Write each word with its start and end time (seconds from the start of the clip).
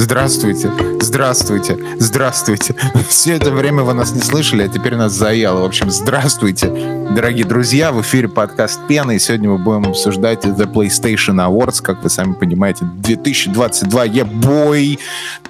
Здравствуйте, 0.00 0.70
здравствуйте, 1.00 1.76
здравствуйте. 1.98 2.76
Все 3.08 3.34
это 3.34 3.50
время 3.50 3.82
вы 3.82 3.94
нас 3.94 4.12
не 4.12 4.20
слышали, 4.20 4.62
а 4.62 4.68
теперь 4.68 4.94
нас 4.94 5.12
заело. 5.12 5.62
В 5.62 5.64
общем, 5.64 5.90
здравствуйте, 5.90 6.68
дорогие 7.10 7.44
друзья. 7.44 7.90
В 7.90 8.00
эфире 8.02 8.28
подкаст 8.28 8.78
Пена, 8.86 9.10
и 9.10 9.18
сегодня 9.18 9.50
мы 9.50 9.58
будем 9.58 9.86
обсуждать 9.86 10.44
The 10.44 10.72
PlayStation 10.72 11.44
Awards, 11.44 11.82
как 11.82 12.04
вы 12.04 12.10
сами 12.10 12.34
понимаете, 12.34 12.84
2022 12.84 14.04
ебой. 14.04 15.00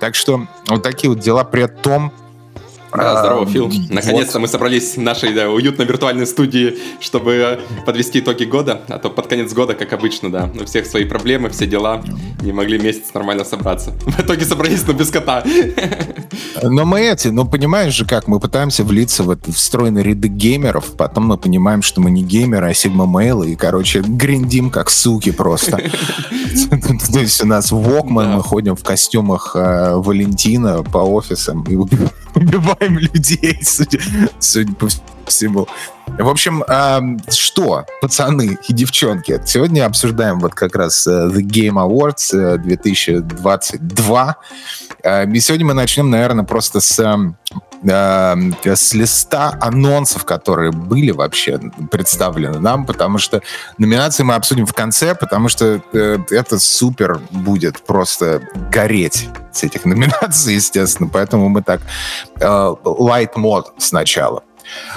Так 0.01 0.15
что 0.15 0.47
вот 0.67 0.83
такие 0.83 1.11
вот 1.11 1.21
дела. 1.21 1.45
При 1.45 1.67
том, 1.67 2.11
да, 2.97 3.21
здорово, 3.21 3.47
Фил. 3.47 3.71
Наконец-то 3.91 4.35
вот. 4.35 4.43
мы 4.43 4.49
собрались 4.49 4.97
в 4.97 5.01
нашей 5.01 5.35
да, 5.35 5.51
уютной 5.51 5.87
виртуальной 5.87 6.27
студии, 6.27 6.79
чтобы 7.01 7.61
подвести 7.85 8.21
итоги 8.21 8.45
года. 8.45 8.83
А 8.89 8.99
то 8.99 9.11
под 9.11 9.27
конец 9.27 9.53
года, 9.53 9.75
как 9.75 9.93
обычно, 9.93 10.31
да, 10.31 10.51
у 10.61 10.65
всех 10.65 10.87
свои 10.87 11.05
проблемы, 11.05 11.51
все 11.51 11.67
дела. 11.67 12.03
Не 12.43 12.53
могли 12.53 12.79
месяц 12.79 13.13
нормально 13.15 13.45
собраться. 13.45 13.91
В 14.07 14.21
итоге 14.21 14.45
собрались, 14.45 14.87
но 14.87 14.93
без 14.93 15.11
кота. 15.11 15.45
Но 16.63 16.85
мы 16.85 17.01
эти, 17.01 17.29
ну 17.29 17.47
понимаешь 17.47 17.95
же 17.95 18.05
как, 18.05 18.27
мы 18.27 18.41
пытаемся 18.41 18.85
влиться 18.85 19.23
в 19.23 19.31
это 19.31 19.53
встроенные 19.53 20.05
ряды 20.05 20.29
геймеров, 20.29 20.97
потом 20.97 21.27
мы 21.27 21.39
понимаем, 21.39 21.83
что 21.83 22.01
мы 22.01 22.11
не 22.11 22.23
геймеры, 22.23 22.69
а 22.69 22.75
сигма 22.75 23.07
мейлы, 23.07 23.53
и, 23.53 23.57
короче, 23.57 24.01
гриндим 24.01 24.71
как 24.71 24.91
суки 24.91 25.31
просто. 25.31 25.77
То 27.13 27.21
есть 27.21 27.43
у 27.43 27.47
нас 27.47 27.71
Вокман, 27.71 28.33
мы 28.33 28.43
ходим 28.43 28.77
в 28.77 28.83
костюмах 28.83 29.53
э, 29.55 29.95
Валентина 29.97 30.83
по 30.83 30.99
офисам 30.99 31.63
и 31.65 31.77
убиваем 31.77 32.11
людей, 32.89 33.59
судя, 33.63 34.01
судя 34.39 34.73
по 34.75 34.89
всему. 35.27 35.67
В 36.07 36.29
общем, 36.29 36.63
э, 36.63 37.01
что, 37.31 37.85
пацаны 38.01 38.59
и 38.67 38.73
девчонки, 38.73 39.41
сегодня 39.45 39.85
обсуждаем 39.87 40.41
вот 40.41 40.55
как 40.55 40.75
раз 40.75 41.07
uh, 41.07 41.31
The 41.31 41.43
Game 41.43 41.75
Awards 41.75 42.59
2022. 42.59 44.37
Uh, 45.05 45.33
и 45.33 45.41
сегодня 45.41 45.67
мы 45.67 45.75
начнем, 45.75 46.11
наверное, 46.11 46.45
просто 46.45 46.81
с 46.81 46.99
э, 47.83 48.75
с 48.75 48.95
листа 48.95 49.57
анонсов, 49.61 50.25
которые 50.25 50.73
были 50.73 51.11
вообще 51.11 51.59
представлены 51.91 52.59
нам, 52.59 52.87
потому 52.87 53.19
что 53.19 53.43
номинации 53.79 54.23
мы 54.23 54.35
обсудим 54.35 54.67
в 54.67 54.73
конце, 54.73 55.15
потому 55.15 55.49
что 55.49 55.81
э, 55.93 56.19
это 56.31 56.59
супер 56.59 57.21
будет 57.31 57.81
просто 57.83 58.43
гореть 58.71 59.29
с 59.53 59.65
этих 59.65 59.85
номинаций, 59.87 60.55
естественно. 60.55 61.11
Поэтому 61.13 61.49
мы 61.49 61.63
так 61.63 61.81
э, 62.41 62.45
light 62.45 63.31
мод 63.37 63.73
сначала. 63.79 64.43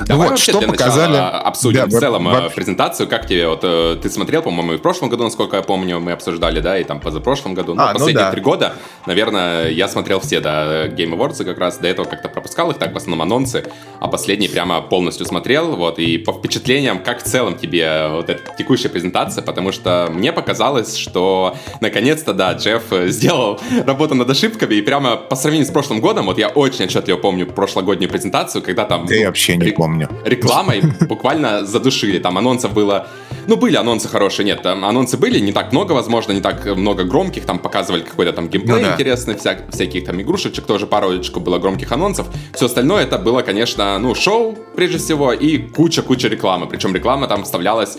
Давай 0.05 0.29
вот, 0.29 0.39
что 0.39 0.61
показали... 0.61 1.17
обсудим 1.17 1.89
да, 1.89 1.97
в 1.97 1.99
целом 1.99 2.25
во... 2.25 2.47
Э, 2.47 2.49
презентацию. 2.49 3.07
Как 3.07 3.27
тебе, 3.27 3.47
вот 3.47 3.61
э, 3.63 3.97
ты 4.01 4.09
смотрел, 4.09 4.41
по-моему, 4.41 4.73
и 4.73 4.77
в 4.77 4.81
прошлом 4.81 5.09
году, 5.09 5.23
насколько 5.23 5.57
я 5.57 5.63
помню, 5.63 5.99
мы 5.99 6.11
обсуждали, 6.11 6.59
да, 6.59 6.77
и 6.77 6.83
там 6.83 6.99
позапрошлом 6.99 7.53
году. 7.53 7.73
Ну, 7.73 7.81
а, 7.81 7.87
ну 7.87 7.99
последние 7.99 8.25
ну, 8.25 8.29
да. 8.29 8.31
три 8.31 8.41
года, 8.41 8.73
наверное, 9.05 9.69
я 9.69 9.87
смотрел 9.87 10.19
все, 10.19 10.39
да, 10.39 10.87
Game 10.87 11.15
Awards 11.15 11.43
как 11.43 11.57
раз. 11.57 11.77
До 11.77 11.87
этого 11.87 12.05
как-то 12.05 12.29
пропускал 12.29 12.71
их, 12.71 12.77
так, 12.77 12.93
в 12.93 12.97
основном 12.97 13.21
анонсы. 13.21 13.65
А 13.99 14.07
последний 14.07 14.47
прямо 14.47 14.81
полностью 14.81 15.25
смотрел, 15.25 15.75
вот, 15.75 15.99
и 15.99 16.17
по 16.17 16.33
впечатлениям, 16.33 17.03
как 17.03 17.23
в 17.23 17.23
целом 17.23 17.57
тебе 17.57 18.07
вот 18.09 18.29
эта 18.29 18.41
текущая 18.57 18.89
презентация, 18.89 19.43
потому 19.43 19.71
что 19.71 20.09
мне 20.11 20.33
показалось, 20.33 20.95
что 20.95 21.55
наконец-то, 21.81 22.33
да, 22.33 22.53
Джефф 22.53 22.83
сделал 23.07 23.59
работу 23.85 24.15
над 24.15 24.29
ошибками, 24.29 24.75
и 24.75 24.81
прямо 24.81 25.17
по 25.17 25.35
сравнению 25.35 25.67
с 25.67 25.71
прошлым 25.71 26.01
годом, 26.01 26.25
вот 26.25 26.37
я 26.37 26.49
очень 26.49 26.85
отчетливо 26.85 27.17
помню 27.17 27.45
прошлогоднюю 27.45 28.09
презентацию, 28.09 28.61
когда 28.61 28.85
там... 28.85 29.05
Да 29.05 29.15
ну, 29.15 29.25
вообще 29.25 29.55
не 29.65 29.71
помню. 29.71 30.09
Рекламой 30.25 30.81
буквально 31.07 31.65
задушили. 31.65 32.19
Там 32.19 32.37
анонсов 32.37 32.73
было... 32.73 33.07
Ну, 33.47 33.57
были 33.57 33.75
анонсы 33.75 34.07
хорошие, 34.07 34.45
нет, 34.45 34.61
там 34.61 34.85
анонсы 34.85 35.17
были, 35.17 35.39
не 35.39 35.51
так 35.51 35.71
много, 35.71 35.93
возможно, 35.93 36.31
не 36.31 36.41
так 36.41 36.63
много 36.77 37.03
громких, 37.05 37.45
там 37.45 37.57
показывали 37.57 38.03
какой-то 38.03 38.33
там 38.33 38.47
геймплей 38.47 38.75
ну, 38.75 38.81
да. 38.83 38.93
интересный, 38.93 39.35
вся, 39.35 39.57
всяких 39.71 40.05
там 40.05 40.21
игрушечек, 40.21 40.63
тоже 40.65 40.85
парочку 40.85 41.39
было 41.39 41.57
громких 41.57 41.91
анонсов. 41.91 42.27
Все 42.53 42.67
остальное 42.67 43.03
это 43.03 43.17
было, 43.17 43.41
конечно, 43.41 43.97
ну, 43.97 44.13
шоу, 44.13 44.55
прежде 44.75 44.99
всего, 44.99 45.33
и 45.33 45.57
куча-куча 45.57 46.27
рекламы. 46.27 46.67
Причем 46.67 46.93
реклама 46.93 47.27
там 47.27 47.43
вставлялась 47.43 47.97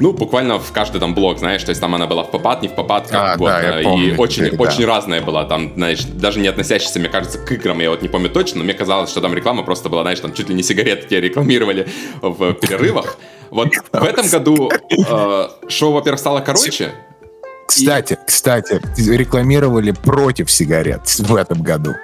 ну, 0.00 0.12
буквально 0.12 0.58
в 0.58 0.72
каждый 0.72 1.00
там 1.00 1.14
блок, 1.14 1.38
знаешь, 1.38 1.62
то 1.62 1.70
есть 1.70 1.80
там 1.80 1.94
она 1.94 2.06
была 2.06 2.24
в 2.24 2.30
попад, 2.30 2.62
не 2.62 2.68
в 2.68 2.74
попад, 2.74 3.08
как 3.08 3.32
а, 3.32 3.34
угодно. 3.34 3.60
Да, 3.62 3.82
помню, 3.82 4.14
и 4.14 4.16
очень, 4.16 4.46
теперь, 4.46 4.58
очень 4.58 4.82
да. 4.82 4.86
разная 4.86 5.20
была 5.20 5.44
там, 5.44 5.72
знаешь, 5.74 6.04
даже 6.04 6.40
не 6.40 6.48
относящаяся, 6.48 6.98
мне 6.98 7.08
кажется, 7.08 7.38
к 7.38 7.52
играм, 7.52 7.78
я 7.80 7.90
вот 7.90 8.02
не 8.02 8.08
помню 8.08 8.30
точно, 8.30 8.58
но 8.58 8.64
мне 8.64 8.74
казалось, 8.74 9.10
что 9.10 9.20
там 9.20 9.34
реклама 9.34 9.62
просто 9.62 9.88
была, 9.88 10.02
знаешь, 10.02 10.20
там 10.20 10.32
чуть 10.32 10.48
ли 10.48 10.54
не 10.54 10.62
сигареты 10.62 11.06
тебе 11.08 11.20
рекламировали 11.20 11.88
в 12.20 12.54
перерывах. 12.54 13.16
Вот 13.50 13.68
в 13.92 14.04
этом 14.04 14.28
году 14.28 14.70
э, 14.90 15.48
шоу, 15.68 15.92
во-первых, 15.92 16.18
стало 16.20 16.40
короче, 16.40 16.92
кстати, 17.66 18.14
и... 18.14 18.16
кстати, 18.26 18.80
рекламировали 18.98 19.92
против 19.92 20.50
сигарет 20.50 21.08
в 21.18 21.34
этом 21.34 21.62
году. 21.62 21.94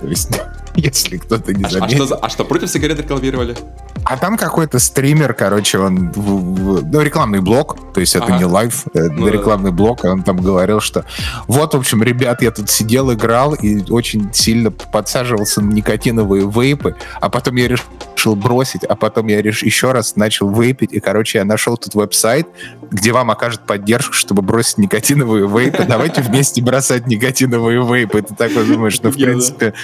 То 0.00 0.06
есть, 0.06 0.30
если 0.76 1.18
кто-то 1.18 1.52
не 1.52 1.68
заметил. 1.68 2.04
А, 2.04 2.06
что, 2.06 2.16
а 2.22 2.28
что, 2.28 2.44
против 2.44 2.70
сигарет 2.70 2.98
рекламировали? 2.98 3.56
А 4.04 4.16
там 4.16 4.36
какой-то 4.36 4.78
стример, 4.78 5.34
короче, 5.34 5.78
он... 5.78 6.12
Ну, 6.14 7.00
рекламный 7.00 7.40
блок, 7.40 7.92
то 7.92 8.00
есть 8.00 8.16
это 8.16 8.26
ага. 8.26 8.38
не 8.38 8.44
live, 8.44 8.84
это 8.94 9.12
ну, 9.12 9.28
рекламный 9.28 9.70
да. 9.70 9.76
блок, 9.76 10.04
он 10.04 10.22
там 10.22 10.38
говорил, 10.38 10.80
что 10.80 11.04
вот, 11.46 11.74
в 11.74 11.78
общем, 11.78 12.02
ребят, 12.02 12.42
я 12.42 12.50
тут 12.50 12.70
сидел, 12.70 13.12
играл 13.12 13.54
и 13.54 13.90
очень 13.90 14.32
сильно 14.32 14.70
подсаживался 14.70 15.60
на 15.60 15.72
никотиновые 15.72 16.50
вейпы, 16.50 16.96
а 17.20 17.28
потом 17.28 17.56
я 17.56 17.68
решил 17.68 18.34
бросить, 18.34 18.84
а 18.84 18.96
потом 18.96 19.26
я 19.28 19.42
реш... 19.42 19.62
еще 19.62 19.92
раз 19.92 20.16
начал 20.16 20.50
вейпить, 20.50 20.92
и, 20.92 21.00
короче, 21.00 21.38
я 21.38 21.44
нашел 21.44 21.76
тут 21.76 21.94
веб-сайт, 21.94 22.48
где 22.90 23.12
вам 23.12 23.30
окажут 23.30 23.66
поддержку, 23.66 24.14
чтобы 24.14 24.42
бросить 24.42 24.78
никотиновые 24.78 25.46
вейпы. 25.46 25.84
Давайте 25.84 26.22
вместе 26.22 26.62
бросать 26.62 27.06
никотиновые 27.06 27.84
вейпы. 27.84 28.22
Ты 28.22 28.34
такой 28.34 28.66
думаешь, 28.66 29.00
ну, 29.02 29.10
в 29.10 29.14
принципе... 29.14 29.74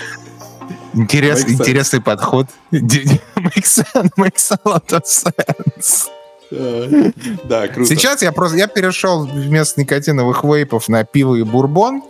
Интерес, 0.95 1.45
интересный 1.49 2.01
подход. 2.01 2.47
makes, 2.71 3.84
makes 4.17 4.51
a 4.51 4.59
lot 4.65 4.87
of 4.89 5.05
sense. 5.05 6.09
Да, 6.51 7.69
круто. 7.69 7.89
Сейчас 7.89 8.23
я 8.23 8.33
просто 8.33 8.56
я 8.56 8.67
перешел 8.67 9.27
вместо 9.27 9.81
никотиновых 9.81 10.45
вейпов 10.45 10.89
на 10.89 11.05
пиво 11.05 11.34
и 11.34 11.43
бурбон. 11.43 12.03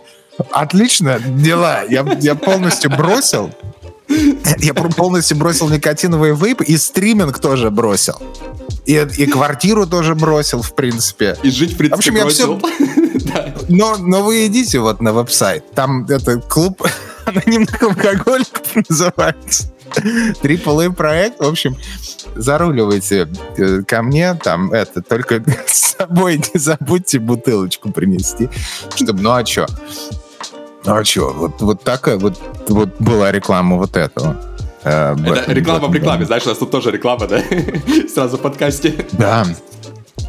Отлично, 0.51 1.19
дела. 1.19 1.83
Я, 1.89 2.05
я 2.21 2.35
полностью 2.35 2.89
бросил. 2.91 3.51
Я 4.59 4.73
полностью 4.73 5.37
бросил 5.37 5.69
никотиновые 5.69 6.35
вейпы 6.35 6.63
и 6.63 6.77
стриминг 6.77 7.39
тоже 7.39 7.69
бросил. 7.69 8.15
И, 8.85 8.95
и 8.95 9.25
квартиру 9.27 9.85
тоже 9.85 10.15
бросил, 10.15 10.61
в 10.61 10.73
принципе. 10.73 11.37
И 11.43 11.51
жить, 11.51 11.73
в 11.73 11.77
принципе, 11.77 11.95
в 11.95 12.25
общем, 12.25 12.59
бросил. 12.59 12.61
Я 13.35 13.53
все... 13.55 13.65
но, 13.67 13.97
но 13.97 14.23
вы 14.23 14.47
идите 14.47 14.79
вот 14.79 15.01
на 15.01 15.13
веб-сайт. 15.13 15.71
Там 15.75 16.05
это 16.05 16.39
клуб 16.39 16.81
анонимных 17.29 17.81
алкоголиков 17.81 18.75
называется. 18.89 19.71
AAA 19.95 20.93
проект, 20.93 21.39
в 21.39 21.47
общем, 21.47 21.75
заруливайте 22.35 23.27
э, 23.57 23.81
ко 23.87 24.03
мне, 24.03 24.35
там, 24.35 24.71
это, 24.71 25.01
только 25.01 25.43
с 25.65 25.95
собой 25.97 26.37
не 26.37 26.59
забудьте 26.59 27.19
бутылочку 27.19 27.91
принести, 27.91 28.49
чтобы, 28.95 29.21
ну 29.21 29.33
а 29.33 29.43
чё? 29.43 29.65
Ну 30.85 30.95
а 30.95 31.03
чё? 31.03 31.33
Вот, 31.33 31.61
вот 31.61 31.83
такая 31.83 32.17
вот, 32.17 32.39
вот 32.67 32.89
была 32.99 33.31
реклама 33.31 33.77
вот 33.77 33.97
этого. 33.97 34.37
Э, 34.83 35.15
это 35.25 35.53
реклама 35.53 35.87
в 35.87 35.95
рекламе, 35.95 36.25
знаешь, 36.25 36.45
у 36.45 36.49
нас 36.49 36.57
тут 36.57 36.71
тоже 36.71 36.91
реклама, 36.91 37.27
да? 37.27 37.41
Сразу 38.13 38.37
в 38.37 38.41
подкасте. 38.41 38.93
Да, 39.13 39.45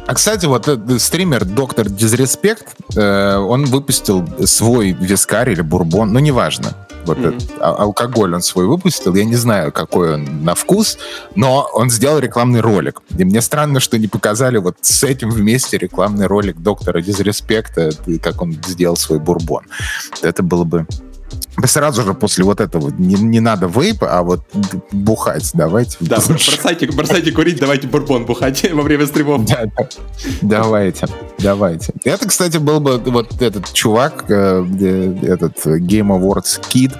а, 0.07 0.13
кстати, 0.13 0.45
вот 0.45 0.67
э, 0.67 0.99
стример 0.99 1.45
Доктор 1.45 1.87
Дизреспект, 1.87 2.75
э, 2.95 3.37
он 3.37 3.65
выпустил 3.65 4.27
свой 4.45 4.91
вискарь 4.91 5.51
или 5.51 5.61
бурбон, 5.61 6.11
ну, 6.11 6.19
неважно. 6.19 6.75
Вот 7.05 7.17
mm-hmm. 7.17 7.37
этот, 7.37 7.51
а, 7.59 7.75
алкоголь 7.75 8.35
он 8.35 8.41
свой 8.41 8.65
выпустил. 8.65 9.15
Я 9.15 9.25
не 9.25 9.35
знаю, 9.35 9.71
какой 9.71 10.15
он 10.15 10.43
на 10.43 10.55
вкус, 10.55 10.97
но 11.35 11.69
он 11.73 11.89
сделал 11.89 12.19
рекламный 12.19 12.61
ролик. 12.61 13.01
И 13.17 13.23
мне 13.23 13.41
странно, 13.41 13.79
что 13.79 13.97
не 13.97 14.07
показали 14.07 14.57
вот 14.57 14.77
с 14.81 15.03
этим 15.03 15.29
вместе 15.29 15.77
рекламный 15.77 16.27
ролик 16.27 16.57
доктора 16.57 17.01
Дизреспекта, 17.01 17.91
как 18.21 18.41
он 18.41 18.53
сделал 18.65 18.95
свой 18.95 19.19
бурбон. 19.19 19.63
Это 20.21 20.43
было 20.43 20.63
бы 20.63 20.85
сразу 21.65 22.03
же 22.03 22.13
после 22.13 22.43
вот 22.43 22.61
этого 22.61 22.91
не, 22.97 23.15
не 23.15 23.39
надо 23.39 23.67
вейп, 23.67 24.03
а 24.03 24.21
вот 24.23 24.41
бухать 24.91 25.49
давайте. 25.53 25.97
Да, 25.99 26.17
бросайте, 26.27 26.87
бросайте 26.87 27.31
курить, 27.31 27.59
давайте 27.59 27.87
бурбон 27.87 28.25
бухать 28.25 28.69
во 28.73 28.81
время 28.81 29.05
стримов. 29.05 29.45
Да, 29.45 29.65
да. 29.77 29.87
Давайте, 30.41 31.07
давайте. 31.39 31.93
Это, 32.03 32.27
кстати, 32.27 32.57
был 32.57 32.79
бы 32.79 32.97
вот 32.97 33.41
этот 33.41 33.71
чувак, 33.73 34.25
э, 34.29 34.65
этот 35.23 35.65
Game 35.65 36.07
Awards 36.07 36.61
Kid, 36.71 36.93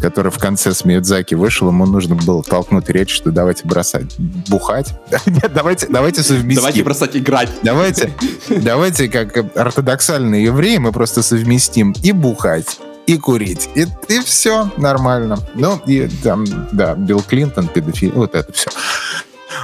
который 0.00 0.30
в 0.30 0.38
конце 0.38 0.72
с 0.72 0.84
Миядзаки 0.84 1.34
вышел, 1.34 1.68
ему 1.68 1.86
нужно 1.86 2.14
было 2.14 2.42
толкнуть 2.42 2.88
речь, 2.88 3.14
что 3.14 3.30
давайте 3.30 3.66
бросать 3.66 4.16
бухать. 4.48 4.94
Нет, 5.26 5.52
давайте, 5.54 5.86
давайте 5.88 6.22
совместить. 6.22 6.56
Давайте 6.56 6.82
бросать 6.82 7.16
играть. 7.16 7.50
Давайте, 7.62 8.12
давайте, 8.48 9.08
как 9.08 9.36
ортодоксальные 9.56 10.44
евреи, 10.44 10.76
мы 10.78 10.92
просто 10.92 11.22
совместим 11.22 11.94
и 12.02 12.12
бухать, 12.12 12.78
и 13.06 13.18
курить. 13.18 13.70
И, 13.74 13.86
и 14.08 14.20
все 14.20 14.70
нормально. 14.76 15.38
Ну, 15.54 15.80
и 15.86 16.08
там, 16.22 16.44
да, 16.72 16.94
Билл 16.94 17.22
Клинтон, 17.22 17.68
педофил, 17.68 18.12
вот 18.12 18.34
это 18.34 18.52
все. 18.52 18.70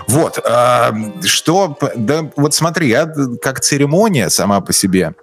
Вот, 0.06 0.39
э, 0.44 0.93
что, 1.25 1.77
да, 1.97 2.31
вот 2.37 2.55
смотри, 2.55 2.89
я 2.89 3.06
как 3.41 3.61
церемония 3.61 4.31
сама 4.31 4.61
по 4.61 4.73
себе, 4.73 5.15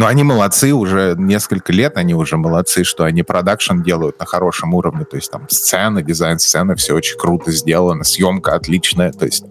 Но 0.00 0.06
они 0.06 0.22
молодцы 0.22 0.72
уже 0.72 1.14
несколько 1.18 1.74
лет, 1.74 1.98
они 1.98 2.14
уже 2.14 2.38
молодцы, 2.38 2.84
что 2.84 3.04
они 3.04 3.22
продакшн 3.22 3.82
делают 3.82 4.18
на 4.18 4.24
хорошем 4.24 4.72
уровне, 4.72 5.04
то 5.04 5.16
есть 5.16 5.30
там 5.30 5.46
сцены, 5.50 6.02
дизайн 6.02 6.38
сцены, 6.38 6.74
все 6.74 6.94
очень 6.94 7.18
круто 7.18 7.52
сделано, 7.52 8.02
съемка 8.02 8.54
отличная, 8.54 9.12
то 9.12 9.26
есть 9.26 9.44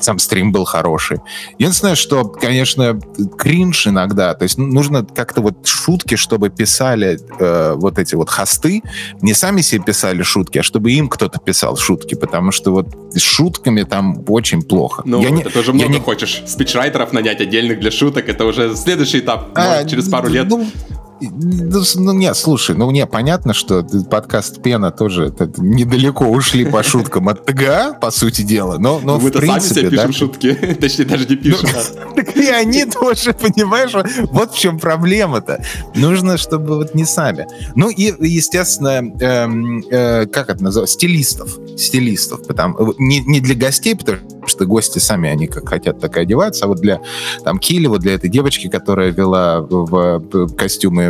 сам 0.00 0.18
стрим 0.18 0.50
был 0.50 0.64
хороший. 0.64 1.18
Единственное, 1.56 1.94
что, 1.94 2.24
конечно, 2.24 2.98
кринж 3.38 3.86
иногда, 3.86 4.34
то 4.34 4.42
есть 4.42 4.58
нужно 4.58 5.04
как-то 5.04 5.40
вот 5.40 5.64
шутки, 5.68 6.16
чтобы 6.16 6.50
писали 6.50 7.20
э, 7.38 7.74
вот 7.76 8.00
эти 8.00 8.16
вот 8.16 8.28
хосты, 8.28 8.82
не 9.20 9.34
сами 9.34 9.60
себе 9.60 9.84
писали 9.84 10.24
шутки, 10.24 10.58
а 10.58 10.64
чтобы 10.64 10.90
им 10.90 11.08
кто-то 11.08 11.38
писал 11.38 11.76
шутки, 11.76 12.16
потому 12.16 12.50
что 12.50 12.72
вот 12.72 12.88
с 13.12 13.20
шутками 13.20 13.84
там 13.84 14.24
очень 14.26 14.62
плохо. 14.62 15.02
Ну, 15.06 15.22
я 15.22 15.28
это 15.28 15.36
не, 15.36 15.44
тоже 15.44 15.72
много 15.72 15.92
не... 15.92 16.00
хочешь. 16.00 16.42
Спичрайтеров 16.44 17.12
нанять 17.12 17.40
отдельных 17.40 17.78
для 17.78 17.92
шуток, 17.92 18.28
это 18.28 18.44
уже 18.46 18.74
следующий 18.74 19.20
этап. 19.20 19.52
А, 19.54 19.84
может, 19.92 20.06
через 20.06 20.08
пару 20.10 20.28
лет. 20.28 20.48
Ну, 21.30 21.80
ну, 21.80 21.82
ну, 21.96 22.12
нет, 22.12 22.36
слушай, 22.36 22.74
ну, 22.74 22.90
мне 22.90 23.06
понятно, 23.06 23.54
что 23.54 23.86
подкаст 24.10 24.60
Пена 24.60 24.90
тоже 24.90 25.32
недалеко 25.58 26.26
ушли 26.26 26.64
по 26.64 26.82
шуткам 26.82 27.28
от 27.28 27.46
ТГА, 27.46 27.94
по 28.00 28.10
сути 28.10 28.42
дела, 28.42 28.78
но, 28.78 29.00
но 29.02 29.18
Мы 29.18 29.30
в 29.30 29.32
принципе... 29.32 29.60
сами 29.60 29.80
себе 29.80 29.90
пишем 29.90 30.06
да? 30.06 30.12
шутки, 30.12 30.54
точнее, 30.80 31.04
даже 31.04 31.26
не 31.26 31.36
пишем. 31.36 31.68
Ну, 31.72 32.14
так 32.16 32.36
и 32.36 32.48
они 32.48 32.84
тоже, 32.86 33.34
понимаешь, 33.34 33.92
вот 34.32 34.52
в 34.52 34.58
чем 34.58 34.80
проблема-то. 34.80 35.62
Нужно, 35.94 36.36
чтобы 36.38 36.76
вот 36.76 36.94
не 36.94 37.04
сами. 37.04 37.46
Ну 37.76 37.88
и, 37.88 38.12
естественно, 38.26 39.12
эм, 39.20 39.84
э, 39.90 40.26
как 40.26 40.50
это 40.50 40.62
называется, 40.62 40.94
стилистов. 40.94 41.56
Стилистов. 41.76 42.46
Потому, 42.46 42.94
не, 42.98 43.20
не 43.20 43.40
для 43.40 43.54
гостей, 43.54 43.94
потому 43.94 44.18
что 44.46 44.66
гости 44.66 44.98
сами, 44.98 45.30
они 45.30 45.46
как 45.46 45.68
хотят, 45.68 46.00
так 46.00 46.16
и 46.16 46.20
одеваются, 46.20 46.64
а 46.64 46.68
вот 46.68 46.80
для 46.80 47.00
там 47.44 47.58
Килева, 47.58 47.98
для 47.98 48.14
этой 48.14 48.28
девочки, 48.28 48.68
которая 48.68 49.12
вела 49.12 49.60
в, 49.60 50.18
в 50.18 50.54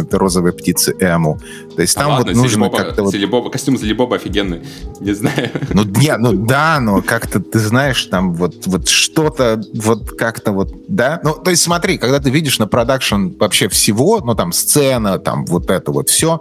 костюмы 0.04 0.18
розовой 0.18 0.52
птицы 0.52 0.94
Эму. 1.00 1.40
То 1.74 1.82
есть 1.82 1.96
а 1.96 2.00
там 2.00 2.10
ладно, 2.12 2.32
вот 2.32 2.42
нужно 2.42 2.70
как-то... 2.70 3.02
Вот... 3.04 3.52
Костюм 3.52 3.76
Зелебоба 3.76 4.16
офигенный, 4.16 4.62
не 5.00 5.12
знаю. 5.12 5.50
Ну, 5.70 5.84
не, 5.84 6.16
ну 6.16 6.32
да, 6.32 6.80
но 6.80 7.02
как-то 7.02 7.40
ты 7.40 7.58
знаешь, 7.58 8.04
там 8.06 8.34
вот, 8.34 8.66
вот 8.66 8.88
что-то, 8.88 9.62
вот 9.74 10.10
как-то 10.12 10.52
вот, 10.52 10.72
да? 10.88 11.20
Ну, 11.24 11.34
то 11.34 11.50
есть 11.50 11.62
смотри, 11.62 11.98
когда 11.98 12.18
ты 12.18 12.30
видишь 12.30 12.58
на 12.58 12.66
продакшн 12.66 13.28
вообще 13.38 13.68
всего, 13.68 14.20
ну 14.20 14.34
там 14.34 14.52
сцена, 14.52 15.18
там 15.18 15.44
вот 15.46 15.70
это 15.70 15.92
вот 15.92 16.08
все, 16.08 16.40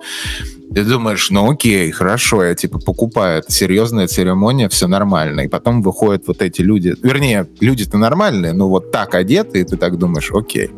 ты 0.73 0.85
думаешь, 0.85 1.29
ну 1.31 1.51
окей, 1.51 1.91
хорошо, 1.91 2.43
я 2.43 2.55
типа 2.55 2.79
покупаю, 2.79 3.39
это 3.39 3.51
серьезная 3.51 4.07
церемония, 4.07 4.69
все 4.69 4.87
нормально. 4.87 5.41
И 5.41 5.47
потом 5.47 5.81
выходят 5.81 6.27
вот 6.27 6.41
эти 6.41 6.61
люди, 6.61 6.95
вернее, 7.03 7.47
люди-то 7.59 7.97
нормальные, 7.97 8.53
но 8.53 8.69
вот 8.69 8.91
так 8.91 9.15
одеты, 9.15 9.61
и 9.61 9.63
ты 9.63 9.75
так 9.75 9.97
думаешь, 9.97 10.31
окей. 10.31 10.71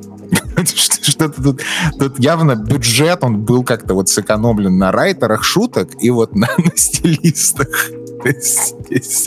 Что-то 1.01 1.41
тут, 1.41 1.61
тут 1.99 2.19
явно 2.19 2.55
бюджет, 2.55 3.19
он 3.23 3.41
был 3.41 3.63
как-то 3.63 3.93
вот 3.93 4.09
сэкономлен 4.09 4.77
на 4.77 4.91
райтерах 4.91 5.43
шуток 5.43 5.89
и 5.99 6.09
вот 6.09 6.35
на, 6.35 6.49
на 6.57 6.71
стилистах. 6.75 7.67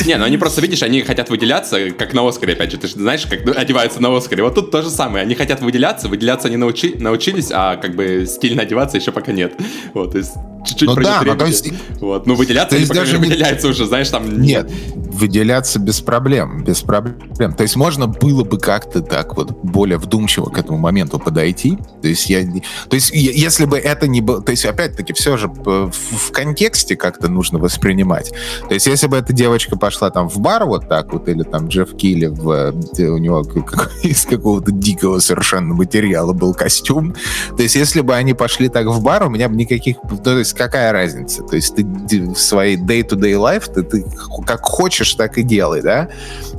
Не, 0.07 0.17
ну 0.17 0.25
они 0.25 0.39
просто, 0.39 0.61
видишь, 0.61 0.83
они 0.83 1.03
хотят 1.03 1.29
выделяться, 1.29 1.91
как 1.91 2.15
на 2.15 2.27
Оскаре, 2.27 2.55
опять 2.55 2.73
же, 2.73 2.79
ты 2.79 2.89
же 2.89 2.95
знаешь, 2.95 3.27
как 3.27 3.47
одеваются 3.57 4.01
на 4.01 4.17
Оскаре. 4.17 4.43
Вот 4.43 4.55
тут 4.55 4.71
то 4.71 4.83
же 4.83 4.91
самое, 4.91 5.23
они 5.23 5.35
хотят 5.35 5.61
выделяться, 5.61 6.09
выделяться 6.09 6.49
они 6.49 6.57
научи, 6.57 6.95
научились, 6.99 7.51
а 7.53 7.77
как 7.77 7.95
бы 7.95 8.27
стильно 8.27 8.63
одеваться 8.63 8.97
еще 8.97 9.13
пока 9.13 9.33
нет. 9.33 9.55
Вот, 9.93 10.13
то 10.13 10.19
есть 10.19 10.33
чуть-чуть 10.67 10.89
ну, 10.89 10.97
да, 10.97 11.23
ну, 11.25 11.37
то 11.37 11.47
есть, 11.47 11.71
вот, 12.01 12.27
ну 12.27 12.35
выделяться 12.35 12.77
они 12.77 12.87
пока 12.87 13.01
даже... 13.01 13.19
не 13.19 13.25
выделяются 13.25 13.69
уже, 13.69 13.87
знаешь, 13.87 14.09
там... 14.09 14.41
Нет, 14.41 14.71
выделяться 14.95 15.79
без 15.79 16.01
проблем, 16.01 16.65
без 16.65 16.81
проблем. 16.83 17.55
То 17.55 17.63
есть 17.63 17.77
можно 17.77 18.07
было 18.07 18.45
бы 18.45 18.59
как-то 18.59 19.01
так 19.01 19.37
вот 19.37 19.51
более 19.63 19.99
вдумчиво 19.99 20.47
к 20.47 20.59
этому 20.59 20.79
моменту 20.79 21.19
подойти. 21.27 21.77
То 22.03 22.07
есть 22.07 22.31
я... 22.31 22.45
То 22.45 22.95
есть 22.95 23.11
если 23.13 23.65
бы 23.65 23.79
это 23.79 24.07
не 24.07 24.21
было... 24.21 24.41
То 24.41 24.53
есть 24.53 24.65
опять-таки 24.65 25.13
все 25.13 25.37
же 25.37 25.49
в, 25.49 25.91
в 25.91 26.31
контексте 26.31 26.95
как-то 26.95 27.27
нужно 27.27 27.59
воспринимать. 27.59 28.33
То 28.69 28.75
есть 28.75 28.87
если 28.87 29.09
бы 29.09 29.17
эта 29.17 29.33
девочка 29.33 29.77
пошла 29.77 30.11
там 30.11 30.29
в 30.29 30.39
бар 30.39 30.65
вот 30.67 30.89
так 30.89 31.13
вот, 31.13 31.29
или 31.29 31.43
там 31.43 31.67
Джефф 31.67 31.97
Килли, 31.97 32.27
в, 32.27 32.73
у 32.73 33.19
него 33.19 33.43
как, 33.43 33.91
из 34.05 34.25
какого-то 34.25 34.71
дикого 34.71 35.19
совершенно 35.19 35.75
материала 35.75 36.33
был 36.33 36.55
костюм, 36.55 37.17
то 37.57 37.63
есть 37.65 37.75
если 37.75 38.03
бы 38.03 38.15
они 38.15 38.33
пошли 38.33 38.69
так 38.69 38.87
в 38.87 39.03
бар, 39.03 39.25
у 39.25 39.29
меня 39.29 39.49
бы 39.49 39.57
никаких... 39.57 39.97
То 40.23 40.39
есть 40.39 40.53
какая 40.53 40.93
разница? 40.93 41.43
То 41.43 41.57
есть 41.57 41.75
ты 41.75 41.85
в 41.85 42.37
своей 42.37 42.77
day-to-day 42.77 43.35
life, 43.35 43.73
ты, 43.73 43.83
ты 43.83 44.05
как 44.47 44.63
хочешь, 44.63 45.13
так 45.15 45.39
и 45.39 45.43
делай, 45.43 45.83
да? 45.83 46.09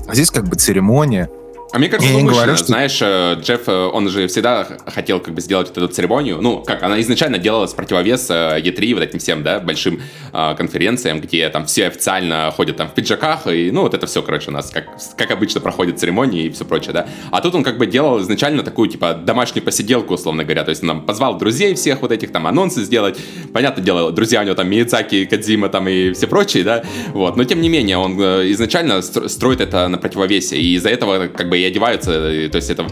А 0.07 0.13
здесь 0.13 0.29
как 0.29 0.49
бы 0.49 0.57
церемония, 0.57 1.29
а 1.73 1.79
мне 1.79 1.89
кажется, 1.89 2.13
умышленно, 2.13 2.31
говорю, 2.31 2.55
что... 2.55 2.65
знаешь, 2.67 2.97
э, 3.01 3.35
Джефф, 3.41 3.67
э, 3.67 3.89
он 3.93 4.07
же 4.09 4.27
всегда 4.27 4.65
хотел 4.85 5.19
как 5.19 5.33
бы 5.33 5.41
сделать 5.41 5.67
вот 5.67 5.77
эту 5.77 5.87
церемонию, 5.89 6.41
ну, 6.41 6.63
как, 6.65 6.81
она 6.83 6.99
изначально 7.01 7.39
делалась 7.39 7.73
противовес 7.73 8.29
E3, 8.29 8.91
э, 8.91 8.93
вот 8.93 9.03
этим 9.03 9.19
всем, 9.19 9.43
да, 9.43 9.59
большим 9.59 10.01
э, 10.31 10.55
конференциям, 10.55 11.19
где 11.19 11.49
там 11.49 11.65
все 11.65 11.87
официально 11.87 12.51
ходят 12.55 12.77
там 12.77 12.87
в 12.87 12.93
пиджаках, 12.93 13.47
и, 13.47 13.69
ну, 13.71 13.81
вот 13.81 13.93
это 13.93 14.07
все, 14.07 14.21
короче, 14.21 14.49
у 14.49 14.53
нас, 14.53 14.69
как, 14.69 14.85
как 15.17 15.31
обычно 15.31 15.59
проходит 15.59 15.99
церемонии 15.99 16.45
и 16.45 16.49
все 16.49 16.63
прочее, 16.63 16.93
да. 16.93 17.07
А 17.31 17.41
тут 17.41 17.53
он 17.53 17.63
как 17.63 17.77
бы 17.77 17.85
делал 17.85 18.21
изначально 18.21 18.63
такую, 18.63 18.87
типа, 18.87 19.13
домашнюю 19.13 19.65
посиделку, 19.65 20.13
условно 20.13 20.45
говоря, 20.45 20.63
то 20.63 20.69
есть 20.69 20.83
он 20.83 20.87
нам 20.87 21.05
позвал 21.05 21.37
друзей 21.37 21.75
всех 21.75 22.01
вот 22.01 22.13
этих, 22.13 22.31
там, 22.31 22.47
анонсы 22.47 22.81
сделать, 22.83 23.19
понятно 23.53 23.83
дело, 23.83 24.13
друзья 24.13 24.39
у 24.41 24.45
него 24.45 24.55
там 24.55 24.69
Миядзаки, 24.69 25.25
Кадзима 25.25 25.67
там 25.67 25.89
и 25.89 26.13
все 26.13 26.27
прочие, 26.27 26.63
да, 26.63 26.83
вот, 27.09 27.35
но 27.35 27.43
тем 27.43 27.59
не 27.59 27.67
менее, 27.67 27.97
он 27.97 28.17
изначально 28.53 29.01
строит 29.01 29.59
это 29.59 29.89
на 29.89 29.97
противовесе, 29.97 30.57
и 30.57 30.75
из-за 30.75 30.89
этого, 30.89 31.27
как 31.27 31.49
бы, 31.49 31.57
и 31.57 31.66
одеваются. 31.67 32.11
То 32.11 32.55
есть 32.55 32.69
это 32.69 32.87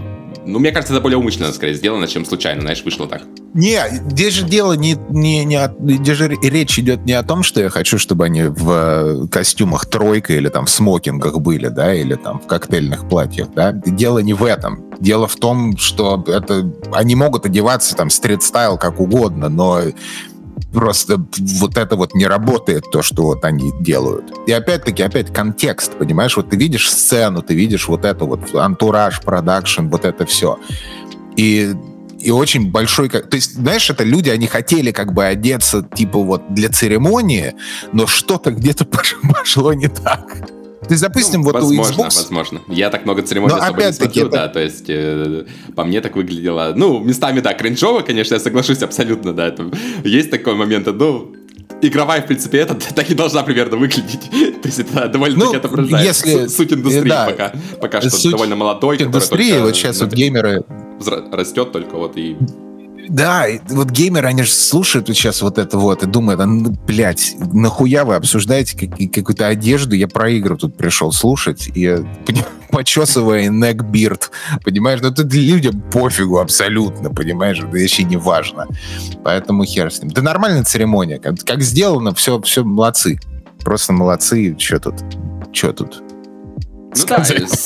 ну, 0.46 0.60
мне 0.60 0.72
кажется, 0.72 0.94
это 0.94 1.02
более 1.02 1.18
умышленно, 1.18 1.52
скорее, 1.52 1.74
сделано, 1.74 2.08
чем 2.08 2.24
случайно, 2.24 2.62
знаешь, 2.62 2.84
вышло 2.84 3.08
так. 3.08 3.24
Не, 3.54 3.82
здесь 4.12 4.34
же 4.34 4.46
дело 4.46 4.74
не, 4.74 4.96
не, 5.10 5.44
не 5.44 5.56
о, 5.56 5.74
здесь 5.80 6.18
же 6.18 6.28
речь 6.28 6.78
идет 6.78 7.06
не 7.06 7.14
о 7.14 7.24
том, 7.24 7.42
что 7.42 7.62
я 7.62 7.70
хочу, 7.70 7.98
чтобы 7.98 8.26
они 8.26 8.44
в 8.44 8.70
э, 8.70 9.28
костюмах 9.28 9.86
тройка 9.88 10.34
или 10.34 10.50
там 10.50 10.66
в 10.66 10.70
смокингах 10.70 11.40
были, 11.40 11.70
да, 11.70 11.94
или 11.94 12.16
там 12.16 12.40
в 12.40 12.48
коктейльных 12.48 13.08
платьях, 13.10 13.50
да. 13.56 13.72
Дело 13.72 14.20
не 14.20 14.34
в 14.34 14.44
этом. 14.44 14.84
Дело 15.00 15.28
в 15.28 15.36
том, 15.38 15.78
что 15.78 16.24
это 16.28 16.72
они 16.94 17.16
могут 17.16 17.46
одеваться 17.46 17.96
там 17.96 18.10
стрит-стайл 18.10 18.78
как 18.78 19.00
угодно, 19.00 19.50
но 19.50 19.82
просто 20.74 21.26
вот 21.60 21.78
это 21.78 21.96
вот 21.96 22.14
не 22.16 22.28
работает, 22.28 22.84
то, 22.92 23.02
что 23.02 23.24
вот 23.24 23.46
они 23.46 23.72
делают. 23.80 24.26
И 24.48 24.52
опять-таки, 24.52 25.04
опять 25.04 25.34
контекст, 25.34 25.98
понимаешь? 25.98 26.36
Вот 26.38 26.50
ты 26.50 26.58
видишь 26.58 26.92
сцену, 26.92 27.42
ты 27.42 27.54
видишь 27.56 27.88
вот 27.88 28.06
это 28.06 28.26
вот 28.26 28.54
антураж, 28.56 29.22
продакшн, 29.22 29.88
вот 29.88 30.06
это 30.06 30.26
все. 30.26 30.60
И 31.36 31.74
и 32.26 32.32
очень 32.32 32.72
большой... 32.72 33.08
То 33.10 33.36
есть, 33.36 33.54
знаешь, 33.54 33.88
это 33.88 34.04
люди, 34.04 34.30
они 34.30 34.48
хотели 34.48 34.92
как 34.92 35.14
бы 35.14 35.26
одеться, 35.26 35.84
типа, 35.84 36.18
вот 36.18 36.56
для 36.56 36.70
церемонии, 36.70 37.54
но 37.94 38.08
что-то 38.08 38.50
где-то 38.50 38.86
пошло 39.34 39.74
не 39.74 39.88
так. 39.88 40.38
То 40.88 40.94
есть, 40.94 41.04
допустим, 41.04 41.42
ну, 41.42 41.46
вот 41.46 41.56
возможно, 41.56 42.04
у 42.04 42.08
Xbox... 42.08 42.16
Возможно, 42.18 42.62
Я 42.68 42.90
так 42.90 43.06
много 43.06 43.22
церемоний 43.22 43.56
Но 43.56 43.64
особо 43.64 43.84
не 43.84 43.94
смотрю, 43.94 44.28
это... 44.28 44.32
да, 44.32 44.48
то 44.48 44.60
есть 44.60 44.86
э, 44.88 45.46
по 45.76 45.84
мне 45.84 46.02
так 46.02 46.16
выглядело... 46.16 46.74
Ну, 46.76 47.00
местами, 47.00 47.40
да, 47.40 47.54
кринжово, 47.54 48.02
конечно, 48.02 48.36
я 48.36 48.40
соглашусь 48.40 48.82
абсолютно, 48.82 49.34
да, 49.34 49.48
это, 49.48 49.72
есть 50.04 50.32
такой 50.32 50.56
момент, 50.56 50.88
ну, 50.88 51.36
игровая, 51.82 52.22
в 52.22 52.28
принципе, 52.28 52.60
это 52.60 52.76
так 52.96 53.10
и 53.10 53.16
должна 53.16 53.44
примерно 53.44 53.78
выглядеть. 53.78 54.30
То 54.62 54.68
есть 54.68 54.80
это 54.80 55.08
довольно-таки 55.08 55.54
ну, 55.54 55.60
отображает 55.60 56.06
если, 56.06 56.48
суть 56.48 56.74
индустрии 56.74 57.10
да, 57.10 57.26
пока, 57.26 57.54
пока 57.82 58.02
что 58.02 58.10
суть 58.10 58.32
довольно 58.32 58.56
молодой. 58.56 59.02
Индустрии, 59.02 59.60
вот 59.60 59.76
сейчас 59.76 60.02
вот 60.02 60.14
геймеры... 60.14 60.64
Растет 61.32 61.72
только 61.72 61.96
вот 61.98 62.18
и 62.18 62.38
да, 63.10 63.46
вот 63.70 63.90
геймеры, 63.90 64.28
они 64.28 64.44
же 64.44 64.52
слушают 64.52 65.08
вот 65.08 65.18
сейчас 65.18 65.42
вот 65.42 65.58
это 65.58 65.78
вот 65.78 66.04
и 66.04 66.06
думают, 66.06 66.40
а, 66.40 66.46
ну, 66.46 66.76
блядь, 66.88 67.36
нахуя 67.40 68.06
вы 68.06 68.16
обсуждаете 68.16 68.78
как, 68.78 68.98
какую-то 69.14 69.48
одежду? 69.48 69.96
Я 69.96 70.08
про 70.08 70.30
игры 70.30 70.58
тут 70.58 70.76
пришел 70.76 71.12
слушать, 71.12 71.70
и 71.74 72.04
почесывая 72.72 73.50
neckbeard, 73.50 74.30
понимаешь? 74.64 75.02
Ну, 75.02 75.14
тут 75.14 75.34
людям 75.34 75.82
пофигу 75.92 76.40
абсолютно, 76.40 77.10
понимаешь? 77.10 77.60
Это 77.60 77.68
вообще 77.68 78.04
не 78.04 78.18
важно. 78.18 78.68
Поэтому 79.24 79.66
хер 79.66 79.92
с 79.92 80.02
ним. 80.02 80.12
Да 80.12 80.22
нормальная 80.22 80.64
церемония. 80.64 81.20
Как, 81.20 81.40
как 81.46 81.62
сделано, 81.62 82.14
все, 82.14 82.42
все 82.42 82.64
молодцы. 82.64 83.20
Просто 83.64 83.94
молодцы. 83.94 84.56
Что 84.60 84.80
тут? 84.80 84.96
Что 85.52 85.74
тут? 85.74 86.04
Ну 86.96 87.06
да, 87.08 87.24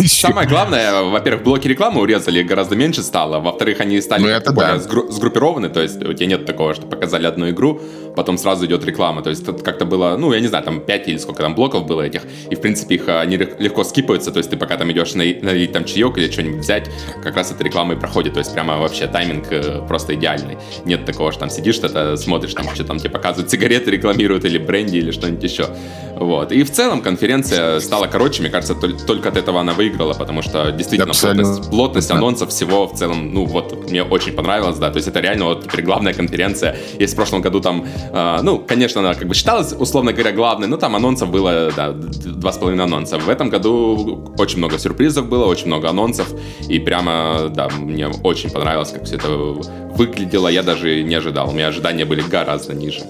самое 0.07 0.47
главное, 0.47 1.03
во-первых, 1.03 1.43
блоки 1.43 1.67
рекламы 1.67 2.01
урезали 2.01 2.41
гораздо 2.41 2.75
меньше 2.75 3.03
стало, 3.03 3.39
во-вторых, 3.39 3.79
они 3.79 4.01
стали 4.01 4.21
ну, 4.21 4.53
более 4.53 4.73
да. 4.73 4.77
сгру- 4.77 5.09
сгруппированы, 5.11 5.69
то 5.69 5.81
есть 5.81 6.03
у 6.03 6.13
тебя 6.13 6.25
нет 6.25 6.45
такого, 6.45 6.73
что 6.73 6.85
показали 6.85 7.25
одну 7.25 7.49
игру, 7.49 7.81
потом 8.15 8.37
сразу 8.37 8.65
идет 8.65 8.83
реклама, 8.85 9.21
то 9.21 9.29
есть 9.29 9.47
это 9.47 9.63
как-то 9.63 9.85
было, 9.85 10.17
ну, 10.17 10.33
я 10.33 10.39
не 10.39 10.47
знаю, 10.47 10.63
там 10.63 10.81
5 10.81 11.07
или 11.07 11.17
сколько 11.17 11.43
там 11.43 11.55
блоков 11.55 11.85
было 11.85 12.01
этих, 12.01 12.23
и 12.49 12.55
в 12.55 12.61
принципе 12.61 12.95
их 12.95 13.07
они 13.07 13.37
легко 13.37 13.83
скипаются, 13.83 14.31
то 14.31 14.39
есть 14.39 14.49
ты 14.49 14.57
пока 14.57 14.77
там 14.77 14.91
идешь 14.91 15.13
налить, 15.13 15.43
налить 15.43 15.71
там 15.71 15.85
чаек 15.85 16.17
или 16.17 16.31
что-нибудь 16.31 16.61
взять, 16.61 16.89
как 17.23 17.35
раз 17.35 17.51
эта 17.51 17.63
реклама 17.63 17.93
и 17.93 17.97
проходит, 17.97 18.33
то 18.33 18.39
есть 18.39 18.53
прямо 18.53 18.77
вообще 18.77 19.07
тайминг 19.07 19.51
э, 19.51 19.85
просто 19.87 20.15
идеальный. 20.15 20.57
Нет 20.85 21.05
такого, 21.05 21.31
что 21.31 21.41
там 21.41 21.49
сидишь, 21.49 21.75
что-то 21.75 22.17
смотришь, 22.17 22.53
там 22.53 22.65
что 22.73 22.83
там 22.83 22.99
тебе 22.99 23.09
показывают, 23.09 23.51
сигареты 23.51 23.91
рекламируют 23.91 24.45
или 24.45 24.57
бренди 24.57 24.97
или 24.97 25.11
что-нибудь 25.11 25.43
еще. 25.43 25.67
Вот. 26.15 26.51
И 26.51 26.63
в 26.63 26.71
целом 26.71 27.01
конференция 27.01 27.79
стала 27.79 28.07
короче, 28.07 28.41
мне 28.41 28.49
кажется, 28.51 28.75
только 28.75 29.18
только 29.19 29.29
от 29.29 29.37
этого 29.37 29.59
она 29.59 29.73
выиграла, 29.73 30.13
потому 30.13 30.41
что 30.41 30.71
действительно 30.71 31.13
плотность, 31.13 31.69
плотность 31.69 32.11
анонсов 32.11 32.49
всего 32.49 32.87
в 32.87 32.93
целом, 32.93 33.33
ну 33.33 33.45
вот, 33.45 33.89
мне 33.89 34.03
очень 34.03 34.31
понравилось, 34.31 34.77
да, 34.77 34.89
то 34.89 34.97
есть 34.97 35.09
это 35.09 35.19
реально 35.19 35.45
вот 35.45 35.65
теперь 35.65 35.83
главная 35.83 36.13
конференция. 36.13 36.77
Если 36.99 37.13
в 37.13 37.17
прошлом 37.17 37.41
году 37.41 37.59
там, 37.59 37.85
э, 38.13 38.39
ну, 38.41 38.59
конечно, 38.59 39.01
она 39.01 39.13
как 39.13 39.27
бы 39.27 39.35
считалась, 39.35 39.73
условно 39.77 40.13
говоря, 40.13 40.31
главной, 40.31 40.67
но 40.67 40.77
там 40.77 40.95
анонсов 40.95 41.29
было, 41.29 41.71
да, 41.75 41.91
два 41.91 42.51
с 42.51 42.57
половиной 42.57 42.85
анонса. 42.85 43.17
В 43.17 43.29
этом 43.29 43.49
году 43.49 44.33
очень 44.37 44.59
много 44.59 44.79
сюрпризов 44.79 45.27
было, 45.27 45.45
очень 45.45 45.67
много 45.67 45.89
анонсов, 45.89 46.27
и 46.69 46.79
прямо, 46.79 47.49
да, 47.49 47.67
мне 47.77 48.07
очень 48.23 48.49
понравилось, 48.49 48.91
как 48.91 49.03
все 49.03 49.15
это 49.15 49.27
выглядело, 49.29 50.47
я 50.47 50.63
даже 50.63 51.03
не 51.03 51.15
ожидал, 51.15 51.49
у 51.49 51.51
меня 51.51 51.67
ожидания 51.67 52.05
были 52.05 52.21
гораздо 52.21 52.73
ниже. 52.73 53.01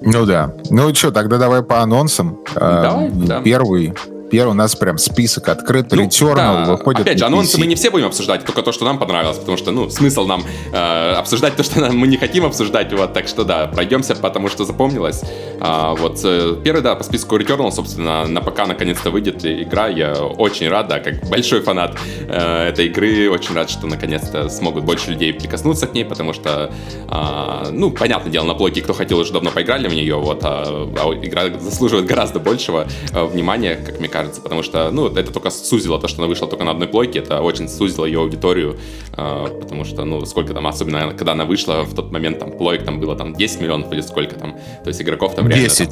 Ну 0.00 0.24
да. 0.24 0.52
Ну 0.70 0.94
что, 0.94 1.10
тогда 1.10 1.36
давай 1.36 1.62
по 1.62 1.82
анонсам. 1.82 2.38
Давай, 2.54 3.08
а, 3.08 3.10
да. 3.12 3.40
Первый 3.42 3.92
Первый 4.30 4.50
у 4.50 4.54
нас 4.54 4.74
прям 4.74 4.98
список 4.98 5.48
открыт, 5.48 5.86
ну, 5.92 6.04
Returnal 6.04 6.34
да. 6.34 6.64
выходит 6.72 7.02
Опять 7.02 7.18
же, 7.18 7.24
анонсы 7.24 7.60
мы 7.60 7.66
не 7.66 7.76
все 7.76 7.90
будем 7.90 8.06
обсуждать, 8.06 8.44
только 8.44 8.62
то, 8.62 8.72
что 8.72 8.84
нам 8.84 8.98
понравилось, 8.98 9.38
потому 9.38 9.56
что, 9.56 9.70
ну, 9.70 9.88
смысл 9.88 10.26
нам 10.26 10.44
э, 10.72 11.12
обсуждать 11.12 11.56
то, 11.56 11.62
что 11.62 11.80
мы 11.92 12.06
не 12.08 12.16
хотим 12.16 12.44
обсуждать, 12.44 12.92
вот, 12.92 13.12
так 13.12 13.28
что, 13.28 13.44
да, 13.44 13.66
пройдемся, 13.68 14.16
потому 14.16 14.48
что 14.48 14.64
запомнилось. 14.64 15.22
А, 15.60 15.94
вот, 15.94 16.20
э, 16.24 16.56
первый, 16.64 16.82
да, 16.82 16.96
по 16.96 17.04
списку 17.04 17.36
Returnal, 17.36 17.70
собственно, 17.70 18.26
на 18.26 18.40
ПК 18.40 18.66
наконец-то 18.66 19.10
выйдет 19.10 19.44
игра, 19.44 19.86
я 19.88 20.14
очень 20.14 20.68
рад, 20.68 20.88
да, 20.88 20.98
как 20.98 21.28
большой 21.28 21.60
фанат 21.60 21.96
э, 22.28 22.68
этой 22.68 22.86
игры, 22.86 23.30
очень 23.30 23.54
рад, 23.54 23.70
что 23.70 23.86
наконец-то 23.86 24.48
смогут 24.48 24.84
больше 24.84 25.12
людей 25.12 25.32
прикоснуться 25.32 25.86
к 25.86 25.94
ней, 25.94 26.04
потому 26.04 26.32
что, 26.32 26.72
э, 27.08 27.70
ну, 27.70 27.92
понятное 27.92 28.32
дело, 28.32 28.46
на 28.46 28.54
плойке, 28.54 28.82
кто 28.82 28.92
хотел, 28.92 29.18
уже 29.18 29.32
давно 29.32 29.50
поиграли 29.52 29.86
в 29.86 29.94
нее, 29.94 30.16
вот, 30.16 30.40
а, 30.42 30.64
а 30.66 31.14
игра 31.14 31.48
заслуживает 31.60 32.06
гораздо 32.06 32.40
большего 32.40 32.88
э, 33.12 33.24
внимания, 33.24 33.76
как 33.76 34.00
мне 34.00 34.08
кажется, 34.08 34.15
потому 34.42 34.62
что, 34.62 34.90
ну, 34.90 35.06
это 35.08 35.32
только 35.32 35.50
сузило 35.50 35.98
то, 36.00 36.08
что 36.08 36.22
она 36.22 36.28
вышла 36.28 36.48
только 36.48 36.64
на 36.64 36.70
одной 36.72 36.88
плойке, 36.88 37.20
это 37.20 37.40
очень 37.40 37.68
сузило 37.68 38.04
ее 38.04 38.20
аудиторию, 38.20 38.78
э, 39.12 39.46
потому 39.60 39.84
что, 39.84 40.04
ну, 40.04 40.24
сколько 40.26 40.54
там, 40.54 40.66
особенно 40.66 41.12
когда 41.12 41.32
она 41.32 41.44
вышла, 41.44 41.82
в 41.84 41.94
тот 41.94 42.12
момент 42.12 42.38
там 42.38 42.52
плоек 42.52 42.84
там 42.84 43.00
было 43.00 43.16
там 43.16 43.34
10 43.34 43.60
миллионов 43.60 43.92
или 43.92 44.00
сколько 44.00 44.36
там, 44.36 44.56
то 44.82 44.88
есть 44.88 45.00
игроков 45.00 45.34
там 45.34 45.48
реально... 45.48 45.68
10. 45.68 45.90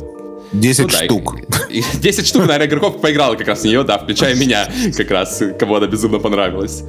10 0.52 0.85
ну, 0.85 0.88
штук. 0.90 1.37
Да, 1.49 1.59
10 2.00 2.26
штук, 2.26 2.43
наверное, 2.43 2.66
игроков 2.66 3.00
поиграло 3.00 3.35
как 3.35 3.49
раз 3.49 3.62
в 3.62 3.64
нее, 3.64 3.83
да, 3.83 3.99
включая 3.99 4.35
меня, 4.35 4.69
как 4.97 5.11
раз, 5.11 5.43
кому 5.59 5.75
она 5.76 5.87
безумно 5.87 6.19
понравилась. 6.19 6.85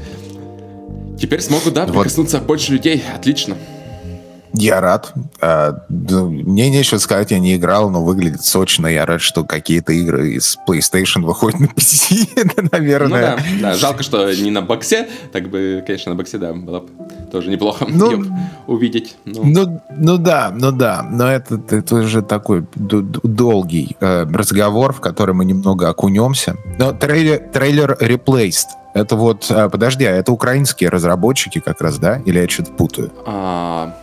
Теперь 1.19 1.41
смогут, 1.41 1.73
да, 1.73 1.87
прикоснуться 1.87 2.37
вот. 2.39 2.47
больше 2.47 2.73
людей. 2.73 3.03
Отлично. 3.15 3.57
Я 4.57 4.81
рад. 4.81 5.13
А, 5.41 5.83
мне 5.89 6.69
нечего 6.69 6.97
сказать, 6.97 7.31
я 7.31 7.39
не 7.39 7.55
играл, 7.55 7.89
но 7.89 8.03
выглядит 8.03 8.43
сочно. 8.43 8.87
Я 8.87 9.05
рад, 9.05 9.21
что 9.21 9.43
какие-то 9.43 9.93
игры 9.93 10.31
из 10.31 10.57
PlayStation 10.67 11.21
выходят 11.21 11.59
на 11.59 11.65
PC, 11.65 12.69
наверное. 12.71 13.37
Ну 13.37 13.61
да, 13.61 13.71
да, 13.71 13.73
жалко, 13.75 14.03
что 14.03 14.33
не 14.33 14.51
на 14.51 14.61
боксе. 14.61 15.07
Так 15.31 15.49
бы, 15.49 15.83
конечно, 15.85 16.11
на 16.11 16.17
боксе, 16.17 16.37
да, 16.37 16.53
было 16.53 16.81
бы 16.81 16.89
тоже 17.31 17.49
неплохо 17.49 17.85
ну, 17.87 18.23
увидеть. 18.67 19.17
Ну. 19.25 19.41
ну, 19.43 19.81
ну 19.97 20.17
да, 20.17 20.53
ну 20.55 20.71
да. 20.71 21.05
Но 21.09 21.27
это, 21.29 21.59
это 21.69 21.95
уже 21.95 22.21
такой 22.21 22.65
долгий 22.75 23.97
э, 23.99 24.23
разговор, 24.23 24.93
в 24.93 25.01
который 25.01 25.35
мы 25.35 25.45
немного 25.45 25.89
окунемся. 25.89 26.55
Но 26.79 26.93
трейлер, 26.93 27.39
трейлер 27.53 27.97
Replaced. 27.99 28.67
Это 28.93 29.17
вот, 29.17 29.47
э, 29.49 29.69
подожди, 29.69 30.05
а 30.05 30.11
это 30.11 30.31
украинские 30.31 30.89
разработчики 30.89 31.59
как 31.59 31.81
раз, 31.81 31.97
да? 31.97 32.21
Или 32.25 32.39
я 32.39 32.47
что-то 32.47 32.71
путаю? 32.71 33.11
А, 33.25 33.93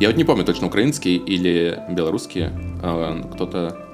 я 0.00 0.08
вот 0.08 0.16
не 0.16 0.24
помню 0.24 0.44
точно, 0.44 0.66
украинские 0.66 1.16
или 1.16 1.78
белорусские. 1.90 2.52
А, 2.82 3.22
кто-то 3.34 3.85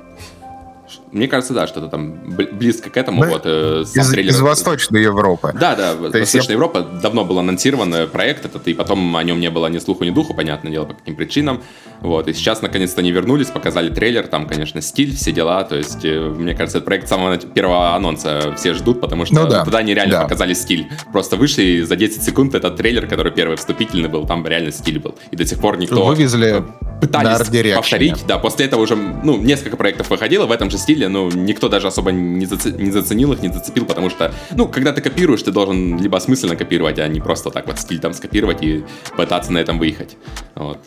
мне 1.13 1.29
кажется, 1.29 1.53
да, 1.53 1.67
что-то 1.67 1.89
там 1.89 2.15
близко 2.27 2.89
к 2.89 2.97
этому. 2.97 3.21
Мы 3.21 3.29
вот, 3.29 3.43
э, 3.45 3.83
из, 3.83 4.15
из 4.15 4.41
Восточной 4.41 5.03
Европы. 5.03 5.53
Да, 5.53 5.77
да, 5.77 5.95
То 5.95 6.19
Восточная 6.19 6.49
я... 6.49 6.55
Европа. 6.55 6.81
Давно 6.81 7.27
был 7.27 7.39
анонсирован 7.39 7.95
э, 7.95 8.07
проект 8.07 8.47
этот, 8.47 8.67
и 8.67 8.73
потом 8.73 9.15
о 9.15 9.23
нем 9.23 9.39
не 9.39 9.51
было 9.51 9.67
ни 9.67 9.79
слуху, 9.79 10.05
ни 10.05 10.11
духу, 10.11 10.33
понятное 10.33 10.73
дело, 10.73 10.87
по 10.87 10.95
каким 10.95 11.15
причинам. 11.15 11.63
Вот, 12.01 12.29
и 12.29 12.33
сейчас 12.33 12.63
наконец-то 12.63 13.03
они 13.03 13.13
вернулись, 13.13 13.49
показали 13.49 13.91
трейлер, 13.91 14.27
там, 14.27 14.47
конечно, 14.47 14.81
стиль, 14.81 15.15
все 15.15 15.33
дела. 15.33 15.65
То 15.65 15.77
есть, 15.77 16.03
э, 16.03 16.19
мне 16.19 16.55
кажется, 16.55 16.79
этот 16.79 16.87
проект 16.87 17.07
с 17.07 17.11
самого 17.11 17.37
первого 17.37 17.95
анонса 17.95 18.55
все 18.57 18.73
ждут, 18.73 19.03
потому 19.03 19.27
что 19.27 19.35
ну, 19.35 19.47
да. 19.47 19.65
тогда 19.65 19.79
они 19.79 19.93
реально 19.95 20.15
да. 20.15 20.23
показали 20.23 20.55
стиль. 20.55 20.89
Просто 21.13 21.37
вышли 21.37 21.63
и 21.63 21.83
за 21.83 21.97
10 21.97 22.23
секунд 22.23 22.55
этот 22.55 22.77
трейлер, 22.77 23.07
который 23.07 23.33
первый 23.33 23.59
вступительный 23.59 24.09
был, 24.09 24.27
там 24.27 24.47
реально 24.47 24.73
стиль 24.73 24.99
был. 24.99 25.15
И 25.31 25.37
до 25.37 25.45
сих 25.45 25.59
пор 25.59 25.77
никто... 25.77 26.07
Вывезли 26.07 26.65
пытались 27.03 27.75
повторить. 27.75 28.25
Да, 28.27 28.39
после 28.39 28.67
этого 28.67 28.81
уже, 28.81 28.95
ну, 28.97 29.37
несколько 29.37 29.77
проектов 29.77 30.09
выходило 30.09 30.47
в 30.47 30.53
этом 30.53 30.71
же 30.71 30.79
стиле, 30.79 31.02
но 31.09 31.29
никто 31.29 31.69
даже 31.69 31.89
особо 31.89 32.13
не, 32.13 32.47
заце- 32.47 32.77
не 32.77 32.91
заценил 32.91 33.33
их, 33.33 33.43
не 33.43 33.53
зацепил, 33.53 33.85
потому 33.85 34.11
что, 34.11 34.33
ну, 34.55 34.69
когда 34.69 34.93
ты 34.93 35.01
копируешь, 35.01 35.43
ты 35.43 35.53
должен 35.53 35.99
либо 35.99 36.17
осмысленно 36.17 36.57
копировать, 36.57 36.99
а 36.99 37.09
не 37.09 37.21
просто 37.21 37.51
так 37.51 37.67
вот 37.67 37.79
стиль 37.79 37.99
там 37.99 38.13
скопировать 38.13 38.63
и 38.63 38.85
пытаться 39.17 39.53
на 39.53 39.59
этом 39.59 39.79
выехать. 39.79 40.17
Вот. 40.55 40.79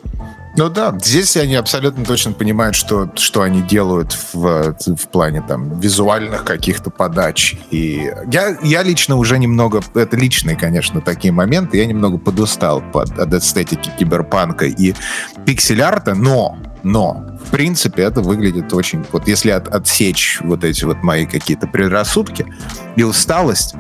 Ну 0.57 0.69
да, 0.69 0.98
здесь 1.01 1.36
они 1.36 1.55
абсолютно 1.55 2.05
точно 2.05 2.31
понимают, 2.31 2.75
что, 2.75 3.12
что 3.15 3.41
они 3.41 3.62
делают 3.62 4.17
в, 4.34 4.75
в 4.86 5.07
плане 5.10 5.43
там 5.45 5.79
визуальных 5.79 6.45
каких-то 6.45 6.89
подач. 6.89 7.55
И 7.72 8.10
я, 8.31 8.57
я 8.63 8.84
лично 8.84 9.17
уже 9.17 9.38
немного, 9.38 9.81
это 9.93 10.15
личные, 10.15 10.55
конечно, 10.55 11.01
такие 11.01 11.34
моменты, 11.34 11.77
я 11.77 11.86
немного 11.86 12.17
подустал 12.17 12.81
под, 12.81 13.19
от 13.19 13.34
эстетики 13.34 13.91
киберпанка 14.00 14.65
и 14.65 14.93
пиксель-арта, 15.45 16.15
но, 16.15 16.57
но, 16.86 17.25
в 17.44 17.50
принципе, 17.50 18.04
это 18.04 18.22
выглядит 18.22 18.72
очень... 18.72 19.04
Вот 19.12 19.27
если 19.27 19.50
от, 19.50 19.68
отсечь 19.70 20.38
вот 20.44 20.63
эти 20.63 20.86
вот 20.86 21.01
мои 21.01 21.25
какие-то 21.25 21.65
предрассудки 21.65 22.46
и 22.96 23.01
усталость, 23.01 23.74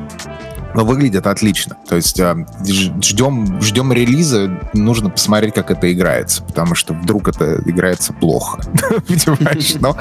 но 0.73 0.83
выглядит 0.83 1.27
отлично. 1.27 1.77
То 1.87 1.97
есть 1.97 2.19
э, 2.19 2.35
ждем, 2.63 3.61
ждем 3.61 3.93
релиза, 3.93 4.59
нужно 4.73 5.11
посмотреть, 5.11 5.53
как 5.53 5.69
это 5.69 5.93
играется, 5.93 6.41
потому 6.41 6.73
что 6.73 6.95
вдруг 6.95 7.27
это 7.27 7.61
играется 7.67 8.11
плохо. 8.11 8.59
Понимаешь? 9.07 9.75
Но... 9.75 9.95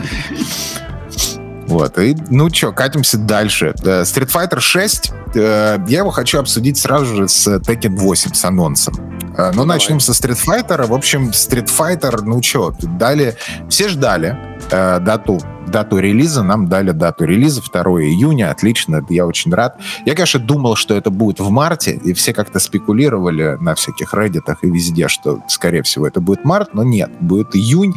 Вот, 1.66 1.98
и, 1.98 2.16
ну 2.30 2.52
что, 2.52 2.72
катимся 2.72 3.18
дальше. 3.18 3.74
Э, 3.82 4.02
Street 4.02 4.30
Fighter 4.30 4.60
6, 4.60 5.12
э, 5.34 5.78
я 5.88 5.98
его 5.98 6.10
хочу 6.10 6.38
обсудить 6.38 6.78
сразу 6.78 7.06
же 7.06 7.28
с 7.28 7.46
Tekken 7.46 7.96
8, 7.96 8.34
с 8.34 8.44
анонсом. 8.44 8.94
Э, 9.36 9.50
ну, 9.54 9.64
начнем 9.64 10.00
со 10.00 10.12
Street 10.12 10.38
Fighter. 10.44 10.86
В 10.86 10.94
общем, 10.94 11.30
Street 11.30 11.70
Fighter, 11.70 12.20
ну 12.22 12.42
что, 12.42 12.74
дали, 12.82 13.36
все 13.68 13.88
ждали 13.88 14.36
дату 14.70 15.40
дату 15.66 15.98
релиза, 15.98 16.42
нам 16.42 16.68
дали 16.68 16.92
дату 16.92 17.24
релиза 17.24 17.60
2 17.60 17.82
июня, 18.02 18.50
отлично, 18.50 19.04
я 19.08 19.26
очень 19.26 19.52
рад. 19.52 19.76
Я, 20.06 20.14
конечно, 20.14 20.38
думал, 20.38 20.76
что 20.76 20.94
это 20.94 21.10
будет 21.10 21.40
в 21.40 21.50
марте, 21.50 21.92
и 21.92 22.12
все 22.12 22.32
как-то 22.32 22.60
спекулировали 22.60 23.56
на 23.60 23.74
всяких 23.74 24.14
реддитах 24.14 24.58
и 24.62 24.70
везде, 24.70 25.08
что, 25.08 25.40
скорее 25.48 25.82
всего, 25.82 26.06
это 26.06 26.20
будет 26.20 26.44
март, 26.44 26.74
но 26.74 26.84
нет, 26.84 27.10
будет 27.20 27.56
июнь, 27.56 27.94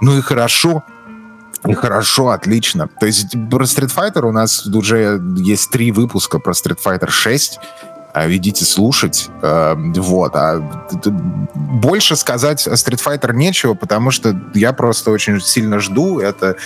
ну 0.00 0.16
и 0.16 0.22
хорошо, 0.22 0.82
и 1.66 1.74
хорошо, 1.74 2.30
отлично. 2.30 2.88
То 3.00 3.06
есть 3.06 3.32
про 3.50 3.64
Street 3.64 3.94
Fighter 3.94 4.26
у 4.26 4.32
нас 4.32 4.66
уже 4.66 5.20
есть 5.36 5.70
три 5.70 5.92
выпуска 5.92 6.38
про 6.38 6.52
Street 6.52 6.78
Fighter 6.82 7.10
6, 7.10 7.58
а 8.12 8.30
идите 8.30 8.64
слушать. 8.64 9.28
Э, 9.42 9.74
вот. 9.76 10.32
А 10.34 10.60
больше 11.54 12.16
сказать 12.16 12.66
о 12.66 12.72
Street 12.72 13.02
Fighter 13.04 13.34
нечего, 13.34 13.74
потому 13.74 14.10
что 14.10 14.38
я 14.54 14.72
просто 14.72 15.10
очень 15.10 15.40
сильно 15.40 15.80
жду. 15.80 16.18
Это 16.18 16.56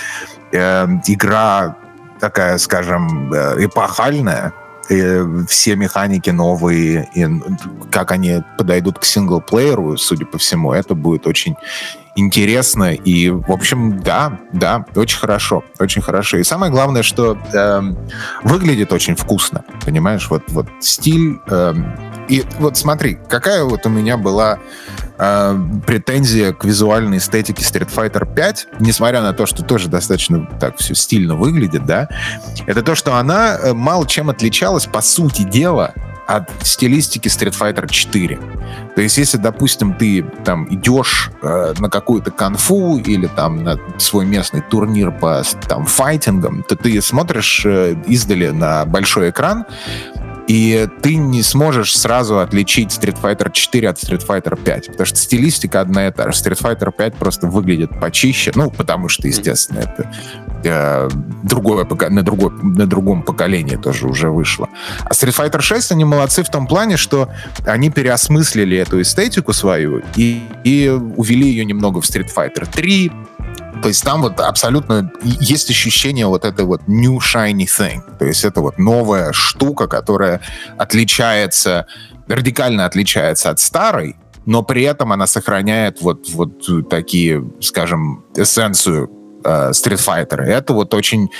э, 0.52 0.86
игра 1.06 1.76
такая, 2.20 2.58
скажем, 2.58 3.32
э, 3.32 3.64
эпохальная. 3.64 4.52
И 4.90 5.18
все 5.48 5.76
механики 5.76 6.28
новые, 6.28 7.08
и 7.14 7.26
как 7.90 8.12
они 8.12 8.42
подойдут 8.58 8.98
к 8.98 9.04
синглплееру, 9.04 9.96
судя 9.96 10.26
по 10.26 10.36
всему, 10.36 10.74
это 10.74 10.94
будет 10.94 11.26
очень 11.26 11.56
интересно. 12.16 12.94
И, 12.94 13.30
в 13.30 13.50
общем, 13.50 14.00
да, 14.00 14.40
да, 14.52 14.84
очень 14.94 15.18
хорошо, 15.18 15.64
очень 15.78 16.02
хорошо. 16.02 16.38
И 16.38 16.44
самое 16.44 16.70
главное, 16.70 17.02
что 17.02 17.36
э, 17.52 17.80
выглядит 18.42 18.92
очень 18.92 19.16
вкусно, 19.16 19.64
понимаешь? 19.84 20.28
Вот, 20.30 20.42
вот 20.48 20.68
стиль... 20.80 21.38
Э, 21.48 21.74
и 22.28 22.42
вот 22.58 22.76
смотри, 22.76 23.18
какая 23.28 23.64
вот 23.64 23.84
у 23.84 23.90
меня 23.90 24.16
была 24.16 24.58
э, 25.18 25.58
претензия 25.86 26.52
к 26.52 26.64
визуальной 26.64 27.18
эстетике 27.18 27.62
Street 27.62 27.92
Fighter 27.94 28.32
5, 28.32 28.68
несмотря 28.80 29.20
на 29.20 29.32
то, 29.34 29.44
что 29.46 29.62
тоже 29.62 29.88
достаточно 29.88 30.46
так 30.58 30.78
все 30.78 30.94
стильно 30.94 31.34
выглядит, 31.34 31.84
да, 31.84 32.08
это 32.66 32.82
то, 32.82 32.94
что 32.94 33.16
она 33.16 33.58
э, 33.58 33.72
мало 33.74 34.06
чем 34.06 34.30
отличалась, 34.30 34.86
по 34.86 35.02
сути 35.02 35.42
дела, 35.42 35.92
от 36.26 36.50
стилистики 36.62 37.28
Street 37.28 37.58
Fighter 37.58 37.88
4. 37.88 38.38
То 38.94 39.02
есть, 39.02 39.18
если, 39.18 39.36
допустим, 39.36 39.94
ты 39.94 40.22
там 40.44 40.72
идешь 40.72 41.30
э, 41.42 41.74
на 41.78 41.90
какую-то 41.90 42.30
конфу 42.30 42.98
или 42.98 43.26
там 43.26 43.64
на 43.64 43.78
свой 43.98 44.24
местный 44.24 44.62
турнир 44.62 45.10
по 45.10 45.42
там 45.68 45.86
файтингам, 45.86 46.62
то 46.62 46.76
ты 46.76 47.00
смотришь 47.00 47.64
э, 47.66 47.96
издали 48.06 48.48
на 48.48 48.84
большой 48.84 49.30
экран, 49.30 49.64
И 50.46 50.88
ты 51.02 51.16
не 51.16 51.42
сможешь 51.42 51.96
сразу 51.96 52.38
отличить 52.38 52.90
Street 52.90 53.18
Fighter 53.20 53.50
4 53.50 53.88
от 53.88 53.98
Street 53.98 54.26
Fighter 54.26 54.62
5, 54.62 54.86
потому 54.88 55.06
что 55.06 55.16
стилистика 55.16 55.80
одна 55.80 56.08
и 56.08 56.12
та 56.12 56.30
же. 56.30 56.38
Street 56.38 56.60
Fighter 56.60 56.92
5 56.92 57.14
просто 57.14 57.46
выглядит 57.46 57.98
почище, 57.98 58.52
ну, 58.54 58.70
потому 58.70 59.08
что, 59.08 59.26
естественно, 59.26 59.80
это 59.80 60.10
э, 60.64 61.08
другое, 61.42 61.86
на, 62.10 62.22
другой, 62.22 62.50
на 62.62 62.86
другом 62.86 63.22
поколении 63.22 63.76
тоже 63.76 64.06
уже 64.06 64.30
вышло. 64.30 64.68
А 65.04 65.10
Street 65.10 65.34
Fighter 65.34 65.60
6, 65.60 65.92
они 65.92 66.04
молодцы 66.04 66.42
в 66.42 66.50
том 66.50 66.66
плане, 66.66 66.96
что 66.96 67.30
они 67.66 67.90
переосмыслили 67.90 68.76
эту 68.76 69.00
эстетику 69.00 69.52
свою 69.52 70.02
и, 70.16 70.42
и 70.64 70.88
увели 70.88 71.48
ее 71.48 71.64
немного 71.64 72.00
в 72.00 72.04
Street 72.04 72.28
Fighter 72.34 72.68
3, 72.70 73.10
то 73.82 73.88
есть 73.88 74.02
там 74.02 74.22
вот 74.22 74.40
абсолютно 74.40 75.12
есть 75.22 75.70
ощущение 75.70 76.26
вот 76.26 76.44
этой 76.44 76.64
вот 76.64 76.82
new 76.86 77.18
shiny 77.18 77.66
thing. 77.66 78.00
То 78.18 78.24
есть 78.24 78.44
это 78.44 78.60
вот 78.60 78.78
новая 78.78 79.32
штука, 79.32 79.86
которая 79.86 80.40
отличается, 80.78 81.86
радикально 82.26 82.86
отличается 82.86 83.50
от 83.50 83.60
старой, 83.60 84.16
но 84.46 84.62
при 84.62 84.82
этом 84.82 85.12
она 85.12 85.26
сохраняет 85.26 86.00
вот, 86.02 86.28
вот 86.30 86.88
такие, 86.88 87.44
скажем, 87.60 88.24
эссенцию 88.36 89.10
э, 89.44 89.70
Street 89.70 90.04
Fighter. 90.04 90.40
Это 90.40 90.72
вот 90.74 90.92
очень, 90.94 91.30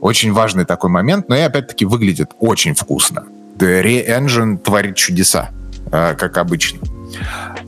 очень 0.00 0.32
важный 0.32 0.64
такой 0.64 0.90
момент, 0.90 1.28
но 1.28 1.36
и 1.36 1.40
опять-таки 1.40 1.84
выглядит 1.84 2.30
очень 2.38 2.74
вкусно. 2.74 3.24
Re-Engine 3.58 4.58
творит 4.58 4.96
чудеса, 4.96 5.50
э, 5.90 6.14
как 6.14 6.38
обычно. 6.38 6.80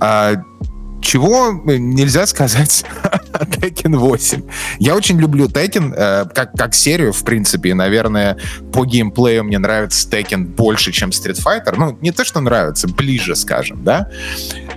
А, 0.01 0.35
чего 1.01 1.53
нельзя 1.65 2.27
сказать 2.27 2.85
Tekken 3.61 3.97
8. 3.97 4.43
Я 4.79 4.95
очень 4.95 5.19
люблю 5.19 5.47
Tekken 5.47 5.95
э, 5.95 6.27
как, 6.35 6.53
как 6.53 6.75
серию, 6.75 7.13
в 7.13 7.25
принципе, 7.25 7.71
и, 7.71 7.75
наверное, 7.75 8.37
по 8.73 8.85
геймплею 8.85 9.45
мне 9.45 9.59
нравится 9.59 10.09
Tekken 10.09 10.55
больше, 10.55 10.93
чем 10.93 11.11
Street 11.11 11.43
Fighter. 11.43 11.75
Ну, 11.77 11.97
не 12.01 12.13
то, 12.13 12.25
что 12.25 12.41
нравится, 12.41 12.89
ближе, 12.89 13.37
скажем, 13.37 13.85
да. 13.85 14.09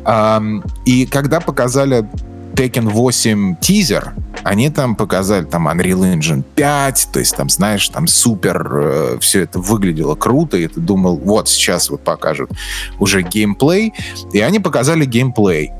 Эм, 0.05 0.63
и 0.85 1.05
когда 1.05 1.39
показали 1.39 2.07
Tekken 2.55 2.89
8 2.89 3.57
тизер, 3.59 4.13
они 4.43 4.69
там 4.69 4.95
показали 4.95 5.43
там 5.43 5.67
Unreal 5.67 6.15
Engine 6.15 6.43
5, 6.55 7.09
то 7.11 7.19
есть 7.19 7.35
там, 7.35 7.49
знаешь, 7.49 7.89
там 7.89 8.07
супер 8.07 8.71
э, 8.71 9.17
все 9.19 9.41
это 9.41 9.59
выглядело 9.59 10.15
круто, 10.15 10.55
и 10.55 10.67
ты 10.67 10.79
думал, 10.79 11.17
вот 11.17 11.49
сейчас 11.49 11.89
вот 11.89 12.03
покажут 12.03 12.51
уже 12.99 13.23
геймплей, 13.23 13.93
и 14.31 14.39
они 14.39 14.59
показали 14.59 15.05
геймплей. 15.05 15.71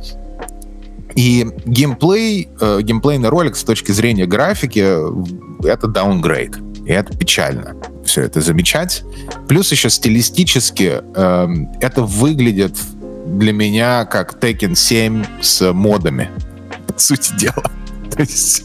И 1.16 1.48
геймплей, 1.66 2.50
э, 2.60 2.82
геймплейный 2.82 3.30
ролик 3.30 3.56
с 3.56 3.64
точки 3.64 3.92
зрения 3.92 4.26
графики— 4.26 4.80
это 5.66 5.88
downgrade. 5.88 6.86
И 6.86 6.92
это 6.92 7.18
печально. 7.18 7.76
Все 8.06 8.22
это 8.22 8.42
замечать. 8.42 9.04
Плюс 9.48 9.72
еще 9.72 9.90
стилистически 9.90 11.02
э, 11.16 11.48
это 11.82 12.02
выглядит 12.04 12.78
для 13.26 13.54
меня 13.54 14.06
как 14.06 14.36
Tekken 14.42 14.76
7 14.76 15.24
с 15.42 15.74
модами. 15.74 16.30
По 16.88 17.00
сути 17.00 17.34
дела. 17.38 17.64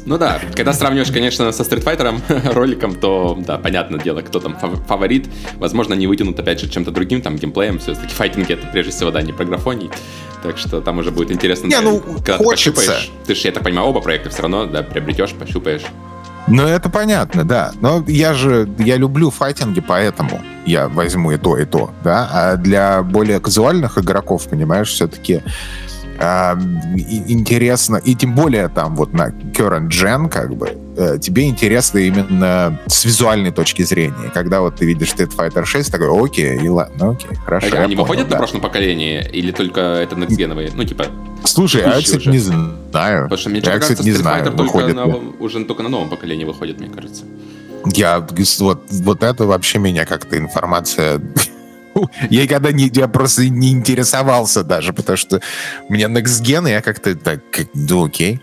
Ну 0.07 0.19
да, 0.19 0.41
когда 0.55 0.73
сравниваешь, 0.73 1.11
конечно, 1.11 1.51
со 1.53 1.63
Street 1.63 1.85
Fighter 1.85 2.53
роликом, 2.53 2.95
то, 2.95 3.39
да, 3.47 3.59
понятное 3.59 4.01
дело, 4.01 4.21
кто 4.21 4.41
там 4.41 4.57
фаворит. 4.87 5.29
Возможно, 5.57 5.95
не 5.95 6.07
вытянут, 6.07 6.39
опять 6.39 6.61
же, 6.61 6.69
чем-то 6.69 6.91
другим, 6.91 7.23
там, 7.23 7.37
геймплеем. 7.37 7.79
Все-таки 7.79 8.15
файтинги— 8.15 8.53
это, 8.55 8.67
прежде 8.67 8.93
всего, 8.93 9.11
да, 9.11 9.23
не 9.23 9.33
про 9.33 9.45
графоний. 9.45 9.91
Так 10.43 10.57
что 10.57 10.81
там 10.81 10.99
уже 10.99 11.11
будет 11.11 11.31
интересно. 11.31 11.67
Не, 11.67 11.81
ну, 11.81 12.01
когда 12.01 12.39
хочется. 12.39 12.71
ты 12.71 12.77
пощупаешь. 12.77 13.11
Ты 13.27 13.35
же, 13.35 13.41
я 13.49 13.53
так 13.53 13.63
понимаю, 13.63 13.89
оба 13.89 14.01
проекта 14.01 14.31
все 14.31 14.43
равно, 14.43 14.67
да, 14.67 14.83
приобретешь, 14.83 15.33
пощупаешь. 15.33 15.83
Ну, 16.47 16.67
это 16.67 16.89
понятно, 16.89 17.45
да. 17.45 17.73
Но 17.81 18.03
я 18.09 18.35
же, 18.35 18.69
я 18.79 18.97
люблю 18.97 19.31
файтинги, 19.31 19.81
поэтому 19.81 20.41
я 20.67 20.89
возьму 20.89 21.33
и 21.33 21.37
то, 21.37 21.57
и 21.57 21.65
то, 21.65 21.91
да. 22.03 22.29
А 22.33 22.57
для 22.57 23.03
более 23.03 23.41
казуальных 23.41 23.99
игроков, 23.99 24.49
понимаешь, 24.49 24.89
все-таки 24.89 25.43
э, 26.21 26.55
интересно, 27.29 27.97
и 27.97 28.15
тем 28.15 28.35
более 28.35 28.69
там 28.69 28.95
вот 28.97 29.13
на 29.13 29.29
current 29.29 29.89
gen, 29.89 30.29
как 30.29 30.55
бы, 30.55 30.77
э, 30.97 31.19
тебе 31.19 31.49
интересно 31.49 31.99
именно 31.99 32.79
с 32.87 33.05
визуальной 33.05 33.51
точки 33.51 33.83
зрения. 33.83 34.31
Когда 34.33 34.61
вот 34.61 34.77
ты 34.77 34.87
видишь 34.87 35.09
Street 35.15 35.35
Fighter 35.35 35.65
6, 35.65 35.91
такой, 35.91 36.25
окей, 36.25 36.59
и 36.59 36.69
ладно, 36.69 37.11
окей, 37.11 37.37
хорошо. 37.45 37.69
А 37.73 37.85
они 37.85 37.97
понял, 37.97 38.03
выходят 38.03 38.29
да. 38.29 38.35
на 38.35 38.39
прошлом 38.39 38.61
поколении 38.61 39.29
или 39.33 39.51
только 39.51 39.81
это 39.81 40.17
next 40.17 40.35
gen 40.35 40.48
овые? 40.48 40.71
Ну, 40.75 40.85
типа, 40.85 41.07
Слушай, 41.45 41.83
я, 41.83 41.99
кстати, 41.99 42.17
уже. 42.17 42.31
не 42.31 42.39
знаю. 42.39 43.25
Потому 43.25 43.39
что 43.39 43.51
мне 43.51 43.59
я, 43.59 43.65
кажется, 43.65 43.95
кстати, 43.95 44.07
не 44.07 44.13
знаю, 44.13 44.45
только 44.45 44.63
выходит 44.63 44.95
на, 44.95 45.07
уже 45.07 45.65
только 45.65 45.83
на 45.83 45.89
новом 45.89 46.09
поколении 46.11 46.45
выходит, 46.45 46.79
мне 46.79 46.89
кажется. 46.89 47.25
Я 47.95 48.27
вот, 48.59 48.83
вот 48.91 49.23
это 49.23 49.45
вообще 49.47 49.79
меня 49.79 50.05
как-то 50.05 50.37
информация 50.37 51.21
я 52.31 52.43
никогда 52.43 52.73
не, 52.73 52.91
я 52.93 53.09
просто 53.09 53.49
не 53.49 53.73
интересовался 53.73 54.65
даже, 54.65 54.93
потому 54.93 55.17
что 55.17 55.41
у 55.89 55.93
меня 55.93 56.09
Next 56.09 56.43
Gen, 56.43 56.69
я 56.69 56.81
как-то 56.81 57.15
так, 57.15 57.41
ну 57.75 58.07
окей. 58.07 58.41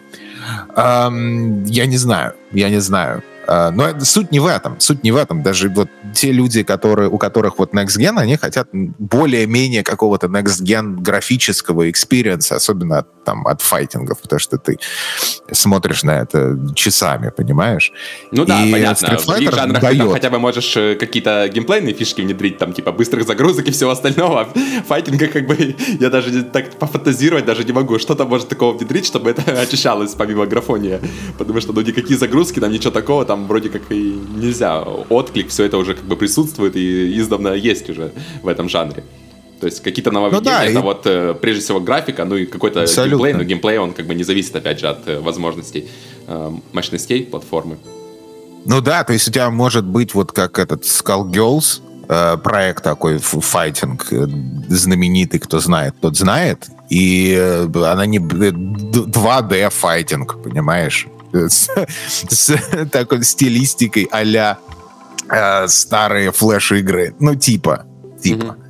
Um, 0.75 1.65
я 1.65 1.85
не 1.85 1.97
знаю, 1.97 2.33
я 2.51 2.69
не 2.69 2.79
знаю. 2.79 3.23
А, 3.47 3.71
но 3.71 3.99
суть 4.01 4.31
не 4.31 4.39
в 4.39 4.45
этом. 4.45 4.79
Суть 4.79 5.03
не 5.03 5.11
в 5.11 5.15
этом. 5.15 5.41
Даже 5.41 5.69
вот 5.69 5.89
те 6.13 6.31
люди, 6.31 6.63
которые, 6.63 7.09
у 7.09 7.17
которых 7.17 7.59
вот 7.59 7.73
Next 7.73 7.97
Gen, 7.97 8.19
они 8.19 8.35
хотят 8.35 8.67
более-менее 8.71 9.83
какого-то 9.83 10.27
Next 10.27 10.63
Gen 10.63 11.01
графического 11.01 11.89
experience 11.89 12.44
а, 12.44 12.55
особенно 12.57 12.99
от, 12.99 13.07
там, 13.27 13.45
от 13.45 13.61
файтингов, 13.61 14.19
потому 14.21 14.39
что 14.39 14.57
ты 14.57 14.79
смотришь 15.51 16.03
на 16.03 16.11
это 16.11 16.57
часами, 16.75 17.29
понимаешь? 17.37 17.91
Ну 18.31 18.45
да, 18.45 18.63
и 18.63 18.71
понятно. 18.71 19.05
Street 19.05 19.25
Fighter 19.25 19.51
в 19.51 19.55
жанрах 19.55 19.81
дает... 19.81 19.97
ты 19.97 19.97
там 20.03 20.13
хотя 20.13 20.29
бы 20.29 20.39
можешь 20.39 20.77
э, 20.77 20.95
какие-то 20.95 21.49
геймплейные 21.53 21.93
фишки 21.93 22.21
внедрить, 22.21 22.57
там, 22.57 22.71
типа, 22.71 22.93
быстрых 22.93 23.27
загрузок 23.27 23.67
и 23.67 23.71
всего 23.71 23.91
остального. 23.91 24.41
А 24.41 24.47
файтинга, 24.87 25.27
как 25.27 25.45
бы, 25.45 25.75
я 25.99 26.09
даже 26.09 26.43
так 26.43 26.79
пофантазировать 26.79 27.45
даже 27.45 27.65
не 27.65 27.73
могу. 27.73 27.99
Что 27.99 28.15
там 28.15 28.29
может 28.29 28.47
такого 28.47 28.77
внедрить, 28.77 29.05
чтобы 29.05 29.29
это 29.31 29.41
очищалось 29.61 30.15
помимо 30.15 30.45
графония? 30.45 31.01
Потому 31.37 31.59
что, 31.59 31.73
ну, 31.73 31.81
никакие 31.81 32.17
загрузки, 32.17 32.61
там 32.61 32.71
ничего 32.71 32.91
такого, 32.91 33.25
там 33.25 33.47
вроде 33.47 33.69
как 33.69 33.81
и 33.91 34.21
нельзя. 34.37 34.81
Отклик, 35.09 35.49
все 35.49 35.65
это 35.65 35.77
уже 35.77 35.95
как 35.95 36.05
бы 36.05 36.15
присутствует 36.15 36.77
и 36.77 37.19
издавна 37.19 37.49
есть 37.49 37.89
уже 37.89 38.11
в 38.41 38.47
этом 38.47 38.69
жанре. 38.69 39.03
То 39.59 39.65
есть 39.65 39.81
какие-то 39.81 40.11
нововведения, 40.11 40.51
ну, 40.51 40.59
да, 40.59 40.65
это 40.65 40.79
и... 40.79 40.81
вот 40.81 41.01
э, 41.05 41.35
прежде 41.41 41.61
всего 41.63 41.79
графика, 41.79 42.25
ну 42.25 42.35
и 42.35 42.45
какой-то 42.45 42.85
геймплей, 42.85 43.33
но 43.33 43.43
геймплей 43.43 43.77
он 43.79 43.93
как 43.93 44.05
бы 44.05 44.15
не 44.15 44.23
зависит 44.23 44.55
опять 44.55 44.79
же 44.79 44.87
от 44.87 45.07
э, 45.07 45.19
возможностей 45.19 45.89
э, 46.27 46.51
мощностей 46.73 47.23
платформы. 47.23 47.77
Ну 48.65 48.81
да, 48.81 49.03
то 49.03 49.13
есть 49.13 49.27
у 49.27 49.31
тебя 49.31 49.49
может 49.49 49.85
быть 49.85 50.13
вот 50.13 50.31
как 50.31 50.59
этот 50.59 50.83
Skullgirls, 50.83 51.81
э, 52.07 52.37
проект 52.37 52.83
такой, 52.83 53.17
файтинг, 53.17 54.07
знаменитый, 54.69 55.39
кто 55.39 55.59
знает, 55.59 55.95
тот 55.99 56.17
знает, 56.17 56.67
и 56.89 57.35
она 57.73 58.05
не 58.05 58.19
2D 58.19 59.69
файтинг, 59.69 60.43
понимаешь? 60.43 61.07
с, 61.31 61.69
с 62.29 62.57
такой 62.91 63.23
стилистикой 63.23 64.07
а-ля 64.11 64.57
э, 65.29 65.67
старые 65.67 66.31
флеш-игры. 66.31 67.15
Ну, 67.19 67.35
типа. 67.35 67.85
Типа. 68.21 68.43
Mm-hmm. 68.43 68.66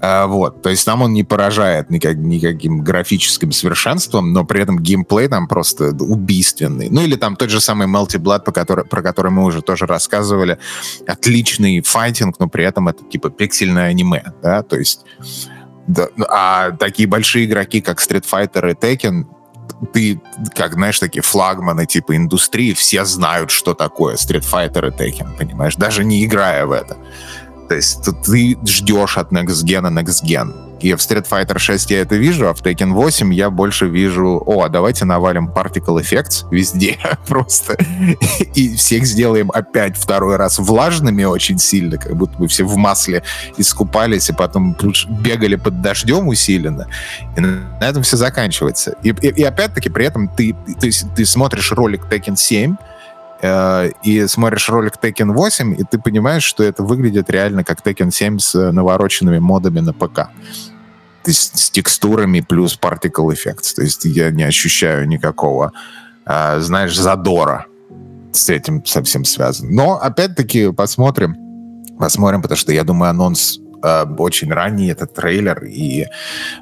А, 0.00 0.26
вот, 0.26 0.62
то 0.62 0.70
есть 0.70 0.84
там 0.84 1.02
он 1.02 1.12
не 1.12 1.24
поражает 1.24 1.90
никак, 1.90 2.16
никаким 2.16 2.82
графическим 2.82 3.52
совершенством, 3.52 4.32
но 4.32 4.44
при 4.44 4.62
этом 4.62 4.78
геймплей 4.78 5.28
там 5.28 5.48
просто 5.48 5.90
убийственный. 5.90 6.88
Ну 6.88 7.00
или 7.00 7.16
там 7.16 7.36
тот 7.36 7.50
же 7.50 7.60
самый 7.60 7.88
Melty 7.88 8.18
Blood, 8.18 8.44
по 8.44 8.52
который, 8.52 8.84
про 8.84 9.02
который 9.02 9.32
мы 9.32 9.44
уже 9.44 9.60
тоже 9.60 9.86
рассказывали. 9.86 10.58
Отличный 11.06 11.80
файтинг, 11.80 12.38
но 12.38 12.48
при 12.48 12.64
этом 12.64 12.88
это 12.88 13.04
типа 13.04 13.30
пиксельное 13.30 13.88
аниме, 13.88 14.32
да, 14.42 14.62
то 14.62 14.76
есть 14.76 15.04
да, 15.88 16.08
а 16.28 16.72
такие 16.72 17.08
большие 17.08 17.46
игроки, 17.46 17.80
как 17.80 17.98
Street 17.98 18.24
Fighter 18.30 18.70
и 18.70 18.74
Tekken, 18.74 19.24
ты, 19.92 20.20
как, 20.54 20.74
знаешь, 20.74 20.98
такие 20.98 21.22
флагманы 21.22 21.86
типа 21.86 22.16
индустрии, 22.16 22.74
все 22.74 23.04
знают, 23.04 23.50
что 23.50 23.74
такое 23.74 24.16
Street 24.16 24.44
Fighter 24.44 24.88
и 24.88 24.90
Tekken, 24.90 25.36
понимаешь, 25.36 25.76
даже 25.76 26.04
не 26.04 26.24
играя 26.24 26.66
в 26.66 26.72
это. 26.72 26.96
То 27.68 27.74
есть 27.74 28.08
ты 28.24 28.58
ждешь 28.66 29.18
от 29.18 29.32
Next 29.32 29.64
Gen 29.64 29.88
Next 29.92 30.24
Gen. 30.24 30.68
И 30.80 30.94
в 30.94 30.98
Street 30.98 31.26
Fighter 31.28 31.58
6 31.58 31.90
я 31.90 32.00
это 32.00 32.14
вижу, 32.16 32.48
а 32.48 32.54
в 32.54 32.62
Tekken 32.62 32.92
8 32.92 33.34
я 33.34 33.50
больше 33.50 33.88
вижу, 33.88 34.42
о, 34.46 34.62
а 34.62 34.68
давайте 34.68 35.04
навалим 35.04 35.48
Particle 35.48 36.00
Effects 36.00 36.46
везде 36.50 36.98
просто. 37.26 37.76
И 38.54 38.76
всех 38.76 39.04
сделаем 39.04 39.50
опять 39.50 39.96
второй 39.96 40.36
раз 40.36 40.58
влажными 40.58 41.24
очень 41.24 41.58
сильно, 41.58 41.98
как 41.98 42.16
будто 42.16 42.38
бы 42.38 42.46
все 42.46 42.64
в 42.64 42.76
масле 42.76 43.22
искупались, 43.56 44.30
и 44.30 44.32
потом 44.32 44.76
бегали 45.20 45.56
под 45.56 45.82
дождем 45.82 46.28
усиленно. 46.28 46.86
И 47.36 47.40
на 47.40 47.64
этом 47.80 48.02
все 48.02 48.16
заканчивается. 48.16 48.94
И, 49.02 49.08
и, 49.08 49.28
и 49.28 49.42
опять-таки 49.42 49.88
при 49.88 50.06
этом 50.06 50.28
ты, 50.28 50.54
ты, 50.80 50.90
ты 51.16 51.26
смотришь 51.26 51.72
ролик 51.72 52.06
Tekken 52.08 52.36
7, 52.36 52.76
э, 53.40 53.90
и 54.02 54.26
смотришь 54.26 54.68
ролик 54.68 54.94
Tekken 55.02 55.32
8, 55.32 55.74
и 55.80 55.84
ты 55.84 55.98
понимаешь, 55.98 56.44
что 56.44 56.62
это 56.62 56.82
выглядит 56.82 57.30
реально 57.30 57.64
как 57.64 57.80
Tekken 57.80 58.10
7 58.10 58.38
с 58.38 58.72
навороченными 58.72 59.38
модами 59.38 59.80
на 59.80 59.92
ПК 59.92 60.30
с, 61.32 61.50
с 61.54 61.70
текстурами 61.70 62.40
плюс 62.40 62.78
particle 62.80 63.32
effects. 63.32 63.74
То 63.74 63.82
есть 63.82 64.04
я 64.04 64.30
не 64.30 64.44
ощущаю 64.44 65.08
никакого, 65.08 65.72
э, 66.26 66.60
знаешь, 66.60 66.96
задора 66.96 67.66
с 68.32 68.48
этим 68.48 68.84
совсем 68.84 69.24
связан. 69.24 69.70
Но, 69.70 69.98
опять-таки, 70.00 70.72
посмотрим. 70.72 71.36
Посмотрим, 71.98 72.42
потому 72.42 72.56
что, 72.56 72.72
я 72.72 72.84
думаю, 72.84 73.10
анонс 73.10 73.58
э, 73.82 74.04
очень 74.18 74.52
ранний 74.52 74.88
этот 74.88 75.14
трейлер, 75.14 75.64
и 75.64 76.06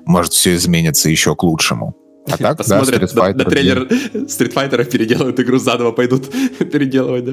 может 0.05 0.33
все 0.33 0.55
изменится 0.55 1.11
еще 1.11 1.35
к 1.35 1.43
лучшему. 1.43 1.95
А 2.29 2.37
так, 2.39 2.59
Посмотрят 2.59 3.01
да, 3.01 3.07
Street 3.07 3.15
Fighter. 3.15 3.39
На, 3.39 3.45
на 3.45 3.51
трейлер 3.51 3.83
Street 4.15 4.53
Fighter 4.53 4.85
переделают 4.85 5.41
игру 5.41 5.59
заново, 5.59 5.93
пойдут 5.93 6.31
переделывать, 6.73 7.25
да? 7.25 7.33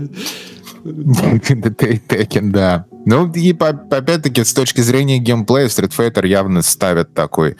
Tekken, 0.84 2.52
да. 2.52 2.86
Ну, 3.06 3.32
и 3.32 3.52
опять-таки, 3.52 4.44
с 4.44 4.54
точки 4.54 4.82
зрения 4.82 5.18
геймплея, 5.18 5.68
Street 5.68 5.94
Fighter 5.98 6.28
явно 6.28 6.62
ставят 6.62 7.14
такой 7.14 7.56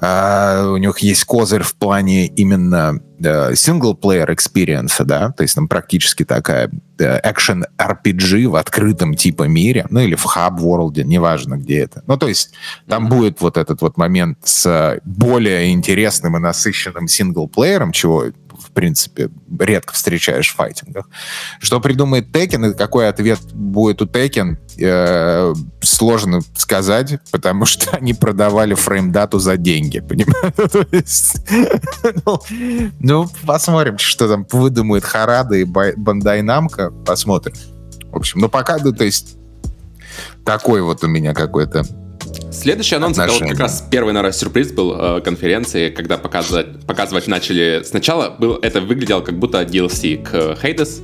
Uh, 0.00 0.74
у 0.74 0.76
них 0.76 0.98
есть 1.00 1.24
козырь 1.24 1.64
в 1.64 1.74
плане 1.74 2.26
именно 2.26 3.00
синглплеер 3.20 4.30
uh, 4.30 4.36
experience, 4.36 5.04
да, 5.04 5.32
то 5.32 5.42
есть 5.42 5.56
там 5.56 5.66
практически 5.66 6.24
такая 6.24 6.70
uh, 6.98 7.20
action 7.24 7.64
RPG 7.76 8.46
в 8.46 8.54
открытом 8.54 9.14
типа 9.14 9.48
мире, 9.48 9.86
ну 9.90 9.98
или 9.98 10.14
в 10.14 10.22
хаб 10.22 10.60
ворлде, 10.60 11.02
неважно 11.02 11.56
где 11.56 11.80
это. 11.80 12.04
Ну 12.06 12.16
то 12.16 12.28
есть 12.28 12.52
там 12.86 13.06
mm-hmm. 13.06 13.10
будет 13.10 13.40
вот 13.40 13.56
этот 13.56 13.80
вот 13.80 13.96
момент 13.96 14.38
с 14.44 15.00
более 15.04 15.72
интересным 15.72 16.36
и 16.36 16.40
насыщенным 16.40 17.08
синглплеером, 17.08 17.90
чего 17.90 18.26
принципе, 18.78 19.28
редко 19.58 19.92
встречаешь 19.92 20.50
в 20.50 20.54
файтингах. 20.54 21.08
Что 21.58 21.80
придумает 21.80 22.32
Текен 22.32 22.64
и 22.66 22.74
какой 22.74 23.08
ответ 23.08 23.40
будет 23.52 24.00
у 24.02 24.06
Текен, 24.06 24.56
э, 24.78 25.52
сложно 25.80 26.42
сказать, 26.54 27.18
потому 27.32 27.66
что 27.66 27.90
они 27.96 28.14
продавали 28.14 28.74
фреймдату 28.74 29.40
за 29.40 29.56
деньги, 29.56 29.98
понимаешь? 29.98 31.32
Ну, 32.24 32.40
ну, 33.00 33.28
посмотрим, 33.44 33.98
что 33.98 34.28
там 34.28 34.46
выдумает 34.52 35.04
Харада 35.04 35.56
и 35.56 35.64
Бандай 35.64 36.42
Намка, 36.42 36.92
посмотрим. 37.04 37.54
В 38.12 38.16
общем, 38.16 38.38
ну 38.38 38.48
пока, 38.48 38.78
ну, 38.78 38.92
то 38.92 39.04
есть 39.04 39.36
такой 40.44 40.82
вот 40.82 41.02
у 41.02 41.08
меня 41.08 41.34
какой-то 41.34 41.84
Следующий 42.52 42.96
анонс, 42.96 43.18
это 43.18 43.32
вот 43.32 43.42
как 43.42 43.60
раз 43.60 43.84
первый, 43.90 44.12
наверное, 44.12 44.32
сюрприз 44.32 44.72
был 44.72 44.94
э, 44.98 45.20
конференции, 45.20 45.90
когда 45.90 46.18
показывать, 46.18 46.84
показывать 46.86 47.26
начали... 47.26 47.82
Сначала. 47.84 48.30
Был, 48.38 48.58
это 48.62 48.80
выглядело 48.80 49.20
как 49.20 49.38
будто 49.38 49.62
DLC 49.62 50.22
к 50.22 50.58
Hades, 50.62 51.00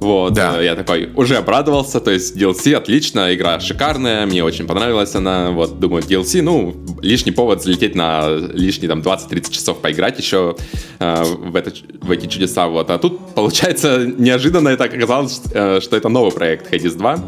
вот, 0.00 0.34
да. 0.34 0.60
Э, 0.60 0.64
я 0.64 0.74
такой 0.74 1.10
уже 1.14 1.36
обрадовался, 1.36 2.00
то 2.00 2.10
есть 2.10 2.36
DLC 2.36 2.74
отлично, 2.74 3.34
игра 3.34 3.58
шикарная, 3.60 4.26
мне 4.26 4.44
очень 4.44 4.66
понравилась 4.66 5.14
она, 5.14 5.50
вот, 5.50 5.80
думаю, 5.80 6.02
DLC, 6.02 6.42
ну, 6.42 6.76
лишний 7.00 7.32
повод 7.32 7.62
залететь 7.62 7.94
на 7.94 8.28
лишние 8.52 8.88
там 8.88 9.00
20-30 9.00 9.50
часов 9.50 9.78
поиграть 9.78 10.18
еще 10.18 10.56
э, 10.98 11.22
в, 11.24 11.56
это, 11.56 11.72
в 12.02 12.10
эти 12.10 12.26
чудеса, 12.26 12.68
вот, 12.68 12.90
а 12.90 12.98
тут, 12.98 13.34
получается, 13.34 14.06
неожиданно 14.18 14.68
это 14.68 14.84
оказалось, 14.84 15.40
э, 15.52 15.80
что 15.80 15.96
это 15.96 16.08
новый 16.08 16.32
проект 16.32 16.72
Hades 16.72 16.96
2, 16.96 17.18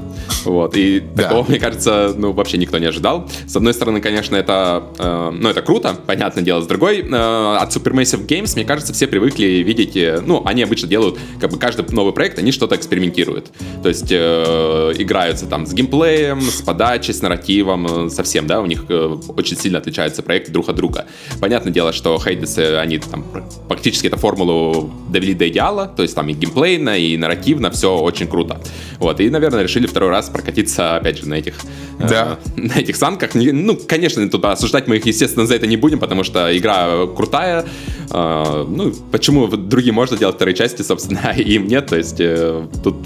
вот, 0.45 0.77
и 0.77 1.01
да. 1.01 1.23
такого, 1.25 1.49
мне 1.49 1.59
кажется, 1.59 2.13
ну, 2.17 2.33
вообще 2.33 2.59
никто 2.59 2.79
не 2.79 2.87
ожидал. 2.87 3.29
С 3.47 3.57
одной 3.57 3.73
стороны, 3.73 4.01
конечно, 4.03 4.37
это, 4.37 4.85
э, 4.99 5.31
ну, 5.33 5.49
это 5.49 5.63
круто, 5.63 5.97
понятное 6.07 6.45
дело, 6.45 6.61
с 6.61 6.67
другой, 6.67 7.01
э, 7.01 7.57
от 7.57 7.75
Supermassive 7.75 8.27
Games, 8.27 8.55
мне 8.57 8.65
кажется, 8.67 8.93
все 8.93 9.07
привыкли 9.07 9.47
видеть, 9.47 9.97
э, 9.97 10.21
ну, 10.25 10.43
они 10.45 10.63
обычно 10.63 10.87
делают, 10.87 11.19
как 11.41 11.51
бы, 11.51 11.59
каждый 11.59 11.89
новый 11.95 12.13
проект, 12.13 12.39
они 12.39 12.53
что-то 12.59 12.75
экспериментируют. 12.75 13.53
То 13.83 13.89
есть 13.89 14.11
э, 14.11 14.93
играются 14.99 15.47
там 15.47 15.65
с 15.65 15.73
геймплеем, 15.73 16.41
с 16.41 16.61
подачей, 16.61 17.15
с 17.15 17.23
нарративом, 17.23 18.07
э, 18.07 18.11
совсем, 18.11 18.49
да, 18.49 18.61
у 18.61 18.67
них 18.67 18.85
э, 18.89 19.17
очень 19.37 19.57
сильно 19.57 19.79
отличаются 19.79 20.23
проекты 20.23 20.51
друг 20.51 20.69
от 20.69 20.75
друга. 20.75 21.07
Понятное 21.41 21.73
дело, 21.73 21.93
что 21.93 22.19
Хейдесы, 22.19 22.77
они 22.77 22.99
там 22.99 23.25
практически 23.69 24.09
эту 24.09 24.17
формулу 24.17 24.91
довели 25.09 25.35
до 25.35 25.49
идеала, 25.49 25.87
то 25.87 26.03
есть 26.03 26.17
там 26.17 26.29
и 26.29 26.33
геймплейно, 26.33 26.99
и 26.99 27.17
нарративно 27.17 27.71
все 27.71 27.97
очень 27.97 28.27
круто. 28.27 28.61
Вот, 28.99 29.21
и, 29.21 29.31
наверное, 29.31 29.63
решили 29.63 29.87
второй 29.87 30.11
раз 30.11 30.29
прокатиться, 30.29 30.97
опять 30.97 31.19
же, 31.19 31.29
на 31.29 31.35
этих, 31.35 31.55
э, 32.01 32.09
да. 32.09 32.39
э, 32.57 32.61
на 32.61 32.81
этих 32.81 32.97
санках. 32.97 33.31
Ну, 33.35 33.77
конечно, 33.77 34.29
туда 34.29 34.53
осуждать 34.53 34.89
мы 34.89 34.97
их, 34.97 35.07
естественно, 35.07 35.47
за 35.47 35.55
это 35.55 35.67
не 35.67 35.77
будем, 35.77 36.01
потому 36.01 36.25
что 36.25 36.57
игра 36.57 37.07
крутая. 37.07 37.67
Э, 38.11 38.67
ну, 38.69 38.93
почему 39.13 39.47
другим 39.47 39.95
можно 39.95 40.17
делать 40.17 40.37
вторые 40.37 40.55
части, 40.55 40.83
собственно, 40.83 41.21
а 41.25 41.33
им 41.35 41.67
нет, 41.67 41.87
то 41.87 41.97
есть 41.97 42.21
э, 42.21 42.48
тут 42.83 42.97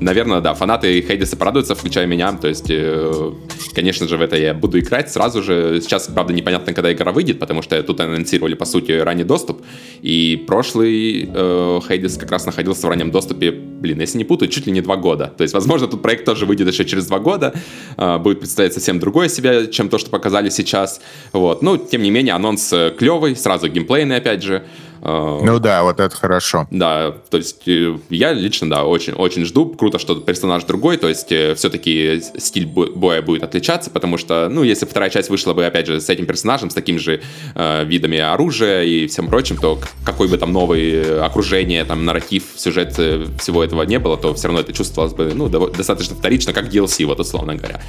наверное, 0.00 0.40
да, 0.40 0.54
фанаты 0.54 1.00
Хейдеса 1.00 1.36
порадуются, 1.36 1.74
включая 1.74 2.06
меня. 2.06 2.32
То 2.32 2.48
есть, 2.48 2.66
э, 2.68 3.32
конечно 3.74 4.08
же, 4.08 4.16
в 4.16 4.22
это 4.22 4.36
я 4.36 4.54
буду 4.54 4.78
играть 4.78 5.10
сразу 5.10 5.42
же. 5.42 5.80
Сейчас, 5.82 6.08
правда, 6.08 6.32
непонятно, 6.32 6.72
когда 6.72 6.92
игра 6.92 7.12
выйдет, 7.12 7.38
потому 7.38 7.62
что 7.62 7.82
тут 7.82 8.00
анонсировали, 8.00 8.54
по 8.54 8.64
сути, 8.64 8.92
ранний 8.92 9.24
доступ. 9.24 9.62
И 10.02 10.44
прошлый 10.46 11.28
э, 11.32 11.80
как 12.18 12.30
раз 12.30 12.46
находился 12.46 12.86
в 12.86 12.90
раннем 12.90 13.10
доступе, 13.10 13.50
блин, 13.50 14.00
если 14.00 14.18
не 14.18 14.24
путаю, 14.24 14.50
чуть 14.50 14.66
ли 14.66 14.72
не 14.72 14.80
два 14.80 14.96
года. 14.96 15.32
То 15.36 15.42
есть, 15.42 15.54
возможно, 15.54 15.86
тут 15.86 16.02
проект 16.02 16.24
тоже 16.24 16.46
выйдет 16.46 16.68
еще 16.68 16.84
через 16.84 17.06
два 17.06 17.18
года. 17.18 17.54
Э, 17.96 18.18
будет 18.18 18.40
представлять 18.40 18.74
совсем 18.74 18.98
другое 18.98 19.28
себя, 19.28 19.66
чем 19.66 19.88
то, 19.88 19.98
что 19.98 20.10
показали 20.10 20.50
сейчас. 20.50 21.00
Вот. 21.32 21.62
Но, 21.62 21.76
тем 21.76 22.02
не 22.02 22.10
менее, 22.10 22.34
анонс 22.34 22.72
э, 22.72 22.94
клевый, 22.96 23.36
сразу 23.36 23.68
геймплейный, 23.68 24.16
опять 24.16 24.42
же. 24.42 24.54
Э, 24.54 24.60
ну 25.06 25.60
да, 25.60 25.84
вот 25.84 26.00
это 26.00 26.14
хорошо. 26.14 26.66
Да, 26.70 27.14
то 27.30 27.36
есть 27.36 27.68
э, 27.68 27.96
я 28.10 28.32
лично, 28.32 28.68
да, 28.68 28.84
очень, 28.84 29.12
очень 29.12 29.44
жду. 29.44 29.66
Круто, 29.66 29.98
что 29.98 30.16
персонаж 30.16 30.64
другой, 30.64 30.96
то 30.96 31.08
есть 31.08 31.30
э, 31.30 31.54
все-таки 31.54 32.20
стиль 32.38 32.66
боя 32.66 33.22
будет 33.22 33.44
отличаться, 33.44 33.90
потому 33.90 34.18
что, 34.18 34.48
ну, 34.50 34.64
если 34.64 34.84
вторая 34.84 35.10
часть 35.10 35.30
вышла 35.30 35.54
бы, 35.54 35.64
опять 35.64 35.86
же, 35.86 36.00
с 36.00 36.10
этим 36.10 36.26
персонажем, 36.26 36.70
с 36.70 36.74
такими 36.74 36.98
же 36.98 37.20
э, 37.54 37.84
видами 37.84 38.18
оружия 38.18 38.82
и 38.82 39.06
всем 39.06 39.28
прочим, 39.28 39.58
то 39.58 39.78
какой 40.04 40.26
бы 40.26 40.38
там 40.38 40.52
новый 40.52 41.20
окружение, 41.24 41.84
там, 41.84 42.04
нарратив, 42.04 42.42
сюжет 42.56 42.92
всего 42.94 43.62
этого 43.62 43.82
не 43.82 44.00
было, 44.00 44.16
то 44.16 44.34
все 44.34 44.48
равно 44.48 44.60
это 44.60 44.72
чувствовалось 44.72 45.14
бы, 45.14 45.32
ну, 45.34 45.48
достаточно 45.48 46.16
вторично, 46.16 46.52
как 46.52 46.66
DLC, 46.66 47.06
вот, 47.06 47.20
условно 47.20 47.54
говоря. 47.54 47.80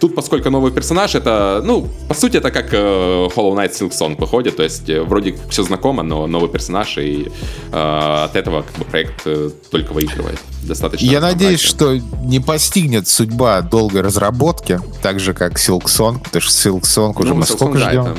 Тут, 0.00 0.14
поскольку 0.14 0.50
новый 0.50 0.72
персонаж, 0.72 1.14
это, 1.14 1.62
ну, 1.64 1.88
по 2.08 2.14
сути, 2.14 2.38
это 2.38 2.50
как 2.50 2.74
э, 2.74 2.76
Hollow 2.76 3.54
Knight 3.54 3.72
Silk 3.72 3.92
Song 3.92 4.18
выходит, 4.18 4.56
то 4.56 4.64
есть 4.64 4.88
вроде 4.88 5.36
все 5.50 5.62
знакомо, 5.62 6.02
но 6.02 6.26
новый 6.26 6.48
персонаж, 6.48 6.63
и 7.02 7.32
э, 7.72 8.24
от 8.24 8.36
этого 8.36 8.62
как 8.62 8.76
бы, 8.76 8.84
проект 8.84 9.22
э, 9.26 9.50
только 9.70 9.92
выигрывает. 9.92 10.38
Достаточно. 10.62 11.04
Я 11.04 11.20
надеюсь, 11.20 11.60
что 11.60 11.96
не 11.96 12.40
постигнет 12.40 13.08
судьба 13.08 13.60
долгой 13.60 14.00
разработки, 14.00 14.80
так 15.02 15.20
же, 15.20 15.34
как 15.34 15.54
Silk 15.54 15.84
Song, 15.84 16.22
потому 16.22 16.42
что 16.42 16.70
Silk 16.70 16.82
Song 16.82 17.12
уже 17.18 17.34
ну, 17.34 17.40
мы 17.40 17.46
сколько 17.46 17.78
ждем? 17.78 18.04
Да, 18.04 18.10
это 18.12 18.18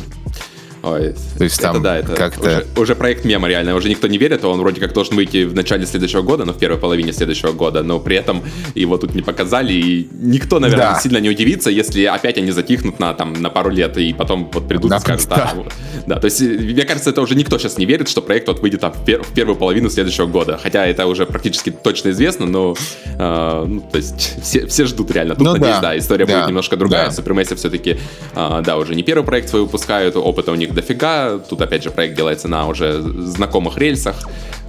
Ой, 0.85 1.15
То 1.37 1.43
есть 1.43 1.57
это, 1.57 1.73
там 1.73 1.81
да, 1.81 1.97
это 1.97 2.13
как-то... 2.13 2.41
Уже, 2.41 2.65
уже 2.77 2.95
проект 2.95 3.25
мема 3.25 3.47
реально, 3.47 3.73
уже 3.73 3.89
никто 3.89 4.07
не 4.07 4.19
верит, 4.19 4.45
он 4.45 4.59
вроде 4.59 4.79
как 4.79 4.93
должен 4.93 5.15
выйти 5.15 5.43
в 5.43 5.55
начале 5.55 5.83
следующего 5.87 6.21
года, 6.21 6.45
но 6.45 6.53
в 6.53 6.59
первой 6.59 6.77
половине 6.77 7.11
следующего 7.11 7.53
года, 7.53 7.81
но 7.81 7.99
при 7.99 8.15
этом 8.15 8.43
его 8.75 8.97
тут 8.97 9.15
не 9.15 9.23
показали, 9.23 9.73
и 9.73 10.07
никто, 10.11 10.59
наверное, 10.59 10.91
да. 10.93 10.99
сильно 10.99 11.17
не 11.17 11.29
удивится, 11.29 11.71
если 11.71 12.05
опять 12.05 12.37
они 12.37 12.51
затихнут 12.51 12.99
на, 12.99 13.15
там, 13.15 13.33
на 13.33 13.49
пару 13.49 13.71
лет, 13.71 13.97
и 13.97 14.13
потом 14.13 14.51
вот 14.53 14.67
придут 14.67 14.91
да, 14.91 14.97
и 14.97 14.99
скажут, 14.99 15.29
да. 15.29 15.51
вот. 15.55 15.73
да, 16.05 16.19
то 16.19 16.25
есть, 16.25 16.39
мне 16.41 16.83
кажется, 16.83 17.09
это 17.09 17.21
уже 17.23 17.33
никто 17.33 17.57
сейчас 17.57 17.79
не 17.79 17.87
верит, 17.87 18.07
что 18.07 18.21
проект 18.21 18.47
вот 18.47 18.59
выйдет 18.59 18.81
там, 18.81 18.93
в, 18.93 19.03
пер- 19.03 19.23
в 19.23 19.33
первую 19.33 19.55
половину 19.55 19.89
следующего 19.89 20.27
года, 20.27 20.59
хотя 20.61 20.85
это 20.85 21.07
уже 21.07 21.25
практически 21.25 21.71
точно 21.71 22.09
известно, 22.09 22.45
но, 22.45 22.75
э, 23.17 23.65
ну, 23.67 23.81
то 23.81 23.97
есть, 23.97 24.35
все, 24.43 24.67
все 24.67 24.85
ждут 24.85 25.09
реально. 25.09 25.33
Тут, 25.33 25.45
ну, 25.45 25.53
надеюсь, 25.53 25.77
да. 25.77 25.81
да, 25.81 25.97
история 25.97 26.27
да. 26.27 26.35
будет 26.35 26.47
немножко 26.49 26.77
другая, 26.77 27.09
да. 27.09 27.11
Supermassive 27.11 27.55
все-таки, 27.55 27.97
э, 28.35 28.61
да, 28.63 28.77
уже 28.77 28.93
не 28.93 29.01
первый 29.01 29.25
проект 29.25 29.49
свой 29.49 29.63
выпускают, 29.63 30.15
опыта 30.15 30.51
у 30.51 30.55
них 30.55 30.74
дофига. 30.75 31.39
Тут, 31.39 31.61
опять 31.61 31.83
же, 31.83 31.91
проект 31.91 32.15
делается 32.15 32.47
на 32.47 32.67
уже 32.67 33.01
знакомых 33.01 33.77
рельсах. 33.77 34.15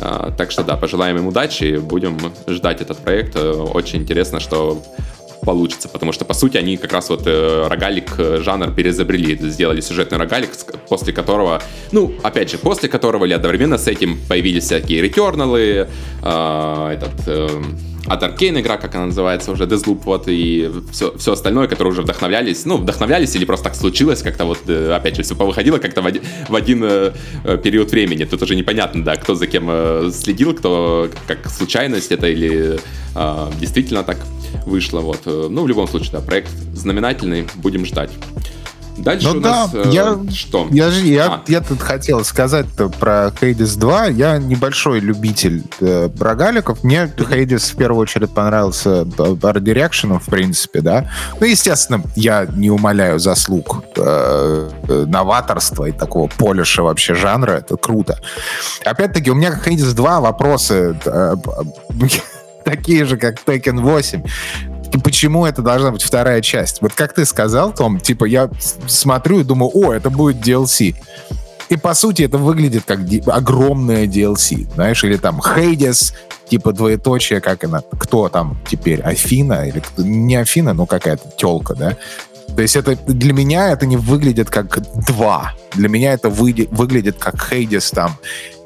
А, 0.01 0.33
так 0.37 0.51
что, 0.51 0.63
да, 0.63 0.77
пожелаем 0.77 1.19
им 1.19 1.27
удачи. 1.27 1.77
Будем 1.77 2.19
ждать 2.49 2.81
этот 2.81 2.99
проект. 2.99 3.37
Э, 3.37 3.51
очень 3.53 4.01
интересно, 4.01 4.41
что 4.41 4.83
получится, 5.47 5.89
потому 5.89 6.13
что, 6.13 6.25
по 6.25 6.35
сути, 6.35 6.57
они 6.57 6.77
как 6.77 6.93
раз 6.93 7.09
вот 7.09 7.23
э, 7.27 7.67
рогалик 7.69 8.15
э, 8.19 8.41
жанр 8.43 8.73
перезабрели, 8.73 9.37
сделали 9.49 9.81
сюжетный 9.81 10.19
рогалик, 10.19 10.51
после 10.89 11.13
которого, 11.13 11.63
ну, 11.93 12.15
опять 12.23 12.51
же, 12.51 12.59
после 12.59 12.89
которого 12.89 13.25
или 13.27 13.33
одновременно 13.33 13.79
с 13.79 13.87
этим 13.87 14.19
появились 14.29 14.65
всякие 14.65 15.03
ретерналы, 15.03 15.89
э, 16.23 16.89
этот... 16.93 17.29
Э, 17.29 17.49
от 18.07 18.23
Arkane 18.23 18.61
игра, 18.61 18.77
как 18.77 18.95
она 18.95 19.07
называется, 19.07 19.53
уже 19.53 19.65
Deathloop, 19.65 20.01
вот, 20.05 20.25
и 20.29 20.71
все, 20.93 21.17
все 21.17 21.33
остальное, 21.33 21.67
которые 21.69 21.93
уже 21.93 22.03
вдохновлялись, 22.03 22.65
ну, 22.65 22.77
вдохновлялись 22.77 23.35
или 23.37 23.45
просто 23.45 23.65
так 23.65 23.75
случилось, 23.75 24.23
как-то 24.23 24.45
вот, 24.45 24.59
э, 24.69 24.93
опять 24.93 25.17
же, 25.17 25.23
все 25.23 25.35
повыходило 25.35 25.79
как-то 25.79 26.03
в 26.03 26.07
один, 26.07 26.23
в 26.49 26.55
один 26.55 26.85
э, 26.85 27.13
э, 27.45 27.59
период 27.59 27.91
времени. 27.91 28.25
Тут 28.25 28.43
уже 28.43 28.55
непонятно, 28.55 29.05
да, 29.05 29.17
кто 29.17 29.35
за 29.35 29.47
кем 29.47 29.67
следил, 30.13 30.55
кто 30.55 31.09
как 31.27 31.49
случайность 31.51 32.13
это 32.13 32.29
или 32.29 32.79
э, 33.15 33.51
действительно 33.61 34.03
так 34.03 34.19
вышло, 34.67 35.01
вот. 35.01 35.21
Ну, 35.27 35.63
в 35.63 35.69
любом 35.69 35.89
случае, 35.89 36.13
да, 36.13 36.21
проект 36.21 36.51
знаменательный, 36.75 37.47
будем 37.57 37.85
ждать. 37.85 38.11
Дальше 39.07 39.29
ну, 39.29 39.39
у 39.39 39.41
да, 39.41 39.51
нас 39.51 39.71
э, 39.73 39.85
я, 39.93 40.19
что? 40.35 40.67
Я, 40.73 40.91
же, 40.91 41.07
я, 41.07 41.27
а. 41.27 41.43
я 41.47 41.61
тут 41.61 41.81
хотел 41.81 42.25
сказать 42.25 42.67
про 42.99 43.29
Hades 43.29 43.79
2. 43.79 44.07
Я 44.07 44.39
небольшой 44.39 44.99
любитель 44.99 45.63
э, 45.81 46.11
рогаликов. 46.19 46.83
Мне 46.83 47.05
Hades 47.17 47.73
в 47.73 47.77
первую 47.77 48.03
очередь 48.03 48.31
понравился 48.31 49.03
Art 49.03 49.61
Direction, 49.61 50.19
в 50.19 50.27
принципе, 50.27 50.81
да. 50.81 51.09
Ну, 51.39 51.47
естественно, 51.47 52.03
я 52.17 52.47
не 52.47 52.69
умоляю 52.69 53.21
заслуг 53.21 53.85
э, 53.95 54.71
э 54.89 55.05
новаторства 55.07 55.85
и 55.85 55.93
такого 55.93 56.27
полиша 56.27 56.83
вообще 56.83 57.15
жанра. 57.15 57.53
Это 57.53 57.77
круто. 57.77 58.19
Опять-таки, 58.85 59.31
у 59.31 59.37
меня 59.37 59.53
к 59.53 59.65
Hades 59.69 59.95
2 59.95 60.21
вопросы... 60.21 60.99
Э, 61.05 61.37
такие 62.65 63.05
же, 63.05 63.17
как 63.17 63.37
Tekken 63.47 63.81
8 63.81 64.25
почему 65.03 65.47
это 65.47 65.63
должна 65.63 65.91
быть 65.91 66.03
вторая 66.03 66.41
часть? 66.41 66.81
Вот 66.83 66.93
как 66.93 67.15
ты 67.15 67.25
сказал, 67.25 67.73
Том, 67.73 68.01
типа 68.01 68.25
я 68.25 68.51
смотрю 68.87 69.41
и 69.41 69.45
думаю, 69.45 69.71
о, 69.75 69.93
это 69.93 70.11
будет 70.11 70.37
DLC. 70.37 70.95
И 71.69 71.77
по 71.77 71.95
сути 71.95 72.23
это 72.23 72.39
выглядит 72.39 72.85
как 72.85 73.01
огромное 73.27 74.07
DLC, 74.07 74.73
знаешь, 74.75 75.03
или 75.03 75.17
там 75.17 75.41
Хейдес, 75.43 76.15
типа 76.49 76.73
двоеточие, 76.73 77.41
как 77.41 77.65
она, 77.65 77.83
кто 77.99 78.29
там 78.29 78.57
теперь, 78.69 79.01
Афина, 79.01 79.67
или 79.67 79.83
не 79.97 80.37
Афина, 80.37 80.75
но 80.75 80.87
какая-то 80.87 81.29
телка, 81.37 81.75
да? 81.75 81.97
То 82.55 82.63
есть 82.63 82.77
это 82.77 82.95
для 82.95 83.33
меня 83.33 83.71
это 83.71 83.87
не 83.87 83.97
выглядит 83.97 84.49
как 84.49 84.79
два. 85.07 85.55
Для 85.75 85.89
меня 85.89 86.13
это 86.13 86.31
вы, 86.31 86.69
выглядит 86.71 87.17
как 87.19 87.43
Хейдес 87.43 87.91
там. 87.91 88.17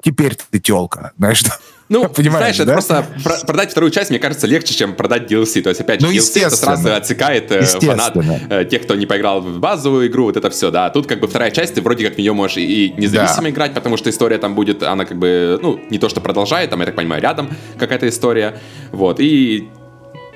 Теперь 0.02 0.36
ты 0.50 0.58
телка, 0.60 1.12
знаешь, 1.16 1.42
ну, 1.90 2.08
Понимаешь, 2.08 2.54
знаешь, 2.54 2.86
да? 2.86 3.00
это 3.00 3.20
просто 3.20 3.46
продать 3.46 3.72
вторую 3.72 3.90
часть, 3.90 4.10
мне 4.10 4.20
кажется, 4.20 4.46
легче, 4.46 4.74
чем 4.74 4.94
продать 4.94 5.30
DLC. 5.30 5.60
То 5.60 5.70
есть, 5.70 5.80
опять 5.80 6.00
же, 6.00 6.06
ну, 6.06 6.12
DLC 6.12 6.46
это 6.46 6.56
сразу 6.56 6.94
отсекает 6.94 7.50
э, 7.50 7.62
фанат 7.62 8.16
э, 8.48 8.64
тех, 8.64 8.82
кто 8.82 8.94
не 8.94 9.06
поиграл 9.06 9.40
в 9.40 9.58
базовую 9.58 10.06
игру, 10.06 10.26
вот 10.26 10.36
это 10.36 10.50
все, 10.50 10.70
да. 10.70 10.86
А 10.86 10.90
тут 10.90 11.08
как 11.08 11.18
бы 11.18 11.26
вторая 11.26 11.50
часть, 11.50 11.74
ты 11.74 11.82
вроде 11.82 12.06
как 12.06 12.14
в 12.14 12.18
нее 12.18 12.32
можешь 12.32 12.58
и 12.58 12.94
независимо 12.96 13.42
да. 13.42 13.50
играть, 13.50 13.74
потому 13.74 13.96
что 13.96 14.08
история 14.08 14.38
там 14.38 14.54
будет, 14.54 14.84
она 14.84 15.04
как 15.04 15.18
бы, 15.18 15.58
ну, 15.60 15.80
не 15.90 15.98
то 15.98 16.08
что 16.08 16.20
продолжает, 16.20 16.70
там, 16.70 16.78
я 16.78 16.86
так 16.86 16.94
понимаю, 16.94 17.20
рядом 17.20 17.50
какая-то 17.76 18.08
история. 18.08 18.56
Вот, 18.92 19.18
и 19.18 19.68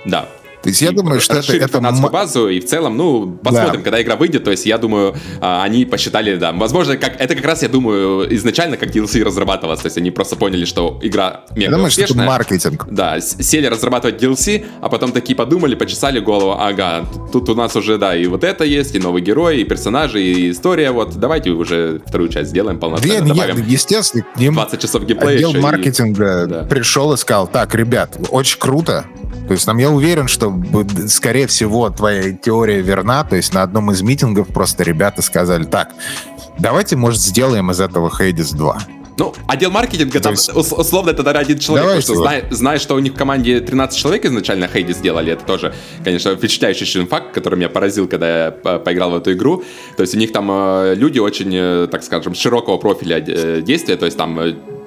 да, 0.05 0.29
то 0.65 0.71
есть 0.71 0.81
я 0.81 0.93
думаю, 0.93 1.21
что 1.21 1.37
это... 1.37 1.55
это 1.55 1.69
фанатскую 1.69 2.11
базу, 2.11 2.49
и 2.49 2.59
в 2.59 2.65
целом, 2.65 2.97
ну, 2.97 3.39
посмотрим, 3.43 3.81
да. 3.81 3.83
когда 3.83 4.01
игра 4.01 4.17
выйдет. 4.17 4.45
То 4.45 4.51
есть 4.51 4.65
я 4.65 4.79
думаю, 4.79 5.15
а, 5.43 5.63
они 5.63 5.85
посчитали, 5.85 6.37
да, 6.37 6.53
возможно, 6.53 6.97
как, 6.97 7.21
это 7.21 7.35
как 7.35 7.45
раз, 7.45 7.61
я 7.61 7.69
думаю, 7.69 8.35
изначально 8.35 8.79
как 8.79 8.89
DLC 8.89 9.23
разрабатывалось. 9.23 9.81
То 9.81 9.87
есть 9.89 9.99
они 9.99 10.11
просто 10.11 10.37
поняли, 10.37 10.65
что 10.65 10.99
игра 11.03 11.43
мега 11.55 11.73
думаю, 11.73 11.89
успешная. 11.89 12.07
что 12.07 12.15
это 12.15 12.27
маркетинг. 12.27 12.87
Да, 12.91 13.21
сели 13.21 13.67
разрабатывать 13.67 14.23
DLC, 14.23 14.65
а 14.81 14.89
потом 14.89 15.13
такие 15.13 15.37
подумали, 15.37 15.75
почесали 15.75 16.19
голову, 16.19 16.53
ага, 16.59 17.05
тут 17.31 17.51
у 17.51 17.55
нас 17.55 17.77
уже, 17.77 17.99
да, 17.99 18.17
и 18.17 18.27
вот 18.27 18.43
это 18.43 18.65
есть, 18.65 18.95
и 18.95 18.99
новый 18.99 19.21
герой, 19.21 19.61
и 19.61 19.65
персонажи, 19.65 20.23
и 20.23 20.51
история, 20.51 20.93
вот, 20.93 21.15
давайте 21.17 21.51
уже 21.51 22.01
вторую 22.07 22.31
часть 22.31 22.51
сделаем 22.51 22.79
полноценно, 22.79 23.21
Две, 23.21 23.35
добавим 23.35 23.57
нет, 23.59 23.69
естественно, 23.69 24.25
к 24.35 24.41
ним 24.41 24.55
20 24.55 24.81
часов 24.81 25.05
геймплея 25.05 25.37
отдел 25.37 25.53
маркетинга 25.61 26.45
и... 26.45 26.47
да. 26.47 26.63
пришел 26.63 27.13
и 27.13 27.19
сказал, 27.19 27.49
так, 27.49 27.75
ребят, 27.75 28.17
очень 28.31 28.59
круто, 28.59 29.05
то 29.47 29.53
есть 29.53 29.67
там 29.67 29.79
я 29.79 29.91
уверен, 29.91 30.29
что, 30.29 30.55
скорее 31.09 31.47
всего, 31.47 31.91
твоя 31.91 32.33
теория 32.33 32.81
верна. 32.81 33.25
То 33.25 33.37
есть 33.37 33.53
на 33.53 33.63
одном 33.63 33.91
из 33.91 34.03
митингов 34.03 34.49
просто 34.49 34.85
ребята 34.85 35.23
сказали, 35.23 35.65
так, 35.65 35.93
давайте, 36.59 36.97
может, 36.97 37.21
сделаем 37.21 37.71
из 37.71 37.81
этого 37.81 38.11
Хейдис 38.11 38.51
2. 38.53 38.79
Ну, 39.17 39.33
отдел 39.47 39.71
маркетинга, 39.71 40.19
там, 40.19 40.33
есть... 40.33 40.53
условно, 40.53 41.11
это 41.11 41.23
даже 41.23 41.39
один 41.39 41.59
человек, 41.59 41.87
Давайте 41.87 42.07
потому 42.07 42.25
что 42.25 42.29
зная, 42.29 42.45
зная, 42.51 42.79
что 42.79 42.97
у 42.97 42.99
них 42.99 43.13
в 43.13 43.17
команде 43.17 43.61
13 43.61 43.97
человек 43.97 44.25
изначально 44.25 44.67
Хейди 44.67 44.93
сделали, 44.93 45.33
это 45.33 45.45
тоже, 45.45 45.73
конечно, 46.03 46.35
впечатляющий 46.35 47.07
факт, 47.07 47.33
который 47.33 47.57
меня 47.57 47.69
поразил, 47.69 48.09
когда 48.09 48.47
я 48.47 48.51
поиграл 48.51 49.13
в 49.13 49.17
эту 49.17 49.33
игру. 49.33 49.63
То 49.97 50.03
есть 50.03 50.15
у 50.17 50.19
них 50.19 50.33
там 50.33 50.51
э, 50.51 50.95
люди 50.97 51.21
очень, 51.21 51.55
э, 51.55 51.89
так 51.91 52.03
скажем, 52.03 52.35
широкого 52.35 52.77
профиля 52.77 53.25
э, 53.25 53.63
действия, 53.63 53.97
то 53.97 54.07
есть 54.07 54.19
там 54.19 54.41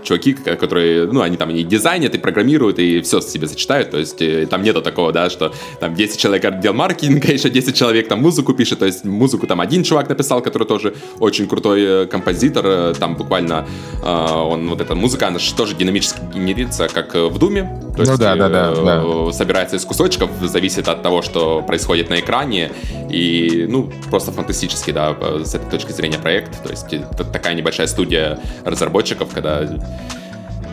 чуваки, 0.07 0.33
которые, 0.33 1.07
ну, 1.07 1.21
они 1.21 1.37
там 1.37 1.49
и 1.49 1.63
дизайнят, 1.63 2.15
и 2.15 2.17
программируют, 2.17 2.79
и 2.79 3.01
все 3.01 3.19
себе 3.21 3.47
сочетают, 3.47 3.91
то 3.91 3.97
есть 3.97 4.21
э, 4.21 4.47
там 4.47 4.63
нету 4.63 4.81
такого, 4.81 5.11
да, 5.11 5.29
что 5.29 5.53
там 5.79 5.95
10 5.95 6.17
человек 6.17 6.45
отдел 6.45 6.73
маркетинга, 6.73 7.31
еще 7.33 7.49
10 7.49 7.75
человек 7.75 8.07
там 8.07 8.21
музыку 8.21 8.53
пишет, 8.53 8.79
то 8.79 8.85
есть 8.85 9.03
музыку 9.03 9.47
там 9.47 9.59
один 9.59 9.83
чувак 9.83 10.09
написал, 10.09 10.41
который 10.41 10.67
тоже 10.67 10.93
очень 11.19 11.47
крутой 11.47 11.83
э, 11.83 12.05
композитор, 12.05 12.65
э, 12.65 12.93
там 12.97 13.15
буквально 13.15 13.67
он, 14.03 14.69
вот 14.69 14.81
эта 14.81 14.95
музыка, 14.95 15.27
она 15.27 15.39
же 15.39 15.53
тоже 15.53 15.75
динамически 15.75 16.19
генерится, 16.33 16.87
как 16.87 17.15
в 17.15 17.37
Думе, 17.37 17.63
то 17.63 18.03
ну, 18.03 18.03
есть 18.03 18.19
да, 18.19 18.35
да, 18.35 18.49
да, 18.49 18.75
да. 18.75 19.31
собирается 19.31 19.75
из 19.75 19.85
кусочков, 19.85 20.29
зависит 20.41 20.87
от 20.87 21.01
того, 21.01 21.21
что 21.21 21.61
происходит 21.61 22.09
на 22.09 22.19
экране, 22.19 22.71
и, 23.09 23.65
ну, 23.69 23.91
просто 24.09 24.31
фантастический, 24.31 24.93
да, 24.93 25.15
с 25.43 25.55
этой 25.55 25.69
точки 25.69 25.91
зрения 25.91 26.17
проект, 26.17 26.63
то 26.63 26.69
есть 26.69 26.85
такая 27.33 27.55
небольшая 27.55 27.87
студия 27.87 28.39
разработчиков, 28.63 29.29
когда 29.33 29.67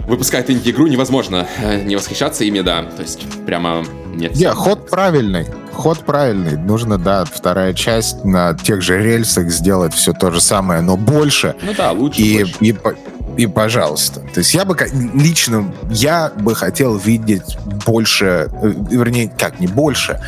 выпускает 0.07 0.51
инди-игру, 0.51 0.87
невозможно 0.87 1.47
э, 1.59 1.83
не 1.83 1.97
восхищаться 1.97 2.45
ими, 2.45 2.61
да. 2.61 2.83
То 2.83 3.03
есть 3.03 3.27
прямо 3.47 3.85
нет. 4.15 4.35
Не, 4.37 4.45
yeah, 4.45 4.55
ход 4.55 4.89
правильный. 4.89 5.47
Ход 5.73 6.05
правильный. 6.05 6.57
Нужно, 6.57 6.99
да, 6.99 7.25
вторая 7.25 7.75
часть 7.75 8.25
на 8.25 8.55
тех 8.55 8.83
же 8.83 9.03
рельсах 9.03 9.51
сделать 9.51 9.93
все 9.95 10.13
то 10.13 10.31
же 10.31 10.41
самое, 10.41 10.81
но 10.81 10.97
больше. 10.97 11.55
Ну 11.63 11.73
да, 11.77 11.93
лучше. 11.93 12.21
И, 12.21 12.45
больше. 12.45 12.57
и, 12.61 13.43
и 13.43 13.47
пожалуйста. 13.47 14.21
То 14.21 14.39
есть 14.39 14.55
я 14.55 14.65
бы 14.65 14.77
лично, 15.15 15.73
я 15.91 16.31
бы 16.37 16.55
хотел 16.55 16.97
видеть 16.97 17.57
больше, 17.87 18.49
э, 18.53 18.73
вернее, 18.91 19.33
как, 19.37 19.59
не 19.61 19.67
больше, 19.67 20.21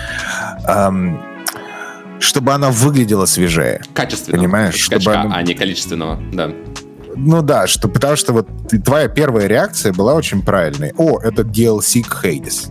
эм, 0.66 1.20
чтобы 2.18 2.52
она 2.52 2.70
выглядела 2.70 3.26
свежее. 3.26 3.80
Качественно. 3.94 4.36
Понимаешь? 4.36 4.84
Скачка, 4.84 5.00
чтобы 5.00 5.16
она... 5.16 5.36
а 5.36 5.42
не 5.42 5.54
количественного, 5.54 6.20
да. 6.32 6.50
Ну 7.16 7.42
да, 7.42 7.66
что, 7.66 7.88
потому 7.88 8.16
что 8.16 8.32
вот 8.32 8.48
твоя 8.84 9.08
первая 9.08 9.46
реакция 9.46 9.92
была 9.92 10.14
очень 10.14 10.42
правильной. 10.42 10.92
О, 10.96 11.18
это 11.20 11.42
DLC 11.42 12.02
к 12.02 12.24
Hades. 12.24 12.70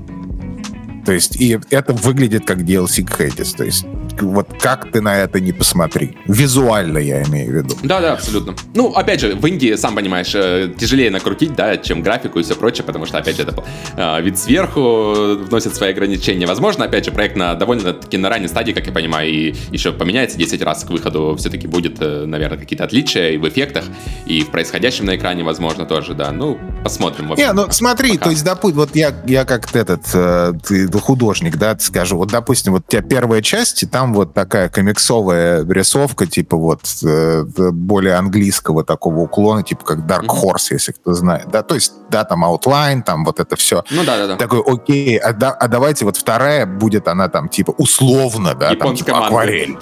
То 1.06 1.12
есть, 1.12 1.36
и 1.36 1.60
это 1.70 1.94
выглядит 1.94 2.46
как 2.46 2.60
DLC 2.60 3.04
к 3.04 3.20
Hades. 3.20 3.56
То 3.56 3.64
есть, 3.64 3.86
вот 4.22 4.48
как 4.60 4.92
ты 4.92 5.02
на 5.02 5.18
это 5.18 5.40
не 5.40 5.52
посмотри. 5.52 6.18
Визуально 6.26 6.98
я 7.00 7.24
имею 7.24 7.52
в 7.52 7.56
виду. 7.56 7.76
Да, 7.84 8.00
да, 8.02 8.14
абсолютно. 8.14 8.56
Ну, 8.74 8.92
опять 8.92 9.20
же, 9.20 9.36
в 9.36 9.46
Индии, 9.46 9.76
сам 9.76 9.96
понимаешь, 9.96 10.34
э, 10.34 10.74
тяжелее 10.78 11.12
накрутить, 11.12 11.56
да, 11.56 11.78
чем 11.78 12.02
графику 12.02 12.40
и 12.40 12.44
все 12.44 12.56
прочее, 12.56 12.84
потому 12.84 13.06
что, 13.06 13.18
опять 13.18 13.38
же, 13.38 13.44
это 13.44 13.64
э, 13.96 14.22
вид 14.22 14.38
сверху 14.38 15.36
вносит 15.48 15.76
свои 15.76 15.92
ограничения. 15.92 16.46
Возможно, 16.46 16.86
опять 16.86 17.06
же, 17.06 17.12
проект 17.12 17.36
на 17.36 17.56
довольно-таки 17.56 18.18
на 18.18 18.30
ранней 18.30 18.48
стадии, 18.48 18.72
как 18.72 18.86
я 18.88 18.94
понимаю, 18.94 19.30
и 19.30 19.56
еще 19.72 19.92
поменяется 19.92 20.38
10 20.38 20.62
раз 20.62 20.84
к 20.84 20.90
выходу, 20.90 21.36
все-таки 21.38 21.68
будет, 21.68 21.98
э, 22.02 22.26
наверное, 22.26 22.58
какие-то 22.58 22.84
отличия 22.84 23.32
и 23.32 23.38
в 23.38 23.48
эффектах, 23.48 23.86
и 24.26 24.42
в 24.42 24.52
происходящем 24.52 25.06
на 25.06 25.16
экране, 25.16 25.44
возможно, 25.44 25.86
тоже, 25.86 26.14
да. 26.14 26.32
Ну, 26.32 26.60
посмотрим. 26.84 27.34
Не, 27.36 27.52
ну 27.54 27.68
смотри, 27.72 28.14
пока. 28.14 28.26
то 28.26 28.30
есть, 28.32 28.44
допустим, 28.44 28.80
вот 28.80 28.96
я, 28.96 29.14
я 29.26 29.46
как 29.46 29.74
этот, 29.76 30.04
ты 30.06 30.92
художник, 31.00 31.58
да, 31.58 31.78
скажу, 31.80 32.18
вот, 32.18 32.30
допустим, 32.30 32.74
вот 32.74 32.84
у 32.88 32.92
тебя 32.92 33.02
первая 33.02 33.42
часть, 33.42 33.90
там 33.92 34.05
вот 34.14 34.34
такая 34.34 34.70
комиксовая 34.70 35.66
рисовка, 35.66 36.26
типа 36.28 36.58
вот 36.58 36.82
э, 37.04 37.44
более 37.72 38.16
английского 38.16 38.84
такого 38.84 39.20
уклона, 39.20 39.64
типа 39.64 39.86
как 39.86 40.00
Dark 40.00 40.28
Horse, 40.28 40.72
если 40.72 40.92
кто 40.92 41.14
знает, 41.14 41.48
да, 41.52 41.64
то 41.64 41.76
есть, 41.76 41.94
да, 42.10 42.24
там 42.24 42.44
Outline, 42.46 43.04
там 43.04 43.26
вот 43.26 43.40
это 43.40 43.56
все. 43.56 43.84
Ну 43.92 44.04
да, 44.04 44.18
да, 44.18 44.28
да. 44.28 44.36
Такой, 44.36 44.62
окей, 44.66 45.18
а, 45.18 45.34
да, 45.34 45.52
а 45.52 45.68
давайте 45.68 46.06
вот 46.06 46.18
вторая 46.18 46.66
будет 46.66 47.08
она 47.08 47.30
там 47.30 47.50
типа 47.50 47.72
условно, 47.78 48.56
да, 48.56 48.76
там 48.76 48.96
типа 48.96 49.26
акварель 49.26 49.78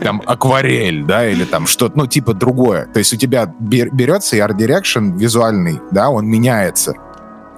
там 0.00 0.22
акварель, 0.24 1.04
да, 1.04 1.28
или 1.28 1.44
там 1.44 1.66
что-то, 1.66 1.98
ну, 1.98 2.06
типа 2.06 2.34
другое. 2.34 2.86
То 2.86 3.00
есть 3.00 3.12
у 3.12 3.16
тебя 3.16 3.52
берется 3.58 4.36
и 4.36 4.38
Art 4.38 4.56
Direction 4.56 5.18
визуальный, 5.18 5.80
да, 5.90 6.08
он 6.08 6.26
меняется 6.26 6.94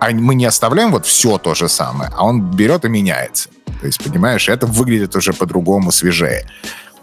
а 0.00 0.10
мы 0.10 0.34
не 0.34 0.46
оставляем 0.46 0.92
вот 0.92 1.06
все 1.06 1.38
то 1.38 1.54
же 1.54 1.68
самое, 1.68 2.10
а 2.16 2.24
он 2.24 2.40
берет 2.40 2.84
и 2.84 2.88
меняется. 2.88 3.48
То 3.80 3.86
есть, 3.86 4.02
понимаешь, 4.02 4.48
это 4.48 4.66
выглядит 4.66 5.14
уже 5.16 5.32
по-другому, 5.32 5.92
свежее. 5.92 6.46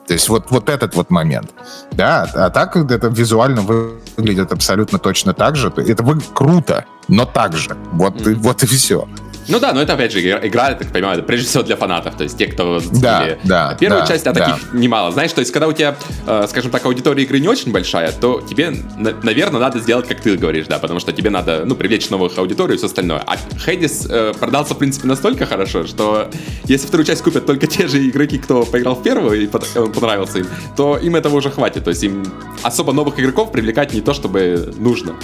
То 0.07 0.13
есть 0.13 0.29
вот, 0.29 0.51
вот 0.51 0.69
этот 0.69 0.95
вот 0.95 1.09
момент. 1.09 1.51
Да, 1.91 2.29
а 2.33 2.49
так 2.49 2.75
это 2.75 3.07
визуально 3.07 3.61
выглядит 3.61 4.51
абсолютно 4.51 4.99
точно 4.99 5.33
так 5.33 5.55
же. 5.55 5.73
Это 5.75 6.03
выглядит 6.03 6.29
круто, 6.33 6.85
но 7.07 7.25
так 7.25 7.53
же. 7.53 7.75
Вот, 7.93 8.15
mm-hmm. 8.15 8.35
вот 8.35 8.63
и 8.63 8.65
все. 8.67 9.07
Ну 9.47 9.59
да, 9.59 9.73
но 9.73 9.81
это 9.81 9.93
опять 9.93 10.11
же 10.11 10.19
игра, 10.21 10.69
я 10.69 10.75
так 10.75 10.91
понимаю, 10.91 11.21
прежде 11.23 11.47
всего 11.47 11.63
для 11.63 11.75
фанатов, 11.75 12.15
то 12.15 12.23
есть 12.23 12.37
те, 12.37 12.47
кто 12.47 12.81
да, 12.93 13.37
да, 13.43 13.75
первую 13.79 14.01
да, 14.01 14.07
часть, 14.07 14.25
а 14.27 14.33
да. 14.33 14.45
таких 14.45 14.73
немало. 14.73 15.11
Знаешь, 15.11 15.33
то 15.33 15.39
есть 15.39 15.51
когда 15.51 15.67
у 15.67 15.73
тебя, 15.73 15.95
э, 16.25 16.45
скажем 16.49 16.71
так, 16.71 16.85
аудитория 16.85 17.23
игры 17.23 17.39
не 17.39 17.47
очень 17.47 17.71
большая, 17.71 18.11
то 18.11 18.41
тебе, 18.41 18.73
наверное, 18.97 19.59
надо 19.59 19.79
сделать, 19.79 20.07
как 20.07 20.21
ты 20.21 20.35
говоришь, 20.37 20.65
да, 20.67 20.79
потому 20.79 20.99
что 20.99 21.11
тебе 21.11 21.29
надо, 21.29 21.63
ну, 21.65 21.75
привлечь 21.75 22.09
новых 22.09 22.37
аудиторию 22.37 22.75
и 22.75 22.77
все 22.77 22.87
остальное. 22.87 23.23
А 23.25 23.37
Хейдис 23.59 24.07
э, 24.09 24.33
продался, 24.39 24.73
в 24.73 24.77
принципе, 24.77 25.07
настолько 25.07 25.45
хорошо, 25.45 25.85
что 25.85 26.29
если 26.65 26.87
вторую 26.87 27.05
часть 27.05 27.21
купят 27.21 27.45
только 27.45 27.67
те 27.75 27.87
же 27.87 28.07
игроки, 28.07 28.37
кто 28.37 28.63
поиграл 28.63 28.95
в 28.95 29.03
первую 29.03 29.41
и 29.41 29.49
он 29.75 29.91
понравился 29.91 30.39
им, 30.39 30.47
то 30.75 30.97
им 30.97 31.15
этого 31.15 31.35
уже 31.35 31.49
хватит. 31.49 31.83
То 31.83 31.89
есть 31.89 32.03
им 32.03 32.23
особо 32.63 32.93
новых 32.93 33.19
игроков 33.19 33.51
привлекать 33.51 33.93
не 33.93 34.01
то, 34.01 34.13
чтобы 34.13 34.73
нужно. 34.77 35.15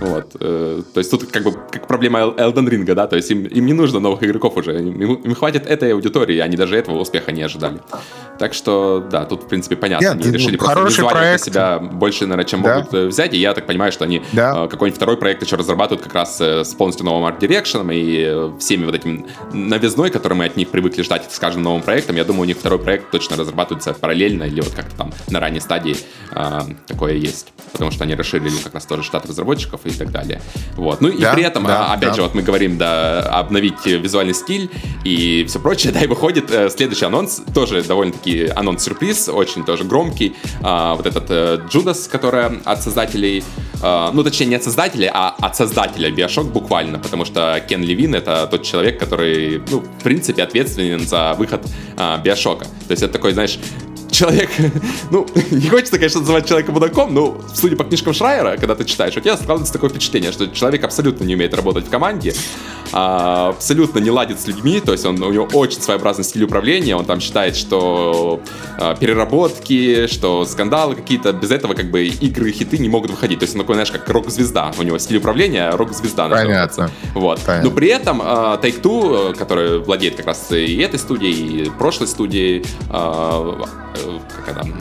Вот. 0.00 0.36
Э, 0.40 0.82
то 0.94 0.98
есть 0.98 1.10
тут 1.10 1.30
как 1.30 1.44
бы 1.44 1.52
как 1.52 1.86
проблема 1.86 2.20
Elden 2.20 2.68
Ring, 2.68 2.94
да, 2.94 3.06
то 3.06 3.16
есть 3.16 3.30
им, 3.30 3.44
им 3.44 3.66
не 3.70 3.74
нужно 3.74 4.00
новых 4.00 4.22
игроков 4.24 4.56
уже, 4.56 4.78
им, 4.80 5.14
им 5.14 5.34
хватит 5.34 5.64
этой 5.66 5.92
аудитории, 5.92 6.38
они 6.38 6.56
даже 6.56 6.76
этого 6.76 6.98
успеха 6.98 7.30
не 7.30 7.42
ожидали. 7.42 7.78
Так 8.38 8.52
что, 8.54 9.06
да, 9.10 9.24
тут, 9.26 9.44
в 9.44 9.48
принципе, 9.48 9.76
понятно. 9.76 10.04
Нет, 10.04 10.14
они 10.14 10.26
ну, 10.26 10.32
решили 10.32 10.56
просто 10.56 10.84
визуально 10.86 11.20
проект. 11.20 11.44
себя 11.44 11.78
больше, 11.78 12.24
наверное, 12.24 12.46
чем 12.46 12.62
да. 12.62 12.76
могут 12.76 12.94
э, 12.94 13.06
взять. 13.06 13.34
И 13.34 13.38
я 13.38 13.52
так 13.52 13.66
понимаю, 13.66 13.92
что 13.92 14.04
они 14.04 14.22
да. 14.32 14.64
Э, 14.64 14.68
какой-нибудь 14.68 14.96
второй 14.96 15.18
проект 15.18 15.42
еще 15.42 15.56
разрабатывают 15.56 16.02
как 16.02 16.14
раз 16.14 16.40
с 16.40 16.74
полностью 16.74 17.04
новым 17.04 17.26
арт-дирекшеном 17.26 17.90
и 17.92 18.50
всеми 18.58 18.86
вот 18.86 18.94
этим 18.94 19.26
новизной, 19.52 20.10
который 20.10 20.34
мы 20.34 20.46
от 20.46 20.56
них 20.56 20.70
привыкли 20.70 21.02
ждать 21.02 21.30
с 21.30 21.38
каждым 21.38 21.62
новым 21.62 21.82
проектом. 21.82 22.16
Я 22.16 22.24
думаю, 22.24 22.42
у 22.42 22.46
них 22.46 22.56
второй 22.56 22.78
проект 22.78 23.10
точно 23.10 23.36
разрабатывается 23.36 23.92
параллельно 23.92 24.44
или 24.44 24.62
вот 24.62 24.72
как-то 24.74 24.96
там 24.96 25.12
на 25.28 25.38
ранней 25.38 25.60
стадии 25.60 25.96
а, 26.32 26.66
такое 26.86 27.14
есть. 27.14 27.52
Потому 27.72 27.90
что 27.90 28.04
они 28.04 28.14
расширили 28.14 28.56
как 28.64 28.74
раз 28.74 28.86
тоже 28.86 29.02
штат 29.02 29.26
разработчиков 29.26 29.82
и 29.84 29.90
так 29.90 30.10
далее. 30.10 30.40
Вот. 30.76 31.02
Ну 31.02 31.08
и 31.08 31.20
да, 31.20 31.34
при 31.34 31.42
этом, 31.42 31.64
да, 31.64 31.92
опять 31.92 32.10
да. 32.10 32.14
же, 32.14 32.22
вот 32.22 32.34
мы 32.34 32.40
говорим, 32.40 32.78
да, 32.78 33.20
об 33.20 33.50
обновить 33.60 33.86
визуальный 33.86 34.34
стиль 34.34 34.70
и 35.04 35.44
все 35.46 35.60
прочее, 35.60 35.92
да, 35.94 36.00
и 36.00 36.06
выходит 36.06 36.50
э, 36.50 36.70
следующий 36.70 37.04
анонс, 37.04 37.42
тоже 37.54 37.82
довольно-таки 37.82 38.46
анонс-сюрприз, 38.46 39.28
очень 39.28 39.64
тоже 39.64 39.84
громкий, 39.84 40.34
э, 40.62 40.94
вот 40.96 41.06
этот 41.06 41.26
э, 41.30 41.58
который 42.10 42.60
от 42.64 42.82
создателей, 42.82 43.44
э, 43.82 44.10
ну, 44.12 44.24
точнее, 44.24 44.46
не 44.46 44.54
от 44.56 44.64
создателей, 44.64 45.10
а 45.12 45.34
от 45.38 45.56
создателя 45.56 46.10
Bioshock 46.10 46.50
буквально, 46.50 46.98
потому 46.98 47.24
что 47.24 47.62
Кен 47.68 47.82
Левин— 47.82 48.14
это 48.16 48.46
тот 48.50 48.62
человек, 48.62 48.98
который, 48.98 49.62
ну, 49.70 49.80
в 49.80 50.02
принципе, 50.02 50.42
ответственен 50.42 51.00
за 51.00 51.34
выход 51.34 51.66
э, 51.96 52.18
Биошока. 52.22 52.64
То 52.64 52.90
есть 52.90 53.02
это 53.02 53.12
такой, 53.12 53.32
знаешь, 53.32 53.58
человек, 54.20 54.50
ну, 55.10 55.26
не 55.50 55.68
хочется, 55.68 55.96
конечно, 55.96 56.20
называть 56.20 56.46
человека 56.46 56.72
мудаком, 56.72 57.14
но, 57.14 57.40
судя 57.54 57.76
по 57.76 57.84
книжкам 57.84 58.12
Шрайера, 58.12 58.58
когда 58.58 58.74
ты 58.74 58.84
читаешь, 58.84 59.16
у 59.16 59.20
тебя 59.20 59.36
складывается 59.36 59.72
такое 59.72 59.88
впечатление, 59.88 60.30
что 60.30 60.46
человек 60.48 60.84
абсолютно 60.84 61.24
не 61.24 61.34
умеет 61.34 61.54
работать 61.54 61.86
в 61.86 61.90
команде, 61.90 62.34
а, 62.92 63.48
абсолютно 63.48 63.98
не 63.98 64.10
ладит 64.10 64.38
с 64.38 64.46
людьми, 64.46 64.80
то 64.80 64.92
есть 64.92 65.06
он, 65.06 65.22
у 65.22 65.32
него 65.32 65.48
очень 65.54 65.80
своеобразный 65.80 66.24
стиль 66.24 66.44
управления, 66.44 66.96
он 66.96 67.06
там 67.06 67.20
считает, 67.20 67.56
что 67.56 68.42
а, 68.78 68.94
переработки, 68.94 70.06
что 70.06 70.44
скандалы 70.44 70.96
какие-то, 70.96 71.32
без 71.32 71.50
этого 71.50 71.72
как 71.72 71.90
бы 71.90 72.04
игры 72.06 72.50
и 72.50 72.52
хиты 72.52 72.76
не 72.76 72.90
могут 72.90 73.10
выходить, 73.10 73.38
то 73.38 73.44
есть 73.44 73.54
он 73.54 73.62
такой, 73.62 73.76
знаешь, 73.76 73.90
как 73.90 74.06
рок-звезда, 74.10 74.72
у 74.78 74.82
него 74.82 74.98
стиль 74.98 75.16
управления 75.16 75.70
рок-звезда. 75.70 76.28
Понятно. 76.28 76.90
Вот. 77.14 77.40
Понятно. 77.40 77.70
Но 77.70 77.74
при 77.74 77.88
этом 77.88 78.20
а, 78.22 78.60
Take-Two, 78.62 79.34
который 79.34 79.78
владеет 79.78 80.16
как 80.16 80.26
раз 80.26 80.52
и 80.52 80.76
этой 80.76 80.98
студией, 80.98 81.64
и 81.64 81.70
прошлой 81.70 82.08
студией, 82.08 82.66
а, 84.18 84.44
как 84.44 84.64
она, 84.64 84.74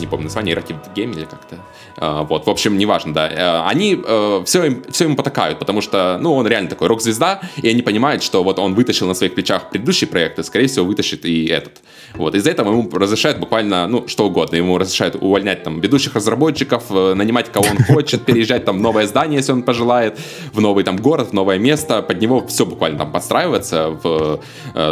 не 0.00 0.06
помню 0.06 0.24
название, 0.24 0.54
Interactive 0.54 0.94
Game 0.94 1.12
или 1.12 1.24
как-то. 1.24 1.58
А, 1.96 2.22
вот, 2.22 2.46
в 2.46 2.50
общем, 2.50 2.76
неважно, 2.78 3.14
да. 3.14 3.28
Э, 3.28 3.68
они 3.68 4.00
э, 4.04 4.42
все, 4.44 4.64
им, 4.64 4.84
все 4.90 5.04
ему 5.04 5.16
потакают, 5.16 5.58
потому 5.58 5.80
что, 5.80 6.18
ну, 6.20 6.34
он 6.34 6.46
реально 6.46 6.68
такой 6.68 6.88
рок-звезда, 6.88 7.40
и 7.56 7.68
они 7.68 7.82
понимают, 7.82 8.22
что 8.22 8.42
вот 8.42 8.58
он 8.58 8.74
вытащил 8.74 9.06
на 9.06 9.14
своих 9.14 9.34
плечах 9.34 9.70
предыдущие 9.70 10.08
проекты, 10.08 10.42
скорее 10.42 10.66
всего, 10.66 10.84
вытащит 10.86 11.24
и 11.24 11.46
этот. 11.46 11.80
Вот, 12.14 12.34
из-за 12.34 12.50
этого 12.50 12.70
ему 12.70 12.88
разрешают 12.92 13.38
буквально, 13.38 13.86
ну, 13.86 14.08
что 14.08 14.26
угодно. 14.26 14.56
Ему 14.56 14.78
разрешают 14.78 15.16
увольнять 15.16 15.62
там 15.62 15.80
ведущих 15.80 16.14
разработчиков, 16.14 16.84
э, 16.90 17.14
нанимать 17.14 17.50
кого 17.50 17.66
он 17.70 17.84
хочет, 17.84 18.24
переезжать 18.24 18.64
там 18.64 18.78
в 18.78 18.80
новое 18.80 19.06
здание, 19.06 19.38
если 19.38 19.52
он 19.52 19.62
пожелает, 19.62 20.18
в 20.52 20.60
новый 20.60 20.84
там 20.84 20.96
город, 20.96 21.30
в 21.30 21.32
новое 21.32 21.58
место. 21.58 22.02
Под 22.02 22.20
него 22.20 22.46
все 22.46 22.66
буквально 22.66 22.98
там 22.98 23.12
подстраивается 23.12 23.90
в 24.02 24.40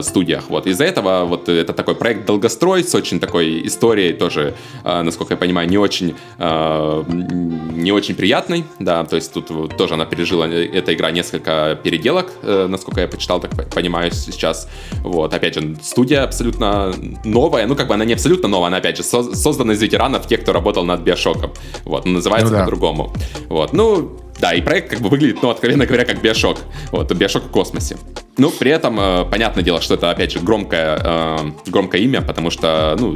студиях. 0.02 0.44
Вот, 0.48 0.66
из-за 0.66 0.84
этого 0.84 1.24
вот 1.24 1.48
это 1.48 1.72
такой 1.72 1.94
проект 1.94 2.26
долгострой 2.26 2.82
с 2.84 2.94
очень 2.94 3.20
такой 3.20 3.66
историей 3.66 4.12
тоже, 4.12 4.54
э, 4.84 4.93
насколько 5.02 5.34
я 5.34 5.38
понимаю, 5.38 5.68
не 5.68 5.78
очень 5.78 6.14
э, 6.38 7.04
не 7.08 7.92
очень 7.92 8.14
приятной, 8.14 8.64
да, 8.78 9.04
то 9.04 9.16
есть 9.16 9.32
тут 9.32 9.76
тоже 9.76 9.94
она 9.94 10.04
пережила 10.04 10.46
эта 10.46 10.94
игра 10.94 11.10
несколько 11.10 11.78
переделок, 11.82 12.32
э, 12.42 12.66
насколько 12.68 13.00
я 13.00 13.08
почитал, 13.08 13.40
так 13.40 13.68
понимаю 13.70 14.10
сейчас. 14.12 14.68
Вот, 15.02 15.34
опять 15.34 15.54
же, 15.54 15.76
студия 15.82 16.22
абсолютно 16.22 16.94
новая, 17.24 17.66
ну, 17.66 17.76
как 17.76 17.88
бы 17.88 17.94
она 17.94 18.04
не 18.04 18.14
абсолютно 18.14 18.48
новая, 18.48 18.68
она, 18.68 18.78
опять 18.78 18.96
же, 18.96 19.02
со- 19.02 19.34
создана 19.34 19.72
из 19.72 19.82
ветеранов, 19.82 20.26
тех, 20.26 20.42
кто 20.42 20.52
работал 20.52 20.84
над 20.84 21.00
Биошоком. 21.00 21.52
Вот, 21.84 22.06
называется 22.06 22.52
ну, 22.52 22.58
да. 22.58 22.64
по-другому. 22.64 23.12
Вот, 23.48 23.72
ну, 23.72 24.18
да, 24.38 24.52
и 24.52 24.60
проект 24.60 24.90
как 24.90 25.00
бы 25.00 25.08
выглядит, 25.08 25.42
ну, 25.42 25.50
откровенно 25.50 25.86
говоря, 25.86 26.04
как 26.04 26.20
Биошок. 26.20 26.58
Вот, 26.90 27.12
Биошок 27.12 27.44
в 27.44 27.50
космосе. 27.50 27.96
Ну, 28.36 28.50
при 28.50 28.70
этом, 28.70 28.98
э, 28.98 29.24
понятное 29.30 29.62
дело, 29.62 29.80
что 29.80 29.94
это, 29.94 30.10
опять 30.10 30.32
же, 30.32 30.40
громкое, 30.40 30.98
э, 31.02 31.38
громкое 31.66 32.00
имя, 32.00 32.20
потому 32.20 32.50
что, 32.50 32.96
ну, 32.98 33.14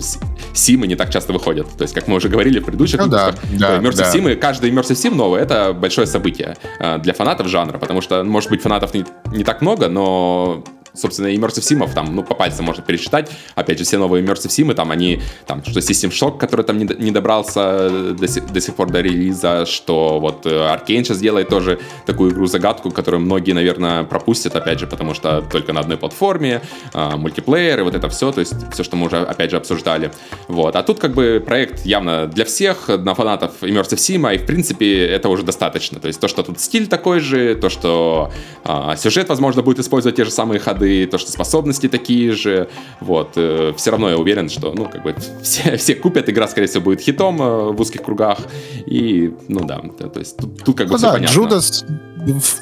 Симы 0.55 0.87
не 0.87 0.95
так 0.95 1.11
часто 1.11 1.33
выходят. 1.33 1.69
То 1.77 1.83
есть, 1.83 1.95
как 1.95 2.07
мы 2.09 2.17
уже 2.17 2.29
говорили 2.29 2.61
в 2.61 2.65
предыдущих 2.65 2.99
ну, 2.99 3.07
выпусках, 3.07 3.37
да, 3.53 3.79
да, 3.79 3.79
Immersive 3.79 3.97
да. 3.97 4.13
Симы, 4.13 4.37
каждый 4.37 4.71
Immersive 4.71 4.95
Sim 4.95 5.15
новый— 5.15 5.41
это 5.43 5.73
большое 5.73 6.07
событие 6.07 6.57
э, 6.79 6.99
для 6.99 7.15
фанатов 7.15 7.49
жанра, 7.49 7.79
потому 7.79 8.01
что, 8.01 8.23
может 8.23 8.51
быть, 8.51 8.63
фанатов 8.63 8.95
не, 8.95 9.05
не 9.33 9.45
так 9.45 9.61
много, 9.61 9.89
но 9.89 10.63
собственно, 10.95 11.29
Immersive 11.29 11.63
Sim'ов 11.63 11.95
там, 11.95 12.15
ну, 12.15 12.23
по 12.23 12.35
пальцам 12.35 12.67
можно 12.67 12.83
пересчитать. 12.83 13.31
Опять 13.55 13.79
же, 13.79 13.85
все 13.85 13.99
новые 13.99 14.25
Immersive 14.25 14.49
Sim'ы, 14.49 14.75
там, 14.75 14.91
они, 14.91 15.21
там, 15.47 15.65
что 15.65 15.81
System 15.81 16.11
Shock, 16.11 16.39
который 16.39 16.65
там 16.65 16.79
не, 16.79 16.85
не 16.99 17.11
добрался 17.11 18.15
до, 18.15 18.29
сих, 18.29 18.47
до 18.47 18.61
сих 18.61 18.75
пор 18.75 18.91
до 18.91 19.01
релиза, 19.01 19.67
что 19.67 20.19
вот 20.21 20.47
э, 20.47 20.51
Arkane 20.51 21.05
сейчас 21.05 21.19
делает 21.19 21.49
тоже 21.49 21.79
такую 22.07 22.33
игру-загадку, 22.33 22.91
которую 22.91 23.21
многие, 23.21 23.53
наверное, 23.53 24.05
пропустят, 24.05 24.57
опять 24.57 24.79
же, 24.79 24.87
потому 24.87 25.15
что 25.15 25.43
только 25.43 25.73
на 25.73 25.81
одной 25.81 25.97
платформе, 25.97 26.63
а, 26.93 27.17
мультиплеер 27.17 27.85
вот 27.85 27.95
это 27.95 28.09
все, 28.09 28.33
то 28.33 28.41
есть 28.41 28.55
все, 28.73 28.83
что 28.83 28.97
мы 28.97 29.07
уже, 29.07 29.19
опять 29.19 29.51
же, 29.51 29.57
обсуждали. 29.57 30.11
Вот. 30.49 30.77
А 30.77 30.83
тут 30.83 30.99
как 30.99 31.13
бы 31.13 31.43
проект 31.45 31.85
явно 31.87 32.27
для 32.27 32.45
всех, 32.45 32.89
на 32.89 33.15
фанатов 33.15 33.63
Immersive 33.63 33.97
Sim, 33.97 34.35
и 34.35 34.39
в 34.39 34.47
принципе 34.47 35.07
это 35.07 35.29
уже 35.29 35.43
достаточно. 35.43 36.01
То 36.01 36.09
есть 36.09 36.21
то, 36.21 36.29
что 36.29 36.43
тут 36.43 36.61
стиль 36.61 36.87
такой 36.87 37.21
же, 37.21 37.55
то, 37.55 37.69
что 37.69 38.33
а, 38.65 38.97
сюжет, 38.97 39.29
возможно, 39.29 39.63
будет 39.63 39.79
использовать 39.79 40.17
те 40.17 40.25
же 40.25 40.31
самые 40.31 40.59
ходы, 40.59 40.88
ходы, 40.89 41.07
то, 41.07 41.19
что 41.19 41.31
способности 41.31 41.89
такие 41.89 42.33
же. 42.33 42.69
Вот. 43.01 43.33
Э, 43.37 43.73
все 43.77 43.91
равно 43.91 44.11
я 44.11 44.17
уверен, 44.17 44.49
что, 44.49 44.73
ну, 44.73 44.87
как 44.87 45.03
бы 45.03 45.15
все, 45.43 45.77
все 45.77 45.95
купят, 45.95 46.29
игра, 46.29 46.49
скорее 46.49 46.67
всего, 46.67 46.85
будет 46.85 47.01
хитом 47.01 47.41
э, 47.41 47.73
в 47.73 47.81
узких 47.81 48.03
кругах. 48.03 48.39
И, 48.87 49.35
ну 49.49 49.61
да, 49.61 49.81
то 49.99 50.19
есть 50.19 50.37
тут, 50.37 50.65
тут 50.65 50.77
как 50.77 50.87
бы 50.87 50.93
ну, 50.93 50.99
все 50.99 51.07
да, 51.07 51.13
понятно. 51.13 51.35
Джудас 51.35 51.85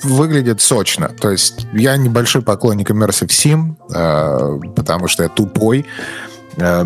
выглядит 0.02 0.60
сочно. 0.60 1.08
То 1.20 1.30
есть 1.30 1.66
я 1.72 1.96
небольшой 1.96 2.42
поклонник 2.42 2.90
Immersive 2.90 3.28
Sim, 3.28 3.74
э, 3.94 4.70
потому 4.74 5.08
что 5.08 5.22
я 5.22 5.28
тупой. 5.28 5.86
Э, 6.56 6.84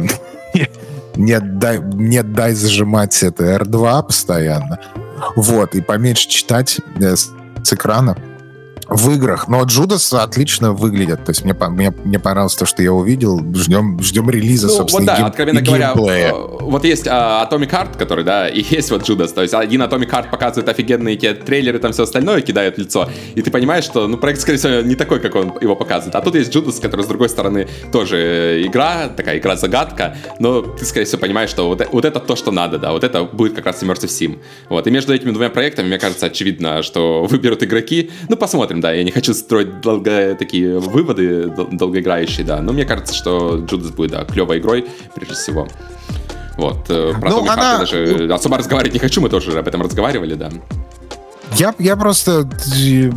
нет, 1.16 1.59
дай, 1.59 1.81
нет, 1.81 2.33
дай 2.33 2.55
зажимать 2.55 3.22
это 3.22 3.44
R2 3.44 4.07
постоянно. 4.07 4.79
Вот, 5.37 5.74
и 5.74 5.83
поменьше 5.83 6.29
читать 6.29 6.81
э, 6.98 7.16
с, 7.16 7.31
с 7.62 7.72
экрана 7.72 8.16
в 8.90 9.11
играх. 9.12 9.48
Но 9.48 9.62
Judas 9.62 10.12
отлично 10.12 10.72
выглядит. 10.72 11.24
То 11.24 11.31
есть 11.31 11.44
мне, 11.44 11.55
мне, 11.55 11.92
мне 12.05 12.18
понравилось 12.18 12.57
то, 12.57 12.66
что 12.66 12.83
я 12.83 12.92
увидел. 12.92 13.40
Ждем, 13.55 14.03
ждем 14.03 14.29
релиза, 14.29 14.66
ну, 14.66 14.74
собственно, 14.74 15.03
вот 15.03 15.07
да, 15.07 15.16
гейм, 15.16 15.26
откровенно 15.26 15.62
говоря, 15.62 15.92
геймплея. 15.94 16.33
вот 16.33 16.85
есть 16.85 17.07
а, 17.09 17.48
Atomic 17.48 17.70
Heart, 17.70 17.96
который, 17.96 18.24
да, 18.24 18.48
и 18.48 18.62
есть 18.62 18.90
вот 18.90 19.05
Judas. 19.05 19.33
То 19.33 19.42
есть 19.42 19.55
один 19.55 19.83
Atomic 19.83 20.11
Heart 20.11 20.31
показывает 20.31 20.68
офигенные 20.68 21.16
те 21.16 21.35
трейлеры, 21.35 21.79
там 21.79 21.92
все 21.92 22.03
остальное 22.03 22.42
кидают 22.42 22.76
в 22.76 22.79
лицо. 22.79 23.09
И 23.35 23.42
ты 23.42 23.50
понимаешь, 23.50 23.85
что, 23.85 24.09
ну, 24.09 24.16
проект, 24.16 24.40
скорее 24.40 24.59
всего, 24.59 24.81
не 24.83 24.96
такой, 24.96 25.20
как 25.20 25.35
он 25.37 25.55
его 25.61 25.76
показывает. 25.76 26.14
А 26.16 26.20
тут 26.20 26.35
есть 26.35 26.53
Judas, 26.53 26.81
который, 26.81 27.03
с 27.03 27.09
другой 27.09 27.29
стороны, 27.29 27.68
тоже 27.92 28.62
игра, 28.66 29.09
такая 29.09 29.38
игра-загадка, 29.38 30.16
но 30.40 30.62
ты, 30.62 30.85
скорее 30.85 31.07
всего, 31.07 31.20
понимаешь, 31.20 31.50
что 31.50 31.68
вот, 31.68 31.87
вот 31.92 32.05
это 32.05 32.18
то, 32.18 32.35
что 32.35 32.50
надо, 32.50 32.79
да, 32.79 32.92
вот 32.92 33.05
это 33.05 33.24
будет 33.24 33.55
как 33.55 33.66
раз 33.66 33.83
Immersive 33.83 34.09
Sim. 34.09 34.38
Вот, 34.68 34.87
и 34.87 34.90
между 34.90 35.14
этими 35.14 35.31
двумя 35.31 35.50
проектами, 35.50 35.87
мне 35.87 35.98
кажется, 35.98 36.26
очевидно, 36.26 36.83
что 36.83 37.24
выберут 37.31 37.62
игроки. 37.62 38.11
Ну, 38.29 38.37
посмотрим, 38.37 38.80
да, 38.81 38.93
я 38.93 39.05
не 39.05 39.11
хочу 39.11 39.35
строить 39.35 39.81
долго, 39.81 40.35
такие 40.38 40.79
выводы 40.79 41.47
долгоиграющие, 41.49 42.45
да, 42.45 42.61
но 42.61 42.73
мне 42.73 42.85
кажется, 42.85 43.14
что 43.14 43.59
Джудас 43.59 43.90
будет, 43.90 44.11
да, 44.12 44.25
клевой 44.25 44.59
игрой, 44.59 44.87
прежде 45.14 45.35
всего. 45.35 45.69
Вот, 46.57 46.87
э, 46.88 47.12
про 47.19 47.31
ну, 47.31 47.49
она... 47.49 47.79
даже 47.79 48.29
особо 48.33 48.59
разговаривать 48.59 48.93
не 48.93 49.01
хочу, 49.01 49.21
мы 49.21 49.29
тоже 49.29 49.59
об 49.59 49.66
этом 49.66 49.83
разговаривали, 49.83 50.35
да. 50.35 50.51
Я, 51.57 51.75
я 51.79 51.97
просто, 51.97 52.49
э, 52.77 53.11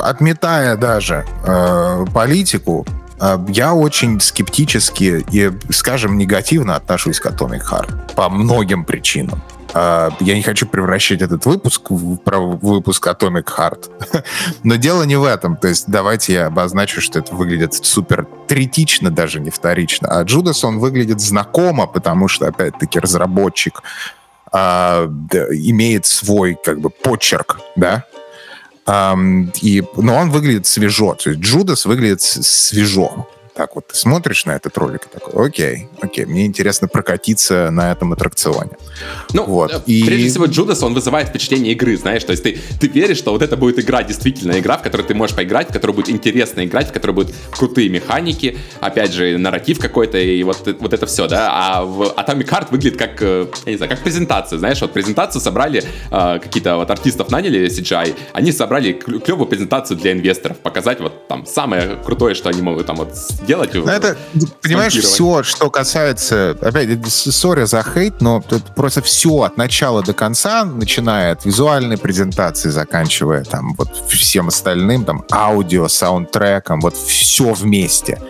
отметая 0.00 0.76
даже 0.76 1.24
э, 1.44 2.04
политику, 2.12 2.86
э, 3.20 3.38
я 3.48 3.74
очень 3.74 4.20
скептически 4.20 5.24
и, 5.30 5.50
скажем, 5.70 6.18
негативно 6.18 6.76
отношусь 6.76 7.20
к 7.20 7.26
Atomic 7.26 7.62
Heart 7.70 8.14
по 8.14 8.28
многим 8.28 8.84
причинам. 8.84 9.42
А, 9.74 10.10
я 10.20 10.34
не 10.34 10.42
хочу 10.42 10.66
превращать 10.66 11.20
этот 11.20 11.44
выпуск 11.46 11.90
в 11.90 12.18
выпуск 12.62 13.06
Atomic 13.06 13.44
Heart. 13.44 14.24
Но 14.62 14.76
дело 14.76 15.02
не 15.02 15.16
в 15.16 15.24
этом. 15.24 15.56
То 15.56 15.68
есть 15.68 15.86
давайте 15.88 16.32
я 16.32 16.46
обозначу, 16.46 17.00
что 17.00 17.18
это 17.18 17.34
выглядит 17.34 17.74
супер 17.74 18.26
третично, 18.46 19.10
даже 19.10 19.40
не 19.40 19.50
вторично. 19.50 20.08
А 20.08 20.22
Джудас, 20.22 20.62
он 20.64 20.78
выглядит 20.78 21.20
знакомо, 21.20 21.86
потому 21.86 22.28
что, 22.28 22.46
опять-таки, 22.46 23.00
разработчик 23.00 23.82
а, 24.52 25.06
да, 25.08 25.46
имеет 25.50 26.06
свой, 26.06 26.56
как 26.62 26.80
бы, 26.80 26.90
почерк, 26.90 27.58
да, 27.76 28.04
Um, 28.86 29.50
и, 29.62 29.82
но 29.96 30.14
он 30.16 30.30
выглядит 30.30 30.66
свежо. 30.66 31.14
То 31.14 31.30
есть 31.30 31.40
Джудас 31.40 31.86
выглядит 31.86 32.20
свежо 32.20 33.26
так 33.54 33.76
вот 33.76 33.86
ты 33.88 33.96
смотришь 33.96 34.46
на 34.46 34.56
этот 34.56 34.76
ролик 34.78 35.06
и 35.06 35.08
такой, 35.08 35.46
окей, 35.46 35.88
окей, 36.00 36.24
мне 36.24 36.44
интересно 36.46 36.88
прокатиться 36.88 37.70
на 37.70 37.92
этом 37.92 38.12
аттракционе. 38.12 38.72
Ну, 39.32 39.44
вот. 39.44 39.72
Э, 39.72 39.80
и... 39.86 40.04
прежде 40.04 40.28
всего, 40.28 40.46
Джудас, 40.46 40.82
он 40.82 40.94
вызывает 40.94 41.28
впечатление 41.28 41.72
игры, 41.72 41.96
знаешь, 41.96 42.24
то 42.24 42.32
есть 42.32 42.42
ты, 42.42 42.58
ты 42.80 42.88
веришь, 42.88 43.18
что 43.18 43.30
вот 43.32 43.42
это 43.42 43.56
будет 43.56 43.78
игра, 43.78 44.02
действительно 44.02 44.58
игра, 44.58 44.76
в 44.76 44.82
которой 44.82 45.02
ты 45.02 45.14
можешь 45.14 45.36
поиграть, 45.36 45.70
в 45.70 45.72
которой 45.72 45.92
будет 45.92 46.10
интересно 46.10 46.64
играть, 46.64 46.88
в 46.88 46.92
которой 46.92 47.12
будут 47.12 47.34
крутые 47.52 47.88
механики, 47.88 48.58
опять 48.80 49.12
же, 49.12 49.38
нарратив 49.38 49.78
какой-то 49.78 50.18
и 50.18 50.42
вот, 50.42 50.76
вот 50.80 50.92
это 50.92 51.06
все, 51.06 51.28
да, 51.28 51.50
а 51.52 51.84
в 51.84 52.02
Atomic 52.02 52.48
Heart 52.48 52.66
выглядит 52.72 52.98
как, 52.98 53.22
э, 53.22 53.46
я 53.66 53.72
не 53.72 53.76
знаю, 53.76 53.90
как 53.90 54.02
презентация, 54.02 54.58
знаешь, 54.58 54.80
вот 54.80 54.92
презентацию 54.92 55.40
собрали, 55.40 55.84
э, 56.10 56.38
какие-то 56.40 56.76
вот 56.76 56.90
артистов 56.90 57.30
наняли 57.30 57.68
CGI, 57.68 58.16
они 58.32 58.50
собрали 58.50 58.92
клевую 58.92 59.46
презентацию 59.46 59.96
для 59.96 60.12
инвесторов, 60.12 60.58
показать 60.58 61.00
вот 61.00 61.28
там 61.28 61.46
самое 61.46 61.96
крутое, 62.04 62.34
что 62.34 62.48
они 62.48 62.60
могут 62.60 62.86
там 62.86 62.96
вот 62.96 63.14
делать. 63.44 63.74
Ну, 63.74 63.86
это, 63.86 64.16
понимаешь, 64.62 64.94
все, 64.94 65.42
что 65.42 65.70
касается, 65.70 66.56
опять, 66.60 67.06
сори 67.06 67.64
за 67.64 67.82
хейт, 67.82 68.20
но 68.20 68.40
тут 68.40 68.74
просто 68.74 69.02
все 69.02 69.42
от 69.42 69.56
начала 69.56 70.02
до 70.02 70.12
конца, 70.12 70.64
начиная 70.64 71.32
от 71.32 71.44
визуальной 71.44 71.98
презентации, 71.98 72.70
заканчивая 72.70 73.44
там 73.44 73.74
вот 73.74 73.88
всем 74.08 74.48
остальным, 74.48 75.04
там, 75.04 75.24
аудио, 75.30 75.88
саундтреком, 75.88 76.80
вот 76.80 76.96
все 76.96 77.52
вместе. 77.52 78.20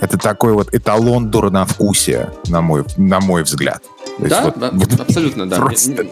Это 0.00 0.16
такой 0.16 0.54
вот 0.54 0.74
эталон 0.74 1.30
дурновкусия, 1.30 2.32
на 2.48 2.62
мой, 2.62 2.84
на 2.96 3.20
мой 3.20 3.42
взгляд. 3.42 3.82
Да, 4.28 4.42
вот, 4.44 4.58
да 4.58 4.70
вот, 4.72 5.00
абсолютно, 5.00 5.48
да. 5.48 5.56
Просто, 5.56 6.06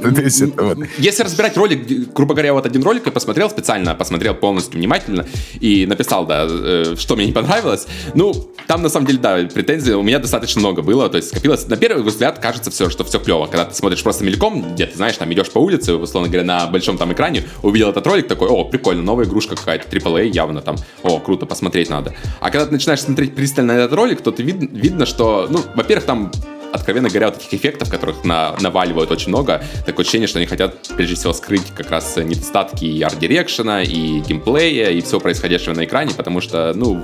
вот. 0.56 0.78
Если 0.98 1.22
разбирать 1.22 1.56
ролик, 1.56 1.86
грубо 2.14 2.34
говоря, 2.34 2.52
вот 2.52 2.66
один 2.66 2.82
ролик 2.82 3.06
я 3.06 3.12
посмотрел 3.12 3.50
специально, 3.50 3.94
посмотрел 3.94 4.34
полностью 4.34 4.78
внимательно 4.78 5.26
и 5.60 5.86
написал, 5.86 6.26
да, 6.26 6.46
э, 6.48 6.94
что 6.98 7.16
мне 7.16 7.26
не 7.26 7.32
понравилось. 7.32 7.86
Ну, 8.14 8.34
там 8.66 8.82
на 8.82 8.88
самом 8.88 9.06
деле, 9.06 9.18
да, 9.18 9.36
претензий 9.52 9.92
у 9.92 10.02
меня 10.02 10.18
достаточно 10.18 10.60
много 10.60 10.82
было, 10.82 11.08
то 11.08 11.16
есть 11.16 11.28
скопилось. 11.28 11.66
На 11.66 11.76
первый 11.76 12.02
взгляд 12.02 12.38
кажется 12.38 12.70
все, 12.70 12.90
что 12.90 13.04
все 13.04 13.18
клево. 13.18 13.46
Когда 13.46 13.64
ты 13.64 13.74
смотришь 13.74 14.02
просто 14.02 14.24
мельком, 14.24 14.74
где 14.74 14.86
ты 14.86 14.96
знаешь, 14.96 15.16
там 15.16 15.32
идешь 15.32 15.50
по 15.50 15.58
улице, 15.58 15.94
условно 15.94 16.28
говоря, 16.28 16.46
на 16.46 16.66
большом 16.66 16.98
там 16.98 17.12
экране, 17.12 17.44
увидел 17.62 17.90
этот 17.90 18.06
ролик, 18.06 18.28
такой, 18.28 18.48
о, 18.48 18.64
прикольно, 18.64 19.02
новая 19.02 19.26
игрушка 19.26 19.56
какая-то, 19.56 19.88
AAA 19.88 20.28
явно 20.28 20.60
там, 20.60 20.76
о, 21.02 21.18
круто, 21.20 21.46
посмотреть 21.46 21.90
надо. 21.90 22.14
А 22.40 22.50
когда 22.50 22.66
ты 22.66 22.72
начинаешь 22.72 23.00
смотреть 23.00 23.34
пристально 23.34 23.72
этот 23.72 23.92
ролик, 23.92 24.20
то 24.20 24.30
ты 24.30 24.42
вид, 24.42 24.70
видно, 24.72 25.06
что, 25.06 25.46
ну, 25.50 25.60
во-первых, 25.74 26.04
там 26.04 26.32
откровенно 26.72 27.08
говоря, 27.08 27.28
вот 27.28 27.38
этих 27.38 27.54
эффектов, 27.54 27.90
которых 27.90 28.24
на, 28.24 28.54
наваливают 28.60 29.10
очень 29.10 29.28
много, 29.28 29.62
такое 29.86 30.04
ощущение, 30.04 30.28
что 30.28 30.38
они 30.38 30.46
хотят, 30.46 30.76
прежде 30.96 31.14
всего, 31.14 31.32
скрыть 31.32 31.66
как 31.74 31.90
раз 31.90 32.16
недостатки 32.16 32.84
и 32.84 33.02
арт-дирекшена, 33.02 33.82
и 33.82 34.20
геймплея, 34.20 34.90
и 34.90 35.00
всего 35.00 35.20
происходящего 35.20 35.74
на 35.74 35.84
экране, 35.84 36.12
потому 36.14 36.40
что, 36.40 36.72
ну, 36.74 37.00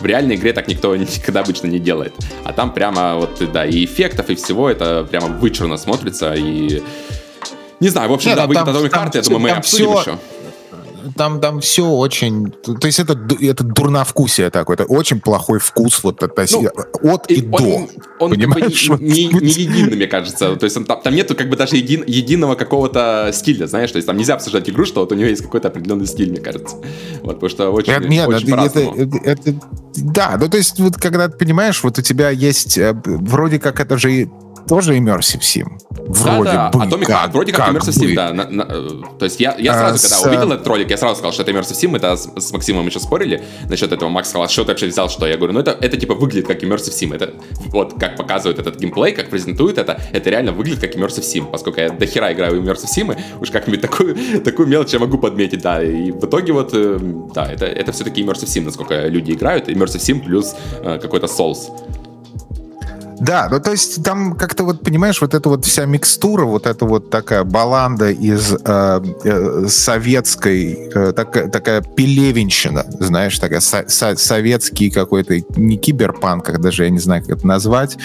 в 0.00 0.04
реальной 0.04 0.36
игре 0.36 0.52
так 0.52 0.68
никто 0.68 0.94
никогда 0.96 1.40
обычно 1.40 1.66
не 1.66 1.78
делает. 1.78 2.14
А 2.44 2.52
там 2.52 2.72
прямо 2.72 3.16
вот, 3.16 3.42
да, 3.52 3.64
и 3.66 3.84
эффектов, 3.84 4.30
и 4.30 4.34
всего 4.34 4.70
это 4.70 5.06
прямо 5.10 5.28
вычурно 5.28 5.76
смотрится, 5.76 6.34
и... 6.34 6.82
Не 7.80 7.88
знаю, 7.88 8.08
в 8.08 8.12
общем, 8.14 8.30
Нет, 8.30 8.38
да, 8.38 8.46
выйдет 8.46 8.66
Atomic 8.66 8.90
Heart, 8.90 9.10
я 9.14 9.22
думаю, 9.22 9.40
мы 9.40 9.50
обсудим 9.50 9.90
все... 9.90 10.00
еще 10.00 10.18
там, 11.16 11.40
там 11.40 11.60
все 11.60 11.86
очень... 11.86 12.50
То 12.50 12.86
есть 12.86 12.98
это, 12.98 13.18
это 13.40 13.64
дурновкусие 13.64 14.50
такое, 14.50 14.74
это 14.74 14.84
очень 14.84 15.20
плохой 15.20 15.58
вкус 15.58 16.02
вот 16.02 16.22
это, 16.22 16.46
ну, 16.52 16.68
от 17.12 17.30
и, 17.30 17.34
и 17.34 17.40
до. 17.40 17.56
Он, 17.56 17.88
он 18.18 18.30
понимаешь? 18.30 18.88
Как 18.88 18.98
бы 18.98 19.04
не, 19.04 19.26
не, 19.26 19.40
не 19.40 19.50
единый, 19.50 19.96
мне 19.96 20.06
кажется. 20.06 20.56
То 20.56 20.64
есть 20.64 20.76
он, 20.76 20.84
там, 20.84 21.00
там 21.02 21.14
нету 21.14 21.34
как 21.34 21.48
бы 21.48 21.56
даже 21.56 21.76
един, 21.76 22.04
единого 22.06 22.54
какого-то 22.54 23.30
стиля, 23.32 23.66
знаешь? 23.66 23.90
То 23.90 23.96
есть 23.96 24.06
там 24.06 24.16
нельзя 24.16 24.34
обсуждать 24.34 24.68
игру, 24.68 24.84
что 24.84 25.00
вот 25.00 25.12
у 25.12 25.14
него 25.14 25.28
есть 25.28 25.42
какой-то 25.42 25.68
определенный 25.68 26.06
стиль, 26.06 26.30
мне 26.30 26.40
кажется. 26.40 26.76
Вот, 27.22 27.34
потому 27.34 27.48
что 27.48 27.70
очень, 27.70 27.92
это, 27.92 28.08
нет, 28.08 28.28
очень 28.28 28.52
это, 28.52 28.80
это, 28.80 29.16
это, 29.24 29.60
Да, 29.96 30.36
ну 30.40 30.48
то 30.48 30.56
есть 30.56 30.78
вот 30.78 30.96
когда 30.96 31.28
ты 31.28 31.36
понимаешь, 31.36 31.82
вот 31.82 31.98
у 31.98 32.02
тебя 32.02 32.30
есть... 32.30 32.78
Э, 32.78 32.94
вроде 33.04 33.58
как 33.58 33.80
это 33.80 33.98
же 33.98 34.28
тоже 34.66 34.96
Immersive 34.96 35.40
Sim. 35.40 35.66
Вроде 35.90 36.52
да, 36.52 36.70
да. 36.70 36.78
бы. 36.78 36.84
Atomic 36.84 37.06
как, 37.06 37.32
вроде 37.32 37.52
как, 37.52 37.66
как 37.66 37.74
Immersive 37.74 37.92
Sim, 37.92 38.14
да. 38.14 38.32
На, 38.32 38.48
на, 38.48 38.62
э, 38.62 38.88
то 39.18 39.24
есть 39.24 39.40
я, 39.40 39.54
я 39.58 39.72
а, 39.72 39.96
сразу, 39.96 39.96
а, 39.96 40.02
когда 40.02 40.16
с... 40.16 40.26
увидел 40.26 40.52
этот 40.52 40.66
ролик, 40.66 40.90
я 40.90 40.96
сразу 40.96 41.16
сказал, 41.16 41.32
что 41.32 41.42
это 41.42 41.52
Immersive 41.52 41.74
Sim. 41.74 41.96
Это 41.96 42.16
с, 42.16 42.28
с 42.36 42.52
Максимом 42.52 42.86
еще 42.86 43.00
спорили 43.00 43.42
насчет 43.68 43.92
этого. 43.92 44.08
Макс 44.08 44.28
сказал, 44.28 44.48
что 44.48 44.64
ты 44.64 44.68
вообще 44.68 44.86
взял, 44.86 45.08
что? 45.08 45.26
Я 45.26 45.36
говорю, 45.36 45.54
ну 45.54 45.60
это, 45.60 45.76
это 45.80 45.96
типа 45.96 46.14
выглядит 46.14 46.46
как 46.46 46.62
Immersive 46.62 46.92
Sim. 46.92 47.14
Это 47.14 47.34
вот 47.66 47.98
как 47.98 48.16
показывает 48.16 48.58
этот 48.58 48.78
геймплей, 48.78 49.12
как 49.12 49.30
презентует 49.30 49.78
это, 49.78 50.00
это 50.12 50.30
реально 50.30 50.52
выглядит 50.52 50.80
как 50.80 50.94
Immersive 50.94 51.22
Sim. 51.22 51.50
Поскольку 51.50 51.80
я 51.80 51.90
до 51.90 52.06
хера 52.06 52.32
играю 52.32 52.60
в 52.60 52.64
Immersive 52.64 52.88
Sim, 52.96 53.18
уж 53.40 53.50
как-нибудь 53.50 53.80
такую, 53.80 54.16
такую 54.42 54.68
мелочь 54.68 54.92
я 54.92 54.98
могу 54.98 55.18
подметить, 55.18 55.62
да. 55.62 55.82
И 55.82 56.10
в 56.10 56.24
итоге 56.24 56.52
вот, 56.52 56.70
э, 56.72 56.98
да, 57.34 57.46
это, 57.46 57.66
это 57.66 57.92
все-таки 57.92 58.22
Immersive 58.22 58.46
Sim, 58.46 58.64
насколько 58.64 59.06
люди 59.06 59.32
играют. 59.32 59.68
Immersive 59.68 60.00
Sim 60.00 60.24
плюс 60.24 60.54
э, 60.82 60.98
какой-то 61.00 61.26
Souls. 61.26 61.70
Да, 63.20 63.48
ну 63.50 63.60
то 63.60 63.70
есть 63.70 64.02
там 64.02 64.34
как-то 64.34 64.64
вот, 64.64 64.80
понимаешь, 64.82 65.20
вот 65.20 65.34
эта 65.34 65.48
вот 65.48 65.64
вся 65.64 65.84
микстура, 65.86 66.44
вот 66.44 66.66
эта 66.66 66.84
вот 66.84 67.10
такая 67.10 67.44
баланда 67.44 68.10
из 68.10 68.52
э, 68.52 69.00
э, 69.24 69.66
советской, 69.68 70.90
э, 70.94 71.12
такая, 71.12 71.48
такая 71.48 71.80
пелевенщина, 71.80 72.86
знаешь, 72.98 73.38
такая 73.38 73.60
со- 73.60 73.88
со- 73.88 74.16
советский 74.16 74.90
какой-то, 74.90 75.36
не 75.56 75.76
киберпанк, 75.76 76.44
как 76.44 76.60
даже 76.60 76.84
я 76.84 76.90
не 76.90 76.98
знаю, 76.98 77.22
как 77.22 77.38
это 77.38 77.46
назвать, 77.46 77.96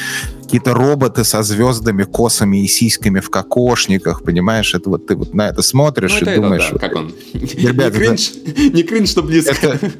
какие-то 0.49 0.73
роботы 0.73 1.23
со 1.23 1.43
звездами, 1.43 2.03
косами 2.03 2.63
и 2.63 2.67
сиськами 2.67 3.19
в 3.19 3.29
кокошниках, 3.29 4.23
понимаешь? 4.23 4.73
Это 4.73 4.89
вот 4.89 5.05
ты 5.05 5.15
вот 5.15 5.31
на 5.35 5.49
это 5.49 5.61
смотришь 5.61 6.13
ну, 6.13 6.17
это 6.17 6.29
и 6.31 6.33
это, 6.33 6.41
думаешь... 6.41 6.69
Да. 6.71 6.79
Как 6.79 6.95
он? 6.95 7.13
Ребята, 7.33 7.99
не 7.99 8.05
кринж, 8.05 8.31
это, 8.31 8.61
не 8.61 8.83
кринж, 8.83 9.09
что 9.09 9.21
близко. 9.21 9.51
Это, 9.51 9.91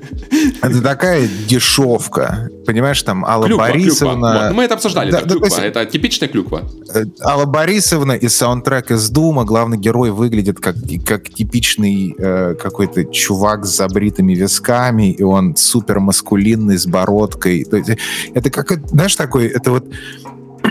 это 0.63 0.81
такая 0.81 1.29
дешевка. 1.47 2.49
Понимаешь, 2.65 2.99
там 3.03 3.23
Алла 3.25 3.45
клюква, 3.45 3.67
Борисовна... 3.67 4.29
Клюква. 4.31 4.47
Вот, 4.47 4.55
мы 4.55 4.63
это 4.63 4.73
обсуждали, 4.73 5.11
да, 5.11 5.19
это 5.19 5.29
клюква. 5.29 5.45
Есть, 5.45 5.59
это 5.59 5.85
типичная 5.85 6.29
клюква. 6.29 6.63
Э, 6.95 7.03
Алла 7.23 7.45
Борисовна 7.45 8.13
из 8.13 8.35
саундтрека 8.35 8.95
из 8.95 9.07
Дума, 9.11 9.45
главный 9.45 9.77
герой 9.77 10.09
выглядит 10.09 10.59
как, 10.59 10.77
как 11.05 11.29
типичный 11.29 12.15
э, 12.17 12.55
какой-то 12.55 13.05
чувак 13.05 13.65
с 13.67 13.77
забритыми 13.77 14.33
висками, 14.33 15.11
и 15.11 15.21
он 15.21 15.55
супер 15.55 15.99
маскулинный, 15.99 16.79
с 16.79 16.87
бородкой. 16.87 17.65
То 17.65 17.77
есть, 17.77 17.91
это 18.33 18.49
как, 18.49 18.87
знаешь, 18.87 19.15
такой, 19.15 19.45
это 19.45 19.69
вот 19.69 19.85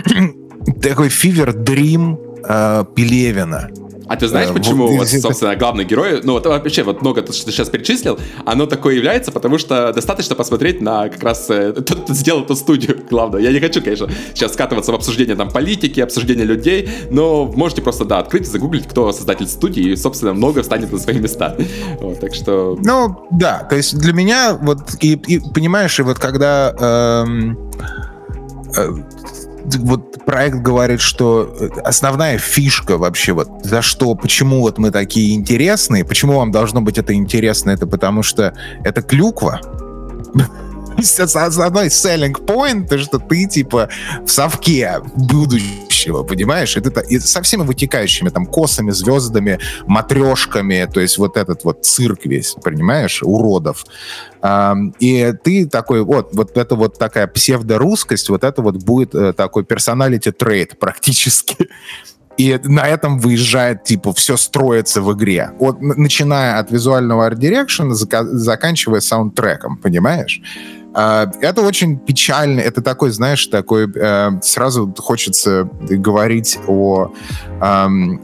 такой 0.81 1.09
фивер 1.09 1.53
дрим 1.53 2.19
э, 2.47 2.85
Пелевина. 2.95 3.69
А 4.09 4.15
ты 4.15 4.27
знаешь, 4.27 4.49
э, 4.49 4.53
почему, 4.53 4.87
вот, 4.87 5.07
собственно, 5.07 5.55
главный 5.55 5.85
герой, 5.85 6.21
ну 6.23 6.33
вот 6.33 6.45
вообще 6.47 6.81
вот 6.81 7.03
много 7.03 7.21
то, 7.21 7.31
что 7.31 7.45
ты 7.45 7.51
сейчас 7.51 7.69
перечислил, 7.69 8.19
оно 8.43 8.65
такое 8.65 8.95
является, 8.95 9.31
потому 9.31 9.59
что 9.59 9.93
достаточно 9.93 10.35
посмотреть 10.35 10.81
на 10.81 11.09
как 11.09 11.21
раз 11.21 11.47
э, 11.51 11.73
тот, 11.87 12.01
кто 12.01 12.13
сделал 12.15 12.41
эту 12.41 12.55
студию, 12.55 12.99
главное. 13.09 13.39
Я 13.39 13.51
не 13.51 13.59
хочу, 13.59 13.83
конечно, 13.83 14.09
сейчас 14.33 14.53
скатываться 14.53 14.91
в 14.91 14.95
обсуждение 14.95 15.35
там 15.35 15.51
политики, 15.51 15.99
обсуждение 15.99 16.43
людей, 16.43 16.89
но 17.11 17.45
можете 17.45 17.83
просто, 17.83 18.03
да, 18.03 18.17
открыть 18.17 18.47
и 18.47 18.49
загуглить, 18.49 18.87
кто 18.87 19.11
создатель 19.11 19.47
студии, 19.47 19.91
и, 19.91 19.95
собственно, 19.95 20.33
много 20.33 20.63
встанет 20.63 20.91
на 20.91 20.97
свои 20.97 21.19
места. 21.19 21.55
Вот, 21.99 22.19
так 22.19 22.33
что... 22.33 22.77
Ну, 22.81 23.27
да, 23.31 23.65
то 23.69 23.75
есть 23.75 23.97
для 23.97 24.13
меня 24.13 24.57
вот, 24.59 24.95
и, 25.01 25.13
и 25.13 25.39
понимаешь, 25.53 25.99
и 25.99 26.03
вот 26.03 26.17
когда... 26.17 26.73
Эм, 26.79 27.57
э, 28.75 28.89
вот 29.77 30.25
проект 30.25 30.57
говорит, 30.57 31.01
что 31.01 31.55
э, 31.59 31.69
основная 31.83 32.37
фишка 32.37 32.97
вообще 32.97 33.33
вот 33.33 33.49
за 33.63 33.81
что, 33.81 34.15
почему 34.15 34.61
вот 34.61 34.77
мы 34.77 34.91
такие 34.91 35.35
интересные, 35.35 36.05
почему 36.05 36.37
вам 36.37 36.51
должно 36.51 36.81
быть 36.81 36.97
это 36.97 37.13
интересно, 37.13 37.71
это 37.71 37.87
потому 37.87 38.23
что 38.23 38.53
это 38.83 39.01
клюква. 39.01 39.61
Основной 40.99 41.87
selling 41.87 42.33
point, 42.45 42.97
что 42.97 43.19
ты 43.19 43.45
типа 43.45 43.89
в 44.25 44.29
совке 44.29 45.01
будущего, 45.15 46.23
понимаешь? 46.23 46.77
Это, 46.77 47.01
и 47.01 47.19
со 47.19 47.41
всеми 47.41 47.63
вытекающими 47.63 48.29
там 48.29 48.45
косами, 48.45 48.91
звездами, 48.91 49.59
матрешками, 49.87 50.89
то 50.91 50.99
есть 50.99 51.17
вот 51.17 51.37
этот 51.37 51.63
вот 51.63 51.85
цирк 51.85 52.25
весь, 52.25 52.55
понимаешь, 52.63 53.23
уродов. 53.23 53.85
И 54.99 55.33
ты 55.43 55.67
такой, 55.67 56.03
вот, 56.03 56.29
вот 56.33 56.57
это 56.57 56.75
вот 56.75 56.97
такая 56.97 57.27
псевдорусскость, 57.27 58.29
вот 58.29 58.43
это 58.43 58.61
вот 58.61 58.77
будет 58.77 59.13
э, 59.13 59.33
такой 59.33 59.65
personality 59.65 60.31
trait 60.31 60.79
практически. 60.79 61.69
И 62.37 62.57
на 62.63 62.87
этом 62.87 63.19
выезжает, 63.19 63.83
типа, 63.83 64.13
все 64.13 64.37
строится 64.37 65.01
в 65.01 65.11
игре. 65.13 65.51
Вот, 65.59 65.81
начиная 65.81 66.59
от 66.59 66.71
визуального 66.71 67.25
art 67.25 67.40
direction 67.40 67.85
а, 67.85 67.95
заканчивая 67.95 69.01
саундтреком, 69.01 69.75
понимаешь? 69.75 70.41
А, 70.93 71.29
это 71.41 71.61
очень 71.61 71.97
печально. 71.97 72.59
Это 72.59 72.81
такой, 72.81 73.11
знаешь, 73.11 73.45
такой... 73.47 73.91
Э, 73.95 74.31
сразу 74.41 74.93
хочется 74.97 75.69
говорить 75.81 76.59
о 76.67 77.11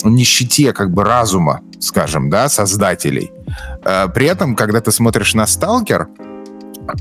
нищете 0.04 0.72
как 0.72 0.92
бы 0.92 1.04
разума, 1.04 1.62
скажем, 1.80 2.30
да, 2.30 2.50
создателей. 2.50 3.32
А, 3.84 4.08
при 4.08 4.28
этом, 4.28 4.56
когда 4.56 4.82
ты 4.82 4.92
смотришь 4.92 5.34
на 5.34 5.46
«Сталкер», 5.46 6.08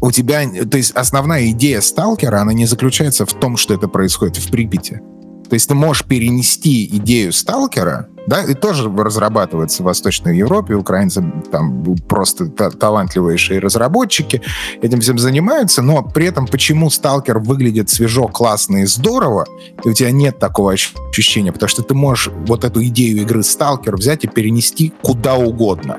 у 0.00 0.10
тебя, 0.10 0.44
то 0.70 0.76
есть 0.76 0.92
основная 0.92 1.50
идея 1.50 1.80
сталкера, 1.80 2.40
она 2.40 2.52
не 2.52 2.66
заключается 2.66 3.26
в 3.26 3.32
том, 3.34 3.56
что 3.56 3.74
это 3.74 3.88
происходит 3.88 4.36
в 4.36 4.50
Припяти. 4.50 5.00
То 5.49 5.55
есть 5.55 5.68
ты 5.68 5.74
можешь 5.74 6.05
перенести 6.05 6.86
идею 6.86 7.32
сталкера, 7.32 8.09
да, 8.26 8.42
и 8.42 8.55
тоже 8.55 8.90
разрабатывается 8.90 9.82
в 9.82 9.86
Восточной 9.86 10.38
Европе, 10.38 10.74
украинцы 10.74 11.22
там 11.53 11.84
просто 12.09 12.47
талантливейшие 12.49 13.61
разработчики 13.61 14.40
этим 14.80 15.01
всем 15.01 15.18
занимаются, 15.18 15.82
но 15.82 16.03
при 16.03 16.26
этом 16.26 16.47
почему 16.47 16.88
сталкер 16.88 17.38
выглядит 17.38 17.90
свежо, 17.90 18.28
классно 18.28 18.78
и 18.78 18.86
здорово, 18.86 19.47
и 19.84 19.88
у 19.88 19.92
тебя 19.92 20.11
нет 20.11 20.38
такого 20.38 20.72
ощущения, 20.72 21.53
потому 21.53 21.68
что 21.68 21.82
ты 21.82 21.95
можешь 21.95 22.30
вот 22.47 22.64
эту 22.64 22.82
идею 22.84 23.22
игры 23.22 23.42
сталкер 23.42 23.97
взять 23.97 24.24
и 24.24 24.28
перенести 24.28 24.92
куда 25.03 25.36
угодно, 25.36 25.99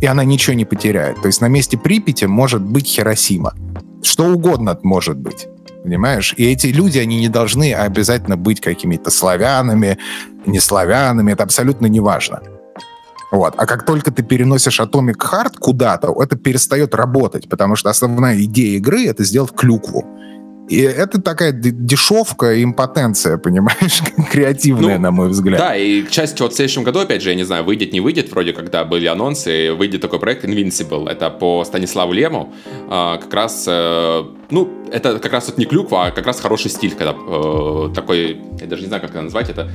и 0.00 0.06
она 0.06 0.24
ничего 0.24 0.54
не 0.54 0.64
потеряет. 0.64 1.22
То 1.22 1.28
есть 1.28 1.40
на 1.40 1.48
месте 1.48 1.78
Припяти 1.78 2.26
может 2.26 2.60
быть 2.60 2.86
Хиросима. 2.86 3.54
Что 4.02 4.26
угодно 4.26 4.78
может 4.82 5.16
быть 5.16 5.46
понимаешь? 5.82 6.34
И 6.36 6.44
эти 6.50 6.68
люди, 6.68 6.98
они 6.98 7.20
не 7.20 7.28
должны 7.28 7.74
обязательно 7.74 8.36
быть 8.36 8.60
какими-то 8.60 9.10
славянами, 9.10 9.98
не 10.46 10.60
славянами, 10.60 11.32
это 11.32 11.42
абсолютно 11.42 11.86
не 11.86 12.00
важно. 12.00 12.40
Вот. 13.30 13.54
А 13.56 13.66
как 13.66 13.86
только 13.86 14.10
ты 14.10 14.22
переносишь 14.22 14.80
Atomic 14.80 15.16
Heart 15.16 15.54
куда-то, 15.58 16.14
это 16.22 16.36
перестает 16.36 16.94
работать, 16.94 17.48
потому 17.48 17.76
что 17.76 17.88
основная 17.88 18.42
идея 18.42 18.76
игры— 18.76 19.06
это 19.06 19.24
сделать 19.24 19.52
клюкву. 19.52 20.04
И 20.68 20.80
это 20.80 21.20
такая 21.20 21.52
дешевка 21.52 22.62
импотенция, 22.62 23.36
понимаешь, 23.36 24.02
креативная, 24.30 24.96
ну, 24.96 25.02
на 25.02 25.10
мой 25.10 25.28
взгляд. 25.28 25.58
Да, 25.58 25.76
и 25.76 26.02
к 26.02 26.10
счастью, 26.10 26.44
вот 26.44 26.52
в 26.52 26.56
следующем 26.56 26.84
году, 26.84 27.00
опять 27.00 27.22
же, 27.22 27.30
я 27.30 27.34
не 27.34 27.44
знаю, 27.44 27.64
выйдет, 27.64 27.92
не 27.92 28.00
выйдет, 28.00 28.30
вроде 28.30 28.52
когда 28.52 28.84
были 28.84 29.06
анонсы, 29.06 29.72
выйдет 29.72 30.00
такой 30.00 30.18
проект 30.18 30.44
Invincible, 30.44 31.08
это 31.08 31.30
по 31.30 31.64
Станиславу 31.64 32.12
Лему, 32.12 32.54
а, 32.88 33.18
как 33.18 33.34
раз, 33.34 33.64
э, 33.68 34.24
ну, 34.50 34.70
это 34.92 35.18
как 35.18 35.32
раз 35.32 35.48
вот 35.48 35.58
не 35.58 35.64
клюква, 35.64 36.06
а 36.06 36.10
как 36.10 36.26
раз 36.26 36.40
хороший 36.40 36.70
стиль, 36.70 36.94
когда 36.94 37.12
э, 37.12 37.88
такой, 37.94 38.40
я 38.60 38.66
даже 38.66 38.82
не 38.82 38.88
знаю, 38.88 39.02
как 39.02 39.10
это 39.10 39.22
назвать, 39.22 39.50
это 39.50 39.68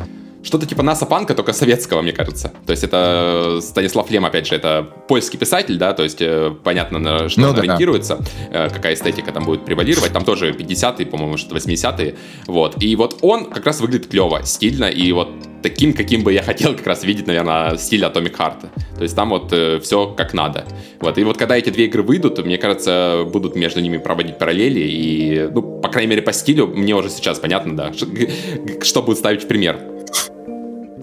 что-то 0.48 0.66
типа 0.66 0.82
Наса 0.82 1.06
Панка, 1.06 1.36
только 1.36 1.54
советского, 1.54 2.02
мне 2.02 2.14
кажется. 2.14 2.54
То 2.66 2.72
есть 2.72 2.84
это 2.84 3.60
Станислав 3.62 4.10
Лем, 4.10 4.26
опять 4.26 4.48
же, 4.48 4.56
это 4.56 4.88
польский 5.08 5.38
писатель, 5.38 5.78
да, 5.78 5.94
то 5.94 6.04
есть 6.04 6.22
э, 6.22 6.56
понятно, 6.64 7.00
на 7.00 7.30
что 7.30 7.42
ну, 7.42 7.50
он 7.50 7.56
да, 7.56 7.62
ориентируется, 7.62 8.20
э, 8.50 8.70
какая 8.70 8.94
эстетика 8.94 9.32
там 9.32 9.44
будет 9.44 9.66
превалировать. 9.66 10.14
Там 10.14 10.24
тоже 10.24 10.52
50-е, 10.52 11.06
по-моему, 11.06 11.38
что 11.38 11.56
80-е. 11.56 12.16
Вот. 12.48 12.82
И 12.82 12.96
вот 12.96 13.20
он 13.22 13.46
как 13.46 13.66
раз 13.66 13.82
выглядит 13.82 14.08
клево, 14.08 14.42
стильно, 14.44 14.86
и 14.86 15.12
вот 15.12 15.30
таким, 15.62 15.94
каким 15.94 16.24
бы 16.24 16.32
я 16.32 16.44
хотел 16.44 16.76
как 16.76 16.88
раз 16.88 17.04
видеть, 17.04 17.28
наверное, 17.28 17.78
стиль 17.78 18.04
Atomic 18.04 18.38
Heart. 18.38 18.70
То 18.98 19.04
есть 19.04 19.16
там 19.16 19.30
вот 19.30 19.52
э, 19.52 19.80
все 19.80 20.08
как 20.08 20.34
надо. 20.34 20.66
Вот. 21.02 21.18
И 21.18 21.24
вот 21.24 21.38
когда 21.38 21.58
эти 21.58 21.70
две 21.70 21.86
игры 21.86 22.04
выйдут, 22.04 22.44
мне 22.46 22.58
кажется, 22.58 23.24
будут 23.26 23.56
между 23.56 23.82
ними 23.82 23.98
проводить 23.98 24.38
параллели. 24.38 24.80
И, 24.80 25.50
ну, 25.52 25.62
по 25.82 25.90
крайней 25.90 26.10
мере, 26.12 26.22
по 26.22 26.34
стилю 26.34 26.68
мне 26.68 26.96
уже 26.96 27.10
сейчас 27.10 27.40
понятно, 27.40 27.76
да, 27.76 27.94
что, 27.94 28.08
что 28.82 29.04
будет 29.04 29.18
ставить 29.18 29.44
в 29.44 29.48
пример. 29.48 29.80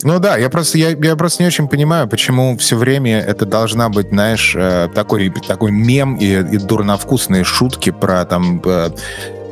Ну 0.03 0.18
да, 0.18 0.36
я 0.36 0.51
просто, 0.51 0.78
я, 0.78 0.90
я 0.90 1.16
просто 1.16 1.42
не 1.42 1.47
очень 1.47 1.68
понимаю, 1.68 2.09
почему 2.09 2.57
все 2.59 2.76
время 2.76 3.20
это 3.20 3.47
должна 3.47 3.88
быть, 3.88 4.09
знаешь, 4.09 4.55
э, 4.57 4.88
такой, 4.95 5.32
такой 5.47 5.70
мем 5.70 6.16
и, 6.16 6.26
и 6.26 6.59
дурновкусные 6.59 7.45
шутки 7.45 7.90
про 7.90 8.24
там 8.24 8.61
э, 8.64 8.90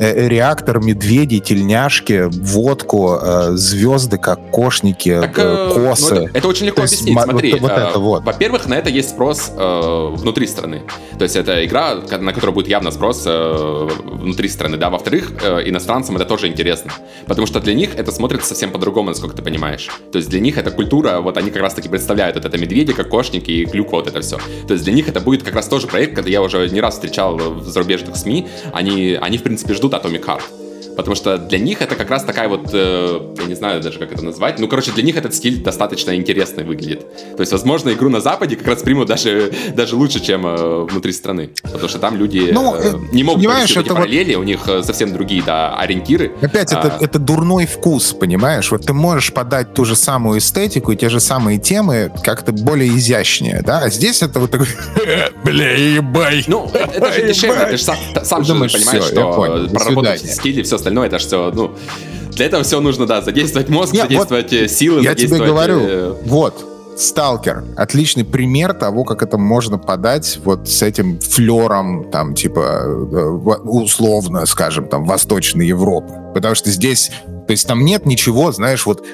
реактор, 0.03 0.81
медведи, 0.81 1.39
тельняшки, 1.39 2.29
водку, 2.29 3.19
э, 3.21 3.53
звезды, 3.53 4.19
как 4.19 4.51
кошники, 4.51 5.21
так, 5.21 5.39
э, 5.39 5.71
косы. 5.75 6.15
Ну, 6.15 6.21
это, 6.23 6.39
это 6.39 6.49
очень 6.49 6.67
легко 6.67 6.83
то 6.83 6.87
объяснить. 6.87 7.15
Есть, 7.15 7.25
Смотри, 7.25 7.53
вот, 7.53 7.61
вот 7.63 7.73
это 7.73 7.99
вот. 7.99 8.25
Во-первых, 8.25 8.67
на 8.67 8.75
это 8.75 8.91
есть 8.91 9.11
спрос 9.11 9.53
э, 9.57 10.09
внутри 10.15 10.47
страны. 10.47 10.83
То 11.19 11.25
есть 11.25 11.37
это 11.37 11.65
игра, 11.65 11.95
на 11.95 12.33
которую 12.33 12.55
будет 12.55 12.69
явно 12.69 12.91
спрос 12.91 13.23
э, 13.27 13.89
внутри 14.05 14.49
страны, 14.49 14.77
да. 14.77 14.91
Во-вторых, 14.91 15.33
э, 15.43 15.69
иностранцам 15.69 16.17
это 16.17 16.25
тоже 16.25 16.49
интересно, 16.49 16.93
потому 17.27 17.47
что 17.47 17.61
для 17.61 17.75
них 17.75 17.97
это 17.97 18.11
смотрится 18.13 18.49
совсем 18.49 18.71
по-другому, 18.71 19.11
насколько 19.11 19.37
ты 19.37 19.43
понимаешь. 19.43 19.89
То 20.11 20.19
есть 20.19 20.29
для 20.29 20.41
них 20.41 20.59
это 20.59 20.71
культура, 20.71 21.21
вот 21.21 21.37
они 21.37 21.51
как 21.51 21.63
раз-таки 21.63 21.89
представляют 21.89 22.37
вот 22.37 22.45
это 22.45 22.59
медведи, 22.59 22.93
как 22.93 23.09
кошники 23.09 23.51
и 23.51 23.67
клюква, 23.67 23.97
вот 23.97 24.09
это 24.09 24.21
все. 24.21 24.39
То 24.67 24.75
есть 24.75 24.85
для 24.85 24.93
них 24.93 25.09
это 25.09 25.21
будет 25.21 25.43
как 25.43 25.55
раз 25.55 25.69
тоже 25.69 25.87
проект, 25.87 26.15
когда 26.15 26.31
я 26.31 26.43
уже 26.43 26.69
не 26.69 26.81
раз 26.81 26.95
встречал 26.95 27.37
в 27.37 27.67
зарубежных 27.67 28.17
СМИ, 28.17 28.49
они, 28.73 29.19
они 29.21 29.39
в 29.39 29.43
принципе 29.43 29.75
ждут 29.75 29.91
udatą 29.93 30.11
Mikaro. 30.11 30.62
Потому 30.97 31.14
что 31.14 31.38
для 31.38 31.59
них 31.59 31.80
это 31.80 31.95
как 31.97 32.11
раз 32.11 32.24
такая 32.24 32.49
вот, 32.49 32.70
э, 32.72 33.20
я 33.38 33.45
не 33.45 33.55
знаю 33.55 33.82
даже, 33.82 33.99
как 33.99 34.12
это 34.12 34.24
назвать. 34.24 34.59
Ну, 34.59 34.68
короче, 34.68 34.93
для 34.93 35.03
них 35.03 35.16
этот 35.16 35.34
стиль 35.34 35.62
достаточно 35.62 36.14
интересный 36.14 36.64
выглядит. 36.64 37.01
То 37.36 37.40
есть, 37.40 37.53
возможно, 37.53 37.90
игру 37.90 38.11
на 38.11 38.20
Западе 38.20 38.57
как 38.57 38.66
раз 38.66 38.82
примут 38.82 39.09
даже, 39.09 39.53
даже 39.74 39.97
лучше, 39.97 40.20
чем 40.20 40.47
э, 40.47 40.84
внутри 40.84 41.12
страны. 41.12 41.51
Потому 41.62 41.88
что 41.88 41.99
там 41.99 42.16
люди 42.16 42.51
ну, 42.53 42.74
э, 42.76 42.93
не 43.12 43.24
могут 43.24 43.43
понимаешь, 43.43 43.70
эти 43.70 43.88
вот... 43.88 43.97
параллели, 43.97 44.34
у 44.34 44.43
них 44.43 44.61
э, 44.66 44.82
совсем 44.82 45.12
другие, 45.12 45.43
да, 45.43 45.76
ориентиры. 45.76 46.32
Опять, 46.40 46.72
а... 46.72 46.78
это, 46.78 46.99
это 47.01 47.18
дурной 47.18 47.66
вкус, 47.66 48.12
понимаешь? 48.12 48.70
Вот 48.70 48.86
ты 48.86 48.93
можешь 48.93 49.32
подать 49.32 49.74
ту 49.74 49.84
же 49.84 49.97
самую 49.97 50.38
эстетику 50.38 50.93
и 50.93 50.97
те 50.97 51.09
же 51.09 51.20
самые 51.20 51.59
темы 51.59 52.12
как-то 52.22 52.53
более 52.53 52.90
изящнее, 52.90 53.62
да? 53.64 53.80
А 53.80 53.90
здесь 53.90 54.22
это 54.22 54.40
вот 54.40 54.51
такой, 54.51 54.68
бля, 55.45 55.72
ебай. 55.72 56.45
Ну, 56.47 56.70
это 56.72 57.12
же 57.12 57.26
дешевле, 57.26 57.66
ты 57.66 57.76
же 57.76 57.82
сам, 57.82 57.97
сам 58.22 58.45
же 58.45 58.55
понимаешь, 58.55 59.05
что 59.05 59.68
проработать 59.72 60.30
стиль 60.30 60.61
и 60.61 60.62
все 60.62 60.78
остальное, 60.83 61.07
это 61.07 61.18
же 61.18 61.26
все, 61.26 61.51
ну, 61.55 61.72
для 62.33 62.47
этого 62.47 62.62
все 62.62 62.80
нужно, 62.80 63.07
да, 63.07 63.22
задействовать 63.22 63.68
мозг, 63.68 63.93
Нет, 63.93 64.05
задействовать 64.05 64.53
вот 64.53 64.61
э, 64.61 64.68
силы, 64.68 65.03
я 65.03 65.11
задействовать... 65.11 65.43
тебе 65.43 65.53
говорю, 65.53 65.80
э, 65.80 66.14
вот, 66.24 66.68
Сталкер. 66.97 67.64
Отличный 67.76 68.24
пример 68.24 68.74
того, 68.74 69.05
как 69.05 69.22
это 69.22 69.39
можно 69.39 69.78
подать 69.78 70.39
вот 70.45 70.68
с 70.68 70.83
этим 70.83 71.18
флером, 71.20 72.11
там, 72.11 72.35
типа, 72.35 72.83
э, 72.85 73.16
условно, 73.64 74.45
скажем, 74.47 74.87
там, 74.87 75.05
Восточной 75.05 75.66
Европы. 75.66 76.12
Потому 76.35 76.55
что 76.55 76.70
здесь, 76.70 77.11
то 77.47 77.51
есть 77.51 77.66
там 77.66 77.85
нет 77.85 78.07
ничего, 78.07 78.53
знаешь, 78.53 78.87
вот 78.87 79.05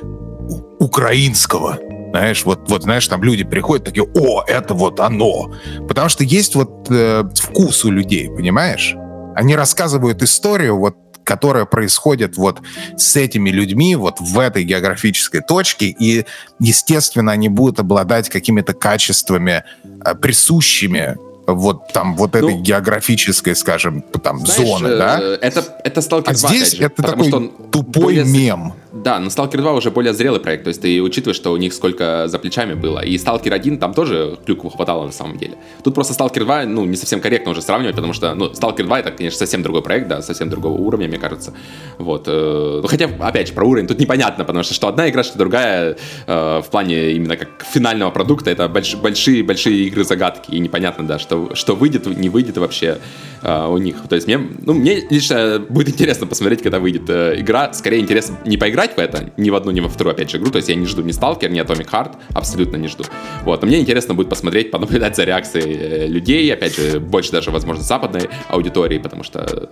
украинского. 0.78 1.78
Знаешь, 2.10 2.44
вот, 2.44 2.68
вот, 2.68 2.82
знаешь, 2.84 3.06
там 3.06 3.22
люди 3.22 3.44
приходят 3.44 3.84
такие, 3.84 4.06
о, 4.14 4.42
это 4.46 4.74
вот 4.74 4.98
оно. 4.98 5.52
Потому 5.86 6.08
что 6.08 6.24
есть 6.24 6.54
вот 6.54 6.86
э, 6.90 7.24
вкус 7.34 7.84
у 7.84 7.90
людей, 7.90 8.28
понимаешь? 8.28 8.96
Они 9.36 9.54
рассказывают 9.54 10.22
историю 10.22 10.78
вот 10.78 10.96
которая 11.28 11.66
происходит 11.66 12.38
вот 12.38 12.62
с 12.96 13.14
этими 13.16 13.50
людьми 13.50 13.94
вот 13.96 14.18
в 14.18 14.38
этой 14.38 14.64
географической 14.64 15.42
точке, 15.42 15.88
и, 15.88 16.24
естественно, 16.58 17.32
они 17.32 17.50
будут 17.50 17.80
обладать 17.80 18.30
какими-то 18.30 18.72
качествами, 18.72 19.62
э, 20.06 20.14
присущими 20.14 21.18
вот 21.46 21.92
там 21.92 22.16
вот 22.16 22.34
этой 22.34 22.54
ну, 22.54 22.62
географической, 22.62 23.54
скажем, 23.56 24.00
там 24.22 24.46
знаешь, 24.46 24.56
зоны, 24.56 24.96
да? 24.96 25.18
Э, 25.20 25.38
это 25.42 25.64
это 25.84 26.00
Stalker 26.00 26.24
а 26.28 26.34
2, 26.34 26.48
здесь 26.48 26.72
же, 26.72 26.84
это 26.84 27.02
такой 27.02 27.28
что 27.28 27.36
он 27.36 27.52
тупой 27.70 28.04
более... 28.04 28.24
мем. 28.24 28.72
Да, 29.04 29.20
но 29.20 29.28
Stalker 29.28 29.58
2 29.58 29.72
уже 29.74 29.90
более 29.90 30.12
зрелый 30.12 30.40
проект, 30.40 30.64
то 30.64 30.68
есть 30.68 30.82
ты 30.82 31.00
учитываешь, 31.00 31.36
что 31.36 31.52
у 31.52 31.56
них 31.56 31.72
сколько 31.72 32.26
за 32.26 32.38
плечами 32.38 32.74
было. 32.74 33.00
И 33.00 33.16
Stalker 33.16 33.52
1 33.52 33.78
там 33.78 33.94
тоже 33.94 34.38
клюкву 34.44 34.70
хватало 34.70 35.06
на 35.06 35.12
самом 35.12 35.38
деле. 35.38 35.54
Тут 35.84 35.94
просто 35.94 36.14
Stalker 36.14 36.40
2, 36.40 36.64
ну, 36.64 36.84
не 36.84 36.96
совсем 36.96 37.20
корректно 37.20 37.52
уже 37.52 37.62
сравнивать, 37.62 37.94
потому 37.94 38.12
что, 38.12 38.34
ну, 38.34 38.46
Stalker 38.46 38.82
2 38.82 39.00
это, 39.00 39.10
конечно, 39.12 39.38
совсем 39.38 39.62
другой 39.62 39.82
проект, 39.82 40.08
да, 40.08 40.20
совсем 40.20 40.50
другого 40.50 40.76
уровня, 40.76 41.08
мне 41.08 41.18
кажется. 41.18 41.54
Вот. 41.98 42.24
Э, 42.26 42.80
ну, 42.82 42.88
хотя, 42.88 43.08
опять 43.20 43.48
же, 43.48 43.54
про 43.54 43.64
уровень 43.64 43.86
тут 43.86 44.00
непонятно, 44.00 44.44
потому 44.44 44.64
что 44.64 44.74
что 44.74 44.88
одна 44.88 45.08
игра, 45.08 45.22
что 45.22 45.38
другая 45.38 45.96
э, 46.26 46.62
в 46.64 46.70
плане 46.70 47.12
именно 47.12 47.36
как 47.36 47.64
финального 47.64 48.10
продукта, 48.10 48.50
это 48.50 48.68
большие-большие 48.68 49.86
игры-загадки, 49.86 50.50
и 50.50 50.58
непонятно, 50.58 51.06
да, 51.06 51.18
что, 51.18 51.54
что 51.54 51.76
выйдет, 51.76 52.06
не 52.06 52.28
выйдет 52.28 52.58
вообще 52.58 52.98
э, 53.42 53.66
у 53.66 53.78
них. 53.78 53.96
То 54.08 54.16
есть 54.16 54.26
мне, 54.26 54.38
ну, 54.38 54.74
мне 54.74 55.02
лично 55.08 55.64
будет 55.68 55.90
интересно 55.90 56.26
посмотреть, 56.26 56.62
когда 56.62 56.80
выйдет 56.80 57.08
игра. 57.08 57.72
Скорее 57.72 58.00
интересно 58.00 58.38
не 58.44 58.56
поиграть 58.56 58.87
в 58.96 58.98
это, 58.98 59.30
ни 59.36 59.50
в 59.50 59.54
одну, 59.54 59.70
ни 59.70 59.80
во 59.80 59.88
вторую, 59.88 60.14
опять 60.14 60.30
же, 60.30 60.38
игру. 60.38 60.50
То 60.50 60.56
есть 60.56 60.68
я 60.68 60.74
не 60.74 60.86
жду 60.86 61.02
ни 61.02 61.12
Stalker, 61.12 61.48
ни 61.48 61.60
Atomic 61.60 61.90
Heart, 61.90 62.16
абсолютно 62.34 62.76
не 62.76 62.88
жду. 62.88 63.04
Вот, 63.44 63.62
но 63.62 63.68
мне 63.68 63.80
интересно 63.80 64.14
будет 64.14 64.28
посмотреть, 64.28 64.70
понаблюдать 64.72 65.16
за 65.16 65.24
реакцией 65.24 65.76
э, 65.78 66.06
людей, 66.06 66.52
опять 66.52 66.76
же, 66.76 67.00
больше 67.00 67.32
даже, 67.32 67.50
возможно, 67.50 67.82
западной 67.82 68.28
аудитории, 68.48 68.98
потому 68.98 69.22
что... 69.22 69.68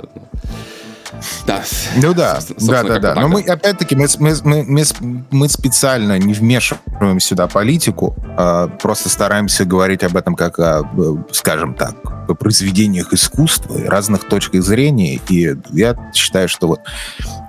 Ну, 1.97 2.15
да. 2.15 2.41
Ну 2.61 2.67
да, 2.73 2.83
да, 2.83 2.83
да, 2.83 2.99
да. 2.99 3.15
Но 3.15 3.29
мы, 3.29 3.41
опять-таки, 3.43 3.95
мы, 3.95 4.07
мы, 4.19 4.65
мы, 4.65 4.85
мы 5.31 5.49
специально 5.49 6.19
не 6.19 6.35
вмешиваем 6.35 7.21
сюда 7.21 7.47
политику, 7.47 8.17
а 8.37 8.69
просто 8.69 9.09
стараемся 9.09 9.65
говорить 9.65 10.03
об 10.03 10.17
этом 10.17 10.35
как 10.35 10.59
о, 10.59 10.83
скажем 11.31 11.75
так, 11.75 11.95
о 12.29 12.35
произведениях 12.35 13.13
искусства 13.13 13.79
разных 13.87 14.25
точках 14.29 14.63
зрения. 14.63 15.21
И 15.29 15.57
я 15.73 15.97
считаю, 16.13 16.49
что 16.49 16.69
вот 16.69 16.81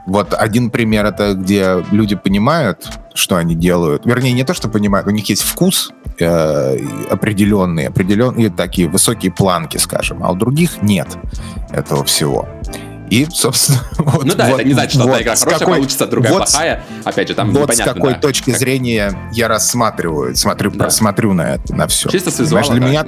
вот 0.07 0.33
один 0.33 0.71
пример 0.71 1.05
это, 1.05 1.33
где 1.33 1.83
люди 1.91 2.15
понимают, 2.15 2.87
что 3.13 3.35
они 3.35 3.55
делают. 3.55 4.05
Вернее, 4.05 4.31
не 4.31 4.43
то, 4.43 4.53
что 4.53 4.69
понимают, 4.69 5.05
у 5.05 5.11
них 5.11 5.27
есть 5.27 5.43
вкус 5.43 5.91
э, 6.17 6.77
определенный, 7.09 7.87
определенные 7.87 8.49
такие 8.49 8.87
высокие 8.87 9.33
планки, 9.33 9.77
скажем, 9.77 10.23
а 10.23 10.31
у 10.31 10.35
других 10.35 10.81
нет 10.81 11.09
этого 11.71 12.05
всего. 12.05 12.47
И, 13.09 13.27
собственно, 13.29 13.81
вот, 13.97 14.23
Ну 14.23 14.33
да, 14.33 14.47
вот, 14.47 14.59
это 14.59 14.67
не 14.67 14.73
значит, 14.73 14.93
что 14.93 15.03
вот, 15.03 15.09
одна 15.11 15.23
игра 15.23 15.35
хорошая 15.35 15.59
какой, 15.59 15.75
получится, 15.75 16.07
другая 16.07 16.31
вот, 16.31 16.43
плохая. 16.43 16.83
Опять 17.03 17.27
же, 17.27 17.35
там 17.35 17.51
Вот 17.51 17.75
с 17.75 17.79
какой 17.79 18.13
да, 18.13 18.19
точки 18.19 18.51
как... 18.51 18.59
зрения 18.59 19.29
я 19.33 19.49
рассматриваю, 19.49 20.35
смотрю, 20.37 20.71
да. 20.71 20.89
смотрю 20.89 21.33
на 21.33 21.55
это, 21.55 21.75
на 21.75 21.87
все. 21.87 22.09
Чисто 22.09 22.31
с 22.31 22.39
визуала, 22.39 22.71
для 22.71 22.79
да. 22.79 22.87
меня 22.87 23.05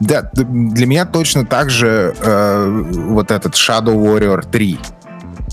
да, 0.00 0.30
для 0.32 0.86
меня 0.86 1.06
точно 1.06 1.46
так 1.46 1.70
же 1.70 2.14
э, 2.18 2.84
вот 2.92 3.30
этот 3.30 3.54
Shadow 3.54 3.94
Warrior 3.94 4.46
3 4.50 4.78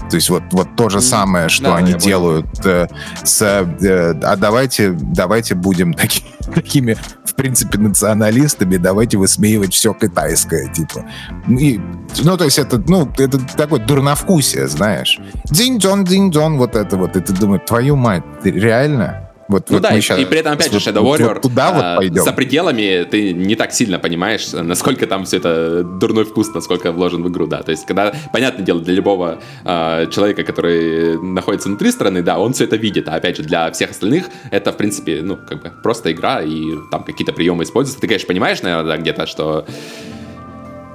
то 0.09 0.15
есть 0.15 0.29
вот, 0.29 0.43
вот 0.51 0.75
то 0.75 0.89
же 0.89 1.01
самое, 1.01 1.49
что 1.49 1.65
да, 1.65 1.75
они 1.77 1.93
делают 1.93 2.47
э, 2.65 2.87
с... 3.23 3.41
Э, 3.41 4.13
а 4.23 4.35
давайте, 4.35 4.91
давайте 4.91 5.55
будем 5.55 5.93
таки, 5.93 6.23
такими, 6.53 6.97
в 7.25 7.33
принципе, 7.35 7.77
националистами, 7.77 8.77
давайте 8.77 9.17
высмеивать 9.17 9.73
все 9.73 9.93
китайское, 9.93 10.71
типа. 10.71 11.05
И, 11.47 11.79
ну, 12.23 12.37
то 12.37 12.45
есть 12.45 12.59
это, 12.59 12.77
ну, 12.87 13.11
это 13.17 13.39
такое 13.55 13.79
дурновкусие, 13.79 14.67
знаешь. 14.67 15.19
Динь-дон, 15.45 16.03
динь-дон, 16.05 16.57
вот 16.57 16.75
это 16.75 16.97
вот. 16.97 17.15
И 17.15 17.21
ты 17.21 17.33
думаешь, 17.33 17.63
твою 17.65 17.95
мать, 17.95 18.23
ты 18.41 18.51
реально? 18.51 19.29
Вот, 19.53 19.69
ну 19.69 19.75
вот 19.75 19.83
да, 19.83 19.95
и, 19.95 20.01
сейчас, 20.01 20.19
и 20.19 20.25
при 20.25 20.39
этом, 20.39 20.53
опять 20.53 20.71
же, 20.71 20.79
Shadow 20.79 21.03
Warrior 21.03 21.33
вот 21.35 21.41
туда 21.43 21.69
а, 21.69 21.73
вот 21.73 21.97
пойдем. 21.97 22.23
за 22.23 22.33
пределами 22.33 23.03
ты 23.03 23.33
не 23.33 23.55
так 23.55 23.71
сильно 23.71 23.99
понимаешь, 23.99 24.51
насколько 24.51 25.05
там 25.05 25.25
все 25.25 25.37
это 25.37 25.83
дурной 25.83 26.25
вкус, 26.25 26.51
насколько 26.55 26.91
вложен 26.91 27.21
в 27.21 27.29
игру, 27.29 27.45
да. 27.45 27.61
То 27.61 27.69
есть, 27.69 27.85
когда, 27.85 28.11
понятное 28.33 28.65
дело, 28.65 28.81
для 28.81 28.95
любого 28.95 29.39
а, 29.63 30.07
человека, 30.07 30.43
который 30.43 31.21
находится 31.21 31.69
внутри 31.69 31.91
страны, 31.91 32.23
да, 32.23 32.39
он 32.39 32.53
все 32.53 32.63
это 32.63 32.77
видит, 32.77 33.07
а 33.07 33.13
опять 33.13 33.37
же, 33.37 33.43
для 33.43 33.71
всех 33.71 33.91
остальных 33.91 34.25
это, 34.49 34.71
в 34.71 34.77
принципе, 34.77 35.21
ну, 35.21 35.37
как 35.37 35.61
бы 35.61 35.71
просто 35.83 36.11
игра, 36.11 36.41
и 36.41 36.63
там 36.89 37.03
какие-то 37.03 37.31
приемы 37.31 37.63
используются. 37.63 38.01
Ты, 38.01 38.07
конечно, 38.07 38.27
понимаешь, 38.27 38.63
наверное, 38.63 38.95
да, 38.95 38.97
где-то, 38.97 39.27
что 39.27 39.67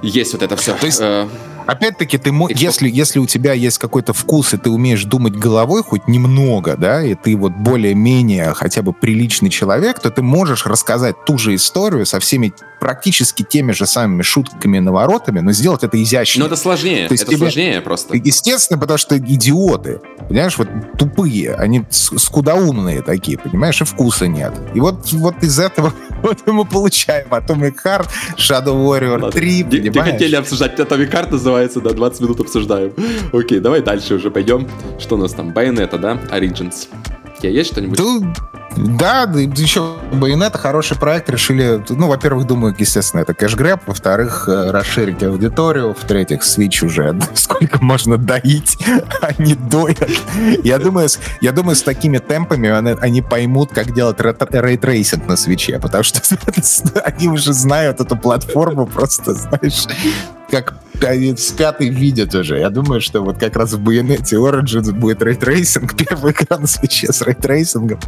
есть 0.01 0.33
вот 0.33 0.43
это 0.43 0.57
все. 0.57 0.75
То 0.75 0.85
есть, 0.85 0.99
э, 1.01 1.27
Опять-таки, 1.69 2.17
ты 2.17 2.33
если, 2.49 2.89
если 2.89 3.19
у 3.19 3.27
тебя 3.27 3.53
есть 3.53 3.77
какой-то 3.77 4.11
вкус, 4.11 4.55
и 4.55 4.57
ты 4.57 4.71
умеешь 4.71 5.03
думать 5.03 5.33
головой 5.33 5.83
хоть 5.83 6.07
немного, 6.07 6.75
да, 6.75 7.03
и 7.03 7.13
ты 7.13 7.37
вот 7.37 7.51
более-менее 7.51 8.55
хотя 8.55 8.81
бы 8.81 8.91
приличный 8.91 9.51
человек, 9.51 9.99
то 9.99 10.09
ты 10.09 10.23
можешь 10.23 10.65
рассказать 10.65 11.15
ту 11.25 11.37
же 11.37 11.53
историю 11.53 12.07
со 12.07 12.19
всеми 12.19 12.53
практически 12.79 13.43
теми 13.43 13.71
же 13.71 13.85
самыми 13.85 14.21
шутками 14.21 14.77
и 14.77 14.79
наворотами, 14.79 15.39
но 15.41 15.51
сделать 15.51 15.83
это 15.83 16.01
изящно. 16.01 16.41
Но 16.41 16.45
это 16.47 16.55
сложнее, 16.55 17.07
То 17.07 17.13
есть 17.13 17.23
это 17.23 17.31
тебе... 17.33 17.39
сложнее 17.41 17.81
просто. 17.81 18.15
Естественно, 18.15 18.79
потому 18.79 18.97
что 18.97 19.17
идиоты, 19.17 19.99
понимаешь, 20.27 20.57
вот 20.57 20.69
тупые, 20.97 21.53
они 21.55 21.83
скудоумные 21.89 23.01
такие, 23.01 23.37
понимаешь, 23.37 23.81
и 23.81 23.83
вкуса 23.83 24.27
нет. 24.27 24.53
И 24.73 24.79
вот, 24.79 25.11
вот 25.11 25.43
из 25.43 25.59
этого 25.59 25.93
вот 26.23 26.39
мы 26.47 26.65
получаем 26.65 27.27
Atomic 27.29 27.75
Heart, 27.83 28.07
Shadow 28.37 28.75
Warrior 28.75 29.31
3, 29.31 29.57
не, 29.57 29.63
понимаешь? 29.63 29.93
Не 29.93 30.11
хотели 30.11 30.35
обсуждать 30.35 30.79
Atomic 30.79 31.11
Heart, 31.11 31.31
называется, 31.31 31.58
да, 31.81 31.91
20 31.93 32.21
минут 32.21 32.39
обсуждаем. 32.39 32.93
Окей, 33.33 33.59
давай 33.59 33.81
дальше 33.81 34.15
уже 34.15 34.31
пойдем. 34.31 34.67
Что 34.97 35.15
у 35.15 35.17
нас 35.17 35.33
там? 35.33 35.51
Bayonetta, 35.51 35.97
да? 35.97 36.19
Origins. 36.31 36.87
У 37.37 37.41
тебя 37.41 37.51
есть 37.51 37.71
что-нибудь? 37.71 37.97
Да, 37.97 38.58
да, 38.79 39.23
еще 39.23 39.97
Байонета 40.13 40.57
хороший 40.57 40.97
проект. 40.97 41.29
Решили, 41.29 41.83
ну, 41.89 42.07
во-первых, 42.07 42.47
думаю, 42.47 42.73
естественно, 42.77 43.21
это 43.21 43.33
кэш-грэб. 43.33 43.81
Во-вторых, 43.85 44.47
э, 44.47 44.71
расширить 44.71 45.21
аудиторию. 45.21 45.93
В-третьих, 45.93 46.41
Switch 46.41 46.85
уже 46.85 47.19
сколько 47.33 47.83
можно 47.83 48.17
доить, 48.17 48.77
они 49.21 49.55
доят. 49.55 50.09
Я 50.63 50.79
думаю, 50.79 51.09
я 51.41 51.51
думаю, 51.51 51.75
с 51.75 51.81
такими 51.81 52.19
темпами 52.19 52.69
они, 52.69 52.95
они 53.01 53.21
поймут, 53.21 53.71
как 53.73 53.93
делать 53.93 54.17
ray 54.19 54.51
tracing 54.51 55.27
на 55.27 55.35
Switch 55.35 55.68
е, 55.68 55.79
потому 55.79 56.03
что 56.03 56.21
они 57.03 57.27
уже 57.27 57.51
знают 57.51 57.99
эту 57.99 58.15
платформу 58.15 58.85
просто, 58.85 59.33
знаешь, 59.33 59.87
как 60.49 60.75
они 61.05 61.35
спят 61.37 61.81
и 61.81 61.89
видят 61.89 62.33
уже. 62.35 62.59
Я 62.59 62.69
думаю, 62.69 63.01
что 63.01 63.21
вот 63.21 63.37
как 63.37 63.55
раз 63.55 63.73
в 63.73 63.81
Bayonetta 63.81 64.35
Origins 64.35 64.91
будет 64.91 65.21
ray 65.21 65.41
tracing, 65.41 65.95
первый 65.95 66.31
экран 66.33 66.61
на 66.61 66.67
Switch 66.67 67.05
е 67.05 67.11
с 67.11 67.21
ray 67.21 67.39
tracing 67.39 67.81
ом. 67.81 67.99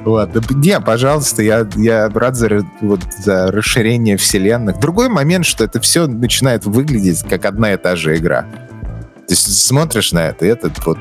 Вот. 0.00 0.50
Не, 0.50 0.80
пожалуйста, 0.80 1.42
я, 1.42 1.66
я 1.76 2.08
рад 2.08 2.36
за, 2.36 2.64
вот, 2.80 3.00
за 3.18 3.50
расширение 3.50 4.16
вселенных. 4.16 4.78
Другой 4.78 5.08
момент, 5.08 5.46
что 5.46 5.64
это 5.64 5.80
все 5.80 6.06
начинает 6.06 6.64
выглядеть 6.64 7.22
как 7.28 7.44
одна 7.44 7.72
и 7.72 7.76
та 7.76 7.96
же 7.96 8.16
игра. 8.16 8.42
То 8.42 9.34
есть 9.34 9.64
смотришь 9.64 10.12
на 10.12 10.28
это, 10.28 10.46
и 10.46 10.48
этот 10.48 10.84
вот 10.84 10.98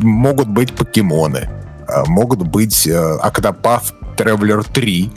могут 0.00 0.48
быть 0.48 0.72
покемоны, 0.72 1.48
а, 1.88 2.04
могут 2.06 2.42
быть 2.42 2.86
э, 2.86 3.18
Octopath 3.22 3.92
Traveler 4.16 4.64
3, 4.72 5.10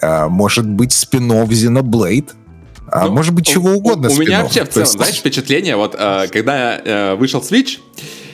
а, 0.00 0.28
может 0.28 0.66
быть 0.66 0.92
спин-офф 0.92 1.48
Xenoblade, 1.48 2.30
а 2.90 3.06
ну, 3.06 3.12
может 3.12 3.34
быть 3.34 3.46
чего 3.46 3.72
угодно. 3.72 4.08
У, 4.08 4.12
у 4.12 4.16
меня 4.16 4.42
вообще 4.42 4.64
в 4.64 4.70
целом, 4.70 4.86
есть... 4.86 4.96
знаешь, 4.96 5.16
впечатление, 5.16 5.76
вот 5.76 5.94
э, 5.98 6.26
когда 6.32 6.78
э, 6.78 7.14
вышел 7.16 7.40
Switch, 7.40 7.78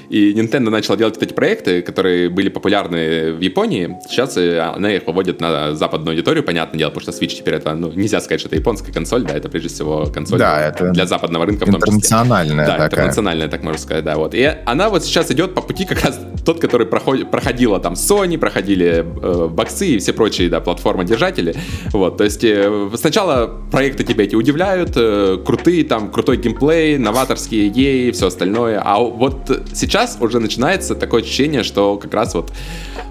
и 0.09 0.33
Nintendo 0.33 0.71
начала 0.71 0.97
делать 0.97 1.17
эти 1.21 1.33
проекты, 1.33 1.83
которые 1.83 2.29
были 2.29 2.49
популярны 2.49 3.33
в 3.33 3.41
Японии. 3.41 3.99
Сейчас 4.09 4.37
э, 4.37 4.59
она 4.61 4.93
их 4.93 5.07
выводит 5.07 5.41
на 5.41 5.75
западную 5.75 6.15
аудиторию, 6.15 6.45
понятное 6.45 6.79
дело, 6.79 6.91
потому 6.91 7.13
что 7.13 7.25
Switch 7.25 7.37
теперь 7.37 7.55
это, 7.55 7.75
ну, 7.75 7.91
нельзя 7.93 8.21
сказать, 8.21 8.41
что 8.41 8.49
это 8.49 8.57
японская 8.57 8.93
консоль, 8.93 9.23
да, 9.25 9.35
это 9.35 9.49
прежде 9.49 9.69
всего 9.69 10.07
консоль 10.07 10.39
да, 10.39 10.69
это 10.69 10.91
для 10.91 11.07
западного 11.07 11.47
рынка. 11.47 11.65
Интернациональная 11.67 12.67
Да, 12.67 12.73
такая. 12.73 12.87
интернациональная, 12.89 13.49
так 13.49 13.63
можно 13.63 13.81
сказать, 13.81 14.05
да, 14.05 14.17
вот. 14.17 14.35
И 14.35 14.43
она 14.67 14.89
вот 14.91 15.05
сейчас 15.05 15.31
идет 15.31 15.55
по 15.55 15.63
пути 15.63 15.85
как 15.85 16.05
раз 16.05 16.21
тот, 16.45 16.61
который 16.61 16.87
проходит, 16.87 17.31
проходила 17.31 17.81
там 17.81 17.95
Sony, 17.95 18.39
проходили 18.39 19.05
э, 19.05 19.49
боксы 19.49 19.87
и 19.87 19.99
все 19.99 20.13
прочие, 20.13 20.49
да, 20.49 20.61
платформодержатели. 20.61 21.55
Вот, 21.93 22.19
то 22.19 22.25
есть 22.25 22.45
э, 22.45 22.91
сначала 22.97 23.63
проекты 23.71 24.05
тебя 24.05 24.25
эти 24.25 24.35
удивляют, 24.35 24.93
э, 24.97 25.39
крутые, 25.45 25.85
там, 25.85 26.11
крутой 26.11 26.37
геймплей, 26.37 26.99
новаторские 26.99 27.69
идеи, 27.69 28.11
все 28.11 28.27
остальное. 28.27 28.81
А 28.85 28.99
вот 28.99 29.51
сейчас 29.73 29.94
сейчас 29.95 30.17
уже 30.19 30.41
начинается 30.41 30.97
такое 30.97 31.23
ощущение, 31.23 31.63
что 31.63 31.97
как 31.99 32.13
раз 32.13 32.35
вот 32.35 32.51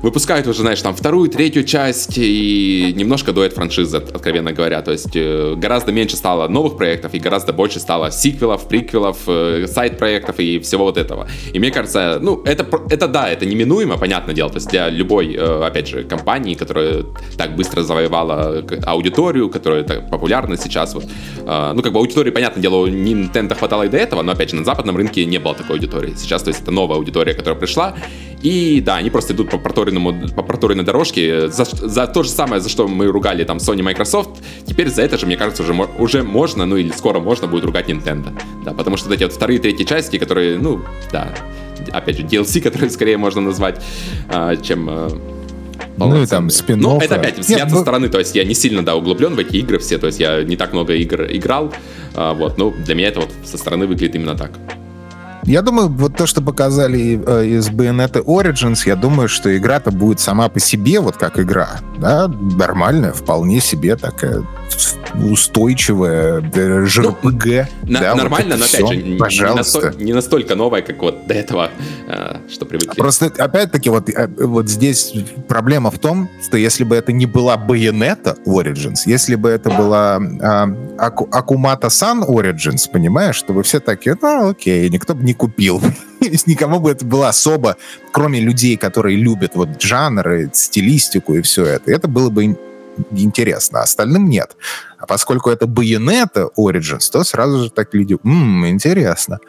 выпускают 0.02 0.48
уже, 0.48 0.64
знаешь, 0.64 0.82
там 0.82 0.94
вторую, 0.94 1.30
третью 1.30 1.64
часть 1.64 2.18
и 2.18 2.92
немножко 2.94 3.32
дует 3.32 3.54
франшиза, 3.54 4.00
откровенно 4.00 4.52
говоря. 4.52 4.82
То 4.82 4.92
есть 4.92 5.16
э, 5.16 5.56
гораздо 5.56 5.94
меньше 5.94 6.18
стало 6.18 6.50
новых 6.50 6.76
проектов 6.76 7.14
и 7.14 7.20
гораздо 7.20 7.54
больше 7.54 7.80
стало 7.80 8.12
сиквелов, 8.12 8.68
приквелов, 8.68 9.18
э, 9.28 9.66
сайт-проектов 9.66 10.42
и 10.42 10.60
всего 10.60 10.84
вот 10.84 10.98
этого. 10.98 11.30
И 11.54 11.60
мне 11.60 11.72
кажется, 11.72 12.20
ну, 12.22 12.44
это, 12.44 12.68
это 12.90 13.08
да, 13.08 13.30
это 13.30 13.46
неминуемо, 13.46 13.98
понятное 13.98 14.36
дело. 14.36 14.50
То 14.50 14.58
есть 14.58 14.70
для 14.70 14.90
любой, 14.90 15.36
э, 15.36 15.66
опять 15.66 15.88
же, 15.88 16.04
компании, 16.04 16.54
которая 16.54 17.06
так 17.38 17.56
быстро 17.56 17.82
завоевала 17.84 18.62
аудиторию, 18.86 19.50
которая 19.50 19.84
так 19.84 20.10
популярна 20.10 20.58
сейчас, 20.58 20.96
вот, 20.96 21.06
ну, 21.46 21.82
как 21.82 21.94
бы 21.94 22.00
аудитории, 22.00 22.32
понятное 22.32 22.62
дело, 22.62 22.88
Nintendo 22.88 23.56
хватало 23.56 23.84
и 23.84 23.88
до 23.88 23.98
этого, 23.98 24.22
но, 24.22 24.34
опять 24.34 24.50
же, 24.50 24.58
на 24.58 24.66
западном 24.66 24.98
рынке 24.98 25.24
не 25.24 25.38
было 25.38 25.56
такой 25.56 25.78
аудитории. 25.78 26.14
Сейчас, 26.18 26.44
то 26.44 26.50
есть, 26.50 26.62
это 26.62 26.73
новая 26.74 26.98
аудитория, 26.98 27.34
которая 27.34 27.60
пришла, 27.60 27.96
и 28.44 28.82
да, 28.82 28.98
они 28.98 29.10
просто 29.10 29.34
идут 29.34 29.50
по 29.50 29.58
проторенному, 29.58 30.28
по 30.36 30.44
проторенной 30.44 30.84
дорожке 30.84 31.48
за, 31.48 31.64
за 31.64 32.08
то 32.08 32.24
же 32.24 32.30
самое, 32.30 32.62
за 32.62 32.68
что 32.68 32.90
мы 32.90 33.08
ругали 33.08 33.46
там 33.46 33.58
Sony 33.58 33.82
Microsoft, 33.82 34.42
теперь 34.66 34.90
за 34.90 35.02
это 35.02 35.18
же, 35.18 35.26
мне 35.26 35.38
кажется, 35.38 35.64
уже, 35.64 35.74
уже 35.98 36.24
можно, 36.24 36.66
ну 36.66 36.76
или 36.76 36.92
скоро 36.92 37.20
можно 37.20 37.48
будет 37.48 37.64
ругать 37.64 37.88
Nintendo. 37.90 38.38
Да, 38.66 38.74
потому 38.74 38.98
что 38.98 39.08
вот 39.08 39.16
эти 39.16 39.24
вот 39.24 39.32
вторые, 39.32 39.60
третьи 39.60 39.86
части, 39.86 40.18
которые, 40.18 40.58
ну, 40.58 40.82
да, 41.12 41.34
опять 41.94 42.18
же, 42.18 42.24
DLC, 42.24 42.60
которые 42.60 42.90
скорее 42.90 43.18
можно 43.18 43.40
назвать, 43.40 43.82
а, 44.28 44.58
чем 44.58 44.90
а, 44.90 45.08
ну 45.98 46.22
и 46.22 46.26
там 46.26 46.50
спин 46.50 46.80
Ну, 46.80 47.00
это 47.00 47.16
опять 47.16 47.40
взгляд 47.40 47.62
Нет, 47.62 47.70
со 47.70 47.76
ну... 47.76 47.82
стороны, 47.82 48.10
то 48.10 48.20
есть 48.20 48.36
я 48.36 48.44
не 48.44 48.56
сильно, 48.56 48.84
да, 48.84 48.96
углублен 48.96 49.36
в 49.36 49.40
эти 49.40 49.58
игры 49.58 49.80
все, 49.80 49.98
то 49.98 50.08
есть 50.08 50.20
я 50.20 50.44
не 50.44 50.58
так 50.58 50.74
много 50.74 50.94
игр 50.96 51.28
играл, 51.30 51.74
а, 52.14 52.34
вот, 52.34 52.58
ну, 52.58 52.72
для 52.72 52.96
меня 52.96 53.08
это 53.08 53.22
вот 53.22 53.30
со 53.46 53.58
стороны 53.58 53.88
выглядит 53.88 54.16
именно 54.16 54.36
так. 54.36 54.52
Я 55.46 55.62
думаю, 55.62 55.90
вот 55.90 56.16
то, 56.16 56.26
что 56.26 56.42
показали 56.42 57.22
э, 57.26 57.46
из 57.46 57.70
Bayonetta 57.70 58.24
Origins, 58.24 58.84
я 58.86 58.96
думаю, 58.96 59.28
что 59.28 59.56
игра-то 59.56 59.92
будет 59.92 60.20
сама 60.20 60.48
по 60.48 60.60
себе, 60.60 61.00
вот 61.00 61.18
как 61.18 61.38
игра, 61.40 61.80
да, 61.98 62.28
нормальная, 62.28 63.12
вполне 63.12 63.60
себе 63.60 63.96
такая 63.96 64.44
устойчивая 65.16 66.42
ЖРПГ. 66.86 67.70
Ну, 67.84 68.00
да, 68.00 68.16
нормально, 68.16 68.56
вот 68.56 68.60
но 68.60 68.66
опять 68.66 68.86
все. 68.86 68.94
же, 68.94 69.18
Пожалуйста. 69.18 69.80
Не, 69.80 69.86
насто, 69.86 70.04
не 70.04 70.14
настолько 70.14 70.56
новая, 70.56 70.82
как 70.82 71.02
вот 71.02 71.28
до 71.28 71.34
этого, 71.34 71.70
э, 72.08 72.38
что 72.50 72.66
привыкли. 72.66 72.98
Просто, 72.98 73.28
опять-таки, 73.38 73.90
вот, 73.90 74.10
э, 74.10 74.28
вот 74.38 74.70
здесь 74.70 75.14
проблема 75.48 75.92
в 75.92 76.00
том, 76.00 76.30
что 76.44 76.58
если 76.58 76.84
бы 76.84 76.96
это 76.96 77.12
не 77.12 77.26
была 77.26 77.58
Bayonetta 77.58 78.38
Origins, 78.46 79.02
если 79.06 79.36
бы 79.36 79.50
это 79.50 79.70
была 79.70 80.20
э, 80.20 80.98
Акумата 80.98 81.90
Сан 81.90 82.24
Origins, 82.24 82.90
понимаешь, 82.92 83.36
чтобы 83.36 83.64
все 83.64 83.80
такие, 83.80 84.18
ну, 84.22 84.50
окей, 84.50 84.90
никто 84.90 85.14
бы 85.16 85.24
не 85.24 85.34
купил. 85.34 85.82
Никому 86.46 86.80
бы 86.80 86.92
это 86.92 87.06
было 87.06 87.30
особо, 87.30 87.78
кроме 88.12 88.40
людей, 88.40 88.78
которые 88.78 89.18
любят 89.18 89.56
вот 89.56 89.82
жанры, 89.82 90.50
стилистику 90.54 91.36
и 91.36 91.42
все 91.42 91.66
это. 91.66 91.92
Это 91.92 92.08
было 92.08 92.30
бы 92.30 92.58
интересно, 93.12 93.80
а 93.80 93.84
остальным 93.84 94.30
нет. 94.30 94.56
А 94.98 95.06
поскольку 95.06 95.50
это 95.50 95.66
Bayonetta 95.66 96.50
Origins, 96.58 97.10
то 97.12 97.24
сразу 97.24 97.64
же 97.64 97.70
так 97.70 97.94
люди, 97.94 98.18
ммм, 98.24 98.68
интересно. 98.68 99.40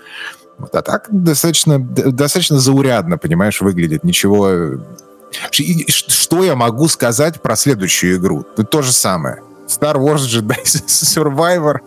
Вот, 0.59 0.75
а 0.75 0.83
так 0.83 1.09
достаточно, 1.11 1.79
достаточно 1.79 2.59
заурядно, 2.59 3.19
понимаешь, 3.19 3.61
выглядит. 3.61 4.05
Ничего... 4.05 4.81
Что 5.51 6.45
я 6.45 6.55
могу 6.55 6.87
сказать 6.87 7.43
про 7.43 7.57
следующую 7.57 8.17
игру? 8.17 8.45
То 8.45 8.83
же 8.83 8.93
самое. 8.93 9.43
Star 9.67 9.97
Wars 9.97 10.27
Jedi 10.27 10.63
Survivor 10.87 11.79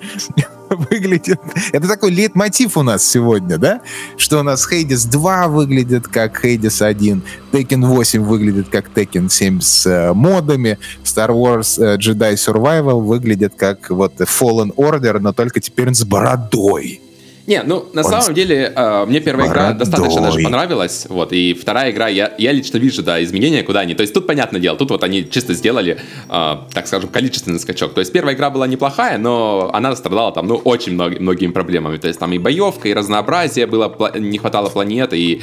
выглядит... 0.91 1.39
Это 1.71 1.87
такой 1.87 2.11
лейтмотив 2.11 2.77
у 2.77 2.83
нас 2.83 3.05
сегодня, 3.05 3.57
да? 3.57 3.81
Что 4.17 4.39
у 4.39 4.43
нас 4.43 4.67
Hades 4.71 5.09
2 5.09 5.47
выглядит 5.47 6.07
как 6.07 6.43
Hades 6.43 6.85
1, 6.85 7.23
Tekken 7.51 7.85
8 7.85 8.21
выглядит 8.21 8.69
как 8.69 8.89
Tekken 8.89 9.29
7 9.29 9.61
с 9.61 9.85
э, 9.85 10.13
модами, 10.13 10.77
Star 11.03 11.29
Wars 11.29 11.81
э, 11.81 11.97
Jedi 11.97 12.33
Survival 12.33 13.01
выглядит 13.01 13.53
как 13.55 13.89
вот 13.89 14.13
Fallen 14.19 14.73
Order, 14.75 15.19
но 15.19 15.33
только 15.33 15.59
теперь 15.59 15.93
с 15.93 16.03
бородой. 16.03 17.01
Не, 17.47 17.63
ну, 17.63 17.85
на 17.93 18.01
Он 18.01 18.09
самом 18.11 18.33
деле, 18.33 18.73
э, 18.75 19.05
мне 19.05 19.21
первая 19.21 19.47
игра 19.47 19.71
достаточно 19.71 20.21
даже 20.21 20.43
понравилась, 20.43 21.07
вот, 21.07 21.31
и 21.31 21.53
вторая 21.53 21.91
игра, 21.91 22.09
я, 22.09 22.33
я 22.37 22.51
лично 22.51 22.77
вижу, 22.77 23.03
да, 23.03 23.23
изменения, 23.23 23.63
куда 23.63 23.79
они, 23.79 23.95
то 23.95 24.01
есть 24.01 24.13
тут 24.13 24.27
понятное 24.27 24.59
дело, 24.59 24.77
тут 24.77 24.91
вот 24.91 25.01
они 25.01 25.29
чисто 25.29 25.53
сделали, 25.53 25.97
э, 26.29 26.55
так 26.73 26.87
скажем, 26.87 27.09
количественный 27.09 27.61
скачок, 27.61 27.93
то 27.93 28.01
есть 28.01 28.11
первая 28.11 28.35
игра 28.35 28.49
была 28.49 28.67
неплохая, 28.67 29.17
но 29.17 29.69
она 29.73 29.95
страдала 29.95 30.33
там, 30.33 30.45
ну, 30.45 30.55
очень 30.55 30.91
много, 30.91 31.21
многими 31.21 31.53
проблемами, 31.53 31.95
то 31.95 32.09
есть 32.09 32.19
там 32.19 32.33
и 32.33 32.37
боевка, 32.37 32.89
и 32.89 32.93
разнообразие 32.93 33.65
было, 33.65 33.95
не 34.17 34.37
хватало 34.39 34.67
планеты, 34.67 35.17
и 35.17 35.41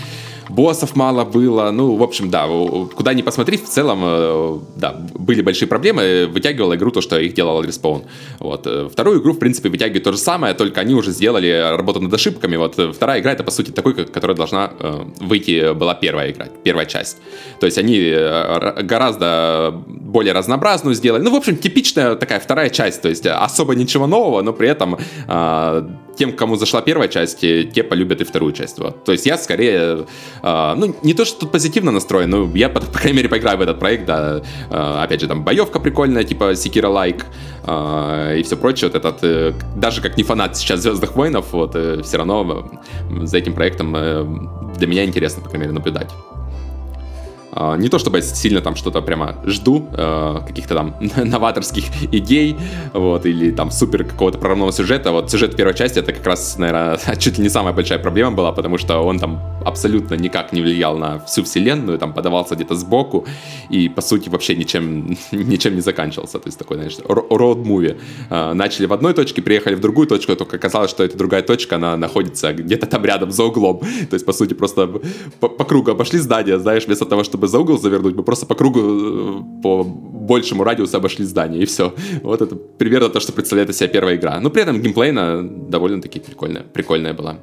боссов 0.49 0.97
мало 0.97 1.24
было, 1.24 1.70
ну, 1.70 1.97
в 1.97 2.03
общем, 2.03 2.30
да, 2.30 2.47
куда 2.95 3.14
ни 3.14 3.22
посмотри, 3.22 3.57
в 3.57 3.68
целом, 3.68 4.01
э, 4.03 4.59
да, 4.76 4.92
были 5.14 5.42
большие 5.42 5.68
проблемы, 5.68 6.26
вытягивала 6.26 6.74
игру 6.74 6.90
то, 6.90 7.01
что 7.01 7.18
их 7.18 7.34
делал 7.34 7.62
Respawn. 7.62 8.05
Вот. 8.40 8.66
Э, 8.66 8.88
вторую 8.90 9.20
игру, 9.20 9.32
в 9.32 9.38
принципе, 9.38 9.68
вытягивает 9.68 10.05
то 10.05 10.12
же 10.12 10.18
самое, 10.18 10.55
только 10.55 10.80
они 10.80 10.95
уже 10.95 11.11
сделали 11.12 11.74
работу 11.76 12.01
над 12.01 12.12
ошибками. 12.12 12.57
Вот 12.57 12.78
э, 12.78 12.92
вторая 12.92 13.20
игра, 13.20 13.32
это, 13.32 13.45
по 13.45 13.51
сути, 13.51 13.70
такой, 13.70 13.95
которая 13.95 14.36
должна 14.36 14.72
выйти, 15.20 15.72
была 15.74 15.95
первая 15.95 16.30
игра, 16.30 16.47
первая 16.62 16.86
часть. 16.86 17.18
То 17.61 17.66
есть 17.66 17.78
они 17.78 18.11
гораздо 18.82 19.74
более 19.86 20.32
разнообразную 20.32 20.95
сделали. 20.95 21.22
Ну, 21.22 21.30
в 21.30 21.36
общем, 21.36 21.57
типичная 21.57 22.16
такая 22.16 22.40
вторая 22.40 22.70
часть, 22.70 23.03
то 23.03 23.09
есть 23.09 23.26
особо 23.26 23.74
ничего 23.74 24.07
нового, 24.07 24.42
но 24.42 24.53
при 24.53 24.68
этом 24.68 24.99
тем, 26.16 26.32
кому 26.32 26.56
зашла 26.56 26.80
первая 26.82 27.08
часть, 27.08 27.40
те 27.40 27.82
полюбят 27.82 28.20
и 28.20 28.24
вторую 28.24 28.52
часть. 28.52 28.78
Вот. 28.78 29.04
То 29.04 29.12
есть 29.12 29.26
я 29.26 29.38
скорее, 29.38 30.06
э, 30.42 30.74
ну, 30.76 30.94
не 31.02 31.14
то, 31.14 31.24
что 31.24 31.40
тут 31.40 31.52
позитивно 31.52 31.90
настроен, 31.90 32.30
но 32.30 32.50
я, 32.54 32.68
по, 32.68 32.80
по 32.80 32.98
крайней 32.98 33.16
мере, 33.18 33.28
поиграю 33.28 33.58
в 33.58 33.62
этот 33.62 33.78
проект, 33.78 34.06
да. 34.06 34.42
Э, 34.70 35.02
опять 35.02 35.20
же, 35.20 35.28
там 35.28 35.44
боевка 35.44 35.80
прикольная, 35.80 36.24
типа 36.24 36.52
Like 36.52 37.24
э, 37.66 38.38
и 38.38 38.42
все 38.42 38.56
прочее. 38.56 38.90
Вот 38.90 38.96
этот, 38.96 39.18
э, 39.22 39.52
даже 39.76 40.00
как 40.00 40.16
не 40.16 40.22
фанат 40.22 40.56
сейчас 40.56 40.80
Звездных 40.80 41.16
Войнов, 41.16 41.52
вот, 41.52 41.74
э, 41.74 42.02
все 42.02 42.18
равно 42.18 42.70
э, 43.10 43.26
за 43.26 43.38
этим 43.38 43.54
проектом 43.54 43.94
э, 43.96 44.24
для 44.76 44.86
меня 44.86 45.04
интересно, 45.04 45.42
по 45.42 45.48
крайней 45.48 45.66
мере, 45.66 45.74
наблюдать. 45.74 46.10
А, 47.57 47.76
не 47.76 47.88
то 47.88 47.98
чтобы 47.98 48.18
я 48.18 48.22
сильно 48.22 48.61
там 48.61 48.74
что-то 48.74 49.00
прямо 49.00 49.36
жду, 49.44 49.88
э, 49.92 50.40
каких-то 50.46 50.74
там 50.74 50.96
новаторских 51.16 51.84
идей, 52.12 52.57
вот, 52.92 53.26
или 53.26 53.52
там 53.52 53.70
супер 53.70 54.05
какого-то 54.05 54.38
прорывного 54.38 54.72
сюжета. 54.72 55.12
Вот 55.12 55.30
сюжет 55.30 55.57
первой 55.57 55.74
части 55.74 56.00
это 56.00 56.12
как 56.12 56.26
раз, 56.26 56.59
наверное, 56.59 56.98
чуть 57.18 57.38
ли 57.38 57.44
не 57.44 57.48
самая 57.48 57.72
большая 57.72 58.00
проблема 58.00 58.32
была, 58.32 58.50
потому 58.52 58.76
что 58.76 58.98
он 58.98 59.20
там 59.20 59.40
абсолютно 59.64 60.14
никак 60.14 60.52
не 60.52 60.62
влиял 60.62 60.98
на 60.98 61.20
всю 61.20 61.44
вселенную, 61.44 61.98
там 61.98 62.12
подавался 62.12 62.57
где-то 62.57 62.74
сбоку 62.74 63.24
и, 63.70 63.88
по 63.88 64.02
сути, 64.02 64.28
вообще 64.28 64.57
ничем, 64.57 65.16
ничем 65.32 65.76
не 65.76 65.80
заканчивался. 65.80 66.40
То 66.40 66.48
есть 66.48 66.59
такой, 66.59 66.76
знаешь, 66.76 66.96
роуд-муви. 66.98 68.00
Начали 68.55 68.86
в 68.86 68.92
одной 68.92 69.14
точке, 69.14 69.42
приехали 69.42 69.76
в 69.76 69.80
другую 69.80 70.09
точку, 70.09 70.34
только 70.34 70.57
оказалось, 70.57 70.90
что 70.90 71.05
эта 71.05 71.16
другая 71.16 71.42
точка, 71.42 71.76
она 71.76 71.96
находится 71.96 72.52
где-то 72.52 72.86
там 72.86 73.05
рядом 73.05 73.30
за 73.30 73.44
углом. 73.44 73.78
То 74.11 74.14
есть, 74.14 74.26
по 74.26 74.32
сути, 74.32 74.55
просто 74.55 74.88
по, 75.38 75.48
по 75.48 75.64
кругу 75.64 75.92
обошли 75.92 76.18
здание, 76.18 76.59
знаешь, 76.59 76.86
вместо 76.86 77.05
того, 77.05 77.22
чтобы 77.22 77.43
за 77.47 77.59
угол 77.59 77.78
завернуть, 77.78 78.14
мы 78.14 78.22
просто 78.22 78.47
по 78.47 78.55
кругу 78.55 78.80
э, 78.80 79.62
по 79.62 79.84
большему 79.84 80.64
радиусу 80.64 80.97
обошли 80.97 81.24
здание, 81.24 81.62
и 81.62 81.66
все. 81.66 81.95
Вот 82.22 82.40
это 82.40 82.57
примерно 82.57 83.09
то, 83.09 83.20
что 83.20 83.32
представляет 83.32 83.70
из 83.70 83.76
себя 83.76 83.88
первая 83.88 84.16
игра. 84.16 84.40
Но 84.40 84.51
при 84.51 84.62
этом 84.62 84.80
геймплейна 84.80 85.42
довольно-таки 85.68 86.20
прикольная, 86.20 86.62
прикольная 86.62 87.12
была. 87.12 87.38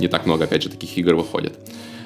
Не 0.00 0.08
так 0.08 0.26
много, 0.26 0.44
опять 0.44 0.62
же, 0.62 0.68
таких 0.68 0.96
игр 0.98 1.14
выходит. 1.14 1.52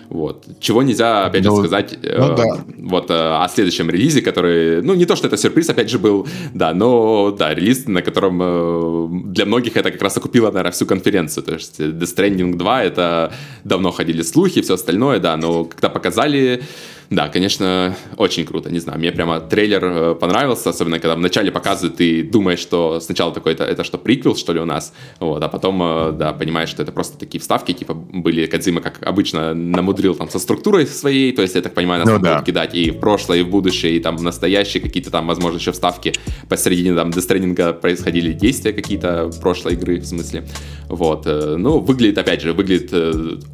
Вот. 0.08 0.44
Чего 0.60 0.82
нельзя, 0.82 1.26
опять 1.26 1.44
ну, 1.44 1.56
же, 1.56 1.62
сказать 1.62 1.98
ну, 2.02 2.08
э, 2.08 2.36
да. 2.36 2.64
вот, 2.78 3.10
э, 3.10 3.14
о 3.14 3.48
следующем 3.48 3.90
релизе, 3.90 4.22
который, 4.22 4.82
ну, 4.82 4.94
не 4.94 5.04
то, 5.04 5.16
что 5.16 5.26
это 5.26 5.36
сюрприз, 5.36 5.70
опять 5.70 5.90
же, 5.90 5.98
был, 5.98 6.26
да, 6.54 6.74
но, 6.74 7.30
да, 7.32 7.54
релиз, 7.54 7.86
на 7.86 8.02
котором 8.02 8.40
э, 8.42 9.08
для 9.32 9.46
многих 9.46 9.76
это 9.76 9.90
как 9.90 10.02
раз 10.02 10.16
окупило, 10.16 10.46
наверное, 10.46 10.72
всю 10.72 10.86
конференцию. 10.86 11.44
То 11.44 11.54
есть 11.54 11.80
Death 11.80 12.16
Stranding 12.16 12.56
2, 12.56 12.84
это 12.84 13.32
давно 13.64 13.90
ходили 13.90 14.22
слухи, 14.22 14.60
все 14.60 14.74
остальное, 14.74 15.18
да, 15.18 15.36
но 15.36 15.64
когда 15.64 15.88
показали 15.88 16.62
да, 17.10 17.28
конечно, 17.28 17.96
очень 18.16 18.44
круто, 18.44 18.70
не 18.70 18.80
знаю, 18.80 18.98
мне 18.98 19.12
прямо 19.12 19.40
трейлер 19.40 19.84
э, 19.84 20.14
понравился, 20.16 20.70
особенно 20.70 20.98
когда 20.98 21.14
вначале 21.14 21.52
показывают, 21.52 21.96
ты 21.96 22.24
думаешь, 22.24 22.58
что 22.58 22.98
сначала 23.00 23.32
такой, 23.32 23.52
это, 23.52 23.64
это 23.64 23.84
что, 23.84 23.96
приквел, 23.96 24.34
что 24.34 24.52
ли, 24.52 24.60
у 24.60 24.64
нас, 24.64 24.92
вот, 25.20 25.42
а 25.42 25.48
потом, 25.48 25.80
э, 25.82 26.12
да, 26.12 26.32
понимаешь, 26.32 26.68
что 26.68 26.82
это 26.82 26.90
просто 26.90 27.16
такие 27.16 27.40
вставки, 27.40 27.72
типа, 27.72 27.94
были, 27.94 28.46
Кадзима, 28.46 28.80
как 28.80 29.06
обычно, 29.06 29.54
намудрил 29.54 30.16
там 30.16 30.28
со 30.28 30.40
структурой 30.40 30.86
своей, 30.86 31.32
то 31.32 31.42
есть, 31.42 31.54
я 31.54 31.62
так 31.62 31.74
понимаю, 31.74 32.04
нас 32.04 32.12
ну, 32.12 32.18
да. 32.18 32.32
будут 32.34 32.46
кидать 32.46 32.74
и 32.74 32.90
в 32.90 32.98
прошлое, 32.98 33.38
и 33.38 33.42
в 33.42 33.50
будущее, 33.50 33.96
и 33.96 34.00
там 34.00 34.16
в 34.16 34.22
настоящее, 34.22 34.82
какие-то 34.82 35.10
там, 35.10 35.28
возможно, 35.28 35.58
еще 35.58 35.70
вставки 35.70 36.12
посередине 36.48 36.96
там 36.96 37.12
дестренинга 37.12 37.72
происходили 37.72 38.32
действия 38.32 38.72
какие-то 38.72 39.30
прошлой 39.40 39.74
игры, 39.74 40.00
в 40.00 40.06
смысле, 40.06 40.48
вот, 40.88 41.22
э, 41.26 41.54
ну, 41.56 41.78
выглядит, 41.78 42.18
опять 42.18 42.40
же, 42.42 42.52
выглядит 42.52 42.92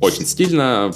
очень 0.01 0.25
стильно, 0.25 0.91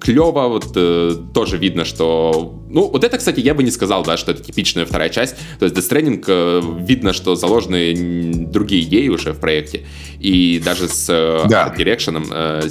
клево, 0.00 0.48
вот, 0.48 1.32
тоже 1.32 1.56
видно, 1.56 1.84
что... 1.88 2.62
Ну, 2.70 2.88
вот 2.88 3.02
это, 3.02 3.18
кстати, 3.18 3.40
я 3.40 3.54
бы 3.54 3.62
не 3.62 3.70
сказал, 3.70 4.04
да, 4.04 4.16
что 4.16 4.32
это 4.32 4.42
типичная 4.42 4.86
вторая 4.86 5.08
часть. 5.08 5.34
То 5.58 5.64
есть 5.64 5.76
Death 5.76 5.90
Stranding 5.90 6.24
э, 6.26 6.84
видно, 6.84 7.12
что 7.12 7.34
заложены 7.34 8.46
другие 8.46 8.82
идеи 8.82 9.08
уже 9.08 9.32
в 9.32 9.40
проекте. 9.40 9.86
И 10.20 10.60
даже 10.64 10.88
с 10.88 11.06
э, 11.08 11.48
да. 11.48 11.74
дирекшеном 11.76 12.26
э, 12.30 12.62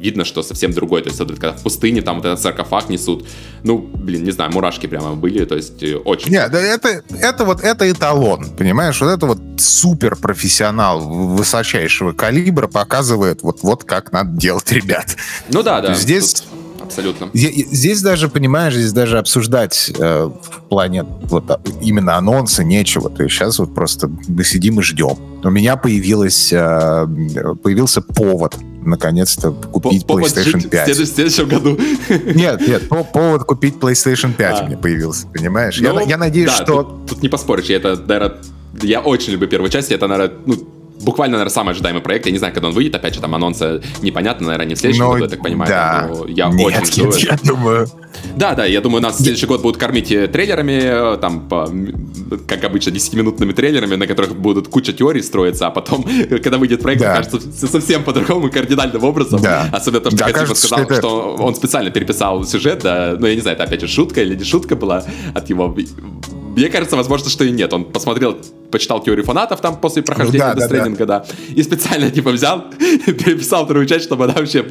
видно, 0.00 0.24
что 0.24 0.42
совсем 0.42 0.72
другой. 0.72 1.02
То 1.02 1.10
есть 1.10 1.20
вот, 1.20 1.30
когда 1.30 1.52
в 1.52 1.62
пустыне 1.62 2.02
там 2.02 2.16
вот 2.16 2.24
этот 2.24 2.40
саркофаг 2.40 2.88
несут, 2.88 3.26
ну, 3.62 3.78
блин, 3.78 4.24
не 4.24 4.30
знаю, 4.30 4.52
мурашки 4.52 4.86
прямо 4.86 5.14
были, 5.14 5.44
то 5.44 5.56
есть 5.56 5.82
э, 5.82 5.96
очень... 5.96 6.32
Нет, 6.32 6.50
да, 6.50 6.60
это, 6.60 7.02
это 7.20 7.44
вот, 7.44 7.62
это 7.62 7.90
эталон, 7.90 8.50
понимаешь? 8.56 9.00
Вот 9.00 9.08
это 9.08 9.26
вот 9.26 9.38
супер 9.58 10.16
профессионал 10.16 11.00
высочайшего 11.00 12.12
калибра 12.12 12.68
показывает 12.68 13.42
вот, 13.42 13.62
вот 13.62 13.84
как 13.84 14.12
надо 14.12 14.38
делать 14.38 14.70
ребят. 14.72 15.16
Ну 15.50 15.62
да, 15.62 15.80
да. 15.80 15.94
Здесь... 15.94 16.32
Тут 16.34 16.63
абсолютно. 16.84 17.30
Здесь 17.32 18.02
даже, 18.02 18.28
понимаешь, 18.28 18.74
здесь 18.74 18.92
даже 18.92 19.18
обсуждать 19.18 19.90
э, 19.98 20.24
в 20.24 20.62
плане 20.68 21.04
вот 21.24 21.50
а, 21.50 21.60
именно 21.80 22.16
анонса 22.16 22.64
нечего. 22.64 23.10
То 23.10 23.24
есть 23.24 23.34
сейчас 23.34 23.58
вот 23.58 23.74
просто 23.74 24.10
мы 24.28 24.44
сидим 24.44 24.80
и 24.80 24.82
ждем. 24.82 25.16
У 25.42 25.50
меня 25.50 25.76
появилась, 25.76 26.52
э, 26.52 27.06
появился 27.62 28.00
повод 28.00 28.56
наконец-то 28.82 29.50
купить 29.50 30.06
По 30.06 30.20
PlayStation 30.20 30.68
5. 30.68 30.88
В 30.88 31.06
следующем 31.06 31.48
году. 31.48 31.78
Нет, 32.34 32.60
нет, 32.68 32.88
повод 32.88 33.44
купить 33.44 33.76
PlayStation 33.76 34.32
5 34.34 34.60
а. 34.60 34.64
мне 34.66 34.76
появился, 34.76 35.26
понимаешь? 35.28 35.80
Ну, 35.80 36.00
я, 36.00 36.06
я 36.06 36.16
надеюсь, 36.18 36.50
да, 36.50 36.64
что... 36.64 36.82
Тут, 36.82 37.06
тут 37.06 37.22
не 37.22 37.28
поспоришь, 37.28 37.66
я 37.66 37.76
это, 37.76 37.96
наверное, 37.96 38.36
я 38.82 39.00
очень 39.00 39.32
люблю 39.32 39.48
первую 39.48 39.70
часть, 39.70 39.90
это, 39.90 40.06
наверное, 40.06 40.36
ну, 40.46 40.56
буквально, 41.00 41.38
наверное, 41.38 41.52
самый 41.52 41.70
ожидаемый 41.72 42.02
проект. 42.02 42.26
Я 42.26 42.32
не 42.32 42.38
знаю, 42.38 42.52
когда 42.52 42.68
он 42.68 42.74
выйдет. 42.74 42.94
Опять 42.94 43.14
же, 43.14 43.20
там 43.20 43.34
анонса 43.34 43.82
непонятно, 44.02 44.46
наверное, 44.46 44.66
не 44.66 44.74
в 44.74 44.78
следующем 44.78 45.04
но, 45.04 45.12
году, 45.12 45.24
я 45.24 45.30
так 45.30 45.42
понимаю. 45.42 45.68
Да. 45.68 46.10
Но 46.10 46.26
я 46.26 46.48
нет, 46.48 46.66
очень 46.66 46.86
жду. 46.86 47.04
Нет, 47.04 47.18
я 47.18 47.38
думаю... 47.42 47.88
Да, 48.36 48.54
да, 48.54 48.64
я 48.64 48.80
думаю, 48.80 49.02
нас 49.02 49.18
следующий 49.18 49.46
год 49.46 49.62
будут 49.62 49.76
кормить 49.76 50.10
э, 50.12 50.28
трейлерами, 50.28 51.14
э, 51.14 51.16
там, 51.18 51.48
по, 51.48 51.68
как 52.46 52.64
обычно, 52.64 52.90
10-минутными 52.90 53.52
трейлерами, 53.52 53.96
на 53.96 54.06
которых 54.06 54.36
будут 54.36 54.68
куча 54.68 54.92
теорий 54.92 55.22
строиться, 55.22 55.66
а 55.66 55.70
потом, 55.70 56.04
когда 56.30 56.58
выйдет 56.58 56.80
проект, 56.80 57.02
да. 57.02 57.16
кажется 57.16 57.66
совсем 57.66 58.04
по-другому, 58.04 58.50
кардинальным 58.50 59.02
образом. 59.04 59.42
Да. 59.42 59.68
Особенно 59.72 60.00
то, 60.00 60.10
что 60.10 60.18
да, 60.18 60.32
Катима 60.32 60.54
сказал, 60.54 60.78
что, 60.84 60.92
это... 60.92 61.00
что 61.00 61.36
он 61.38 61.54
специально 61.54 61.90
переписал 61.90 62.44
сюжет, 62.44 62.80
да, 62.82 63.16
ну, 63.18 63.26
я 63.26 63.34
не 63.34 63.40
знаю, 63.40 63.56
это 63.56 63.64
опять 63.64 63.80
же 63.80 63.88
шутка 63.88 64.22
или 64.22 64.34
не 64.36 64.44
шутка 64.44 64.76
была 64.76 65.04
от 65.34 65.50
его 65.50 65.74
мне 66.56 66.68
кажется, 66.68 66.96
возможно, 66.96 67.30
что 67.30 67.44
и 67.44 67.50
нет. 67.50 67.72
Он 67.72 67.84
посмотрел, 67.84 68.36
почитал 68.70 69.02
теорию 69.02 69.24
фанатов 69.24 69.60
там 69.60 69.80
после 69.80 70.02
прохождения 70.02 70.54
ну, 70.54 70.60
да, 70.60 70.68
да, 70.68 70.88
да. 70.88 71.06
да. 71.06 71.26
И 71.54 71.62
специально, 71.62 72.10
типа, 72.10 72.30
взял, 72.30 72.64
переписал 72.78 73.64
вторую 73.64 73.86
часть, 73.86 74.04
чтобы 74.04 74.24
она 74.24 74.34
вообще 74.34 74.64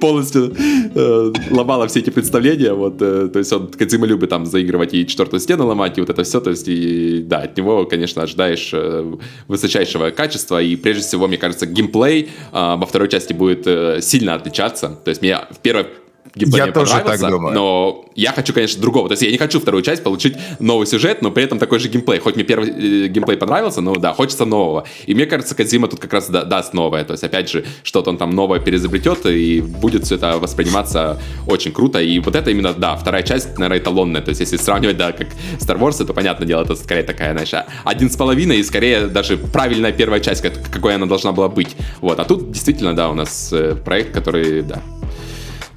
полностью 0.00 0.54
э, 0.94 1.32
ломала 1.50 1.86
все 1.88 2.00
эти 2.00 2.10
представления. 2.10 2.72
Вот, 2.72 3.00
э, 3.00 3.28
то 3.28 3.38
есть 3.38 3.52
он, 3.52 3.68
Кадзима 3.68 4.06
любит 4.06 4.30
там 4.30 4.46
заигрывать 4.46 4.94
и 4.94 5.06
четвертую 5.06 5.40
стену 5.40 5.66
ломать, 5.66 5.98
и 5.98 6.00
вот 6.00 6.10
это 6.10 6.22
все. 6.22 6.40
То 6.40 6.50
есть, 6.50 6.68
и 6.68 7.22
да, 7.22 7.38
от 7.38 7.56
него, 7.56 7.84
конечно, 7.86 8.22
ожидаешь 8.22 8.70
э, 8.72 9.16
высочайшего 9.48 10.10
качества. 10.10 10.62
И 10.62 10.76
прежде 10.76 11.02
всего, 11.02 11.28
мне 11.28 11.38
кажется, 11.38 11.66
геймплей 11.66 12.22
э, 12.22 12.28
во 12.52 12.86
второй 12.86 13.08
части 13.08 13.32
будет 13.32 13.66
э, 13.66 14.00
сильно 14.02 14.34
отличаться. 14.34 14.98
То 15.04 15.10
есть 15.10 15.22
мне 15.22 15.38
в 15.50 15.58
первой 15.58 15.86
геймплей 16.34 16.66
я 16.66 16.72
тоже 16.72 16.92
так 17.04 17.20
думаю. 17.20 17.54
но 17.54 18.04
я 18.14 18.32
хочу, 18.32 18.52
конечно, 18.52 18.80
другого. 18.82 19.08
То 19.08 19.12
есть 19.12 19.22
я 19.22 19.30
не 19.30 19.38
хочу 19.38 19.60
вторую 19.60 19.82
часть 19.82 20.02
получить 20.02 20.36
новый 20.58 20.86
сюжет, 20.86 21.22
но 21.22 21.30
при 21.30 21.44
этом 21.44 21.58
такой 21.58 21.78
же 21.78 21.88
геймплей. 21.88 22.18
Хоть 22.18 22.34
мне 22.34 22.44
первый 22.44 22.70
э, 22.70 23.08
геймплей 23.08 23.36
понравился, 23.36 23.80
но 23.80 23.94
да, 23.94 24.12
хочется 24.12 24.44
нового. 24.44 24.84
И 25.06 25.14
мне 25.14 25.26
кажется, 25.26 25.54
Кадзима 25.54 25.88
тут 25.88 26.00
как 26.00 26.12
раз 26.12 26.28
да, 26.28 26.44
даст 26.44 26.74
новое. 26.74 27.04
То 27.04 27.12
есть, 27.12 27.22
опять 27.22 27.48
же, 27.48 27.64
что-то 27.82 28.10
он 28.10 28.18
там 28.18 28.30
новое 28.30 28.58
перезабретет, 28.58 29.24
и 29.26 29.60
будет 29.60 30.04
все 30.04 30.16
это 30.16 30.38
восприниматься 30.38 31.18
очень 31.46 31.72
круто. 31.72 32.00
И 32.00 32.18
вот 32.18 32.34
это 32.34 32.50
именно, 32.50 32.72
да, 32.72 32.96
вторая 32.96 33.22
часть, 33.22 33.56
наверное, 33.56 33.78
эталонная. 33.78 34.22
То 34.22 34.30
есть, 34.30 34.40
если 34.40 34.56
сравнивать, 34.56 34.96
да, 34.96 35.12
как 35.12 35.28
Star 35.58 35.78
Wars, 35.78 36.04
то, 36.04 36.12
понятное 36.12 36.46
дело, 36.46 36.62
это 36.62 36.74
скорее 36.74 37.04
такая, 37.04 37.32
знаешь, 37.32 37.52
один 37.84 38.10
с 38.10 38.16
половиной, 38.16 38.58
и 38.58 38.62
скорее 38.64 39.06
даже 39.06 39.36
правильная 39.36 39.92
первая 39.92 40.20
часть, 40.20 40.42
какой 40.42 40.94
она 40.94 41.06
должна 41.06 41.32
была 41.32 41.48
быть. 41.48 41.76
Вот, 42.00 42.18
а 42.18 42.24
тут 42.24 42.50
действительно, 42.50 42.94
да, 42.94 43.10
у 43.10 43.14
нас 43.14 43.52
э, 43.52 43.76
проект, 43.76 44.12
который, 44.12 44.62
да, 44.62 44.82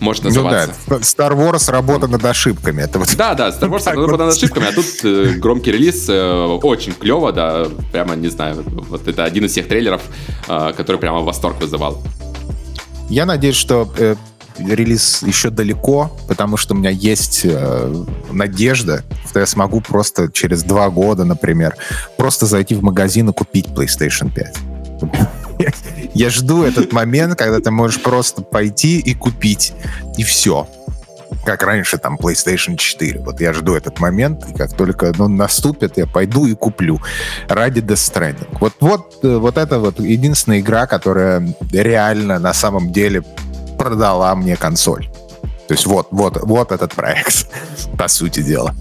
может 0.01 0.23
называться. 0.23 0.73
Ну 0.87 0.97
да, 0.97 1.03
Star 1.03 1.31
Wars 1.31 1.71
работа 1.71 2.07
над 2.07 2.25
ошибками. 2.25 2.81
Это 2.81 2.99
вот 2.99 3.15
да, 3.15 3.33
да, 3.33 3.49
Star 3.49 3.69
Wars 3.69 3.85
работа 3.85 4.25
над 4.25 4.35
ошибками, 4.35 4.67
а 4.67 4.73
тут 4.73 4.85
э, 5.03 5.33
громкий 5.37 5.71
релиз, 5.71 6.09
э, 6.09 6.59
очень 6.63 6.93
клево, 6.93 7.31
да, 7.31 7.67
прямо, 7.91 8.15
не 8.15 8.29
знаю, 8.29 8.63
вот 8.65 9.07
это 9.07 9.23
один 9.23 9.45
из 9.45 9.53
тех 9.53 9.67
трейлеров, 9.67 10.01
э, 10.47 10.73
который 10.75 10.97
прямо 10.97 11.19
восторг 11.19 11.61
вызывал. 11.61 12.03
Я 13.09 13.25
надеюсь, 13.25 13.55
что 13.55 13.91
э, 13.97 14.15
релиз 14.57 15.21
еще 15.23 15.49
далеко, 15.49 16.11
потому 16.27 16.57
что 16.57 16.73
у 16.73 16.77
меня 16.77 16.89
есть 16.89 17.41
э, 17.43 18.03
надежда, 18.31 19.03
что 19.29 19.39
я 19.39 19.45
смогу 19.45 19.81
просто 19.81 20.31
через 20.31 20.63
два 20.63 20.89
года, 20.89 21.25
например, 21.25 21.75
просто 22.17 22.45
зайти 22.45 22.75
в 22.75 22.83
магазин 22.83 23.29
и 23.29 23.33
купить 23.33 23.67
PlayStation 23.67 24.31
5. 24.33 24.57
Я 26.13 26.29
жду 26.29 26.63
этот 26.63 26.91
момент, 26.91 27.37
когда 27.37 27.59
ты 27.59 27.71
можешь 27.71 28.01
просто 28.01 28.41
пойти 28.41 28.99
и 28.99 29.13
купить, 29.13 29.73
и 30.17 30.23
все. 30.23 30.67
Как 31.45 31.63
раньше, 31.63 31.97
там, 31.97 32.17
PlayStation 32.17 32.75
4. 32.75 33.21
Вот 33.21 33.39
я 33.39 33.53
жду 33.53 33.73
этот 33.73 33.99
момент, 33.99 34.45
и 34.49 34.53
как 34.53 34.73
только 34.73 35.13
он 35.17 35.37
наступит, 35.37 35.97
я 35.97 36.05
пойду 36.05 36.45
и 36.45 36.53
куплю 36.53 37.01
ради 37.47 37.79
Death 37.79 37.95
Stranding. 37.95 38.57
Вот, 38.59 38.73
вот, 38.81 39.19
э, 39.23 39.37
вот 39.37 39.57
это 39.57 39.79
вот 39.79 39.99
единственная 39.99 40.59
игра, 40.59 40.85
которая 40.87 41.55
реально 41.71 42.37
на 42.39 42.53
самом 42.53 42.91
деле 42.91 43.23
продала 43.77 44.35
мне 44.35 44.57
консоль. 44.57 45.09
То 45.67 45.73
есть 45.73 45.85
вот, 45.85 46.09
вот, 46.11 46.37
вот 46.43 46.71
этот 46.71 46.93
проект, 46.93 47.47
по 47.97 48.07
сути 48.09 48.41
дела. 48.41 48.75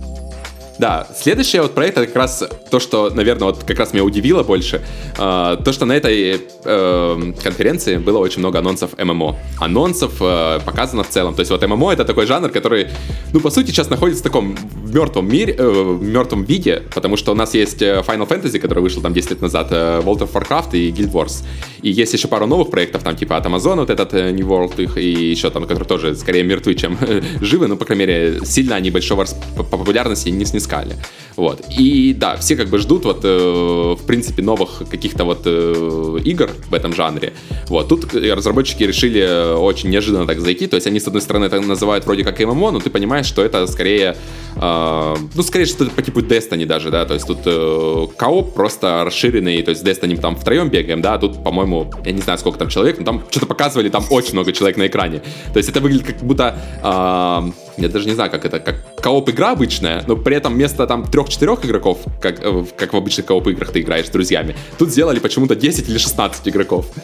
Да, 0.80 1.06
следующий 1.14 1.60
вот 1.60 1.74
проект 1.74 1.98
это 1.98 2.06
как 2.06 2.16
раз 2.16 2.42
то, 2.70 2.80
что, 2.80 3.10
наверное, 3.10 3.48
вот 3.48 3.64
как 3.64 3.78
раз 3.78 3.92
меня 3.92 4.02
удивило 4.02 4.42
больше, 4.42 4.80
э, 5.18 5.56
то, 5.62 5.72
что 5.72 5.84
на 5.84 5.92
этой 5.92 6.40
э, 6.64 7.32
конференции 7.42 7.98
было 7.98 8.16
очень 8.16 8.38
много 8.38 8.60
анонсов 8.60 8.96
ММО. 8.96 9.36
Анонсов 9.58 10.14
э, 10.22 10.58
показано 10.64 11.02
в 11.02 11.10
целом. 11.10 11.34
То 11.34 11.40
есть 11.40 11.50
вот 11.50 11.62
ММО 11.62 11.92
это 11.92 12.06
такой 12.06 12.24
жанр, 12.24 12.48
который, 12.48 12.88
ну, 13.34 13.40
по 13.40 13.50
сути, 13.50 13.66
сейчас 13.66 13.90
находится 13.90 14.22
в 14.22 14.24
таком 14.24 14.56
мертвом 14.86 15.28
мире, 15.28 15.54
э, 15.58 15.68
в 15.68 16.02
мертвом 16.02 16.44
виде, 16.44 16.82
потому 16.94 17.18
что 17.18 17.32
у 17.32 17.34
нас 17.34 17.52
есть 17.52 17.82
э, 17.82 18.02
Final 18.06 18.26
Fantasy, 18.26 18.58
который 18.58 18.80
вышел 18.80 19.02
там 19.02 19.12
10 19.12 19.32
лет 19.32 19.42
назад, 19.42 19.66
э, 19.72 20.00
World 20.02 20.20
of 20.20 20.32
Warcraft 20.32 20.70
и 20.72 20.90
Guild 20.90 21.12
Wars. 21.12 21.44
И 21.82 21.90
есть 21.90 22.14
еще 22.14 22.26
пару 22.26 22.46
новых 22.46 22.70
проектов, 22.70 23.02
там 23.02 23.16
типа 23.16 23.36
от 23.36 23.44
Amazon 23.44 23.80
вот 23.80 23.90
этот 23.90 24.14
э, 24.14 24.30
New 24.30 24.46
World 24.46 24.82
их, 24.82 24.96
и 24.96 25.30
еще 25.30 25.50
там, 25.50 25.64
которые 25.64 25.86
тоже 25.86 26.14
скорее 26.14 26.42
мертвы, 26.42 26.74
чем 26.74 26.96
живы, 27.42 27.66
но, 27.66 27.76
по 27.76 27.84
крайней 27.84 28.06
мере, 28.06 28.40
сильно 28.46 28.76
они 28.76 28.90
большого 28.90 29.26
популярности 29.70 30.30
не 30.30 30.46
снискали 30.46 30.69
calha 30.70 30.96
Вот. 31.40 31.64
И 31.70 32.12
да, 32.12 32.36
все 32.36 32.54
как 32.54 32.68
бы 32.68 32.76
ждут 32.78 33.06
вот, 33.06 33.20
э, 33.24 33.94
в 33.98 34.04
принципе, 34.06 34.42
новых 34.42 34.82
каких-то 34.90 35.24
вот 35.24 35.40
э, 35.46 36.18
игр 36.22 36.50
в 36.68 36.74
этом 36.74 36.94
жанре. 36.94 37.32
Вот. 37.68 37.88
Тут 37.88 38.14
разработчики 38.14 38.82
решили 38.82 39.54
очень 39.56 39.88
неожиданно 39.88 40.26
так 40.26 40.38
зайти. 40.38 40.66
То 40.66 40.74
есть 40.76 40.86
они, 40.86 41.00
с 41.00 41.06
одной 41.06 41.22
стороны, 41.22 41.46
это 41.46 41.58
называют 41.62 42.04
вроде 42.04 42.24
как 42.24 42.38
ММО, 42.40 42.72
но 42.72 42.80
ты 42.80 42.90
понимаешь, 42.90 43.24
что 43.24 43.42
это 43.42 43.66
скорее, 43.68 44.16
э, 44.56 45.16
ну, 45.34 45.42
скорее 45.42 45.64
что-то 45.64 45.90
по 45.90 46.02
типу 46.02 46.20
Destiny 46.20 46.66
даже, 46.66 46.90
да. 46.90 47.06
То 47.06 47.14
есть 47.14 47.26
тут 47.26 47.38
э, 47.46 48.06
кооп 48.18 48.52
просто 48.52 49.02
расширенный. 49.02 49.62
То 49.62 49.70
есть 49.70 49.82
Destiny 49.82 50.20
там 50.20 50.36
втроем 50.36 50.68
бегаем, 50.68 51.00
да, 51.00 51.14
а 51.14 51.18
тут, 51.18 51.42
по-моему, 51.42 51.90
я 52.04 52.12
не 52.12 52.20
знаю, 52.20 52.38
сколько 52.38 52.58
там 52.58 52.68
человек, 52.68 52.98
но 52.98 53.04
там 53.06 53.22
что-то 53.30 53.46
показывали, 53.46 53.88
там 53.88 54.04
очень 54.10 54.34
много 54.34 54.52
человек 54.52 54.76
на 54.76 54.88
экране. 54.88 55.22
То 55.54 55.56
есть 55.56 55.70
это 55.70 55.80
выглядит 55.80 56.06
как 56.06 56.18
будто, 56.18 56.54
э, 56.82 57.80
я 57.82 57.88
даже 57.88 58.06
не 58.06 58.14
знаю, 58.14 58.30
как 58.30 58.44
это, 58.44 58.60
как 58.60 59.00
кооп 59.00 59.30
игра 59.30 59.52
обычная, 59.52 60.04
но 60.06 60.16
при 60.16 60.36
этом 60.36 60.52
вместо 60.52 60.86
там 60.86 61.10
трех-четырех 61.36 61.64
игроков, 61.64 61.98
как, 62.20 62.40
э, 62.40 62.64
как 62.76 62.92
в 62.92 62.96
обычных 62.96 63.26
кооп 63.26 63.48
играх 63.48 63.70
ты 63.72 63.80
играешь 63.80 64.06
с 64.06 64.10
друзьями, 64.10 64.56
тут 64.78 64.90
сделали 64.90 65.18
почему-то 65.18 65.54
10 65.54 65.88
или 65.88 65.98
16 65.98 66.48
игроков. 66.48 66.86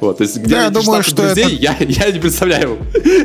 Вот, 0.00 0.18
то 0.18 0.24
есть 0.24 0.36
где 0.36 0.56
я 0.56 0.70
думаю, 0.70 1.02
что 1.02 1.16
друзей, 1.16 1.44
это... 1.44 1.54
я, 1.54 1.76
я 1.78 2.10
не 2.10 2.18
представляю, 2.18 2.78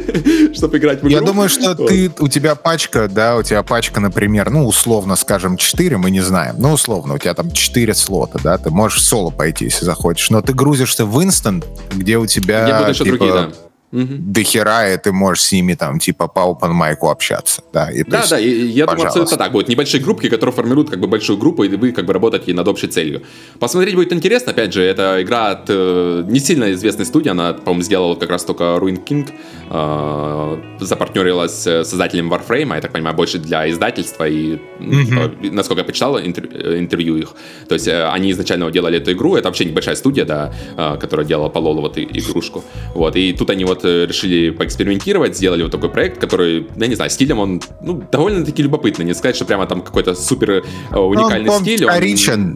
чтобы 0.53 0.77
играть 0.77 0.99
в 0.99 1.01
игру. 1.01 1.09
Я 1.09 1.21
думаю, 1.21 1.49
что 1.49 1.75
вот. 1.75 1.87
ты, 1.87 2.09
у 2.19 2.29
тебя 2.29 2.55
пачка, 2.55 3.09
да, 3.09 3.35
у 3.35 3.43
тебя 3.43 3.61
пачка, 3.63 3.99
например, 3.99 4.49
ну, 4.49 4.65
условно, 4.65 5.17
скажем, 5.17 5.57
4, 5.57 5.97
мы 5.97 6.11
не 6.11 6.21
знаем, 6.21 6.55
ну, 6.59 6.71
условно, 6.71 7.15
у 7.15 7.17
тебя 7.17 7.33
там 7.33 7.51
4 7.51 7.93
слота, 7.93 8.39
да, 8.41 8.57
ты 8.57 8.69
можешь 8.69 9.01
соло 9.01 9.31
пойти, 9.31 9.65
если 9.65 9.83
захочешь, 9.83 10.29
но 10.29 10.41
ты 10.41 10.53
грузишься 10.53 11.05
в 11.05 11.21
инстант, 11.21 11.65
где 11.93 12.17
у 12.17 12.25
тебя... 12.25 12.63
Где 12.63 12.73
будут 12.73 12.89
еще 12.89 13.03
типа, 13.03 13.17
другие, 13.17 13.33
да 13.33 13.51
угу. 13.91 14.15
до 14.19 14.43
хера, 14.43 14.89
и 14.89 14.97
ты 14.97 15.11
можешь 15.11 15.43
с 15.43 15.51
ними 15.51 15.73
там 15.75 15.99
типа 15.99 16.27
по 16.27 16.39
open 16.39 16.71
майку 16.71 17.09
общаться. 17.09 17.63
Да, 17.73 17.91
и, 17.91 18.03
да, 18.03 18.19
есть, 18.19 18.29
да, 18.29 18.39
и, 18.39 18.49
я 18.49 18.85
пожалуйста. 18.85 18.95
думаю, 18.95 19.07
абсолютно 19.07 19.37
так. 19.37 19.51
Будут 19.51 19.67
небольшие 19.69 20.01
группки, 20.01 20.29
которые 20.29 20.53
формируют 20.53 20.89
как 20.89 20.99
бы 20.99 21.07
большую 21.07 21.37
группу, 21.37 21.63
и 21.63 21.69
вы 21.69 21.91
как 21.91 22.05
бы 22.05 22.13
работаете 22.13 22.53
над 22.53 22.67
общей 22.67 22.87
целью. 22.87 23.21
Посмотреть 23.59 23.95
будет 23.95 24.13
интересно, 24.13 24.51
опять 24.51 24.73
же, 24.73 24.83
это 24.83 25.21
игра 25.21 25.51
от 25.51 25.65
э, 25.69 26.23
не 26.27 26.39
сильно 26.39 26.71
известной 26.73 27.05
студии, 27.05 27.29
она, 27.29 27.53
по-моему, 27.53 27.83
сделала 27.83 28.15
как 28.15 28.29
раз 28.29 28.45
только 28.45 28.63
Ruin 28.63 29.03
King, 29.03 29.29
э, 29.69 30.57
запартнерилась 30.79 31.51
с 31.51 31.83
создателем 31.83 32.31
Warframe, 32.33 32.75
я 32.75 32.81
так 32.81 32.91
понимаю, 32.91 33.15
больше 33.15 33.37
для 33.39 33.69
издательства, 33.69 34.27
и, 34.27 34.57
типа, 34.79 35.31
насколько 35.51 35.81
я 35.81 35.85
почитал 35.85 36.19
интер, 36.19 36.47
э, 36.51 36.79
интервью 36.79 37.17
их, 37.17 37.33
то 37.67 37.75
есть 37.75 37.87
э, 37.87 38.07
они 38.07 38.31
изначально 38.31 38.71
делали 38.71 38.97
эту 38.97 39.11
игру, 39.11 39.35
это 39.35 39.47
вообще 39.47 39.65
небольшая 39.65 39.95
студия, 39.95 40.25
да, 40.25 40.53
э, 40.77 40.97
которая 40.99 41.25
делала 41.25 41.49
по 41.49 41.59
Лолу 41.59 41.81
вот 41.81 41.97
игрушку, 41.97 42.63
вот, 42.93 43.15
и 43.15 43.33
тут 43.33 43.49
они 43.49 43.65
вот 43.65 43.80
вот 43.81 43.89
э, 43.89 44.05
решили 44.05 44.51
поэкспериментировать, 44.51 45.35
сделали 45.35 45.63
вот 45.63 45.71
такой 45.71 45.89
проект, 45.89 46.19
который, 46.19 46.67
я 46.75 46.87
не 46.87 46.95
знаю, 46.95 47.09
стилем 47.09 47.39
он, 47.39 47.61
ну, 47.81 48.01
довольно-таки 48.11 48.63
любопытный. 48.63 49.05
Не 49.05 49.13
сказать, 49.13 49.35
что 49.35 49.45
прямо 49.45 49.65
там 49.65 49.81
какой-то 49.81 50.15
супер 50.15 50.63
э, 50.91 50.97
уникальный 50.97 51.49
он, 51.49 51.57
он 51.57 51.61
стиль. 51.61 51.85
Он 51.85 51.91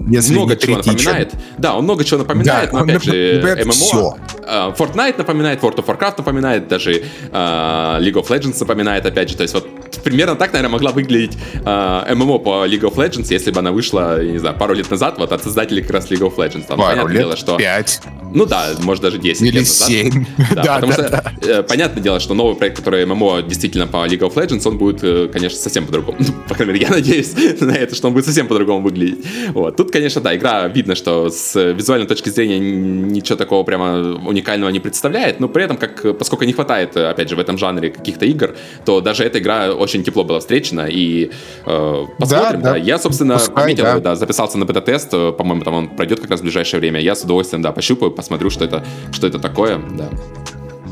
если 0.09 0.33
много 0.33 0.55
чего 0.55 0.77
напоминает. 0.77 1.33
Да, 1.57 1.75
он 1.75 1.83
много 1.83 2.03
чего 2.03 2.19
напоминает, 2.19 2.71
да, 2.71 2.77
но 2.77 2.83
опять 2.83 3.03
же, 3.03 3.41
ММО. 3.63 3.71
Все. 3.71 4.15
Э, 4.43 4.73
Fortnite 4.77 5.17
напоминает, 5.17 5.61
World 5.61 5.77
of 5.77 5.85
Warcraft 5.85 6.15
напоминает, 6.17 6.67
даже 6.67 7.03
League 7.31 8.13
of 8.13 8.27
Legends 8.27 8.57
напоминает, 8.59 9.05
опять 9.05 9.29
же, 9.29 9.37
то 9.37 9.43
есть 9.43 9.53
вот 9.53 9.67
примерно 10.03 10.35
так, 10.35 10.53
наверное, 10.53 10.73
могла 10.73 10.91
выглядеть 10.91 11.37
ММО 11.63 12.39
по 12.39 12.65
League 12.67 12.81
of 12.81 12.95
Legends, 12.95 13.27
если 13.29 13.51
бы 13.51 13.59
она 13.59 13.71
вышла, 13.71 14.21
я 14.21 14.31
не 14.31 14.37
знаю, 14.37 14.55
пару 14.57 14.73
лет 14.73 14.89
назад, 14.89 15.17
вот 15.17 15.31
от 15.31 15.43
создателей 15.43 15.81
как 15.81 15.91
раз 15.91 16.11
League 16.11 16.21
of 16.21 16.35
Legends. 16.35 16.65
Там, 16.67 16.77
пару 16.77 17.07
лет, 17.07 17.21
дело, 17.21 17.37
что... 17.37 17.57
пять. 17.57 18.01
Ну 18.33 18.45
да, 18.45 18.71
может 18.81 19.01
даже 19.01 19.17
10 19.17 19.41
Или 19.41 19.51
лет 19.51 19.59
назад. 19.59 19.87
7. 19.87 20.25
Да, 20.55 20.63
да, 20.63 20.75
потому 20.75 20.93
да, 20.93 20.93
что 20.93 21.09
да. 21.09 21.33
Э, 21.41 21.63
понятное 21.63 22.03
дело, 22.03 22.19
что 22.19 22.33
новый 22.33 22.55
проект, 22.55 22.77
который 22.77 23.05
ММО 23.05 23.43
действительно 23.43 23.87
по 23.87 24.05
League 24.05 24.19
of 24.19 24.33
Legends, 24.35 24.67
он 24.67 24.77
будет, 24.77 25.03
э, 25.03 25.29
конечно, 25.31 25.57
совсем 25.57 25.85
по-другому. 25.85 26.17
Ну, 26.19 26.27
по 26.47 26.55
крайней 26.55 26.73
мере, 26.73 26.85
я 26.85 26.91
надеюсь 26.91 27.33
на 27.61 27.71
это, 27.71 27.95
что 27.95 28.07
он 28.07 28.13
будет 28.13 28.25
совсем 28.25 28.47
по-другому 28.47 28.81
выглядеть. 28.81 29.25
Вот. 29.49 29.77
Тут, 29.77 29.91
конечно, 29.91 30.21
да, 30.21 30.35
игра 30.35 30.67
видно, 30.67 30.95
что 30.95 31.29
с 31.29 31.55
визуальной 31.71 32.07
точки 32.07 32.29
зрения 32.29 32.59
ничего 32.59 33.37
такого 33.37 33.63
прямо 33.63 34.19
уникального 34.25 34.69
не 34.69 34.79
представляет, 34.79 35.39
но 35.39 35.47
при 35.47 35.63
этом, 35.63 35.77
как, 35.77 36.17
поскольку 36.17 36.43
не 36.45 36.53
хватает, 36.53 36.95
опять 36.95 37.29
же, 37.29 37.35
в 37.35 37.39
этом 37.39 37.57
жанре 37.57 37.89
каких-то 37.89 38.25
игр, 38.25 38.55
то 38.85 39.01
даже 39.01 39.23
эта 39.23 39.39
игра 39.39 39.73
очень 39.75 40.03
тепло 40.03 40.23
была 40.23 40.39
встречена, 40.39 40.87
и 40.87 41.31
э, 41.65 42.05
посмотрим, 42.17 42.61
да, 42.61 42.69
да. 42.69 42.71
да. 42.71 42.77
Я, 42.77 42.97
собственно, 42.97 43.35
Пускай, 43.35 43.55
пометил, 43.55 43.83
да. 43.83 43.99
да, 43.99 44.15
записался 44.15 44.57
на 44.57 44.65
бета-тест, 44.65 45.09
э, 45.13 45.31
по-моему, 45.31 45.63
там 45.63 45.73
он 45.73 45.89
пройдет 45.89 46.19
как 46.19 46.31
раз 46.31 46.39
в 46.39 46.43
ближайшее 46.43 46.79
время, 46.79 46.99
я 46.99 47.15
с 47.15 47.23
удовольствием, 47.23 47.61
да, 47.61 47.71
пощупаю, 47.71 48.11
посмотрю, 48.11 48.49
что 48.49 48.65
это, 48.65 48.83
что 49.11 49.27
это 49.27 49.39
такое, 49.39 49.79
да. 49.91 50.09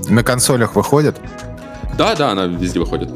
На 0.10 0.24
консолях 0.24 0.76
выходит? 0.76 1.16
Да, 1.98 2.16
да, 2.16 2.32
она 2.32 2.46
везде 2.46 2.80
выходит. 2.80 3.10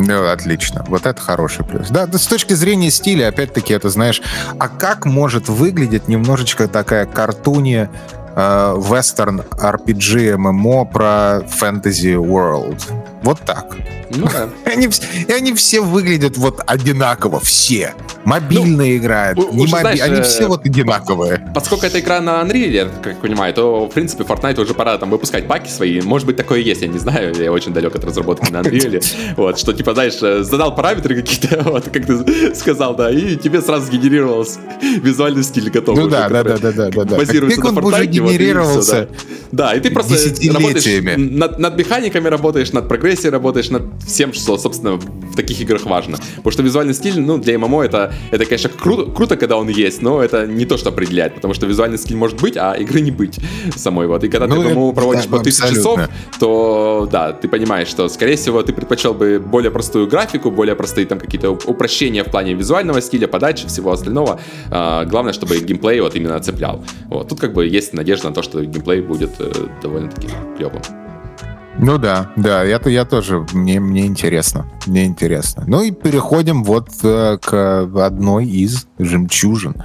Ну, 0.00 0.30
отлично. 0.30 0.84
Вот 0.88 1.06
это 1.06 1.20
хороший 1.20 1.64
плюс. 1.64 1.88
Да, 1.90 2.06
с 2.06 2.26
точки 2.28 2.52
зрения 2.52 2.90
стиля, 2.90 3.28
опять-таки, 3.28 3.74
это 3.74 3.90
знаешь, 3.90 4.22
а 4.58 4.68
как 4.68 5.04
может 5.04 5.48
выглядеть 5.48 6.06
немножечко 6.06 6.68
такая 6.68 7.04
картуния 7.04 7.90
э, 8.36 8.74
вестерн 8.78 9.40
RPG 9.40 10.36
MMO 10.36 10.90
про 10.90 11.40
Fantasy 11.48 12.14
World? 12.14 12.80
Вот 13.22 13.40
так. 13.44 13.76
Ну 14.10 14.26
да. 14.26 14.48
они, 14.72 14.88
и 15.28 15.32
они 15.32 15.52
все 15.54 15.80
выглядят 15.80 16.36
вот 16.36 16.60
одинаково, 16.66 17.40
все. 17.40 17.94
Мобильные 18.24 18.92
ну, 18.92 18.98
играют, 18.98 19.38
не 19.52 19.66
моби... 19.66 19.80
знаешь, 19.80 20.00
они 20.00 20.22
все 20.22 20.48
вот 20.48 20.64
одинаковые. 20.66 21.50
Поскольку 21.54 21.86
это 21.86 21.98
игра 22.00 22.20
на 22.20 22.42
Unreal, 22.42 22.68
я 22.68 22.88
как 23.02 23.20
понимаю, 23.20 23.54
то, 23.54 23.86
в 23.86 23.92
принципе, 23.92 24.24
Fortnite 24.24 24.60
уже 24.60 24.74
пора 24.74 24.98
там 24.98 25.10
выпускать 25.10 25.46
паки 25.46 25.70
свои. 25.70 26.00
Может 26.00 26.26
быть, 26.26 26.36
такое 26.36 26.60
есть, 26.60 26.82
я 26.82 26.88
не 26.88 26.98
знаю, 26.98 27.34
я 27.34 27.52
очень 27.52 27.72
далек 27.72 27.94
от 27.94 28.04
разработки 28.04 28.50
на 28.50 28.58
Unreal. 28.58 29.04
Вот, 29.36 29.58
что, 29.58 29.72
типа, 29.72 29.94
знаешь, 29.94 30.18
э, 30.22 30.42
задал 30.42 30.74
параметры 30.74 31.22
какие-то, 31.22 31.62
вот, 31.70 31.84
как 31.84 32.06
ты 32.06 32.54
сказал, 32.54 32.94
да, 32.94 33.10
и 33.10 33.36
тебе 33.36 33.62
сразу 33.62 33.86
сгенерировался 33.86 34.58
визуальный 35.02 35.42
стиль 35.42 35.70
готовый. 35.70 36.04
Ну 36.04 36.10
да, 36.10 36.28
да, 36.28 36.42
да, 36.42 36.58
да, 36.58 36.72
да, 36.72 36.90
да. 36.90 37.16
Базируется 37.16 37.60
на 37.60 37.68
Fortnite. 37.68 38.06
генерировался. 38.06 39.08
Да, 39.52 39.74
и 39.74 39.80
ты 39.80 39.90
просто 39.90 40.14
работаешь 40.52 41.18
над, 41.18 41.58
над 41.58 41.76
механиками 41.76 42.28
работаешь, 42.28 42.72
над 42.72 42.88
прогрессией 43.08 43.32
работаешь, 43.32 43.70
над 43.70 43.82
всем, 44.06 44.32
что, 44.34 44.58
собственно, 44.58 44.96
в 44.96 45.34
таких 45.34 45.60
играх 45.62 45.86
важно. 45.86 46.18
Потому 46.36 46.52
что 46.52 46.62
визуальный 46.62 46.92
стиль, 46.92 47.18
ну, 47.18 47.38
для 47.38 47.58
ММО 47.58 47.84
это, 47.84 48.12
это 48.30 48.44
конечно, 48.44 48.68
кру- 48.68 49.14
круто, 49.14 49.36
когда 49.36 49.56
он 49.56 49.68
есть, 49.68 50.02
но 50.02 50.22
это 50.22 50.46
не 50.46 50.66
то, 50.66 50.76
что 50.76 50.90
определяет, 50.90 51.34
потому 51.34 51.54
что 51.54 51.66
визуальный 51.66 51.96
стиль 51.96 52.16
может 52.16 52.38
быть, 52.42 52.58
а 52.58 52.74
игры 52.74 53.00
не 53.00 53.10
быть 53.10 53.38
самой. 53.76 54.06
Вот. 54.08 54.24
И 54.24 54.28
когда 54.28 54.46
ну, 54.46 54.62
ты 54.62 54.74
ММО 54.74 54.92
проводишь 54.92 55.24
да, 55.24 55.38
по 55.38 55.42
тысяче 55.42 55.74
часов, 55.74 56.00
то, 56.38 57.08
да, 57.10 57.32
ты 57.32 57.48
понимаешь, 57.48 57.88
что, 57.88 58.08
скорее 58.08 58.36
всего, 58.36 58.62
ты 58.62 58.74
предпочел 58.74 59.14
бы 59.14 59.38
более 59.38 59.70
простую 59.70 60.06
графику, 60.06 60.50
более 60.50 60.74
простые 60.74 61.06
там 61.06 61.18
какие-то 61.18 61.50
упрощения 61.50 62.24
в 62.24 62.30
плане 62.30 62.52
визуального 62.52 63.00
стиля, 63.00 63.26
подачи, 63.26 63.66
всего 63.68 63.90
остального. 63.90 64.38
А, 64.70 65.06
главное, 65.06 65.32
чтобы 65.32 65.58
геймплей 65.58 66.00
вот 66.00 66.14
именно 66.14 66.38
цеплял. 66.40 66.84
Вот. 67.08 67.28
Тут 67.28 67.40
как 67.40 67.54
бы 67.54 67.66
есть 67.66 67.94
надежда 67.94 68.28
на 68.28 68.34
то, 68.34 68.42
что 68.42 68.62
геймплей 68.62 69.00
будет 69.00 69.30
э, 69.38 69.50
довольно-таки 69.82 70.28
клевым. 70.58 70.82
Ну 71.80 71.96
да, 71.96 72.32
да, 72.36 72.64
это 72.64 72.90
я 72.90 73.04
тоже, 73.04 73.46
мне, 73.52 73.78
мне 73.78 74.06
интересно, 74.06 74.66
мне 74.86 75.04
интересно. 75.04 75.64
Ну 75.66 75.82
и 75.82 75.92
переходим 75.92 76.64
вот 76.64 76.90
э, 77.04 77.38
к 77.40 77.88
одной 78.04 78.46
из 78.46 78.88
жемчужин 78.98 79.76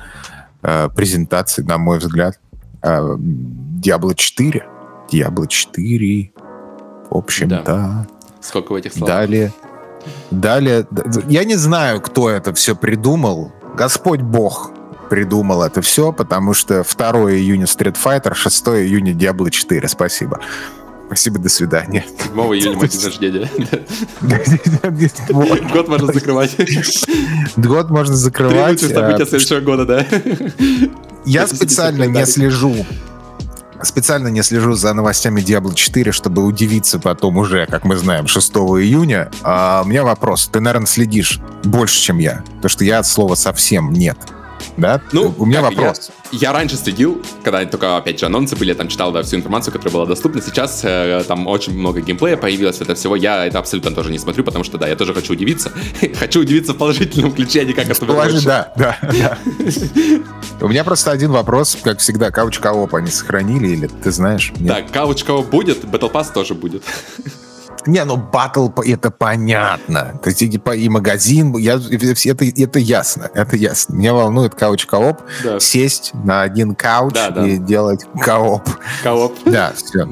э, 0.64 0.90
презентаций, 0.90 1.64
на 1.64 1.78
мой 1.78 2.00
взгляд. 2.00 2.40
Э, 2.82 3.16
Diablo 3.16 4.16
4. 4.16 4.66
Diablo 5.12 5.48
4, 5.48 6.32
в 7.12 7.16
общем-то. 7.16 7.64
Да. 7.64 8.08
Сколько 8.42 8.74
в 8.74 8.76
этих 8.76 8.94
словах? 8.94 9.16
Далее, 9.16 9.52
далее, 10.32 10.88
я 11.28 11.44
не 11.44 11.56
знаю, 11.56 12.02
кто 12.02 12.30
это 12.30 12.56
все 12.56 12.76
придумал. 12.76 13.52
Господь 13.76 14.22
Бог 14.22 14.72
придумал 15.12 15.62
это 15.62 15.84
все, 15.84 16.12
потому 16.12 16.56
что 16.56 16.84
2 16.84 17.10
июня 17.34 17.66
Street 17.66 17.98
Fighter, 18.04 18.34
6 18.34 18.68
июня 18.70 19.14
Diablo 19.14 19.52
4. 19.52 19.88
Спасибо. 19.88 20.40
Спасибо, 20.40 20.83
до 21.40 21.50
свидания. 21.50 22.06
7 22.20 22.36
июня 22.36 22.78
мой 22.78 22.88
день 22.88 23.04
рождения. 23.04 23.50
Год 25.74 25.88
можно 25.88 26.14
закрывать. 26.14 26.56
Год 27.56 27.90
можно 27.90 28.16
закрывать. 28.16 28.80
Требуется 28.80 28.90
события 28.90 29.26
следующего 29.26 29.60
года, 29.60 29.86
да. 29.86 30.06
Я 31.26 31.48
специально 31.48 32.04
не 32.04 32.26
слежу 32.26 32.86
специально 33.82 34.30
не 34.30 34.42
слежу 34.44 34.76
за 34.76 34.94
новостями 34.94 35.42
Diablo 35.42 35.76
4, 35.76 36.14
чтобы 36.14 36.46
удивиться 36.46 37.00
потом 37.00 37.36
уже, 37.38 37.66
как 37.66 37.84
мы 37.84 37.98
знаем, 37.98 38.28
6 38.28 38.54
июня. 38.54 39.30
А 39.44 39.82
у 39.84 39.88
меня 39.88 40.04
вопрос. 40.04 40.50
Ты, 40.50 40.62
наверное, 40.62 40.88
следишь 40.88 41.42
больше, 41.66 42.00
чем 42.00 42.18
я. 42.20 42.44
Потому 42.56 42.70
что 42.70 42.86
я 42.86 43.00
от 43.00 43.06
слова 43.06 43.36
совсем 43.36 43.92
нет 43.92 44.18
да? 44.78 45.02
Ну, 45.12 45.34
у 45.38 45.46
меня 45.46 45.62
вопрос. 45.62 46.12
Я, 46.32 46.50
я 46.50 46.54
раньше 46.54 46.76
следил, 46.76 47.22
когда 47.44 47.64
только, 47.66 47.98
опять 47.98 48.20
же, 48.20 48.26
анонсы 48.26 48.56
были, 48.56 48.70
я 48.70 48.76
там 48.76 48.88
читал 48.88 49.12
да, 49.12 49.24
всю 49.24 49.38
информацию, 49.38 49.74
которая 49.74 49.94
была 49.94 50.06
доступна. 50.06 50.42
Сейчас 50.42 50.82
э, 50.84 51.24
там 51.28 51.48
очень 51.48 51.78
много 51.78 52.02
геймплея 52.02 52.38
появилось, 52.38 52.82
это 52.82 52.96
всего. 52.96 53.16
Я 53.16 53.46
это 53.46 53.60
абсолютно 53.60 53.92
тоже 53.92 54.12
не 54.12 54.20
смотрю, 54.20 54.44
потому 54.44 54.64
что, 54.64 54.78
да, 54.78 54.88
я 54.88 54.96
тоже 54.96 55.14
хочу 55.14 55.34
удивиться. 55.34 55.72
хочу 56.20 56.42
удивиться 56.42 56.74
в 56.74 56.78
положительном 56.78 57.32
ключе, 57.32 57.62
а 57.62 57.64
не 57.66 57.74
как 57.74 57.90
это 57.90 58.06
Положи, 58.06 58.42
да, 58.42 58.74
да, 58.76 58.98
да. 59.02 59.38
У 60.62 60.68
меня 60.68 60.84
просто 60.84 61.12
один 61.12 61.32
вопрос, 61.32 61.78
как 61.82 62.00
всегда, 62.00 62.32
couch 62.32 62.60
co-op 62.60 62.96
они 62.96 63.10
сохранили 63.10 63.68
или 63.68 63.88
ты 63.88 64.12
знаешь? 64.12 64.52
Да, 64.60 64.82
couch 64.82 65.24
co-op 65.24 65.50
будет, 65.50 65.84
Battle 65.84 66.12
Pass 66.12 66.34
тоже 66.34 66.54
будет. 66.54 66.84
Не, 67.88 68.04
ну 68.06 68.18
батл 68.18 68.70
это 68.84 69.12
понятно. 69.12 70.20
То 70.24 70.30
есть 70.30 70.40
типа 70.40 70.76
и 70.76 70.90
магазин, 70.90 71.56
я, 71.58 71.76
это, 71.76 72.46
это 72.46 72.80
ясно, 72.80 73.30
это 73.34 73.56
ясно. 73.56 73.96
Меня 73.96 74.14
волнует 74.14 74.56
couch 74.56 74.86
co-op, 74.86 75.22
да. 75.44 75.60
сесть 75.60 76.12
на 76.14 76.42
один 76.42 76.76
couch 76.76 77.14
да, 77.14 77.30
да. 77.30 77.48
и 77.48 77.58
делать 77.58 78.06
co-op. 78.22 78.68
Кооп. 79.04 79.34
Да, 79.46 79.74
все. 79.76 80.08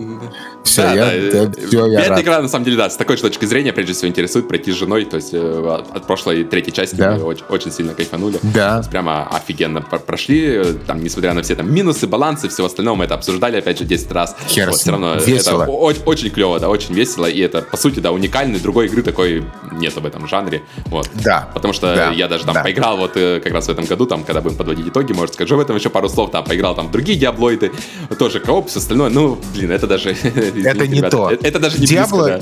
Все, 0.63 0.83
да, 0.83 0.93
я, 0.93 1.31
да. 1.31 1.37
Я, 1.39 1.67
все, 1.67 1.85
я 1.87 2.01
Пятая 2.01 2.21
игра, 2.21 2.41
на 2.41 2.47
самом 2.47 2.65
деле, 2.65 2.77
да, 2.77 2.89
с 2.89 2.95
такой 2.95 3.17
же 3.17 3.23
точки 3.23 3.45
зрения, 3.45 3.73
прежде 3.73 3.93
всего, 3.93 4.07
интересует 4.07 4.47
пройти 4.47 4.71
с 4.71 4.75
женой, 4.75 5.05
то 5.05 5.17
есть 5.17 5.33
э, 5.33 5.81
от 5.93 6.05
прошлой 6.05 6.43
третьей 6.43 6.73
части 6.73 6.95
да. 6.95 7.15
мы 7.15 7.23
очень, 7.23 7.45
очень 7.49 7.71
сильно 7.71 7.93
кайфанули. 7.93 8.39
Да. 8.41 8.83
Прямо 8.89 9.27
офигенно 9.27 9.81
прошли, 9.81 10.61
там, 10.85 11.03
несмотря 11.03 11.33
на 11.33 11.41
все 11.41 11.55
там 11.55 11.73
минусы, 11.73 12.07
балансы, 12.07 12.47
всего 12.49 12.67
остального, 12.67 12.95
мы 12.95 13.05
это 13.05 13.15
обсуждали, 13.15 13.57
опять 13.57 13.79
же, 13.79 13.85
10 13.85 14.11
раз. 14.11 14.35
Хер 14.47 14.69
вот, 14.69 14.79
все 14.79 14.91
равно 14.91 15.15
весело. 15.15 15.63
это 15.63 15.71
очень, 15.71 16.03
очень 16.05 16.29
клево, 16.29 16.59
да, 16.59 16.69
очень 16.69 16.93
весело, 16.93 17.25
и 17.25 17.39
это, 17.39 17.61
по 17.61 17.77
сути, 17.77 17.99
да, 17.99 18.11
уникальный, 18.11 18.59
другой 18.59 18.85
игры 18.85 19.01
такой 19.01 19.43
нет 19.71 19.95
в 19.95 20.05
этом 20.05 20.27
жанре, 20.27 20.61
вот. 20.85 21.09
Да. 21.23 21.49
Потому 21.53 21.73
что 21.73 21.95
да. 21.95 22.11
я 22.11 22.27
даже 22.27 22.45
там 22.45 22.53
да. 22.53 22.63
поиграл 22.63 22.97
вот 22.97 23.11
э, 23.15 23.39
как 23.43 23.53
раз 23.53 23.67
в 23.67 23.69
этом 23.69 23.85
году, 23.85 24.05
там, 24.05 24.23
когда 24.23 24.41
будем 24.41 24.57
подводить 24.57 24.87
итоги, 24.87 25.13
может, 25.13 25.33
скажу 25.33 25.57
в 25.57 25.59
этом 25.59 25.75
еще 25.75 25.89
пару 25.89 26.07
слов, 26.07 26.31
там, 26.31 26.43
поиграл 26.43 26.75
там 26.75 26.91
другие 26.91 27.17
диаблоиды, 27.17 27.71
тоже 28.17 28.39
кооп, 28.39 28.69
все 28.69 28.79
остальное, 28.79 29.09
ну, 29.09 29.39
блин, 29.53 29.71
это 29.71 29.87
даже... 29.87 30.15
Это 30.55 30.87
не 30.87 31.01
то. 31.01 31.29
Это 31.29 31.59
даже 31.59 31.79
не 31.79 31.85
Diablo... 31.85 32.25
близко, 32.25 32.41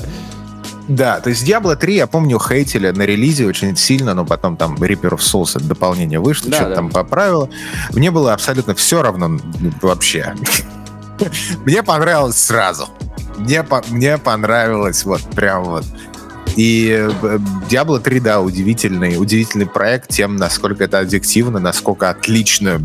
Да, 0.88 1.20
то 1.20 1.30
есть 1.30 1.46
Diablo 1.46 1.76
3, 1.76 1.94
я 1.94 2.06
помню, 2.08 2.40
хейтили 2.40 2.90
на 2.90 3.02
релизе 3.02 3.46
очень 3.46 3.76
сильно, 3.76 4.12
но 4.12 4.24
потом 4.24 4.56
там 4.56 4.74
Reaper 4.74 5.10
of 5.10 5.18
Souls 5.18 5.50
это 5.56 5.64
дополнение 5.64 6.18
вышло, 6.18 6.50
да, 6.50 6.56
что-то 6.56 6.70
да. 6.70 6.76
там 6.76 6.90
поправило. 6.90 7.48
Мне 7.92 8.10
было 8.10 8.34
абсолютно 8.34 8.74
все 8.74 9.00
равно 9.00 9.38
вообще. 9.82 10.34
Мне 11.64 11.84
понравилось 11.84 12.38
сразу. 12.38 12.88
Мне, 13.38 13.62
по, 13.62 13.84
мне 13.90 14.18
понравилось 14.18 15.04
вот 15.04 15.22
прям 15.36 15.64
вот. 15.64 15.84
И 16.56 16.90
э, 16.90 17.38
Diablo 17.68 18.00
3, 18.00 18.20
да, 18.20 18.40
удивительный, 18.40 19.16
удивительный 19.16 19.66
проект 19.66 20.08
тем, 20.08 20.34
насколько 20.36 20.82
это 20.82 20.98
аддиктивно, 20.98 21.60
насколько 21.60 22.10
отлично 22.10 22.84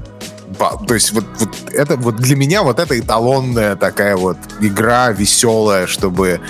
то 0.88 0.94
есть 0.94 1.12
вот, 1.12 1.26
вот 1.40 1.50
это 1.72 1.98
вот 1.98 2.18
для 2.18 2.36
меня 2.36 2.64
вот 2.64 2.80
это 2.80 2.98
эталонная 3.00 3.76
такая 3.76 4.16
вот 4.16 4.38
игра 4.62 5.12
веселая, 5.12 5.88
чтобы 5.88 6.42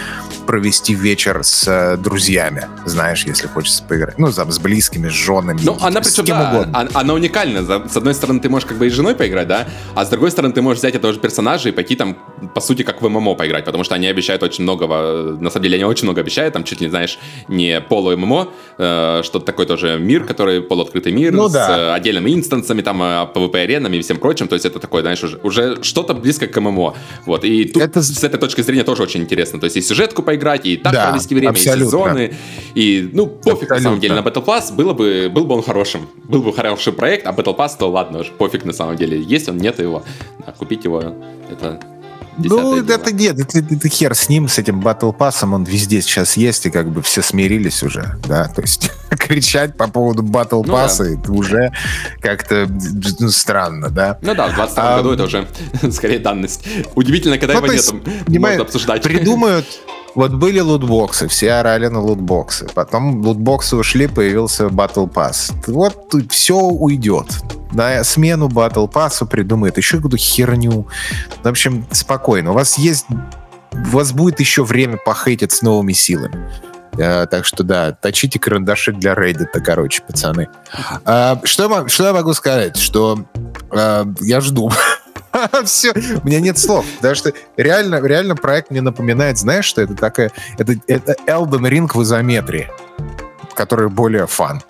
провести 0.45 0.93
вечер 0.93 1.43
с 1.43 1.67
э, 1.67 1.97
друзьями, 1.97 2.67
знаешь, 2.85 3.25
если 3.25 3.47
хочется 3.47 3.83
поиграть. 3.83 4.17
Ну, 4.17 4.31
там, 4.31 4.51
с 4.51 4.59
близкими, 4.59 5.09
с 5.09 5.13
женами. 5.13 5.59
Ну, 5.63 5.77
она 5.81 6.01
причем, 6.01 6.25
да, 6.25 6.51
угодно. 6.51 6.89
она 6.93 7.13
уникальна. 7.13 7.63
С 7.89 7.97
одной 7.97 8.13
стороны, 8.13 8.39
ты 8.39 8.49
можешь 8.49 8.67
как 8.67 8.77
бы 8.77 8.87
и 8.87 8.89
с 8.89 8.93
женой 8.93 9.15
поиграть, 9.15 9.47
да, 9.47 9.67
а 9.95 10.05
с 10.05 10.09
другой 10.09 10.31
стороны, 10.31 10.53
ты 10.53 10.61
можешь 10.61 10.79
взять 10.79 10.95
этого 10.95 11.13
же 11.13 11.19
персонажа 11.19 11.69
и 11.69 11.71
пойти 11.71 11.95
там, 11.95 12.17
по 12.53 12.61
сути, 12.61 12.83
как 12.83 13.01
в 13.01 13.09
ММО 13.09 13.35
поиграть, 13.35 13.65
потому 13.65 13.83
что 13.83 13.95
они 13.95 14.07
обещают 14.07 14.43
очень 14.43 14.63
многого, 14.63 15.35
на 15.39 15.49
самом 15.49 15.63
деле, 15.63 15.75
они 15.75 15.85
очень 15.85 16.05
много 16.05 16.21
обещают, 16.21 16.53
там 16.53 16.63
чуть 16.63 16.81
ли, 16.81 16.89
знаешь, 16.89 17.17
не 17.47 17.81
полу-ММО, 17.81 18.49
э, 18.77 19.21
что-то 19.23 19.45
такой 19.45 19.65
тоже 19.65 19.97
мир, 19.99 20.25
который 20.25 20.61
полуоткрытый 20.61 21.11
мир 21.11 21.33
ну, 21.33 21.49
с 21.49 21.53
да. 21.53 21.77
э, 21.77 21.93
отдельными 21.93 22.31
инстансами, 22.31 22.81
там, 22.81 23.01
э, 23.01 23.27
PvP-аренами 23.33 23.94
и 23.95 24.01
всем 24.01 24.17
прочим, 24.17 24.47
то 24.47 24.55
есть 24.55 24.65
это 24.65 24.79
такое, 24.79 25.01
знаешь, 25.01 25.23
уже, 25.23 25.39
уже 25.43 25.83
что-то 25.83 26.13
близко 26.13 26.47
к 26.47 26.59
ММО. 26.59 26.95
Вот, 27.25 27.43
и 27.43 27.65
тут 27.65 27.83
это... 27.83 28.01
с 28.01 28.23
этой 28.23 28.39
точки 28.39 28.61
зрения 28.61 28.83
тоже 28.83 29.03
очень 29.03 29.21
интересно, 29.21 29.59
то 29.59 29.65
есть 29.65 29.77
и 29.77 29.81
сюжетку 29.81 30.23
поиграть, 30.23 30.65
и 30.65 30.77
так 30.77 30.93
да, 30.93 31.09
провести 31.09 31.35
время, 31.35 31.51
абсолютно. 31.51 31.83
и 31.83 31.85
сезоны, 31.85 32.33
и, 32.75 33.09
ну, 33.13 33.27
пофиг 33.27 33.71
абсолютно. 33.71 33.75
на 33.75 33.81
самом 33.81 33.99
деле, 33.99 34.15
на 34.15 34.19
Battle 34.19 34.45
Pass 34.45 34.75
было 34.75 34.93
бы, 34.93 35.29
был 35.33 35.45
бы 35.45 35.55
он 35.55 35.63
хорошим, 35.63 36.07
был 36.23 36.41
бы 36.41 36.53
хороший 36.53 36.93
проект, 36.93 37.27
а 37.27 37.31
Battle 37.31 37.55
Pass, 37.55 37.71
то 37.77 37.89
ладно, 37.89 38.19
уж 38.19 38.31
пофиг 38.31 38.65
на 38.65 38.73
самом 38.73 38.95
деле, 38.95 39.21
есть 39.21 39.49
он, 39.49 39.57
нет 39.57 39.79
его, 39.79 40.03
да, 40.45 40.51
купить 40.51 40.83
его, 40.85 41.01
это 41.49 41.79
ну, 42.37 42.77
это 42.77 43.13
нет, 43.13 43.39
это, 43.39 43.59
это 43.59 43.89
хер 43.89 44.15
с 44.15 44.29
ним, 44.29 44.47
с 44.47 44.57
этим 44.57 44.81
Battle 44.81 45.15
Pass, 45.15 45.47
он 45.49 45.63
везде 45.63 46.01
сейчас 46.01 46.37
есть, 46.37 46.65
и 46.65 46.71
как 46.71 46.89
бы 46.89 47.01
все 47.01 47.21
смирились 47.21 47.83
уже, 47.83 48.17
да, 48.27 48.47
то 48.47 48.61
есть 48.61 48.91
кричать 49.09 49.77
по 49.77 49.87
поводу 49.87 50.23
Battle 50.23 50.63
ну, 50.65 50.73
Pass 50.73 50.97
да. 50.99 51.09
это 51.09 51.31
уже 51.31 51.71
как-то 52.19 52.67
ну, 53.19 53.29
странно, 53.29 53.89
да. 53.89 54.17
Ну 54.21 54.35
да, 54.35 54.47
в 54.47 54.55
22 54.55 54.83
а, 54.83 54.97
году 54.97 55.11
это 55.11 55.23
уже 55.23 55.47
скорее 55.91 56.19
данность. 56.19 56.65
Удивительно, 56.95 57.37
когда 57.37 57.59
ну, 57.59 57.65
его 57.65 57.99
нет, 58.27 58.41
можно 58.41 58.61
обсуждать. 58.61 59.03
Придумают 59.03 59.65
вот 60.15 60.33
были 60.33 60.59
лутбоксы, 60.59 61.27
все 61.27 61.51
орали 61.53 61.87
на 61.87 61.99
лутбоксы. 61.99 62.67
Потом 62.73 63.21
лутбоксы 63.21 63.75
ушли, 63.75 64.07
появился 64.07 64.65
Battle 64.65 65.11
Pass. 65.11 65.53
Вот 65.67 66.13
все 66.31 66.57
уйдет. 66.57 67.27
На 67.73 68.03
смену 68.03 68.47
Battle 68.47 68.91
Pass 68.91 69.27
придумает 69.27 69.77
еще 69.77 69.97
какую-то 69.97 70.17
херню. 70.17 70.87
В 71.43 71.47
общем, 71.47 71.85
спокойно. 71.91 72.51
У 72.51 72.53
вас 72.53 72.77
есть... 72.77 73.05
У 73.71 73.89
вас 73.89 74.13
будет 74.13 74.39
еще 74.39 74.63
время 74.63 74.97
похейтить 74.97 75.51
с 75.51 75.61
новыми 75.61 75.91
силами. 75.91 76.49
Uh, 76.93 77.27
так 77.27 77.43
что 77.43 77.63
да, 77.63 77.91
точите 77.91 78.39
карандаши 78.39 78.93
для 78.93 79.15
Reddit, 79.15 79.51
короче, 79.65 80.01
пацаны. 80.01 80.47
Uh, 81.03 81.45
что, 81.45 81.89
что 81.89 82.05
я 82.05 82.13
могу 82.13 82.33
сказать? 82.33 82.77
Что 82.77 83.25
uh, 83.71 84.15
я 84.21 84.39
жду. 84.39 84.71
Все, 85.65 85.91
у 85.91 86.27
меня 86.27 86.39
нет 86.39 86.57
слов. 86.57 86.85
Потому 86.97 87.15
что 87.15 87.33
реально, 87.57 88.01
реально 88.01 88.35
проект 88.35 88.71
мне 88.71 88.81
напоминает, 88.81 89.37
знаешь, 89.37 89.65
что 89.65 89.81
это 89.81 89.95
такая... 89.95 90.31
Это, 90.57 90.75
это 90.87 91.15
Elden 91.27 91.69
Ring 91.69 91.89
в 91.93 92.01
изометрии, 92.03 92.69
который 93.53 93.89
более 93.89 94.27
фан 94.27 94.61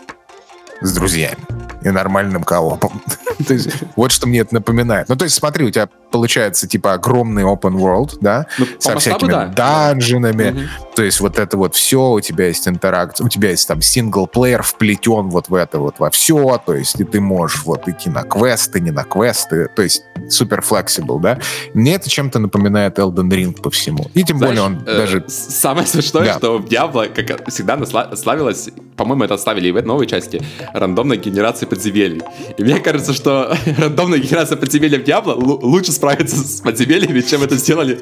с 0.82 0.94
друзьями 0.94 1.38
и 1.82 1.90
нормальным 1.90 2.44
коопом. 2.44 3.02
то 3.48 3.54
есть, 3.54 3.70
вот 3.96 4.12
что 4.12 4.28
мне 4.28 4.40
это 4.40 4.54
напоминает. 4.56 5.08
Ну, 5.10 5.16
то 5.16 5.26
есть, 5.26 5.36
смотри, 5.36 5.66
у 5.66 5.72
тебя 5.72 5.90
получается, 6.16 6.66
типа, 6.66 6.94
огромный 6.94 7.44
open 7.44 7.76
world, 7.76 8.18
да, 8.22 8.48
ну, 8.58 8.66
со 8.80 8.98
всякими 8.98 9.32
да. 9.32 9.48
данжинами, 9.48 10.52
угу. 10.52 10.60
то 10.96 11.04
есть, 11.04 11.20
вот 11.20 11.38
это 11.38 11.58
вот 11.58 11.76
все, 11.76 12.12
у 12.12 12.22
тебя 12.22 12.48
есть 12.48 12.70
интеракция, 12.70 13.26
у 13.26 13.30
тебя 13.30 13.50
есть 13.50 13.68
там 13.68 13.82
синглплеер 13.82 14.64
вплетен 14.64 15.30
вот 15.30 15.50
в 15.50 15.54
это 15.54 15.80
вот 15.80 15.96
во 16.00 16.10
все, 16.10 16.62
то 16.66 16.74
есть, 16.74 17.02
и 17.02 17.04
ты 17.04 17.20
можешь 17.20 17.64
вот 17.66 17.90
идти 17.90 18.10
на 18.10 18.24
квесты, 18.24 18.80
не 18.80 18.92
на 18.92 19.04
квесты, 19.04 19.68
то 19.76 19.82
есть, 19.82 20.04
супер 20.30 20.62
flexible, 20.62 21.20
да. 21.20 21.38
Мне 21.74 21.96
это 21.96 22.10
чем-то 22.10 22.40
напоминает 22.40 22.98
Elden 22.98 23.30
Ring 23.30 23.62
по 23.62 23.70
всему. 23.70 24.10
И 24.14 24.24
тем 24.24 24.38
Знаешь, 24.38 24.58
более 24.58 24.78
он 24.78 24.84
э, 24.88 24.98
даже... 24.98 25.26
Самое 25.28 25.86
смешное, 25.86 26.24
да. 26.24 26.38
что 26.38 26.60
в 26.60 26.66
Diablo, 26.66 27.10
как 27.10 27.50
всегда, 27.50 27.78
славилась, 28.16 28.70
по-моему, 28.96 29.26
это 29.26 29.34
оставили 29.34 29.68
и 29.68 29.72
в 29.72 29.76
этой 29.76 29.88
новой 29.88 30.08
части, 30.08 30.42
рандомной 30.74 31.18
генерации 31.18 31.66
подземелий. 31.66 32.22
И 32.58 32.64
мне 32.64 32.80
кажется, 32.80 33.14
что 33.14 33.54
рандомная 33.78 34.20
генерация 34.20 34.58
подземелья 34.58 35.00
в 35.00 35.04
Diablo 35.04 35.36
лучше 35.36 35.92
справится 36.06 36.36
с 36.36 36.62
подземельями, 36.62 37.22
чем 37.22 37.42
это 37.42 37.56
сделали 37.56 38.00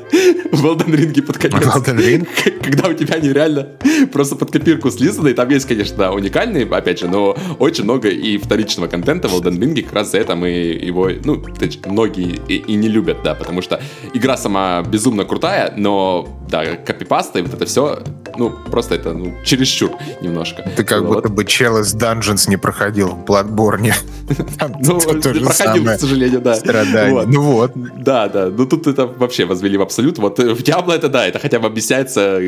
в 0.52 0.66
Elden 0.66 0.94
Ring 0.94 1.22
под 1.22 1.38
конец. 1.38 1.64
Elden 1.64 1.98
Ring? 1.98 2.28
Когда 2.64 2.90
у 2.90 2.94
тебя 2.94 3.16
они 3.16 3.30
реально 3.30 3.70
просто 4.12 4.36
под 4.36 4.52
копирку 4.52 4.92
слизаны, 4.92 5.30
и 5.30 5.34
там 5.34 5.50
есть, 5.50 5.68
конечно, 5.68 6.12
уникальные, 6.12 6.66
опять 6.66 7.00
же, 7.00 7.08
но 7.08 7.38
очень 7.60 7.86
много 7.86 8.10
и 8.10 8.38
вторичного 8.38 8.88
контента 8.88 9.30
в 9.30 9.34
Elden 9.34 9.58
Ring, 9.58 9.82
как 9.84 9.94
раз 9.94 10.12
за 10.12 10.18
это 10.18 10.36
мы 10.36 10.50
его, 10.50 11.10
ну, 11.24 11.42
многие 11.86 12.42
и, 12.50 12.56
и 12.58 12.76
не 12.76 12.90
любят, 12.90 13.18
да, 13.24 13.36
потому 13.36 13.62
что 13.62 13.82
игра 14.14 14.36
сама 14.36 14.82
безумно 14.82 15.24
крутая, 15.24 15.74
но, 15.78 16.28
да, 16.50 16.76
копипаста 16.76 17.40
и 17.40 17.42
вот 17.42 17.54
это 17.54 17.66
все, 17.66 18.00
ну, 18.38 18.50
просто 18.50 18.96
это, 18.96 19.14
ну, 19.14 19.34
чересчур 19.46 19.92
немножко. 20.22 20.70
Ты 20.76 20.84
как 20.84 21.04
вот. 21.04 21.16
будто 21.16 21.30
бы 21.30 21.46
чел 21.46 21.78
из 21.78 21.96
Dungeons 21.96 22.50
не 22.50 22.58
проходил 22.58 23.10
в 23.10 23.24
Bloodborne. 23.24 23.94
Ну, 24.80 24.96
не 24.96 25.46
проходил, 25.46 25.86
к 25.86 26.00
сожалению, 26.00 26.42
да. 26.42 26.56
Страдания. 26.56 27.26
Ну 27.26 27.42
вот. 27.42 27.72
Да, 27.76 28.28
да. 28.28 28.48
Ну 28.48 28.66
тут 28.66 28.88
это 28.88 29.06
вообще 29.06 29.46
возвели 29.46 29.78
в 29.78 29.82
абсолют. 29.82 30.18
Вот 30.18 30.40
в 30.40 30.62
Diablo 30.64 30.94
это 30.94 31.10
да, 31.10 31.28
это 31.28 31.40
хотя 31.40 31.60
бы 31.60 31.68
объясняется 31.68 32.40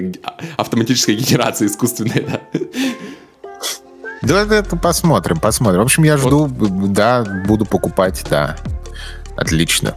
автоматической 0.57 1.15
генерацией 1.15 1.69
искусственной, 1.69 2.25
да. 2.29 2.41
Да, 4.21 4.55
это 4.55 4.75
посмотрим, 4.75 5.39
посмотрим. 5.39 5.81
В 5.81 5.83
общем, 5.83 6.03
я 6.03 6.17
жду, 6.17 6.47
да, 6.47 7.23
буду 7.47 7.65
покупать, 7.65 8.23
да. 8.29 8.55
Отлично. 9.35 9.95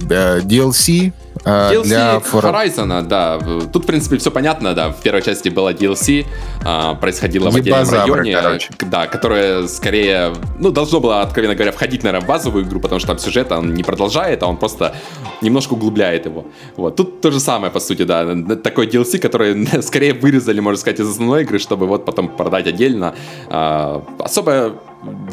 DLC 0.00 1.12
DLC 1.44 1.82
для 1.84 2.16
Horizon, 2.16 3.02
да. 3.02 3.38
Тут, 3.72 3.84
в 3.84 3.86
принципе, 3.86 4.16
все 4.16 4.30
понятно, 4.30 4.74
да. 4.74 4.90
В 4.90 5.00
первой 5.00 5.22
части 5.22 5.48
было 5.48 5.72
DLC, 5.72 6.26
а, 6.64 6.94
происходило 6.94 7.50
в 7.50 7.56
отдельном 7.56 7.88
районе, 7.88 8.36
короче. 8.36 8.70
да, 8.90 9.06
которое 9.06 9.66
скорее, 9.66 10.32
ну, 10.58 10.70
должно 10.70 11.00
было, 11.00 11.22
откровенно 11.22 11.54
говоря, 11.54 11.72
входить, 11.72 12.02
наверное, 12.02 12.24
в 12.24 12.28
базовую 12.28 12.64
игру, 12.64 12.80
потому 12.80 12.98
что 12.98 13.08
там 13.08 13.18
сюжет 13.18 13.52
он 13.52 13.74
не 13.74 13.82
продолжает, 13.82 14.42
а 14.42 14.46
он 14.46 14.56
просто 14.56 14.94
немножко 15.42 15.74
углубляет 15.74 16.26
его. 16.26 16.46
Вот. 16.76 16.96
Тут 16.96 17.20
то 17.20 17.30
же 17.30 17.40
самое, 17.40 17.72
по 17.72 17.80
сути, 17.80 18.02
да. 18.02 18.24
Такой 18.56 18.86
DLC, 18.86 19.18
который 19.18 19.66
скорее 19.82 20.14
вырезали, 20.14 20.60
можно 20.60 20.78
сказать, 20.80 21.00
из 21.00 21.08
основной 21.08 21.42
игры, 21.42 21.58
чтобы 21.58 21.86
вот 21.86 22.04
потом 22.04 22.28
продать 22.28 22.66
отдельно. 22.66 23.14
А, 23.48 24.02
особо 24.18 24.74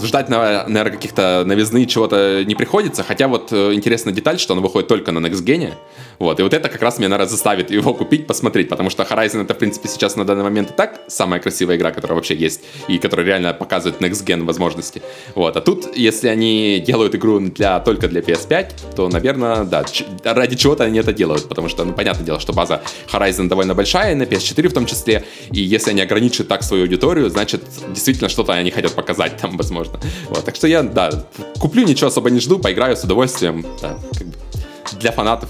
ждать, 0.01 0.29
наверное, 0.29 0.91
каких-то 0.91 1.43
новизны 1.45 1.85
чего-то 1.85 2.43
не 2.45 2.55
приходится. 2.55 3.03
Хотя 3.03 3.27
вот 3.27 3.51
э, 3.51 3.73
интересная 3.73 4.13
деталь, 4.13 4.39
что 4.39 4.53
он 4.53 4.61
выходит 4.61 4.87
только 4.87 5.11
на 5.11 5.25
Next 5.25 5.43
Gen. 5.43 5.73
Вот, 6.19 6.39
и 6.39 6.43
вот 6.43 6.53
это 6.53 6.69
как 6.69 6.81
раз 6.81 6.97
меня, 6.97 7.09
наверное, 7.09 7.29
заставит 7.29 7.71
его 7.71 7.93
купить, 7.93 8.27
посмотреть, 8.27 8.69
потому 8.69 8.89
что 8.89 9.03
Horizon 9.03 9.43
это, 9.43 9.53
в 9.53 9.57
принципе, 9.57 9.87
сейчас 9.87 10.15
на 10.15 10.25
данный 10.25 10.43
момент 10.43 10.71
и 10.71 10.73
так 10.73 11.01
самая 11.07 11.39
красивая 11.39 11.75
игра, 11.77 11.91
которая 11.91 12.15
вообще 12.15 12.35
есть, 12.35 12.61
и 12.87 12.97
которая 12.97 13.25
реально 13.25 13.53
показывает 13.53 14.01
Next 14.01 14.25
Gen 14.25 14.43
возможности. 14.43 15.01
Вот, 15.35 15.57
а 15.57 15.61
тут, 15.61 15.95
если 15.95 16.27
они 16.27 16.83
делают 16.85 17.15
игру 17.15 17.39
для, 17.39 17.79
только 17.79 18.07
для 18.07 18.21
PS5, 18.21 18.95
то, 18.95 19.09
наверное, 19.09 19.63
да, 19.63 19.85
ради 20.23 20.55
чего-то 20.55 20.83
они 20.83 20.99
это 20.99 21.13
делают, 21.13 21.47
потому 21.47 21.69
что, 21.69 21.83
ну, 21.83 21.93
понятное 21.93 22.25
дело, 22.25 22.39
что 22.39 22.53
база 22.53 22.81
Horizon 23.11 23.47
довольно 23.47 23.73
большая, 23.75 24.15
на 24.15 24.23
PS4 24.23 24.69
в 24.69 24.73
том 24.73 24.85
числе, 24.85 25.25
и 25.51 25.59
если 25.59 25.91
они 25.91 26.01
ограничат 26.01 26.47
так 26.47 26.63
свою 26.63 26.83
аудиторию, 26.83 27.29
значит, 27.29 27.63
действительно 27.89 28.29
что-то 28.29 28.53
они 28.53 28.71
хотят 28.71 28.93
показать 28.93 29.37
там, 29.37 29.57
возможно. 29.57 29.99
Вот, 30.29 30.43
так 30.45 30.55
что 30.55 30.67
я, 30.67 30.83
да, 30.83 31.25
куплю, 31.59 31.83
ничего 31.83 32.07
особо 32.07 32.29
не 32.29 32.39
жду, 32.39 32.59
поиграю 32.59 32.95
с 32.95 33.03
удовольствием, 33.03 33.65
да, 33.81 33.97
как 34.17 34.27
бы 34.27 34.33
для 34.99 35.11
фанатов. 35.11 35.49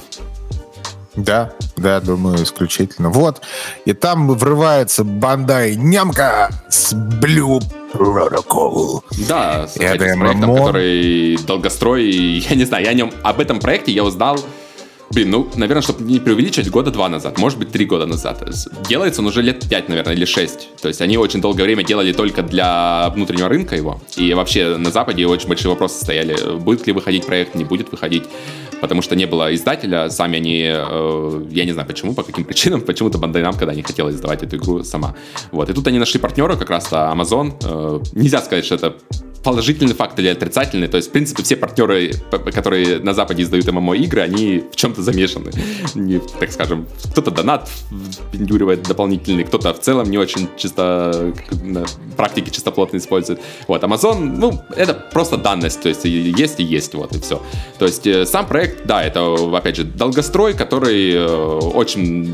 Да, 1.16 1.53
да, 1.78 2.01
думаю, 2.01 2.43
исключительно. 2.43 3.09
Вот. 3.09 3.41
И 3.86 3.93
там 3.93 4.30
врывается 4.30 5.03
Бандай 5.03 5.76
Нямка 5.76 6.49
с 6.70 6.93
Blue 6.93 7.61
Protocol. 7.93 9.01
Да, 9.28 9.68
с 9.68 9.78
это 9.78 9.97
проектом, 10.18 10.55
который 10.55 11.38
долгострой. 11.45 12.05
Я 12.49 12.55
не 12.55 12.66
знаю, 12.66 12.86
я 12.86 12.91
о 12.91 12.93
нем, 12.93 13.11
об 13.24 13.39
этом 13.39 13.59
проекте 13.59 13.91
я 13.91 14.03
узнал 14.03 14.39
Блин, 15.11 15.30
ну, 15.30 15.49
наверное, 15.55 15.82
чтобы 15.82 16.03
не 16.03 16.20
преувеличить, 16.20 16.70
года 16.70 16.91
два 16.91 17.07
назад, 17.07 17.38
может 17.38 17.59
быть, 17.59 17.72
три 17.72 17.86
года 17.86 18.05
назад. 18.05 18.43
Делается 18.89 19.22
он 19.22 19.28
уже 19.28 19.41
лет 19.41 19.68
пять, 19.70 19.88
наверное, 19.88 20.13
или 20.13 20.26
шесть. 20.26 20.70
То 20.82 20.88
есть 20.88 20.99
они 21.01 21.18
очень 21.18 21.41
долгое 21.41 21.63
время 21.63 21.84
делали 21.84 22.11
только 22.11 22.41
для 22.41 23.09
внутреннего 23.16 23.47
рынка 23.47 23.76
его. 23.76 24.01
И 24.18 24.34
вообще 24.34 24.78
на 24.78 24.91
Западе 24.91 25.26
очень 25.28 25.47
большие 25.47 25.70
вопросы 25.70 26.03
стояли. 26.03 26.57
Будет 26.57 26.88
ли 26.88 26.93
выходить 26.93 27.26
проект, 27.26 27.55
не 27.55 27.63
будет 27.63 27.91
выходить 27.91 28.24
потому 28.86 29.02
что 29.02 29.16
не 29.16 29.26
было 29.26 29.52
издателя, 29.56 30.10
сами 30.10 30.38
они, 30.38 30.62
э, 30.64 31.46
я 31.50 31.66
не 31.66 31.72
знаю 31.72 31.88
почему, 31.88 32.14
по 32.14 32.22
каким 32.22 32.44
причинам, 32.46 32.82
почему-то 32.86 33.18
Bandai 33.18 33.42
Namco 33.42 33.76
не 33.76 33.82
хотела 33.82 34.12
издавать 34.12 34.44
эту 34.44 34.58
игру 34.58 34.84
сама. 34.84 35.16
Вот, 35.52 35.70
и 35.70 35.74
тут 35.74 35.88
они 35.88 35.98
нашли 35.98 36.20
партнера, 36.20 36.56
как 36.56 36.70
раз-то 36.70 37.12
Amazon. 37.12 37.54
Э, 37.64 38.00
нельзя 38.14 38.42
сказать, 38.42 38.66
что 38.66 38.76
это 38.76 38.96
положительный 39.46 39.93
факт 39.93 40.20
или 40.20 40.28
отрицательный. 40.28 40.88
То 40.88 40.98
есть, 40.98 41.10
в 41.10 41.12
принципе, 41.12 41.43
все 41.43 41.56
партнеры, 41.56 42.14
которые 42.54 43.00
на 43.00 43.14
Западе 43.14 43.43
издают 43.43 43.72
ММО-игры, 43.72 44.22
они 44.22 44.64
в 44.72 44.76
чем-то 44.76 45.04
замешаны. 45.04 45.52
Не, 45.93 46.20
так 46.39 46.52
скажем, 46.52 46.88
кто-то 47.12 47.30
донат 47.30 47.70
пиндюривает 48.32 48.84
дополнительный, 48.84 49.43
кто-то 49.43 49.74
в 49.74 49.80
целом 49.80 50.10
не 50.10 50.18
очень 50.18 50.50
чисто 50.58 51.34
на 51.64 51.86
практике 52.18 52.50
чистоплотно 52.50 52.98
использует. 52.98 53.39
Вот, 53.68 53.84
Amazon, 53.84 54.20
ну, 54.20 54.60
это 54.76 54.96
просто 55.14 55.38
данность, 55.38 55.82
то 55.82 55.89
есть 55.89 56.06
есть 56.06 56.60
и 56.60 56.64
есть, 56.64 56.96
вот, 56.96 57.16
и 57.16 57.20
все. 57.20 57.41
То 57.78 57.86
есть 57.86 58.08
э, 58.08 58.26
сам 58.26 58.48
проект, 58.48 58.88
да, 58.88 59.04
это, 59.04 59.36
опять 59.56 59.76
же, 59.76 59.84
долгострой, 59.84 60.56
который 60.56 61.14
э, 61.14 61.26
очень 61.26 62.34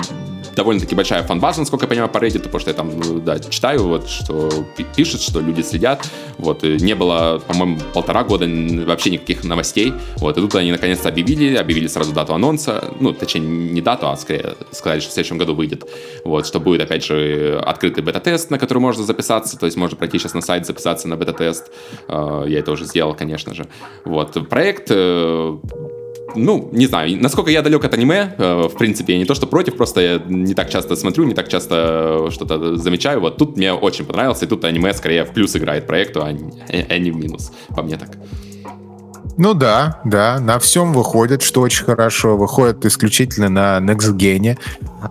довольно-таки 0.55 0.95
большая 0.95 1.23
фан-база, 1.23 1.59
насколько 1.59 1.85
я 1.85 1.89
понимаю, 1.89 2.09
по 2.09 2.17
Reddit, 2.17 2.39
потому 2.39 2.59
что 2.59 2.69
я 2.69 2.75
там, 2.75 2.91
ну, 2.97 3.19
да, 3.19 3.39
читаю, 3.39 3.87
вот, 3.87 4.07
что 4.09 4.49
пишут, 4.95 5.21
что 5.21 5.39
люди 5.39 5.61
следят, 5.61 6.09
вот, 6.37 6.63
не 6.63 6.95
было, 6.95 7.41
по-моему, 7.47 7.79
полтора 7.93 8.23
года 8.23 8.45
вообще 8.85 9.11
никаких 9.11 9.43
новостей, 9.43 9.93
вот, 10.17 10.37
и 10.37 10.41
тут 10.41 10.55
они 10.55 10.71
наконец-то 10.71 11.09
объявили, 11.09 11.55
объявили 11.55 11.87
сразу 11.87 12.13
дату 12.13 12.33
анонса, 12.33 12.83
ну, 12.99 13.13
точнее, 13.13 13.41
не 13.41 13.81
дату, 13.81 14.09
а 14.09 14.17
скорее 14.17 14.55
сказали, 14.71 14.99
что 14.99 15.09
в 15.09 15.13
следующем 15.13 15.37
году 15.37 15.55
выйдет, 15.55 15.85
вот, 16.23 16.45
что 16.45 16.59
будет, 16.59 16.81
опять 16.81 17.05
же, 17.05 17.61
открытый 17.65 18.03
бета-тест, 18.03 18.49
на 18.49 18.59
который 18.59 18.79
можно 18.79 19.03
записаться, 19.03 19.57
то 19.57 19.65
есть 19.65 19.77
можно 19.77 19.97
пройти 19.97 20.19
сейчас 20.19 20.33
на 20.33 20.41
сайт, 20.41 20.65
записаться 20.65 21.07
на 21.07 21.17
бета-тест, 21.17 21.71
а, 22.07 22.45
я 22.45 22.59
это 22.59 22.71
уже 22.71 22.85
сделал, 22.85 23.15
конечно 23.15 23.53
же, 23.53 23.67
вот, 24.05 24.49
проект 24.49 24.87
э, 24.89 25.57
ну, 26.35 26.69
не 26.71 26.87
знаю, 26.87 27.21
насколько 27.21 27.51
я 27.51 27.61
далек 27.61 27.83
от 27.83 27.93
аниме, 27.93 28.35
э, 28.37 28.67
в 28.67 28.77
принципе, 28.77 29.13
я 29.13 29.19
не 29.19 29.25
то 29.25 29.35
что 29.35 29.47
против, 29.47 29.75
просто 29.75 30.01
я 30.01 30.21
не 30.27 30.53
так 30.53 30.69
часто 30.69 30.95
смотрю, 30.95 31.25
не 31.25 31.33
так 31.33 31.49
часто 31.49 32.27
что-то 32.31 32.77
замечаю. 32.77 33.21
Вот 33.21 33.37
тут 33.37 33.57
мне 33.57 33.73
очень 33.73 34.05
понравился, 34.05 34.45
и 34.45 34.47
тут 34.47 34.63
аниме 34.65 34.93
скорее 34.93 35.25
в 35.25 35.31
плюс 35.31 35.55
играет 35.55 35.87
проекту, 35.87 36.23
а 36.23 36.31
не, 36.31 36.51
а 36.89 36.97
не 36.97 37.11
в 37.11 37.15
минус, 37.15 37.51
по 37.75 37.83
мне 37.83 37.97
так. 37.97 38.09
Ну 39.37 39.53
да, 39.53 40.01
да, 40.05 40.39
на 40.39 40.59
всем 40.59 40.93
выходит, 40.93 41.41
что 41.41 41.61
очень 41.61 41.85
хорошо. 41.85 42.37
Выходит 42.37 42.85
исключительно 42.85 43.49
на 43.49 43.77
Next 43.79 44.15
Gen. 44.15 44.57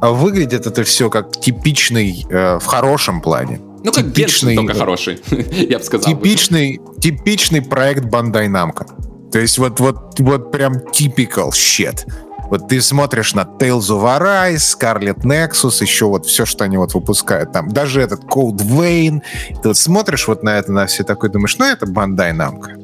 Выглядит 0.01 0.67
это 0.67 0.85
все 0.85 1.11
как 1.11 1.41
типичный, 1.41 2.25
э, 2.29 2.59
в 2.59 2.65
хорошем 2.67 3.21
плане. 3.21 3.61
Ну, 3.83 3.93
как 3.93 4.13
типичный, 4.13 4.57
только 4.57 4.75
хороший, 4.75 5.19
я 5.69 5.79
бы 5.79 5.85
сказал. 5.85 6.13
Типичный, 6.13 6.81
типичный 7.01 7.63
проект 7.63 8.05
Bandai 8.05 8.47
Namco. 8.47 8.87
То 9.33 9.39
есть 9.39 9.59
вот, 9.59 9.81
вот, 9.81 10.19
вот 10.19 10.51
прям 10.53 10.75
typical 10.77 11.51
shit. 11.51 12.07
Вот 12.51 12.67
ты 12.69 12.81
смотришь 12.81 13.33
на 13.35 13.43
Tales 13.43 13.91
of 13.91 14.03
Arise, 14.03 14.57
Scarlet 14.57 15.23
Nexus, 15.23 15.83
еще 15.83 16.07
вот 16.07 16.27
все, 16.27 16.45
что 16.45 16.65
они 16.65 16.79
вот 16.79 16.95
выпускают 16.95 17.53
там. 17.53 17.69
Даже 17.69 18.01
этот 18.01 18.25
Cold 18.25 18.57
Vein. 18.57 19.23
Ты 19.63 19.69
вот 19.69 19.77
смотришь 19.77 20.27
вот 20.27 20.43
на 20.43 20.59
это, 20.59 20.73
на 20.73 20.87
все 20.87 21.05
такое, 21.05 21.31
думаешь, 21.31 21.57
ну 21.59 21.65
это 21.67 21.87
Bandai 21.87 22.35
Namco. 22.37 22.77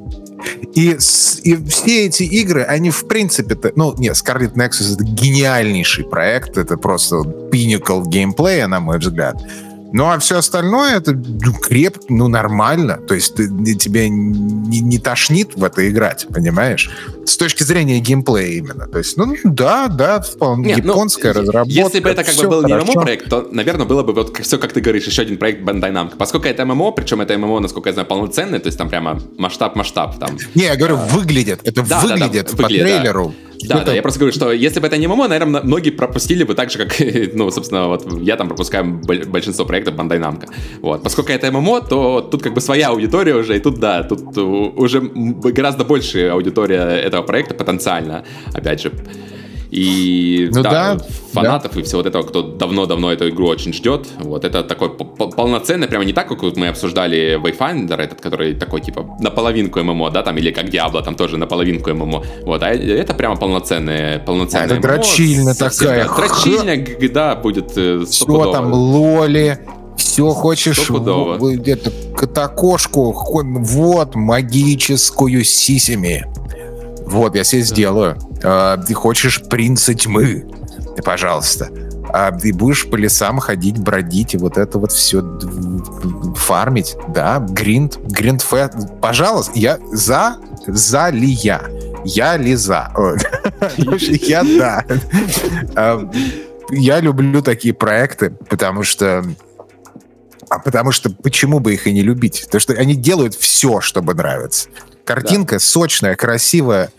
И, 0.75 0.91
и 1.43 1.65
все 1.67 2.07
эти 2.07 2.23
игры, 2.23 2.63
они 2.63 2.91
в 2.91 3.09
принципе, 3.09 3.57
ну, 3.75 3.95
нет, 3.99 4.15
Scarlet 4.15 4.55
Nexus 4.55 4.95
это 4.95 5.03
гениальнейший 5.03 6.05
проект, 6.05 6.57
это 6.57 6.77
просто 6.77 7.17
pinnacle 7.17 8.07
геймплея, 8.07 8.69
на 8.69 8.79
мой 8.79 8.99
взгляд. 8.99 9.37
Ну, 9.93 10.11
а 10.11 10.19
все 10.19 10.39
остальное, 10.39 10.97
это 10.97 11.13
ну, 11.13 11.53
креп, 11.53 11.99
ну, 12.09 12.29
нормально. 12.29 12.99
То 13.07 13.15
есть 13.15 13.35
ты, 13.35 13.49
тебе 13.75 14.09
не, 14.09 14.81
не 14.81 14.99
тошнит 14.99 15.55
в 15.55 15.65
это 15.65 15.89
играть, 15.89 16.27
понимаешь? 16.33 16.91
С 17.25 17.37
точки 17.37 17.63
зрения 17.63 18.01
геймплея 18.01 18.59
именно. 18.59 18.87
То 18.87 18.99
есть, 18.99 19.17
ну, 19.17 19.35
да, 19.45 19.89
да, 19.89 20.21
вполне 20.21 20.75
Нет, 20.75 20.85
ну, 20.85 20.93
японская 20.93 21.35
ну, 21.35 21.41
разработка. 21.41 21.73
Если 21.73 22.01
бы 22.01 22.09
это 22.11 22.25
как 22.25 22.35
бы 22.35 22.49
был 22.49 22.63
хорошо. 22.63 22.87
не 22.87 22.93
ММО-проект, 22.93 23.29
то, 23.29 23.49
наверное, 23.51 23.87
было 23.87 24.03
бы 24.03 24.13
вот 24.13 24.37
все, 24.39 24.59
как 24.59 24.73
ты 24.73 24.81
говоришь, 24.81 25.07
еще 25.07 25.23
один 25.23 25.39
проект 25.39 25.63
Bandai 25.63 25.93
Namco. 25.93 26.17
Поскольку 26.17 26.47
это 26.47 26.65
ММО, 26.65 26.93
причем 26.93 27.21
это 27.21 27.37
ММО, 27.37 27.61
насколько 27.61 27.89
я 27.89 27.93
знаю, 27.93 28.07
полноценный, 28.09 28.59
то 28.59 28.67
есть 28.67 28.79
там 28.79 28.89
прямо 28.89 29.21
масштаб-масштаб 29.39 30.19
там. 30.19 30.37
Не, 30.55 30.65
я 30.65 30.77
говорю, 30.77 30.97
выглядит. 30.97 31.61
Это 31.65 31.83
да, 31.83 32.01
выглядит 32.01 32.47
да, 32.47 32.51
да, 32.51 32.57
по 32.57 32.63
выглядит, 32.65 32.87
трейлеру. 32.87 33.29
Да. 33.29 33.47
Да, 33.69 33.85
да, 33.85 33.95
я 33.95 34.03
просто 34.03 34.21
говорю, 34.21 34.35
что 34.35 34.53
если 34.53 34.81
бы 34.81 34.87
это 34.87 34.97
не 34.97 35.07
ММО, 35.07 35.29
наверное, 35.29 35.63
многие 35.63 35.91
пропустили 35.91 36.45
бы 36.45 36.55
так 36.55 36.71
же, 36.71 36.79
как, 36.79 36.97
ну, 37.35 37.51
собственно, 37.51 37.89
вот 37.89 38.21
я 38.21 38.37
там 38.37 38.49
пропускаю 38.49 39.01
большинство 39.27 39.65
проектов 39.65 39.95
Bandai 39.95 40.19
Namco. 40.19 40.49
Вот. 40.81 41.03
Поскольку 41.03 41.33
это 41.33 41.51
ММО, 41.51 41.81
то 41.83 42.21
тут 42.21 42.43
как 42.43 42.55
бы 42.55 42.61
своя 42.61 42.89
аудитория 42.89 43.35
уже, 43.35 43.57
и 43.57 43.61
тут, 43.61 43.79
да, 43.79 44.03
тут 44.03 44.37
уже 44.37 45.01
гораздо 45.01 45.85
больше 45.85 46.29
аудитория 46.29 46.81
этого 46.81 47.23
проекта 47.23 47.55
потенциально, 47.55 48.25
опять 48.55 48.83
же. 48.83 48.93
И 49.77 50.49
ну, 50.55 50.63
да, 50.63 50.95
да, 50.95 51.05
фанатов 51.35 51.75
да. 51.75 51.81
и 51.81 51.83
всего 51.83 51.99
вот 51.99 52.07
этого, 52.07 52.23
кто 52.23 52.41
давно-давно 52.41 53.13
эту 53.13 53.29
игру 53.29 53.47
очень 53.47 53.75
ждет. 53.75 54.07
Вот 54.21 54.47
это 54.47 54.63
такой 54.63 54.89
полноценный, 54.89 55.87
прямо 55.87 56.07
не 56.07 56.15
так, 56.15 56.29
как 56.29 56.43
вот 56.43 56.57
мы 56.57 56.69
обсуждали 56.69 57.39
Wayfinder, 57.39 58.01
этот, 58.01 58.23
который 58.23 58.55
такой 58.55 58.81
типа 58.81 59.05
наполовинку 59.21 59.81
ММО, 59.81 60.11
да, 60.13 60.23
там, 60.23 60.39
или 60.39 60.51
как 60.51 60.71
Diablo, 60.71 61.05
там 61.05 61.15
тоже 61.15 61.37
наполовинку 61.37 61.91
ММО. 61.91 62.25
Вот, 62.47 62.63
а 62.63 62.69
это 62.71 63.13
прямо 63.13 63.37
полноценное, 63.37 64.19
полноценное 64.19 64.79
Это 64.79 64.81
дрочильня 64.81 65.55
такая. 65.55 66.09
Дрочильня, 66.09 67.11
да, 67.11 67.35
будет 67.35 67.73
э, 67.77 68.05
Все 68.09 68.53
там, 68.53 68.73
лоли, 68.73 69.59
все 69.99 70.31
хочешь 70.31 70.89
где-то 70.89 71.93
катакошку, 72.17 73.13
вот, 73.13 74.15
магическую 74.15 75.45
сисями. 75.45 76.25
Вот, 77.07 77.37
я 77.37 77.45
себе 77.45 77.63
сделаю. 77.63 78.17
А, 78.49 78.77
ты 78.77 78.95
хочешь 78.95 79.43
принца 79.43 79.93
тьмы? 79.93 80.47
Пожалуйста. 81.05 81.69
А 82.13 82.31
ты 82.31 82.55
будешь 82.55 82.89
по 82.89 82.95
лесам 82.95 83.41
ходить, 83.41 83.79
бродить 83.79 84.35
и 84.35 84.39
вот 84.39 84.57
это 84.57 84.79
вот 84.79 84.93
все 84.93 85.21
фармить, 86.37 86.97
да? 87.09 87.41
Гринд, 87.41 87.99
гринд. 87.99 88.47
Пожалуйста, 89.03 89.53
я 89.57 89.79
за, 89.91 90.37
за 90.69 91.09
ли 91.09 91.29
я? 91.29 91.65
Я 92.05 92.37
ли 92.37 92.55
за? 92.55 92.93
Я 93.99 94.45
да. 94.45 94.85
А, 95.75 96.09
я 96.71 97.01
люблю 97.01 97.43
такие 97.43 97.75
проекты, 97.75 98.31
потому 98.31 98.85
что 98.85 99.25
а 100.49 100.61
потому 100.61 100.93
что 100.93 101.11
почему 101.11 101.59
бы 101.59 101.75
их 101.75 101.89
и 101.89 101.93
не 101.93 102.03
любить? 102.03 102.43
Потому 102.45 102.61
что 102.61 102.75
они 102.75 102.95
делают 102.95 103.35
все, 103.35 103.81
чтобы 103.81 104.15
нравиться. 104.15 104.69
Картинка 105.05 105.57
да. 105.57 105.59
сочная, 105.59 106.15
красивая. 106.15 106.91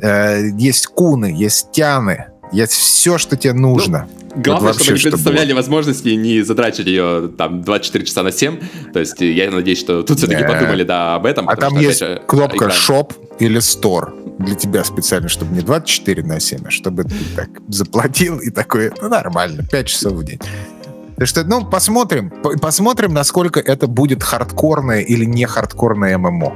Э, 0.00 0.48
есть 0.56 0.86
куны, 0.86 1.34
есть 1.36 1.72
тяны. 1.72 2.26
Есть 2.52 2.72
все, 2.72 3.18
что 3.18 3.36
тебе 3.36 3.54
нужно. 3.54 4.08
Ну, 4.34 4.42
главное, 4.42 4.72
вот 4.72 4.82
чтобы 4.82 4.92
они 4.92 5.02
предоставляли 5.02 5.46
чтобы... 5.46 5.56
возможности 5.56 6.08
не 6.10 6.42
затрачивать 6.42 6.86
ее 6.86 7.30
там 7.36 7.62
24 7.62 8.04
часа 8.04 8.22
на 8.22 8.32
7. 8.32 8.58
То 8.92 9.00
есть 9.00 9.20
я 9.20 9.50
надеюсь, 9.50 9.78
что 9.78 10.02
тут 10.02 10.18
все-таки 10.18 10.42
yeah. 10.42 10.52
подумали 10.52 10.84
да, 10.84 11.16
об 11.16 11.26
этом. 11.26 11.48
А 11.48 11.56
там 11.56 11.72
что, 11.72 11.80
есть 11.80 11.98
же, 12.00 12.22
кнопка 12.26 12.56
экран. 12.56 12.70
Shop 12.70 13.12
или 13.38 13.58
Store 13.58 14.26
для 14.38 14.54
тебя 14.54 14.84
специально, 14.84 15.28
чтобы 15.28 15.54
не 15.54 15.62
24 15.62 16.22
на 16.22 16.40
7, 16.40 16.66
а 16.66 16.70
чтобы 16.70 17.04
ты 17.04 17.14
так 17.34 17.48
заплатил 17.68 18.38
и 18.38 18.50
такой, 18.50 18.92
ну 19.00 19.08
нормально, 19.08 19.64
5 19.70 19.86
часов 19.86 20.12
в 20.12 20.24
день. 20.24 20.40
Так 21.16 21.26
что, 21.26 21.44
ну, 21.44 21.64
посмотрим. 21.64 22.30
Посмотрим, 22.60 23.14
насколько 23.14 23.58
это 23.58 23.86
будет 23.86 24.22
хардкорное 24.22 25.00
или 25.00 25.24
не 25.24 25.46
хардкорное 25.46 26.18
MMO. 26.18 26.52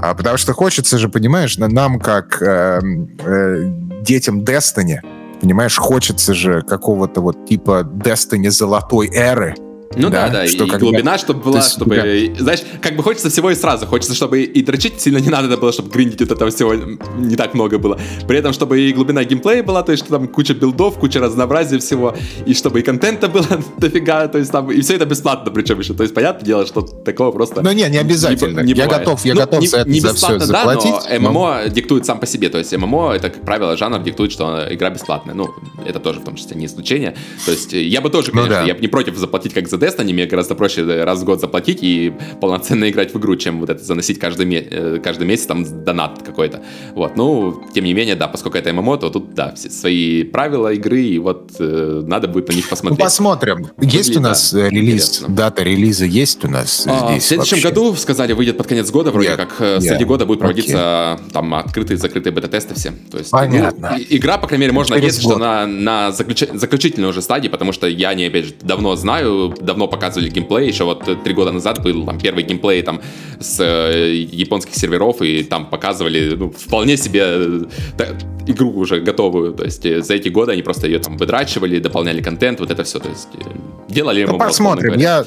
А 0.00 0.14
потому 0.14 0.36
что 0.36 0.52
хочется 0.52 0.98
же, 0.98 1.08
понимаешь, 1.08 1.56
нам 1.58 1.98
как 1.98 2.40
э, 2.42 2.80
э, 3.18 3.72
детям 4.02 4.40
Destiny, 4.40 4.98
понимаешь, 5.40 5.76
хочется 5.76 6.34
же 6.34 6.62
какого-то 6.62 7.20
вот 7.20 7.46
типа 7.46 7.82
Destiny 7.84 8.50
золотой 8.50 9.08
эры, 9.12 9.54
ну 9.94 10.10
да, 10.10 10.28
да, 10.28 10.46
что 10.46 10.64
и 10.64 10.68
когда... 10.68 10.78
глубина, 10.78 11.18
чтобы 11.18 11.40
была, 11.40 11.58
есть, 11.58 11.72
чтобы, 11.72 11.96
да. 11.96 12.42
знаешь, 12.42 12.60
как 12.80 12.96
бы 12.96 13.02
хочется 13.02 13.30
всего 13.30 13.50
и 13.50 13.54
сразу, 13.54 13.86
хочется, 13.86 14.14
чтобы 14.14 14.42
и 14.42 14.62
дрочить 14.62 15.00
сильно 15.00 15.18
не 15.18 15.30
надо 15.30 15.56
было, 15.56 15.72
чтобы 15.72 15.90
гриндить 15.90 16.20
вот 16.20 16.32
этого 16.32 16.50
всего 16.50 16.74
не 16.74 17.36
так 17.36 17.54
много 17.54 17.78
было. 17.78 17.98
При 18.26 18.38
этом, 18.38 18.52
чтобы 18.52 18.80
и 18.80 18.92
глубина 18.92 19.24
геймплея 19.24 19.62
была, 19.62 19.82
то 19.82 19.92
есть, 19.92 20.04
что 20.04 20.18
там 20.18 20.28
куча 20.28 20.54
билдов, 20.54 20.98
куча 20.98 21.20
разнообразия 21.20 21.78
всего, 21.78 22.14
и 22.44 22.54
чтобы 22.54 22.80
и 22.80 22.82
контента 22.82 23.28
было 23.28 23.46
дофига, 23.78 24.28
то 24.28 24.38
есть 24.38 24.50
там, 24.50 24.70
и 24.70 24.80
все 24.80 24.96
это 24.96 25.06
бесплатно 25.06 25.50
причем 25.50 25.78
еще, 25.78 25.94
то 25.94 26.02
есть, 26.02 26.14
понятное 26.14 26.44
дело, 26.44 26.66
что 26.66 26.82
такого 26.82 27.32
просто... 27.32 27.62
Ну 27.62 27.72
не, 27.72 27.88
не 27.88 27.98
обязательно, 27.98 28.60
не, 28.60 28.72
не 28.72 28.78
я 28.78 28.86
готов, 28.86 29.24
я 29.24 29.34
ну, 29.34 29.40
готов 29.40 29.60
не, 29.60 29.66
за 29.68 29.78
это 29.78 29.90
не 29.90 30.00
за 30.00 30.14
все 30.14 30.38
да, 30.38 30.46
заплатить. 30.46 30.94
но 31.20 31.30
ММО 31.30 31.60
но... 31.64 31.68
диктует 31.68 32.04
сам 32.04 32.20
по 32.20 32.26
себе, 32.26 32.48
то 32.48 32.58
есть, 32.58 32.76
ММО, 32.76 33.12
это, 33.12 33.30
как 33.30 33.44
правило, 33.44 33.76
жанр 33.76 34.00
диктует, 34.02 34.32
что 34.32 34.66
игра 34.70 34.90
бесплатная, 34.90 35.34
ну, 35.34 35.54
это 35.86 36.00
тоже 36.00 36.20
в 36.20 36.24
том 36.24 36.36
числе 36.36 36.56
не 36.56 36.66
исключение, 36.66 37.16
то 37.44 37.52
есть, 37.52 37.72
я 37.72 38.00
бы 38.00 38.10
тоже, 38.10 38.28
ну 38.32 38.42
конечно, 38.42 38.56
ну, 38.56 38.62
да. 38.62 38.68
я 38.68 38.74
бы 38.74 38.80
не 38.80 38.88
против 38.88 39.16
заплатить 39.16 39.54
как 39.54 39.68
за 39.68 39.75
Destiny, 39.78 40.12
мне 40.12 40.26
гораздо 40.26 40.54
проще 40.54 40.76
проще 40.76 41.04
раз 41.04 41.20
в 41.20 41.24
год 41.24 41.40
заплатить 41.40 41.78
и 41.82 42.12
полноценно 42.40 42.88
играть 42.90 43.14
в 43.14 43.18
игру, 43.18 43.36
чем 43.36 43.60
вот 43.60 43.70
это 43.70 43.82
заносить 43.82 44.18
каждый, 44.18 44.52
э, 44.54 44.98
каждый 45.02 45.26
месяц 45.26 45.46
там 45.46 45.84
донат 45.84 46.22
какой-то. 46.24 46.62
Вот, 46.94 47.16
ну, 47.16 47.62
тем 47.74 47.84
не 47.84 47.94
менее, 47.94 48.14
да, 48.14 48.28
поскольку 48.28 48.58
это 48.58 48.72
ММО, 48.72 48.98
то 48.98 49.10
тут, 49.10 49.34
да, 49.34 49.54
все 49.54 49.70
свои 49.70 50.24
правила 50.24 50.72
игры, 50.72 51.02
и 51.02 51.18
вот 51.18 51.52
э, 51.58 52.02
надо 52.06 52.28
будет 52.28 52.48
на 52.48 52.54
них 52.54 52.68
посмотреть. 52.68 52.98
Ну, 52.98 53.04
посмотрим. 53.04 53.68
Есть 53.80 54.16
у 54.16 54.20
нас 54.20 54.52
да, 54.52 54.68
релиз, 54.68 55.08
интересно. 55.08 55.34
дата 55.34 55.62
релиза 55.62 56.04
есть 56.04 56.44
у 56.44 56.48
нас 56.48 56.86
а, 56.86 57.10
здесь 57.10 57.24
В 57.24 57.26
следующем 57.26 57.56
вообще? 57.56 57.68
году, 57.68 57.96
сказали, 57.96 58.32
выйдет 58.32 58.56
под 58.56 58.66
конец 58.66 58.90
года, 58.90 59.10
вроде 59.10 59.30
yeah. 59.30 59.36
как. 59.36 59.60
Э, 59.60 59.80
среди 59.80 60.04
года 60.04 60.26
будет 60.26 60.40
проводиться 60.40 60.76
okay. 60.76 61.32
там 61.32 61.54
открытые 61.54 61.96
закрытые 61.96 62.32
бета-тесты 62.32 62.74
все. 62.74 62.92
То 63.10 63.18
есть, 63.18 63.30
Понятно. 63.30 63.96
Ну, 63.96 64.04
игра, 64.10 64.38
по 64.38 64.46
крайней 64.46 64.62
мере, 64.62 64.72
можно 64.72 64.96
надеяться, 64.96 65.20
что 65.20 65.38
на, 65.38 65.66
на 65.66 66.12
заключ... 66.12 66.44
заключительной 66.52 67.08
уже 67.08 67.22
стадии, 67.22 67.48
потому 67.48 67.72
что 67.72 67.86
я 67.86 68.14
не, 68.14 68.26
опять 68.26 68.46
же, 68.46 68.54
давно 68.62 68.96
знаю, 68.96 69.54
давно 69.66 69.88
показывали 69.88 70.30
геймплей, 70.30 70.68
еще 70.68 70.84
вот 70.84 71.04
три 71.24 71.34
года 71.34 71.52
назад 71.52 71.82
был 71.82 72.06
там 72.06 72.18
первый 72.18 72.44
геймплей 72.44 72.82
там 72.82 73.00
с 73.40 73.60
э, 73.60 74.14
японских 74.14 74.74
серверов, 74.74 75.20
и 75.20 75.42
там 75.42 75.66
показывали 75.66 76.34
ну, 76.36 76.50
вполне 76.50 76.96
себе 76.96 77.22
э, 77.24 78.14
игру 78.46 78.70
уже 78.70 79.00
готовую. 79.00 79.52
То 79.52 79.64
есть 79.64 79.84
э, 79.84 80.00
за 80.00 80.14
эти 80.14 80.28
годы 80.28 80.52
они 80.52 80.62
просто 80.62 80.86
ее 80.86 80.98
там 80.98 81.16
выдрачивали, 81.16 81.78
дополняли 81.80 82.22
контент, 82.22 82.60
вот 82.60 82.70
это 82.70 82.84
все. 82.84 82.98
То 82.98 83.08
есть 83.08 83.28
э, 83.34 83.92
делали 83.92 84.24
ну, 84.24 84.38
посмотрим. 84.38 84.94
Я 84.98 85.24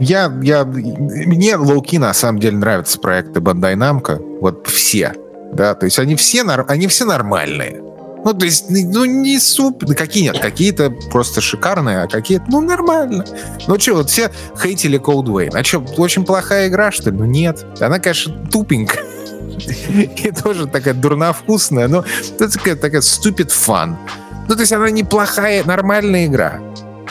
я, 0.00 0.32
я, 0.42 0.64
мне 0.64 1.56
лоуки 1.56 1.98
на 1.98 2.14
самом 2.14 2.40
деле 2.40 2.56
нравятся 2.56 2.98
проекты 2.98 3.40
Bandai 3.40 3.76
Namco, 3.76 4.40
вот 4.40 4.66
все, 4.66 5.14
да, 5.52 5.74
то 5.74 5.84
есть 5.84 5.98
они 5.98 6.16
все, 6.16 6.42
они 6.42 6.86
все 6.86 7.04
нормальные. 7.04 7.82
Ну, 8.24 8.34
то 8.34 8.44
есть, 8.44 8.66
ну, 8.68 9.04
не 9.04 9.38
суп, 9.38 9.84
какие 9.96 10.24
нет, 10.24 10.38
какие-то 10.38 10.90
просто 11.10 11.40
шикарные, 11.40 12.02
а 12.02 12.06
какие-то, 12.06 12.44
ну, 12.48 12.60
нормально. 12.60 13.24
Ну, 13.66 13.78
что, 13.78 13.94
вот 13.94 14.10
все 14.10 14.30
хейтили 14.60 15.00
Cold 15.00 15.24
Vein. 15.24 15.50
А 15.54 15.64
что, 15.64 15.78
очень 15.96 16.24
плохая 16.24 16.68
игра, 16.68 16.92
что 16.92 17.10
ли? 17.10 17.16
Ну, 17.16 17.24
нет. 17.24 17.64
Она, 17.80 17.98
конечно, 17.98 18.34
тупенькая. 18.50 19.04
И 19.90 20.30
тоже 20.32 20.66
такая 20.66 20.94
дурновкусная, 20.94 21.88
но 21.88 22.04
это 22.38 22.50
такая, 22.50 22.76
такая 22.76 23.00
stupid 23.00 23.48
fun. 23.48 23.96
Ну, 24.48 24.54
то 24.54 24.60
есть 24.60 24.72
она 24.72 24.90
неплохая, 24.90 25.64
нормальная 25.64 26.26
игра. 26.26 26.60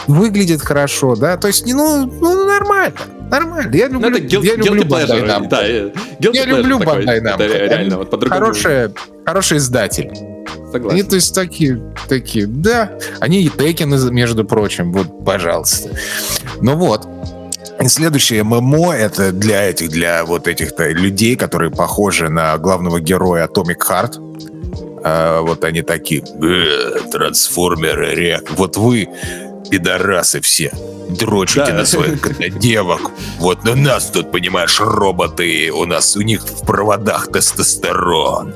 Выглядит 0.07 0.61
хорошо, 0.61 1.15
да? 1.15 1.37
То 1.37 1.47
есть, 1.47 1.65
ну, 1.65 2.05
ну 2.05 2.45
нормально. 2.45 2.95
Нормально. 3.29 3.75
Я 3.75 3.87
люблю, 3.87 4.09
ну, 4.09 4.17
guilt, 4.17 4.43
я 4.43 4.55
люблю 4.55 4.83
Bandai 4.83 5.25
Namco. 5.25 5.49
Да, 5.49 6.29
я 6.33 6.45
люблю 6.45 6.79
Bandai 6.79 7.21
Namco. 7.21 7.47
Реально, 7.47 7.97
вот 7.97 8.29
хороший, 8.29 8.89
хороший 9.25 9.57
издатель. 9.57 10.11
Согласен. 10.71 10.99
Они, 10.99 11.03
то 11.03 11.15
есть, 11.15 11.33
такие, 11.33 11.81
такие, 12.07 12.45
да. 12.45 12.91
Они 13.19 13.41
и 13.41 13.49
Текины, 13.49 13.97
между 14.11 14.45
прочим, 14.45 14.91
вот, 14.93 15.25
пожалуйста. 15.25 15.89
Ну 16.61 16.75
вот. 16.75 17.07
И 17.81 17.87
следующее 17.87 18.43
ММО 18.43 18.93
это 18.93 19.31
для 19.31 19.63
этих, 19.63 19.89
для 19.89 20.25
вот 20.25 20.47
этих-то 20.47 20.89
людей, 20.89 21.35
которые 21.35 21.71
похожи 21.71 22.29
на 22.29 22.57
главного 22.57 22.99
героя 22.99 23.47
Atomic 23.47 23.77
Heart. 23.89 25.01
А, 25.03 25.41
вот 25.41 25.63
они 25.63 25.81
такие, 25.81 26.21
э, 26.21 27.09
трансформеры, 27.11 28.13
рек. 28.13 28.51
Вот 28.57 28.75
вы, 28.75 29.07
пидорасы 29.69 30.41
все, 30.41 30.73
дрочите 31.09 31.67
да. 31.67 31.73
на 31.73 31.85
своих 31.85 32.59
девок. 32.59 33.11
Вот 33.39 33.63
на 33.63 33.75
нас 33.75 34.07
тут, 34.07 34.31
понимаешь, 34.31 34.79
роботы, 34.79 35.71
у 35.71 35.85
нас 35.85 36.17
у 36.17 36.21
них 36.21 36.43
в 36.43 36.65
проводах 36.65 37.31
тестостерон. 37.31 38.53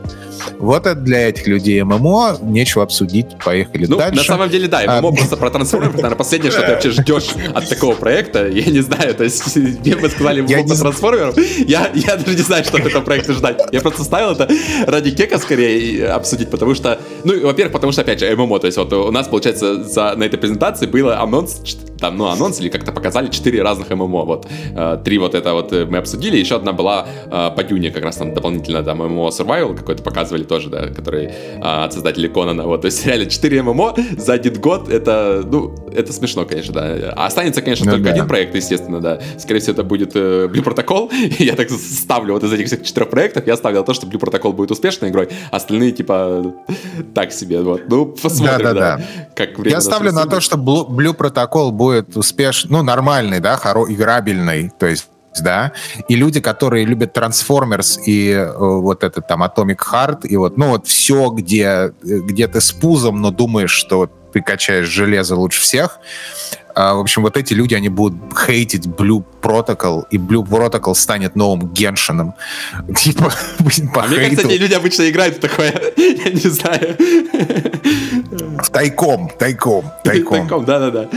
Вот 0.60 0.86
это 0.86 0.95
для 0.95 1.30
этих 1.30 1.48
людей 1.48 1.82
MMO, 1.84 2.38
нечего 2.41 2.84
обсудить, 2.84 3.28
поехали 3.44 3.86
ну, 3.86 3.98
дальше. 3.98 4.18
На 4.18 4.24
самом 4.24 4.49
деле, 4.49 4.68
да, 4.68 4.82
MMO 4.82 5.10
а, 5.10 5.11
просто 5.11 5.38
про 5.38 5.49
трансформеров, 5.49 5.95
наверное, 5.95 6.18
последнее, 6.18 6.52
что 6.52 6.61
ты 6.61 6.72
вообще 6.72 6.91
ждешь 6.91 7.30
от 7.53 7.70
такого 7.70 7.95
проекта, 7.95 8.48
я 8.48 8.65
не 8.65 8.82
знаю, 8.82 9.15
то 9.15 9.24
есть 9.24 9.56
мне 9.56 9.95
бы 9.95 10.10
сказали 10.10 10.41
MMO 10.41 10.68
про 10.68 10.76
трансформеров, 10.76 11.38
я, 11.68 11.90
я 11.94 12.18
даже 12.18 12.38
не 12.38 12.44
знаю, 12.44 12.64
что 12.64 12.78
от 12.78 12.86
этого 12.86 13.03
проекта 13.03 13.34
ждать. 13.34 13.61
Я 13.72 13.82
просто 13.82 14.03
ставил 14.03 14.32
это 14.32 14.49
ради 14.88 15.11
кека 15.11 15.38
скорее 15.38 16.07
обсудить, 16.07 16.49
потому 16.49 16.76
что, 16.76 16.99
ну, 17.24 17.40
во-первых, 17.45 17.74
потому 17.74 17.91
что, 17.91 18.02
опять 18.02 18.20
же, 18.20 18.36
MMO, 18.36 18.60
то 18.60 18.68
есть 18.68 18.78
вот 18.78 18.91
у 18.94 19.11
нас, 19.11 19.28
получается, 19.28 19.84
за, 19.84 20.15
на 20.15 20.24
этой 20.24 20.38
презентации 20.38 20.86
было 20.86 21.20
анонс, 21.20 21.61
там, 21.99 22.18
ну, 22.18 22.28
анонс 22.28 22.60
или 22.60 22.70
как-то 22.70 22.91
показали 22.91 23.30
четыре 23.30 23.61
разных 23.61 23.90
MMO, 23.90 24.26
вот. 24.26 24.48
Э, 24.76 24.98
три 25.03 25.18
вот 25.18 25.36
это 25.36 25.53
вот 25.53 25.72
мы 25.72 25.98
обсудили, 25.98 26.38
еще 26.38 26.56
одна 26.56 26.74
была 26.74 27.07
э, 27.26 27.52
по 27.56 27.64
Дюне, 27.64 27.91
как 27.91 28.03
раз 28.03 28.18
там 28.18 28.34
дополнительно, 28.34 28.84
там, 28.84 28.98
MMO 28.98 29.30
Survival 29.30 29.76
какой-то 29.76 30.03
показывали 30.03 30.33
тоже, 30.42 30.70
да, 30.70 30.88
который 30.88 31.30
а, 31.62 31.86
от 31.86 31.94
создателей 31.94 32.30
Конана. 32.30 32.64
Вот, 32.64 32.82
то 32.82 32.86
есть 32.88 33.06
реально 33.06 33.28
4 33.28 33.62
ММО 33.62 33.96
за 34.18 34.34
один 34.34 34.60
год, 34.60 34.90
это, 34.90 35.44
ну, 35.46 35.76
это 35.94 36.12
смешно, 36.12 36.46
конечно, 36.46 36.74
да. 36.74 37.14
А 37.16 37.28
останется, 37.28 37.62
конечно, 37.62 37.86
ну, 37.86 37.92
только 37.92 38.06
да. 38.06 38.12
один 38.12 38.28
проект, 38.28 38.56
естественно, 38.56 39.00
да. 39.00 39.20
Скорее 39.38 39.60
всего, 39.60 39.74
это 39.74 39.84
будет 39.84 40.16
э, 40.16 40.48
Blue 40.52 40.64
Protocol. 40.64 41.12
я 41.40 41.56
так 41.56 41.70
ставлю 41.70 42.34
вот 42.34 42.44
из 42.44 42.52
этих 42.52 42.68
всех 42.68 42.84
четырех 42.84 43.10
проектов, 43.10 43.46
я 43.48 43.56
ставлю 43.56 43.80
на 43.80 43.86
то, 43.86 43.94
что 43.94 44.08
Blue 44.08 44.20
Protocol 44.20 44.54
будет 44.54 44.72
успешной 44.72 45.12
игрой, 45.12 45.30
остальные, 45.52 45.92
типа, 45.92 46.54
так 47.14 47.32
себе, 47.32 47.62
вот. 47.62 47.84
Ну, 47.88 48.08
посмотрим, 48.08 48.64
да. 48.64 48.74
да, 48.74 48.98
да. 48.98 49.04
Как 49.36 49.60
время 49.60 49.78
я 49.78 49.82
ставлю 49.82 50.12
на 50.12 50.26
то, 50.26 50.40
что 50.40 50.58
Blue 50.58 51.16
Protocol 51.16 51.72
будет 51.72 52.18
успешный, 52.18 52.72
ну, 52.72 52.84
нормальный, 52.84 53.40
да, 53.40 53.58
хоро 53.58 53.86
играбельный, 53.92 54.72
то 54.80 54.88
есть 54.88 55.08
да, 55.42 55.72
и 56.08 56.16
люди, 56.16 56.40
которые 56.40 56.86
любят 56.86 57.18
Transformers 57.18 58.00
и 58.06 58.30
э, 58.30 58.52
вот 58.56 59.04
этот 59.04 59.28
там 59.28 59.44
Atomic 59.44 59.80
Heart, 59.80 60.28
и 60.28 60.38
вот, 60.38 60.58
ну 60.58 60.70
вот 60.70 60.88
все, 60.88 61.30
где, 61.30 61.94
где 62.04 62.48
ты 62.48 62.62
с 62.62 62.72
пузом, 62.72 63.22
но 63.22 63.32
думаешь, 63.32 63.72
что 63.72 64.10
ты 64.34 64.42
качаешь 64.42 64.88
железо 64.88 65.36
лучше 65.36 65.62
всех, 65.62 66.00
а, 66.76 66.96
в 66.96 67.00
общем, 67.00 67.22
вот 67.22 67.38
эти 67.38 67.54
люди, 67.54 67.76
они 67.76 67.90
будут 67.90 68.20
хейтить 68.38 68.88
Blue 68.88 69.24
Protocol, 69.42 70.06
и 70.10 70.18
Blue 70.18 70.44
Protocol 70.44 70.96
станет 70.96 71.36
новым 71.36 71.72
Геншином. 71.72 72.34
Типа, 72.98 73.32
по 73.94 74.04
а 74.04 74.08
мне 74.08 74.18
кажется, 74.18 74.48
эти 74.48 74.58
люди 74.58 74.74
обычно 74.74 75.10
играют 75.10 75.38
в 75.38 75.40
такое, 75.40 75.72
я 75.98 76.32
не 76.32 76.50
знаю. 76.50 76.98
Тайком, 78.72 79.30
тайком, 79.38 79.92
тайком. 80.04 80.40
Тайком, 80.40 80.66
да-да-да. 80.66 81.10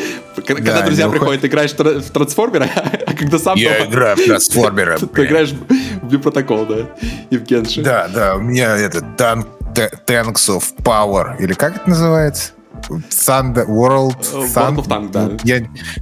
Когда 0.46 0.80
да, 0.80 0.82
друзья 0.86 1.08
приходят, 1.08 1.40
ты 1.40 1.46
играешь 1.46 1.72
в 1.72 2.10
трансформера, 2.10 2.68
а 3.06 3.14
когда 3.14 3.38
сам... 3.38 3.56
Я 3.56 3.86
играю 3.86 4.16
в 4.16 4.24
трансформера. 4.24 4.98
Ты 4.98 5.24
играешь 5.24 5.52
в 5.52 6.06
Blue 6.06 6.22
Protocol, 6.22 6.66
да, 6.66 7.08
и 7.30 7.38
в 7.38 7.44
Геншин. 7.44 7.82
Да, 7.82 8.08
да, 8.08 8.36
у 8.36 8.40
меня 8.40 8.76
это 8.76 8.98
Tanks 8.98 10.48
of 10.48 10.64
Power, 10.82 11.40
или 11.40 11.54
как 11.54 11.76
это 11.76 11.88
называется? 11.88 12.55
Thunder, 12.88 13.66
World, 13.66 14.16
World 14.54 14.76
of 14.76 14.86
Tanks, 14.88 15.10
да. 15.10 15.30
Я, 15.44 15.58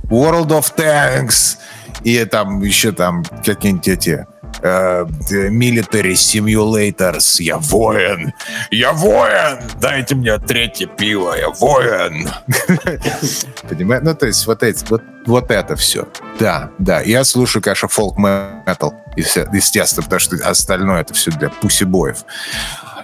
World 0.08 0.48
of 0.48 0.74
Tanks. 0.76 1.58
И 2.02 2.24
там 2.24 2.60
еще 2.60 2.92
там 2.92 3.24
какие-нибудь 3.44 3.88
эти 3.88 4.26
uh, 4.62 5.06
Military 5.50 6.14
Simulators. 6.14 7.40
Я 7.40 7.58
воин! 7.58 8.32
Я 8.70 8.92
воин! 8.92 9.58
Дайте 9.80 10.14
мне 10.14 10.38
третье 10.38 10.86
пиво, 10.86 11.34
я 11.34 11.50
воин! 11.50 12.28
Понимаешь? 13.68 14.02
Ну, 14.04 14.14
то 14.14 14.26
есть 14.26 14.46
вот, 14.46 14.62
эти, 14.62 14.84
вот, 14.88 15.02
вот 15.26 15.50
это 15.50 15.76
все. 15.76 16.08
Да, 16.38 16.70
да. 16.78 17.00
Я 17.00 17.24
слушаю, 17.24 17.62
конечно, 17.62 17.88
фолк 17.88 18.18
метал, 18.18 18.94
естественно, 19.16 20.02
потому 20.02 20.20
что 20.20 20.36
остальное 20.48 21.02
это 21.02 21.14
все 21.14 21.30
для 21.30 21.48
пусибоев. 21.48 22.24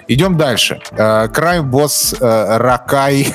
Идем 0.09 0.37
дальше. 0.37 0.81
Крайм 0.97 1.71
босс 1.71 2.15
Ракай. 2.21 3.33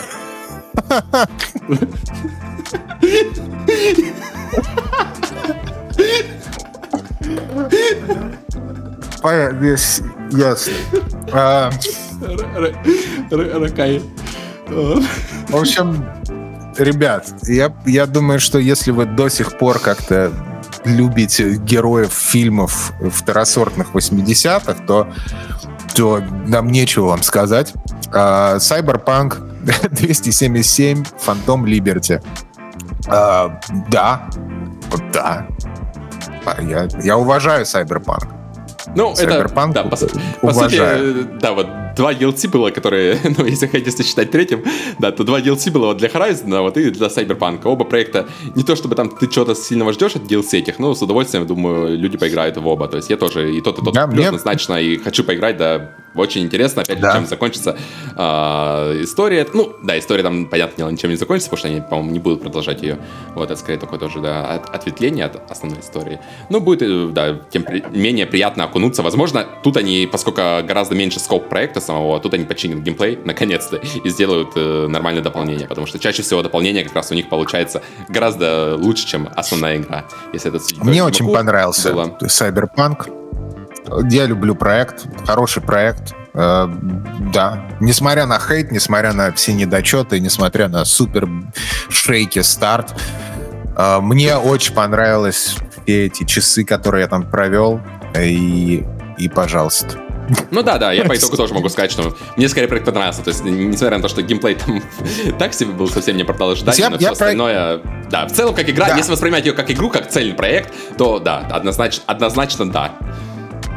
Ясно. 10.31 10.73
Ракай. 13.31 14.01
В 14.67 15.55
общем, 15.55 16.05
ребят, 16.77 17.27
я, 17.43 17.75
я 17.85 18.05
думаю, 18.05 18.39
что 18.39 18.59
если 18.59 18.91
вы 18.91 19.05
до 19.05 19.29
сих 19.29 19.57
пор 19.57 19.79
как-то 19.79 20.31
любите 20.83 21.55
героев 21.55 22.13
фильмов 22.13 22.93
второсортных 23.11 23.93
80-х, 23.93 24.85
то, 24.85 25.07
то 25.95 26.21
нам 26.47 26.67
нечего 26.67 27.07
вам 27.07 27.23
сказать. 27.23 27.73
Cyberpunk 28.11 29.54
277, 29.65 31.03
Phantom 31.25 31.63
Liberty. 31.63 32.21
А, 33.07 33.59
да, 33.89 34.29
да. 35.13 35.47
Я, 36.61 36.87
я 37.03 37.17
уважаю 37.17 37.65
Cyberpunk. 37.65 38.27
Ну, 38.95 39.13
Cyberpunk 39.13 39.71
это, 39.71 39.73
да, 39.73 39.83
по, 39.83 39.97
по 40.47 40.53
сути, 40.53 40.79
да, 41.39 41.53
вот 41.53 41.67
два 41.95 42.13
DLC 42.13 42.49
было, 42.49 42.69
которые, 42.69 43.19
ну, 43.37 43.45
если 43.45 43.67
хотите 43.67 44.03
считать 44.03 44.31
третьим, 44.31 44.63
да, 44.99 45.11
то 45.11 45.23
два 45.23 45.39
DLC 45.39 45.71
было 45.71 45.87
вот 45.87 45.97
для 45.97 46.09
Horizon, 46.09 46.61
вот 46.61 46.77
и 46.77 46.91
для 46.91 47.07
Cyberpunk. 47.07 47.61
Оба 47.63 47.85
проекта, 47.85 48.27
не 48.55 48.63
то 48.63 48.75
чтобы 48.75 48.95
там 48.95 49.09
ты 49.09 49.29
что-то 49.29 49.55
сильного 49.55 49.91
ждешь 49.93 50.15
от 50.15 50.23
DLC 50.23 50.59
этих, 50.59 50.79
но 50.79 50.93
с 50.93 51.01
удовольствием, 51.01 51.47
думаю, 51.47 51.97
люди 51.97 52.17
поиграют 52.17 52.57
в 52.57 52.67
оба. 52.67 52.87
То 52.87 52.97
есть 52.97 53.09
я 53.09 53.17
тоже 53.17 53.55
и 53.55 53.61
тот, 53.61 53.79
и 53.79 53.83
тот 53.83 53.93
да, 53.93 54.05
плюс 54.05 54.17
мне... 54.17 54.27
однозначно, 54.27 54.73
и 54.79 54.97
хочу 54.97 55.23
поиграть, 55.23 55.57
да, 55.57 55.91
очень 56.15 56.43
интересно, 56.43 56.81
опять 56.81 56.99
да. 56.99 57.13
чем 57.13 57.25
закончится 57.25 57.77
э, 58.15 59.01
история. 59.01 59.47
Ну, 59.53 59.75
да, 59.83 59.97
история 59.97 60.23
там, 60.23 60.45
понятно 60.45 60.77
дело, 60.77 60.89
ничем 60.89 61.09
не 61.09 61.15
закончится, 61.15 61.49
потому 61.49 61.59
что 61.59 61.67
они, 61.67 61.81
по-моему, 61.81 62.11
не 62.11 62.19
будут 62.19 62.41
продолжать 62.41 62.81
ее. 62.81 62.97
Вот, 63.33 63.51
это 63.51 63.59
скорее 63.59 63.79
такое 63.79 63.99
тоже, 63.99 64.19
да, 64.19 64.55
от, 64.55 64.69
ответвление 64.73 65.25
от 65.25 65.51
основной 65.51 65.79
истории. 65.79 66.19
Ну, 66.49 66.59
будет, 66.59 66.81
э, 66.81 67.09
да, 67.11 67.39
тем 67.49 67.63
при, 67.63 67.83
менее 67.91 68.25
приятно 68.25 68.63
окунуться. 68.65 69.03
Возможно, 69.03 69.45
тут 69.63 69.77
они, 69.77 70.07
поскольку 70.11 70.41
гораздо 70.41 70.95
меньше 70.95 71.19
скоп 71.19 71.49
проекта 71.49 71.79
самого, 71.79 72.19
тут 72.19 72.33
они 72.33 72.45
починят 72.45 72.79
геймплей, 72.79 73.19
наконец-то, 73.25 73.77
и 73.77 74.09
сделают 74.09 74.51
э, 74.55 74.87
нормальное 74.87 75.23
дополнение, 75.23 75.67
потому 75.67 75.87
что 75.87 75.99
чаще 75.99 76.21
всего 76.21 76.41
дополнение 76.41 76.83
как 76.83 76.95
раз 76.95 77.11
у 77.11 77.15
них 77.15 77.29
получается 77.29 77.81
гораздо 78.09 78.75
лучше, 78.77 79.07
чем 79.07 79.29
основная 79.35 79.77
игра. 79.77 80.05
Если 80.33 80.53
это 80.53 80.63
Мне 80.83 81.03
очень 81.03 81.31
понравился 81.31 81.93
было. 81.93 82.17
Cyberpunk 82.21 83.24
я 84.09 84.25
люблю 84.25 84.55
проект, 84.55 85.05
хороший 85.25 85.61
проект. 85.61 86.13
Э, 86.33 86.67
да, 87.33 87.67
несмотря 87.79 88.25
на 88.25 88.39
хейт, 88.39 88.71
несмотря 88.71 89.13
на 89.13 89.31
все 89.31 89.53
недочеты, 89.53 90.19
несмотря 90.19 90.67
на 90.67 90.85
супер 90.85 91.27
шейки 91.89 92.41
старт, 92.41 92.93
э, 93.77 93.99
мне 94.01 94.35
очень 94.35 94.73
понравилось 94.73 95.55
все 95.85 96.05
эти 96.05 96.25
часы, 96.25 96.65
которые 96.65 97.03
я 97.03 97.07
там 97.07 97.29
провел, 97.29 97.79
и, 98.19 98.85
и 99.17 99.29
пожалуйста. 99.29 99.99
Ну 100.51 100.63
да, 100.63 100.77
да, 100.77 100.91
я 100.91 101.03
по 101.05 101.15
итогу 101.15 101.37
тоже 101.37 101.53
могу 101.53 101.69
сказать, 101.69 101.91
что 101.91 102.15
мне 102.35 102.49
скорее 102.49 102.67
проект 102.67 102.85
понравился. 102.85 103.21
То 103.21 103.29
есть, 103.29 103.43
несмотря 103.43 103.97
на 103.97 104.03
то, 104.03 104.09
что 104.09 104.21
геймплей 104.21 104.55
там 104.55 104.81
так 105.39 105.53
себе 105.53 105.71
был, 105.71 105.87
совсем 105.87 106.17
не 106.17 106.23
ожидания, 106.23 106.77
я, 106.77 106.89
но 106.89 106.95
я 106.95 106.97
все 106.97 107.07
про... 107.07 107.13
остальное... 107.13 107.81
Да, 108.09 108.27
в 108.27 108.31
целом, 108.31 108.55
как 108.55 108.69
игра, 108.69 108.87
да. 108.87 108.97
если 108.97 109.11
воспринимать 109.11 109.45
ее 109.45 109.53
как 109.53 109.69
игру, 109.71 109.89
как 109.89 110.09
цельный 110.09 110.35
проект, 110.35 110.73
то 110.97 111.19
да, 111.19 111.39
однозначно, 111.51 112.03
однозначно 112.07 112.69
да. 112.69 112.91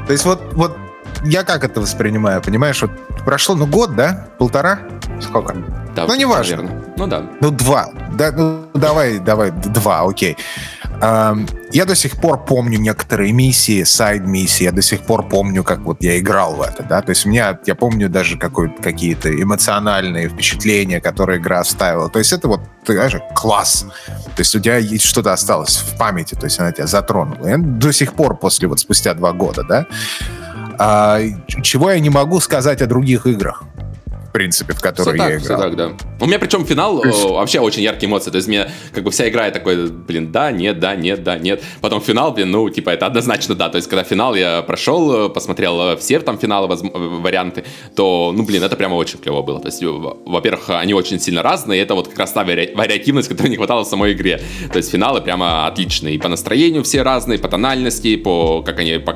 То 0.09 0.13
есть 0.13 0.25
вот, 0.25 0.41
вот 0.55 0.75
я 1.25 1.43
как 1.45 1.65
это 1.65 1.81
воспринимаю, 1.81 2.43
понимаешь? 2.43 2.83
Вот 2.83 2.91
прошло, 3.25 3.55
ну, 3.55 3.67
год, 3.67 3.97
да? 3.97 4.29
Полтора? 4.39 4.81
Сколько? 5.21 5.55
Да, 5.97 6.07
ну, 6.07 6.15
неважно. 6.15 6.57
Наверное. 6.57 6.85
Ну, 6.97 7.07
да. 7.07 7.23
Ну, 7.41 7.51
два. 7.51 7.89
Да, 8.13 8.33
ну, 8.33 8.67
давай, 8.75 9.19
давай, 9.19 9.51
два, 9.51 10.03
окей. 10.03 10.37
Я 11.01 11.85
до 11.85 11.95
сих 11.95 12.17
пор 12.17 12.45
помню 12.45 12.79
некоторые 12.79 13.33
миссии, 13.33 13.85
сайд-миссии, 13.85 14.65
я 14.65 14.73
до 14.73 14.83
сих 14.83 15.03
пор 15.03 15.29
помню, 15.29 15.63
как 15.63 15.81
вот 15.81 16.03
я 16.03 16.19
играл 16.19 16.55
в 16.55 16.63
это, 16.63 16.83
да, 16.83 17.03
то 17.03 17.11
есть 17.11 17.25
у 17.25 17.29
меня, 17.29 17.57
я 17.67 17.77
помню 17.77 18.09
даже 18.09 18.37
какие-то 18.37 19.31
эмоциональные 19.31 20.29
впечатления, 20.29 21.01
которые 21.01 21.39
игра 21.39 21.61
оставила, 21.61 22.09
то 22.09 22.19
есть 22.19 22.33
это 22.33 22.49
вот, 22.49 22.63
ты 22.85 22.95
знаешь, 22.95 23.15
класс, 23.33 23.87
то 24.07 24.41
есть 24.41 24.57
у 24.57 24.61
тебя 24.61 24.79
есть 24.79 25.05
что-то 25.05 25.33
осталось 25.33 25.77
в 25.77 25.97
памяти, 25.97 26.35
то 26.35 26.47
есть 26.47 26.59
она 26.59 26.73
тебя 26.73 26.89
затронула. 26.89 27.47
Я 27.47 27.59
до 27.59 27.93
сих 27.93 28.15
пор 28.15 28.37
после 28.37 28.67
вот 28.67 28.81
спустя 28.81 29.15
два 29.15 29.33
года, 29.33 29.63
да, 29.63 29.87
а, 30.79 31.21
чего 31.63 31.91
я 31.91 32.01
не 32.01 32.11
могу 32.11 32.41
сказать 32.41 32.83
о 32.83 32.87
других 32.87 33.27
играх 33.27 33.65
в 34.29 34.33
принципе, 34.33 34.75
в 34.75 34.81
которую 34.81 35.17
все 35.17 35.25
я 35.25 35.31
так, 35.31 35.43
играл. 35.43 35.59
Все 35.59 35.69
так, 35.69 35.77
да. 35.77 36.07
У 36.21 36.27
меня 36.27 36.39
причем 36.39 36.67
финал 36.67 37.03
есть... 37.03 37.25
вообще 37.25 37.61
очень 37.61 37.83
яркие 37.83 38.11
эмоции. 38.11 38.31
То 38.31 38.37
есть 38.37 38.47
мне 38.47 38.71
как 38.93 39.03
бы 39.03 39.11
вся 39.11 39.29
игра 39.29 39.51
такой, 39.51 39.91
блин, 39.91 40.31
да, 40.31 40.53
нет, 40.53 40.79
да, 40.79 40.95
нет, 40.95 41.23
да, 41.23 41.39
нет. 41.39 41.63
Потом 41.81 42.01
финал, 42.03 42.33
блин, 42.33 42.51
ну, 42.51 42.69
типа, 42.69 42.91
это 42.91 43.07
однозначно 43.07 43.55
да. 43.55 43.71
То 43.71 43.77
есть 43.77 43.89
когда 43.89 44.05
финал 44.05 44.35
я 44.35 44.63
прошел, 44.63 45.31
посмотрел 45.31 45.97
все 45.97 46.21
там 46.21 46.39
финалы, 46.39 46.69
воз... 46.69 46.83
варианты, 46.83 47.65
то, 47.97 48.33
ну, 48.35 48.43
блин, 48.45 48.63
это 48.63 48.77
прямо 48.77 48.95
очень 48.97 49.19
клево 49.19 49.43
было. 49.43 49.61
То 49.61 49.69
есть, 49.69 49.83
во-первых, 49.83 50.71
они 50.71 50.93
очень 50.93 51.19
сильно 51.21 51.43
разные, 51.43 51.81
и 51.81 51.83
это 51.83 51.95
вот 51.95 52.09
как 52.09 52.19
раз 52.19 52.33
та 52.33 52.45
вари... 52.45 52.73
вариативность, 52.75 53.29
которой 53.31 53.49
не 53.49 53.57
хватало 53.57 53.85
в 53.85 53.89
самой 53.89 54.13
игре. 54.13 54.43
То 54.71 54.77
есть 54.77 54.91
финалы 54.91 55.23
прямо 55.23 55.67
отличные. 55.67 56.17
И 56.17 56.19
по 56.19 56.29
настроению 56.29 56.85
все 56.85 57.03
разные, 57.03 57.39
по 57.39 57.49
тональности, 57.49 58.17
по 58.17 58.63
как 58.63 58.79
они, 58.81 58.99
по... 58.99 59.15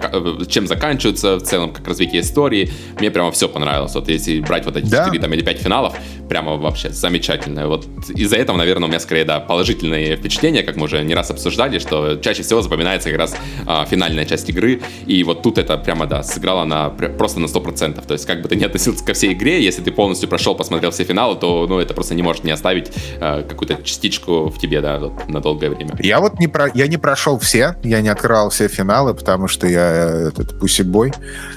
чем 0.49 0.67
заканчиваются, 0.67 1.37
в 1.37 1.43
целом, 1.43 1.71
как 1.71 1.87
развитие 1.87 2.23
истории. 2.23 2.71
Мне 2.99 3.11
прямо 3.11 3.31
все 3.31 3.49
понравилось. 3.49 3.95
Вот 3.95 4.09
если 4.09 4.41
брать 4.41 4.65
вот 4.65 4.77
эти 4.77 4.87
да, 4.87 5.12
4 5.13 5.21
там, 5.21 5.33
или 5.33 5.43
5 5.43 5.59
финалов, 5.59 5.95
прямо 6.29 6.57
вообще 6.57 6.91
замечательно. 6.91 7.69
Вот 7.69 7.87
из-за 8.09 8.37
этого, 8.37 8.57
наверное, 8.57 8.87
у 8.87 8.89
меня 8.89 9.01
скорее, 9.01 9.25
да, 9.25 9.41
положительные 9.41 10.17
впечатления, 10.17 10.63
как 10.63 10.77
мы 10.77 10.85
уже 10.85 11.03
не 11.05 11.15
раз 11.15 11.31
обсуждали, 11.31 11.79
что 11.79 12.17
чаще 12.17 12.43
всего 12.43 12.63
запоминается 12.63 13.11
как 13.11 13.19
раз 13.19 13.37
а, 13.67 13.85
финальная 13.85 14.25
часть 14.25 14.49
игры, 14.49 14.81
и 15.07 15.23
вот 15.25 15.43
тут 15.43 15.59
это 15.59 15.77
прямо, 15.77 16.07
да, 16.07 16.23
сыграло 16.23 16.65
на, 16.65 16.91
просто 16.91 17.41
на 17.41 17.47
100%. 17.47 18.07
То 18.07 18.15
есть, 18.15 18.27
как 18.27 18.43
бы 18.43 18.49
ты 18.49 18.57
не 18.57 18.65
относился 18.65 19.05
ко 19.05 19.13
всей 19.13 19.33
игре, 19.33 19.63
если 19.63 19.83
ты 19.83 19.93
полностью 19.93 20.29
прошел, 20.29 20.55
посмотрел 20.55 20.91
все 20.91 21.05
финалы, 21.05 21.37
то, 21.37 21.67
ну, 21.69 21.79
это 21.79 21.95
просто 21.95 22.15
не 22.15 22.23
может 22.23 22.45
не 22.45 22.51
оставить 22.51 22.91
а, 23.21 23.43
какую-то 23.43 23.83
частичку 23.83 24.47
в 24.47 24.59
тебе, 24.59 24.81
да, 24.81 24.99
вот, 24.99 25.29
на 25.29 25.41
долгое 25.41 25.71
время. 25.71 25.97
Я 26.01 26.21
вот 26.21 26.39
не, 26.39 26.49
про, 26.49 26.71
я 26.75 26.87
не 26.87 26.97
прошел 26.97 27.39
все, 27.39 27.77
я 27.83 28.01
не 28.01 28.09
открывал 28.09 28.51
все 28.51 28.69
финалы, 28.69 29.15
потому 29.15 29.49
что 29.49 29.67
я 29.67 29.93
э, 29.93 30.29
этот 30.29 30.59
пусибой. 30.59 31.13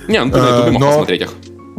Не, 0.07 0.23
ну 0.23 0.31
ты 0.31 0.37
на 0.37 0.49
ютубе 0.49 0.71
мог 0.71 0.81
но... 0.81 0.87
посмотреть 0.89 1.21
их. 1.21 1.33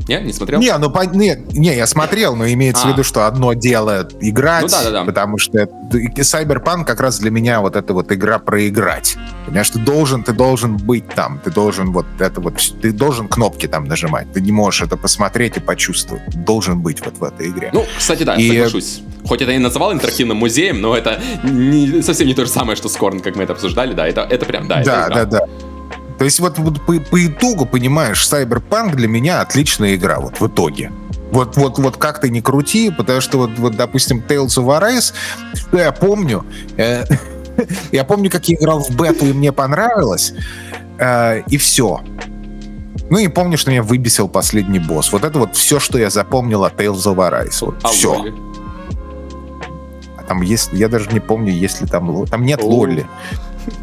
Не, 0.08 0.20
не 0.20 0.32
смотрел? 0.32 0.60
Не, 0.60 0.76
ну, 0.78 0.90
по, 0.90 1.04
не, 1.04 1.36
не, 1.52 1.74
я 1.74 1.86
смотрел, 1.86 2.36
но 2.36 2.46
имеется 2.48 2.84
а. 2.84 2.88
в 2.88 2.92
виду, 2.92 3.02
что 3.02 3.26
одно 3.26 3.54
дело 3.54 4.08
играть, 4.20 4.62
ну, 4.62 4.68
да, 4.68 4.84
да, 4.84 4.90
да. 4.90 5.04
потому 5.04 5.38
что 5.38 5.68
Cyberpunk 5.90 6.84
как 6.84 7.00
раз 7.00 7.18
для 7.18 7.30
меня 7.30 7.60
вот 7.60 7.76
эта 7.76 7.92
вот 7.92 8.12
игра 8.12 8.38
проиграть. 8.38 9.16
Понимаешь, 9.46 9.70
ты 9.70 9.78
должен, 9.78 10.22
ты 10.22 10.32
должен 10.32 10.76
быть 10.76 11.08
там, 11.08 11.40
ты 11.42 11.50
должен 11.50 11.92
вот 11.92 12.06
это 12.18 12.40
вот, 12.40 12.54
ты 12.80 12.92
должен 12.92 13.28
кнопки 13.28 13.66
там 13.66 13.84
нажимать, 13.86 14.32
ты 14.32 14.40
не 14.40 14.52
можешь 14.52 14.82
это 14.82 14.96
посмотреть 14.96 15.56
и 15.56 15.60
почувствовать, 15.60 16.24
ты 16.26 16.38
должен 16.38 16.80
быть 16.80 17.04
вот 17.04 17.18
в 17.18 17.24
этой 17.24 17.48
игре. 17.48 17.70
Ну, 17.72 17.84
кстати, 17.98 18.22
да, 18.22 18.36
и... 18.36 18.48
соглашусь. 18.48 19.00
Хоть 19.26 19.42
это 19.42 19.50
и 19.50 19.58
называл 19.58 19.92
интерактивным 19.92 20.36
музеем, 20.36 20.80
но 20.80 20.96
это 20.96 21.20
не, 21.42 22.00
совсем 22.02 22.28
не 22.28 22.34
то 22.34 22.44
же 22.44 22.50
самое, 22.50 22.76
что 22.76 22.88
Скорн, 22.88 23.18
как 23.18 23.34
мы 23.34 23.42
это 23.42 23.54
обсуждали, 23.54 23.92
да, 23.92 24.06
это, 24.06 24.20
это 24.20 24.46
прям, 24.46 24.68
да, 24.68 24.84
да, 24.84 25.06
это 25.06 25.14
да, 25.14 25.24
да. 25.24 25.46
То 26.18 26.24
есть 26.24 26.40
вот, 26.40 26.58
вот 26.58 26.84
по, 26.86 26.94
по 26.98 27.26
итогу, 27.26 27.66
понимаешь, 27.66 28.26
Cyberpunk 28.26 28.94
для 28.94 29.08
меня 29.08 29.40
отличная 29.40 29.96
игра 29.96 30.18
вот 30.18 30.40
в 30.40 30.46
итоге. 30.46 30.90
Вот, 31.30 31.56
вот, 31.56 31.78
вот 31.78 31.96
как 31.96 32.20
ты 32.20 32.30
не 32.30 32.40
крути, 32.40 32.90
потому 32.90 33.20
что 33.20 33.38
вот, 33.38 33.50
вот 33.58 33.76
допустим, 33.76 34.22
Tales 34.26 34.56
of 34.58 34.66
Arise, 34.66 35.12
что 35.54 35.78
я 35.78 35.92
помню, 35.92 36.46
э, 36.76 37.04
я 37.92 38.04
помню, 38.04 38.30
как 38.30 38.48
я 38.48 38.56
играл 38.56 38.82
в 38.82 38.90
бету, 38.90 39.26
и 39.26 39.32
мне 39.32 39.52
понравилось, 39.52 40.34
э, 40.98 41.42
и 41.48 41.58
все. 41.58 42.00
Ну 43.10 43.18
и 43.18 43.28
помню, 43.28 43.58
что 43.58 43.70
меня 43.70 43.82
выбесил 43.82 44.28
последний 44.28 44.78
босс. 44.78 45.12
Вот 45.12 45.24
это 45.24 45.38
вот 45.38 45.54
все, 45.54 45.78
что 45.78 45.98
я 45.98 46.10
запомнил 46.10 46.64
от 46.64 46.80
Tales 46.80 47.04
of 47.04 47.16
Arise. 47.16 47.58
Вот 47.60 47.76
а 47.82 47.88
все. 47.88 48.24
А 50.16 50.22
там 50.22 50.42
есть, 50.42 50.70
я 50.72 50.88
даже 50.88 51.10
не 51.10 51.20
помню, 51.20 51.52
есть 51.52 51.80
ли 51.80 51.86
там... 51.86 52.26
Там 52.26 52.44
нет 52.44 52.62
лолли. 52.62 53.06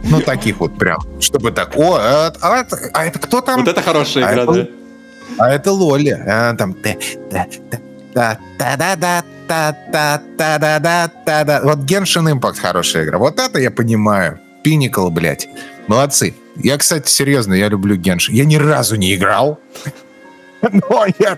Ну, 0.03 0.21
таких 0.21 0.59
вот 0.59 0.77
прям, 0.77 0.99
чтобы 1.19 1.51
так, 1.51 1.75
о, 1.75 1.95
а, 1.95 2.33
а, 2.41 2.65
а 2.93 3.05
это 3.05 3.19
кто 3.19 3.41
там? 3.41 3.59
Вот 3.59 3.67
это 3.67 3.81
хорошая 3.81 4.23
игра, 4.23 4.43
а 4.43 4.45
да. 4.45 4.61
Это, 4.61 4.71
а 5.37 5.49
это 5.51 5.71
Лоли. 5.71 6.11
А, 6.11 6.55
там, 6.55 6.75
да, 6.83 6.95
да, 7.31 7.47
да, 8.13 8.39
да, 8.57 8.75
да, 8.77 8.95
да, 8.95 9.23
та 9.47 9.75
та 9.91 10.21
та 10.37 10.57
да 10.57 10.79
да 10.79 11.09
та 11.25 11.43
да 11.43 11.61
Вот 11.63 11.79
Genshin 11.79 12.31
Impact 12.31 12.59
хорошая 12.61 13.03
игра. 13.03 13.17
Вот 13.17 13.39
это 13.39 13.59
я 13.59 13.71
понимаю. 13.71 14.39
Пиникл, 14.63 15.09
блядь. 15.09 15.47
Молодцы. 15.87 16.33
Я, 16.55 16.77
кстати, 16.77 17.09
серьезно, 17.09 17.53
я 17.53 17.69
люблю 17.69 17.97
Genshin. 17.97 18.31
Я 18.31 18.45
ни 18.45 18.55
разу 18.55 18.95
не 18.95 19.13
играл. 19.15 19.59
Но 20.61 21.05
я... 21.19 21.37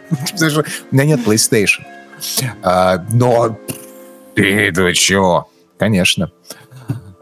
У 0.92 0.96
меня 0.96 1.06
нет 1.06 1.20
PlayStation. 1.26 1.84
Но... 3.12 3.58
Ты, 4.36 4.72
ты 4.72 4.94
чего? 4.94 5.50
Конечно. 5.80 6.32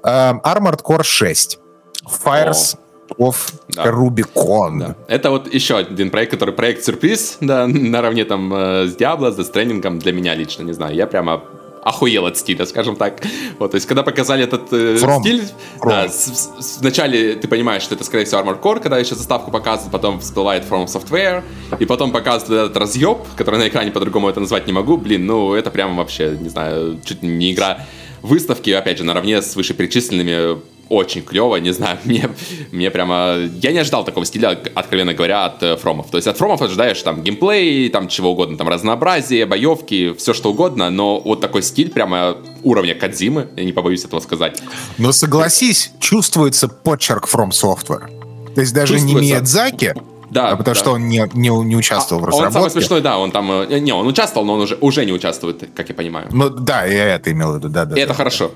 Armored 0.03 0.81
Core 0.83 1.03
6. 1.03 1.59
Fires, 2.05 2.77
готов. 3.13 3.53
Да. 3.69 3.91
Рубикон. 3.91 4.79
Да. 4.79 4.95
Это 5.07 5.29
вот 5.29 5.53
еще 5.53 5.77
один 5.77 6.09
проект, 6.09 6.31
который 6.31 6.53
проект 6.53 6.83
сюрприз, 6.83 7.37
да, 7.41 7.67
наравне 7.67 8.25
там 8.25 8.53
э, 8.53 8.87
с 8.87 8.95
Diablo, 8.95 9.31
с 9.31 9.49
тренингом 9.49 9.99
для 9.99 10.13
меня 10.13 10.35
лично, 10.35 10.63
не 10.63 10.73
знаю. 10.73 10.95
Я 10.95 11.07
прямо 11.07 11.43
охуел 11.83 12.25
от 12.25 12.37
стиля, 12.37 12.65
скажем 12.65 12.95
так. 12.95 13.21
Вот, 13.59 13.71
то 13.71 13.75
есть, 13.75 13.87
когда 13.87 14.03
показали 14.03 14.45
этот 14.45 14.71
э, 14.71 14.95
From. 14.95 15.19
стиль, 15.19 15.43
From. 15.81 15.89
да, 15.89 16.07
с, 16.07 16.55
с, 16.59 16.77
вначале 16.79 17.35
ты 17.35 17.49
понимаешь, 17.49 17.83
что 17.83 17.95
это, 17.95 18.05
скорее 18.05 18.23
всего, 18.23 18.39
Armored 18.39 18.61
Core, 18.61 18.79
когда 18.79 18.97
еще 18.97 19.15
заставку 19.15 19.51
показывают, 19.51 19.91
потом 19.91 20.19
всплывает 20.21 20.63
From 20.63 20.85
Software, 20.85 21.43
и 21.79 21.85
потом 21.85 22.11
показывают 22.11 22.71
этот 22.71 22.77
разъеб, 22.77 23.17
который 23.35 23.59
на 23.59 23.67
экране 23.67 23.91
по-другому 23.91 24.29
это 24.29 24.39
назвать 24.39 24.65
не 24.65 24.71
могу. 24.71 24.95
Блин, 24.95 25.25
ну, 25.25 25.53
это 25.53 25.71
прямо 25.71 25.97
вообще, 25.97 26.37
не 26.39 26.49
знаю, 26.49 27.01
чуть 27.03 27.21
не 27.21 27.51
игра 27.51 27.79
выставки, 28.23 28.71
опять 28.71 28.97
же, 28.97 29.03
наравне 29.03 29.41
с 29.41 29.55
вышеперечисленными 29.55 30.59
очень 30.89 31.21
клево, 31.21 31.55
не 31.57 31.71
знаю, 31.71 31.97
мне, 32.05 32.29
мне 32.71 32.91
прямо... 32.91 33.37
Я 33.61 33.71
не 33.71 33.79
ожидал 33.79 34.03
такого 34.03 34.25
стиля, 34.25 34.59
откровенно 34.75 35.13
говоря, 35.13 35.45
от 35.45 35.63
э, 35.63 35.77
Фромов. 35.77 36.09
То 36.09 36.17
есть 36.17 36.27
от 36.27 36.37
Фромов 36.37 36.61
ожидаешь 36.61 37.01
там 37.01 37.21
геймплей, 37.23 37.89
там 37.89 38.07
чего 38.07 38.31
угодно, 38.31 38.57
там 38.57 38.67
разнообразие, 38.67 39.45
боевки, 39.45 40.13
все 40.13 40.33
что 40.33 40.51
угодно, 40.51 40.89
но 40.89 41.19
вот 41.19 41.41
такой 41.41 41.63
стиль 41.63 41.89
прямо 41.89 42.37
уровня 42.63 42.95
Кадзимы, 42.95 43.47
я 43.55 43.63
не 43.63 43.71
побоюсь 43.71 44.05
этого 44.05 44.19
сказать. 44.19 44.61
Но 44.97 45.11
согласись, 45.11 45.91
чувствуется 45.99 46.67
почерк 46.67 47.27
From 47.27 47.49
Software. 47.49 48.09
То 48.53 48.61
есть 48.61 48.73
даже 48.73 48.99
не 48.99 49.15
Миядзаки, 49.15 49.95
да, 50.33 50.49
а 50.49 50.55
потому 50.57 50.73
да. 50.73 50.79
что 50.79 50.91
он 50.91 51.07
не, 51.07 51.29
не, 51.33 51.49
не 51.49 51.75
участвовал 51.75 52.23
а, 52.23 52.25
в 52.25 52.27
разработке. 52.27 52.57
Он 52.57 52.63
самый 52.63 52.71
смешной, 52.71 53.01
да, 53.01 53.17
он 53.17 53.31
там... 53.31 53.51
Э, 53.51 53.79
не, 53.79 53.91
он 53.91 54.07
участвовал, 54.07 54.45
но 54.45 54.53
он 54.53 54.61
уже, 54.61 54.77
уже 54.81 55.05
не 55.05 55.11
участвует, 55.11 55.69
как 55.75 55.89
я 55.89 55.95
понимаю. 55.95 56.27
Ну 56.31 56.49
да, 56.49 56.85
я 56.85 57.15
это 57.15 57.31
имел 57.31 57.53
в 57.53 57.57
виду, 57.57 57.69
да, 57.69 57.85
да. 57.85 57.93
И 57.93 57.95
да, 57.95 58.01
это 58.01 58.09
да. 58.09 58.13
хорошо. 58.15 58.51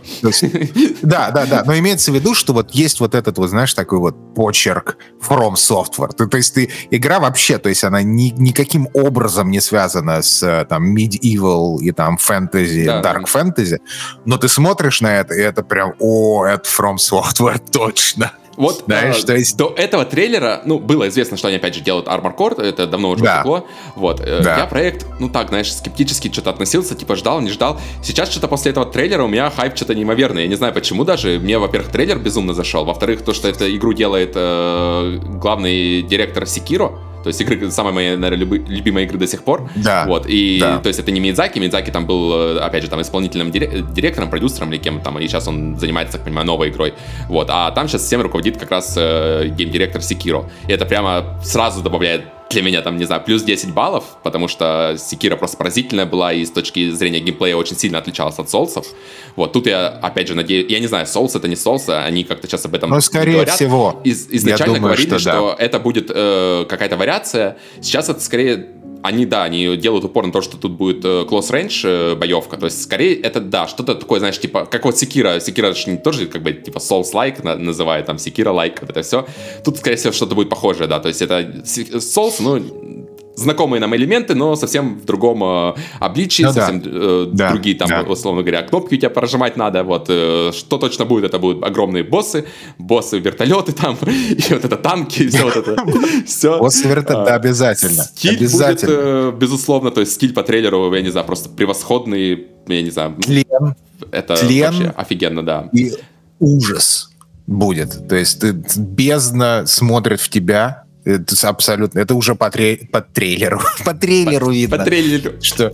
Да, 1.01 1.31
да, 1.31 1.45
да. 1.45 1.63
Но 1.65 1.77
имеется 1.77 2.11
в 2.11 2.15
виду, 2.15 2.33
что 2.33 2.53
вот 2.53 2.71
есть 2.71 2.99
вот 2.99 3.13
этот, 3.13 3.37
вот 3.37 3.49
знаешь, 3.49 3.73
такой 3.73 3.99
вот 3.99 4.35
почерк 4.35 4.97
From 5.21 5.53
Software. 5.53 6.13
То, 6.15 6.27
то 6.27 6.37
есть 6.37 6.55
ты 6.55 6.69
игра 6.89 7.19
вообще, 7.19 7.57
то 7.57 7.69
есть 7.69 7.83
она 7.83 8.01
ни, 8.01 8.33
никаким 8.37 8.89
образом 8.93 9.51
не 9.51 9.61
связана 9.61 10.21
с 10.21 10.41
э, 10.43 10.65
там 10.65 10.95
medieval 10.95 11.77
и 11.79 11.91
там 11.91 12.17
fantasy, 12.17 12.85
да, 12.85 13.01
dark 13.01 13.25
fantasy, 13.25 13.77
но 14.25 14.37
ты 14.37 14.47
смотришь 14.47 15.01
на 15.01 15.19
это, 15.19 15.35
и 15.35 15.41
это 15.41 15.63
прям, 15.63 15.93
о, 15.99 16.45
это 16.45 16.67
From 16.67 16.95
Software 16.95 17.61
точно. 17.71 18.31
Вот 18.57 18.83
Знаешь, 18.87 19.23
э, 19.27 19.37
есть... 19.37 19.55
до 19.55 19.73
этого 19.77 20.03
трейлера, 20.03 20.61
ну, 20.65 20.79
было 20.79 21.07
известно, 21.09 21.37
что 21.37 21.47
они 21.47 21.57
опять 21.57 21.75
же 21.75 21.81
делают 21.81 22.07
Armor 22.07 22.35
Core, 22.35 22.61
это 22.61 22.87
давно 22.87 23.11
уже 23.11 23.23
да. 23.23 23.37
утекло. 23.37 23.67
Вот. 23.95 24.19
Э, 24.19 24.41
да. 24.43 24.57
Я 24.57 24.65
проект, 24.65 25.05
ну 25.19 25.29
так, 25.29 25.49
знаешь, 25.49 25.71
скептически 25.71 26.31
что-то 26.31 26.49
относился, 26.49 26.95
типа 26.95 27.15
ждал, 27.15 27.39
не 27.39 27.51
ждал. 27.51 27.79
Сейчас 28.03 28.31
что-то 28.31 28.47
после 28.47 28.71
этого 28.71 28.87
трейлера 28.87 29.23
у 29.23 29.27
меня 29.27 29.51
хайп 29.51 29.75
что-то 29.75 29.93
неимоверный. 29.93 30.41
Я 30.41 30.47
не 30.47 30.55
знаю 30.55 30.73
почему 30.73 31.03
даже. 31.03 31.39
Мне, 31.39 31.59
во-первых, 31.59 31.91
трейлер 31.91 32.17
безумно 32.17 32.55
зашел. 32.55 32.83
Во-вторых, 32.83 33.23
то, 33.23 33.33
что 33.33 33.47
эту 33.47 33.73
игру 33.75 33.93
делает 33.93 34.31
э, 34.33 35.19
главный 35.23 36.01
директор 36.01 36.47
Секиро. 36.47 36.99
То 37.27 37.29
есть 37.29 37.41
игры, 37.41 37.69
самая 37.71 37.93
моя, 37.93 38.17
наверное, 38.17 38.37
люби, 38.37 38.59
любимая 38.73 39.03
игры 39.03 39.17
до 39.17 39.27
сих 39.27 39.43
пор. 39.43 39.69
Да. 39.75 40.05
Вот. 40.07 40.25
И, 40.29 40.59
да. 40.61 40.77
то 40.77 40.87
есть 40.87 40.97
это 40.97 41.11
не 41.11 41.19
Мидзаки. 41.19 41.59
Мидзаки 41.59 41.91
там 41.91 42.05
был, 42.05 42.31
э, 42.33 42.59
опять 42.59 42.83
же, 42.83 42.89
там 42.89 43.01
исполнительным 43.01 43.51
директором, 43.51 44.29
продюсером 44.29 44.71
или 44.71 44.77
кем 44.79 45.01
там. 45.01 45.19
И 45.19 45.27
сейчас 45.27 45.45
он 45.49 45.77
занимается, 45.77 46.13
так 46.13 46.23
понимаю, 46.23 46.47
новой 46.47 46.69
игрой. 46.69 46.93
Вот. 47.27 47.49
А 47.51 47.71
там 47.71 47.89
сейчас 47.89 48.03
всем 48.03 48.21
руководит 48.21 48.57
как 48.57 48.71
раз 48.71 48.93
э, 48.97 49.49
гейм-директор 49.49 50.01
Секиро. 50.01 50.45
И 50.69 50.71
это 50.71 50.85
прямо 50.85 51.37
сразу 51.43 51.81
добавляет 51.81 52.36
для 52.49 52.61
меня 52.61 52.81
там, 52.81 52.97
не 52.97 53.05
знаю, 53.05 53.21
плюс 53.23 53.43
10 53.43 53.73
баллов, 53.73 54.17
потому 54.23 54.47
что 54.47 54.95
Секира 54.97 55.35
просто 55.35 55.57
поразительная 55.57 56.05
была 56.05 56.33
и 56.33 56.45
с 56.45 56.51
точки 56.51 56.91
зрения 56.91 57.19
геймплея 57.19 57.55
очень 57.55 57.77
сильно 57.77 57.97
отличалась 57.97 58.39
от 58.39 58.49
соусов. 58.49 58.87
Вот 59.35 59.53
тут 59.53 59.67
я, 59.67 59.87
опять 59.87 60.27
же, 60.27 60.35
надеюсь, 60.35 60.69
я 60.71 60.79
не 60.79 60.87
знаю, 60.87 61.07
соус 61.07 61.35
это 61.35 61.47
не 61.47 61.55
соус, 61.55 61.89
они 61.89 62.23
как-то 62.23 62.47
сейчас 62.47 62.65
об 62.65 62.75
этом 62.75 62.89
Но, 62.89 63.01
скорее 63.01 63.33
говорят. 63.33 63.55
всего. 63.55 64.01
Из, 64.03 64.27
изначально 64.29 64.75
думаю, 64.75 64.93
говорили, 64.93 65.07
что, 65.07 65.19
что 65.19 65.55
да. 65.57 65.63
это 65.63 65.79
будет 65.79 66.11
э, 66.13 66.65
какая-то 66.67 66.97
вариация. 66.97 67.57
Сейчас 67.81 68.09
это 68.09 68.19
скорее 68.21 68.76
они, 69.03 69.25
да, 69.25 69.43
они 69.43 69.77
делают 69.77 70.05
упор 70.05 70.25
на 70.25 70.31
то, 70.31 70.41
что 70.41 70.57
тут 70.57 70.73
будет 70.73 71.05
э, 71.05 71.25
close 71.29 71.51
range 71.51 71.81
э, 71.83 72.15
боевка, 72.15 72.57
то 72.57 72.65
есть 72.65 72.81
скорее 72.81 73.15
это, 73.21 73.39
да, 73.39 73.67
что-то 73.67 73.95
такое, 73.95 74.19
знаешь, 74.19 74.39
типа, 74.39 74.65
как 74.65 74.85
вот 74.85 74.97
Секира, 74.97 75.39
Секира 75.39 75.73
же 75.73 75.97
тоже 75.97 76.27
как 76.27 76.43
бы 76.43 76.53
типа 76.53 76.79
Souls-like 76.79 77.55
называют, 77.57 78.05
там, 78.05 78.17
Секира-like, 78.17 78.77
вот 78.81 78.89
это 78.89 79.01
все. 79.01 79.25
Тут, 79.63 79.77
скорее 79.77 79.95
всего, 79.95 80.13
что-то 80.13 80.35
будет 80.35 80.49
похожее, 80.49 80.87
да, 80.87 80.99
то 80.99 81.07
есть 81.07 81.21
это 81.21 81.39
Souls, 81.41 82.35
ну, 82.39 83.06
знакомые 83.37 83.79
нам 83.79 83.95
элементы, 83.95 84.35
но 84.35 84.55
совсем 84.55 84.99
в 84.99 85.05
другом 85.05 85.43
э, 85.43 85.75
обличии, 85.99 86.43
ну, 86.43 86.51
совсем 86.51 86.81
да. 86.81 86.89
Э, 86.91 87.27
да. 87.31 87.51
другие 87.51 87.77
там, 87.77 87.87
да. 87.87 88.01
условно 88.01 88.41
говоря, 88.41 88.63
кнопки 88.63 88.95
у 88.95 88.97
тебя 88.97 89.11
прожимать 89.11 89.55
надо. 89.57 89.83
Вот 89.83 90.07
э, 90.09 90.51
что 90.53 90.77
точно 90.77 91.05
будет, 91.05 91.25
это 91.25 91.37
будут 91.39 91.63
огромные 91.63 92.03
боссы, 92.03 92.45
боссы 92.79 93.19
вертолеты 93.19 93.73
там, 93.73 93.95
и 94.05 94.53
вот 94.53 94.65
это 94.65 94.75
танки, 94.75 95.21
и 95.21 95.27
все 95.27 95.43
вот 95.43 95.55
это. 95.55 95.77
Все. 96.25 96.57
Боссы 96.57 96.87
вертолеты, 96.87 97.31
обязательно. 97.31 98.03
Стиль 98.03 98.37
обязательно. 98.37 98.95
будет, 98.95 99.05
э, 99.05 99.31
безусловно, 99.37 99.91
то 99.91 100.01
есть 100.01 100.13
стиль 100.13 100.33
по 100.33 100.43
трейлеру, 100.43 100.93
я 100.93 101.01
не 101.01 101.09
знаю, 101.09 101.25
просто 101.25 101.49
превосходный, 101.49 102.47
я 102.67 102.81
не 102.81 102.89
знаю. 102.89 103.15
Тлен. 103.21 103.75
Это 104.11 104.33
вообще 104.33 104.93
офигенно, 104.95 105.45
да. 105.45 105.69
И 105.73 105.93
ужас 106.39 107.11
будет. 107.45 108.07
То 108.07 108.15
есть 108.15 108.41
ты 108.41 108.51
бездна 108.51 109.63
смотрит 109.67 110.19
в 110.19 110.29
тебя, 110.29 110.86
это 111.07 111.49
абсолютно. 111.49 111.99
Это 111.99 112.15
уже 112.15 112.35
по, 112.35 112.49
трей, 112.49 112.77
по 112.91 113.01
трейлеру. 113.01 113.61
по 113.85 113.93
трейлеру 113.93 114.51
видно. 114.51 114.77
По 114.77 114.83
трейлеру. 114.83 115.41
Что? 115.41 115.71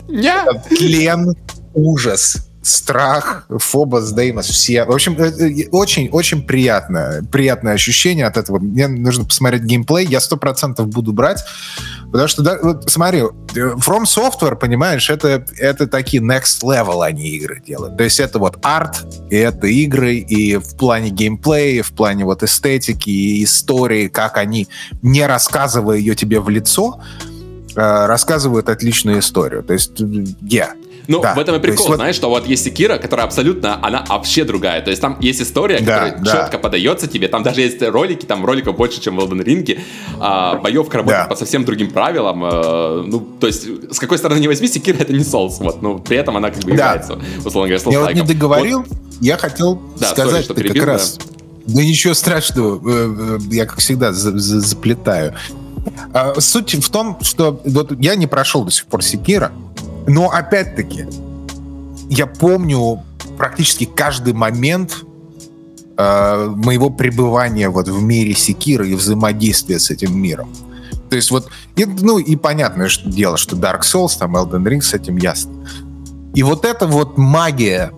Тлен, 0.70 1.36
ужас 1.74 2.50
страх, 2.64 3.46
Фобос, 3.50 4.12
Деймос, 4.14 4.48
все. 4.48 4.86
В 4.86 4.92
общем, 4.92 5.18
очень-очень 5.72 6.40
э, 6.40 6.42
приятно, 6.44 7.22
приятное 7.30 7.74
ощущение 7.74 8.26
от 8.26 8.38
этого. 8.38 8.58
Мне 8.60 8.88
нужно 8.88 9.26
посмотреть 9.26 9.64
геймплей, 9.64 10.08
я 10.08 10.22
сто 10.22 10.38
процентов 10.38 10.88
буду 10.88 11.12
брать, 11.12 11.44
потому 12.06 12.28
что, 12.30 12.42
да, 12.42 12.58
вот 12.64 12.90
смотри, 12.90 13.20
э, 13.20 13.24
From 13.54 14.04
Software, 14.04 14.56
понимаешь, 14.56 15.10
это, 15.10 15.46
это 15.58 15.88
такие 15.88 16.24
next 16.24 16.64
level 16.64 17.04
они 17.04 17.32
игры 17.32 17.62
делают. 17.68 17.98
То 17.98 18.06
есть 18.06 18.22
это 18.22 18.40
вот 18.40 18.58
арт, 18.64 19.06
и 19.30 19.36
это 19.36 19.68
игры, 19.68 20.16
и 20.16 20.56
в 20.56 20.78
плане 20.78 21.10
геймплея, 21.10 21.80
и 21.80 21.82
в 21.82 21.92
плане 21.92 22.24
вот 22.24 22.44
эстетики, 22.44 23.10
и 23.10 23.44
истории, 23.44 24.08
как 24.08 24.38
они, 24.38 24.70
не 25.02 25.28
рассказывая 25.28 25.98
ее 25.98 26.16
тебе 26.16 26.40
в 26.40 26.48
лицо, 26.48 27.02
э, 27.76 28.06
рассказывают 28.06 28.70
отличную 28.70 29.20
историю. 29.20 29.64
То 29.64 29.74
есть, 29.74 30.00
yeah, 30.00 30.72
ну, 31.08 31.22
да. 31.22 31.34
в 31.34 31.40
этом 31.40 31.56
и 31.56 31.60
прикол, 31.60 31.86
есть, 31.86 31.96
знаешь, 31.96 32.16
вот... 32.16 32.20
что 32.20 32.30
вот 32.30 32.48
есть 32.48 32.64
Секира, 32.64 32.98
которая 32.98 33.26
абсолютно, 33.26 33.86
она 33.86 34.06
вообще 34.08 34.44
другая. 34.44 34.82
То 34.82 34.90
есть 34.90 35.02
там 35.02 35.18
есть 35.20 35.42
история, 35.42 35.80
да, 35.80 36.00
которая 36.00 36.24
да. 36.24 36.32
четко 36.32 36.58
подается 36.60 37.08
тебе. 37.08 37.28
Там 37.28 37.44
даже 37.44 37.62
есть 37.62 37.82
ролики, 37.82 38.26
там 38.26 38.46
роликов 38.46 38.78
больше, 38.78 39.02
чем 39.02 39.18
в 39.18 39.20
Elden 39.20 39.44
Ring. 39.44 39.80
А, 40.20 40.56
боевка 40.56 40.98
работает 40.98 41.26
да. 41.26 41.30
по 41.30 41.36
совсем 41.36 41.66
другим 41.66 41.92
правилам. 41.92 42.44
А, 42.44 43.04
ну, 43.06 43.20
то 43.20 43.48
есть, 43.48 43.68
с 43.94 44.00
какой 44.00 44.18
стороны 44.18 44.40
не 44.40 44.48
возьми, 44.48 44.68
Секира 44.68 44.98
это 44.98 45.12
не 45.12 45.24
Souls. 45.24 45.58
Вот, 45.60 45.82
но 45.82 45.98
при 45.98 46.18
этом 46.18 46.38
она 46.38 46.50
как 46.50 46.64
бы 46.64 46.72
да. 46.76 46.94
является, 46.94 47.20
условно 47.44 47.70
говоря, 47.70 47.92
Я 47.92 48.00
вот 48.02 48.14
не 48.14 48.22
договорил, 48.22 48.80
вот. 48.80 48.98
я 49.22 49.38
хотел 49.38 49.82
да, 50.00 50.08
сказать, 50.08 50.42
sorry, 50.42 50.44
что 50.46 50.54
перебил, 50.54 50.74
как 50.82 50.86
да. 50.86 50.94
раз... 50.94 51.20
Да 51.66 51.82
ничего 51.82 52.14
страшного, 52.14 52.82
э, 52.86 53.38
э, 53.40 53.40
я, 53.52 53.66
как 53.66 53.80
всегда, 53.80 54.12
заплетаю. 54.12 55.34
А, 56.14 56.40
суть 56.40 56.74
в 56.74 56.90
том, 56.90 57.18
что 57.22 57.62
вот 57.66 57.94
я 58.00 58.16
не 58.16 58.28
прошел 58.28 58.64
до 58.64 58.72
сих 58.72 58.86
пор 58.86 59.02
Секира, 59.02 59.52
но 60.08 60.30
опять-таки, 60.30 61.06
я 62.10 62.28
помню 62.28 63.04
практически 63.38 63.86
каждый 63.86 64.34
момент 64.34 65.04
э, 65.98 66.48
моего 66.56 66.90
пребывания 66.90 67.70
вот 67.70 67.88
в 67.88 68.02
мире 68.02 68.34
Секира 68.34 68.86
и 68.86 68.94
взаимодействия 68.96 69.80
с 69.80 69.90
этим 69.90 70.18
миром. 70.20 70.50
То 71.10 71.16
есть 71.16 71.32
вот, 71.32 71.50
и, 71.76 71.86
ну 71.86 72.18
и 72.18 72.36
понятное 72.36 72.88
что 72.88 73.10
дело, 73.10 73.38
что 73.38 73.56
Dark 73.56 73.82
Souls, 73.82 74.18
там 74.18 74.36
Elden 74.36 74.64
Ring, 74.64 74.82
с 74.82 74.94
этим 74.94 75.18
ясно. 75.18 75.54
И 76.34 76.44
вот 76.44 76.66
эта 76.66 76.88
вот 76.88 77.18
магия 77.18 77.92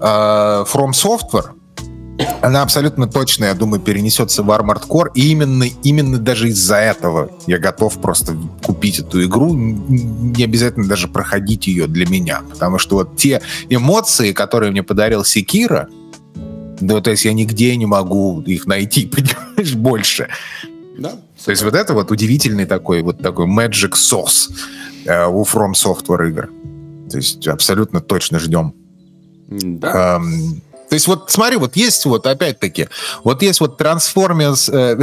э, 0.00 0.64
From 0.72 0.90
Software, 0.92 1.50
она 2.40 2.62
абсолютно 2.62 3.06
точно, 3.06 3.46
я 3.46 3.54
думаю, 3.54 3.80
перенесется 3.80 4.42
в 4.42 4.50
Armored 4.50 4.86
Core. 4.88 5.10
И 5.14 5.30
именно, 5.30 5.64
именно 5.82 6.18
даже 6.18 6.48
из-за 6.48 6.76
этого 6.76 7.30
я 7.46 7.58
готов 7.58 8.00
просто 8.00 8.36
купить 8.64 8.98
эту 9.00 9.24
игру. 9.24 9.54
Не 9.54 10.44
обязательно 10.44 10.86
даже 10.86 11.08
проходить 11.08 11.66
ее 11.66 11.86
для 11.86 12.06
меня. 12.06 12.42
Потому 12.50 12.78
что 12.78 12.96
вот 12.96 13.16
те 13.16 13.42
эмоции, 13.68 14.32
которые 14.32 14.70
мне 14.70 14.82
подарил 14.82 15.24
Секира, 15.24 15.88
да, 16.80 17.00
то 17.00 17.10
есть 17.10 17.24
я 17.24 17.32
нигде 17.32 17.74
не 17.76 17.86
могу 17.86 18.42
их 18.42 18.66
найти, 18.66 19.06
понимаешь, 19.56 19.74
больше. 19.74 20.28
Да. 20.98 21.12
То 21.44 21.50
есть 21.50 21.62
вот 21.62 21.74
это 21.74 21.94
вот 21.94 22.10
удивительный 22.10 22.66
такой 22.66 23.02
вот 23.02 23.18
такой 23.18 23.46
magic 23.46 23.92
sauce 23.92 24.50
э, 25.04 25.26
у 25.26 25.42
From 25.42 25.72
Software 25.72 26.28
игр. 26.28 26.48
То 27.10 27.18
есть 27.18 27.46
абсолютно 27.46 28.00
точно 28.00 28.38
ждем. 28.38 28.74
Да. 29.48 30.16
Эм, 30.16 30.62
то 30.88 30.94
есть 30.94 31.08
вот 31.08 31.30
смотри, 31.30 31.56
вот 31.56 31.76
есть 31.76 32.04
вот 32.04 32.26
опять-таки, 32.26 32.88
вот 33.24 33.42
есть 33.42 33.60
вот 33.60 33.80
Transformers 33.80 34.72
э, 34.72 35.02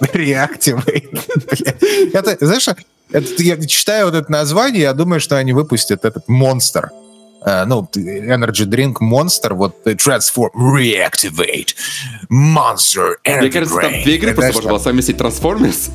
Reactivate. 0.12 2.12
это, 2.12 2.36
знаешь, 2.44 2.68
это, 3.10 3.42
я 3.42 3.56
читаю 3.66 4.06
вот 4.06 4.14
это 4.14 4.30
название, 4.30 4.82
я 4.82 4.92
думаю, 4.92 5.20
что 5.20 5.36
они 5.36 5.52
выпустят 5.52 6.04
этот 6.04 6.28
монстр. 6.28 6.90
Э, 7.46 7.64
ну, 7.64 7.88
Energy 7.94 8.66
Drink 8.66 8.96
Monster, 9.00 9.54
вот 9.54 9.86
Transform, 9.86 10.50
Reactivate, 10.54 11.74
Monster, 12.30 13.14
Energy 13.24 13.40
Мне 13.40 13.50
кажется, 13.50 13.80
там 13.80 13.92
две 14.02 14.16
игры 14.16 14.34
просто 14.34 14.52
можно 14.52 14.70
было 14.70 14.78
совместить 14.78 15.16
Transformers, 15.16 15.90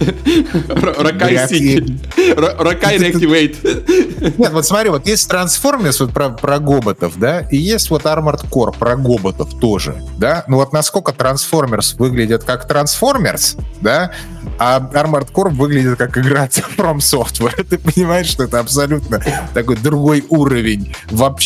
Ракай 1.01 1.47
Сити, 1.47 1.99
Ракай 2.35 2.97
Reactivate. 2.97 4.37
Нет, 4.37 4.51
вот 4.51 4.65
смотри, 4.65 4.89
вот 4.89 5.05
есть 5.05 5.29
Transformers 5.29 5.97
вот 5.99 6.13
про, 6.13 6.29
про 6.29 6.59
гоботов, 6.59 7.19
да, 7.19 7.41
и 7.41 7.57
есть 7.57 7.89
вот 7.89 8.03
Armored 8.05 8.49
Core 8.49 8.75
про 8.77 8.95
гоботов 8.95 9.53
тоже, 9.59 10.01
да, 10.17 10.43
ну 10.47 10.57
вот 10.57 10.73
насколько 10.73 11.11
Transformers 11.11 11.97
выглядят 11.97 12.43
как 12.43 12.69
Transformers, 12.69 13.59
да, 13.81 14.11
а 14.57 14.79
Armored 14.79 15.31
Core 15.31 15.49
выглядит 15.49 15.97
как 15.97 16.17
игра 16.17 16.47
From 16.77 16.97
Software. 16.97 17.63
Ты 17.69 17.77
понимаешь, 17.77 18.27
что 18.27 18.43
это 18.43 18.59
абсолютно 18.59 19.21
такой 19.53 19.75
другой 19.77 20.23
уровень 20.29 20.95
вообще. 21.09 21.40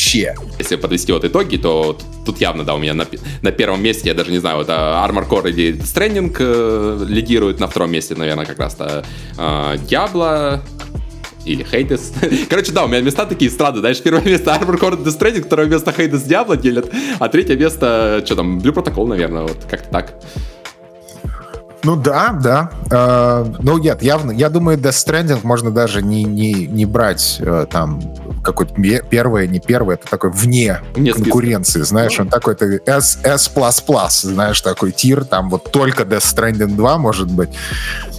Если 0.60 0.76
подвести 0.76 1.12
вот 1.12 1.24
итоги, 1.26 1.58
то 1.58 1.98
тут 2.26 2.42
явно, 2.42 2.64
да, 2.64 2.76
у 2.76 2.78
меня 2.78 2.94
на, 2.94 3.06
на 3.42 3.52
первом 3.52 3.82
месте, 3.82 4.10
я 4.10 4.14
даже 4.14 4.32
не 4.32 4.40
знаю, 4.40 4.58
вот 4.58 4.70
Armor 4.70 5.28
Core 5.28 5.50
или 5.50 5.78
Stranding 5.80 6.36
э, 6.38 7.06
лидирует 7.08 7.60
на 7.60 7.68
втором 7.68 7.92
месте, 7.92 8.16
наверное, 8.16 8.46
как 8.46 8.60
раз-то 8.60 9.06
э, 9.38 9.42
Diablo, 9.88 10.62
или 11.46 11.64
Хейдес. 11.64 12.14
Короче, 12.50 12.72
да, 12.72 12.86
у 12.86 12.88
меня 12.88 13.02
места 13.02 13.26
такие 13.26 13.52
странные. 13.52 13.80
Знаешь, 13.80 14.02
первое 14.02 14.24
место 14.24 14.52
Armor 14.52 14.80
Core 14.80 15.04
Death 15.04 15.18
Stranding, 15.18 15.44
второе 15.44 15.68
место 15.68 15.92
Хейдес 15.92 16.24
Diablo 16.28 16.60
делят, 16.60 16.92
а 17.20 17.30
третье 17.30 17.56
место, 17.56 18.24
что 18.26 18.36
там, 18.36 18.60
Blue 18.60 18.74
Protocol, 18.74 19.08
наверное, 19.08 19.44
вот 19.44 19.58
как-то 19.70 19.90
так. 19.90 20.16
Ну 21.86 21.96
да, 21.96 22.36
да. 22.42 22.72
Э, 22.90 23.46
ну 23.60 23.78
нет, 23.78 24.02
явно, 24.02 24.32
я 24.32 24.50
думаю, 24.50 24.78
Death 24.80 25.06
Stranding 25.06 25.40
можно 25.44 25.70
даже 25.70 26.02
не, 26.02 26.24
не, 26.24 26.66
не 26.66 26.86
брать 26.86 27.38
э, 27.40 27.68
там 27.70 28.02
какое-то 28.44 28.74
первое, 29.10 29.46
не 29.46 29.60
первое, 29.60 29.96
это 29.96 30.08
такой 30.08 30.32
вне 30.32 30.82
Нет 30.96 31.16
конкуренции, 31.16 31.80
списка. 31.80 31.86
знаешь, 31.86 32.20
он 32.20 32.30
такой 32.30 32.56
то 32.56 32.66
S, 32.66 33.20
S++, 33.24 33.52
знаешь, 34.22 34.62
такой 34.62 34.92
тир, 34.92 35.26
там 35.26 35.50
вот 35.50 35.72
только 35.72 36.04
Death 36.04 36.36
Stranding 36.36 36.76
2, 36.76 36.98
может 36.98 37.30
быть. 37.30 37.50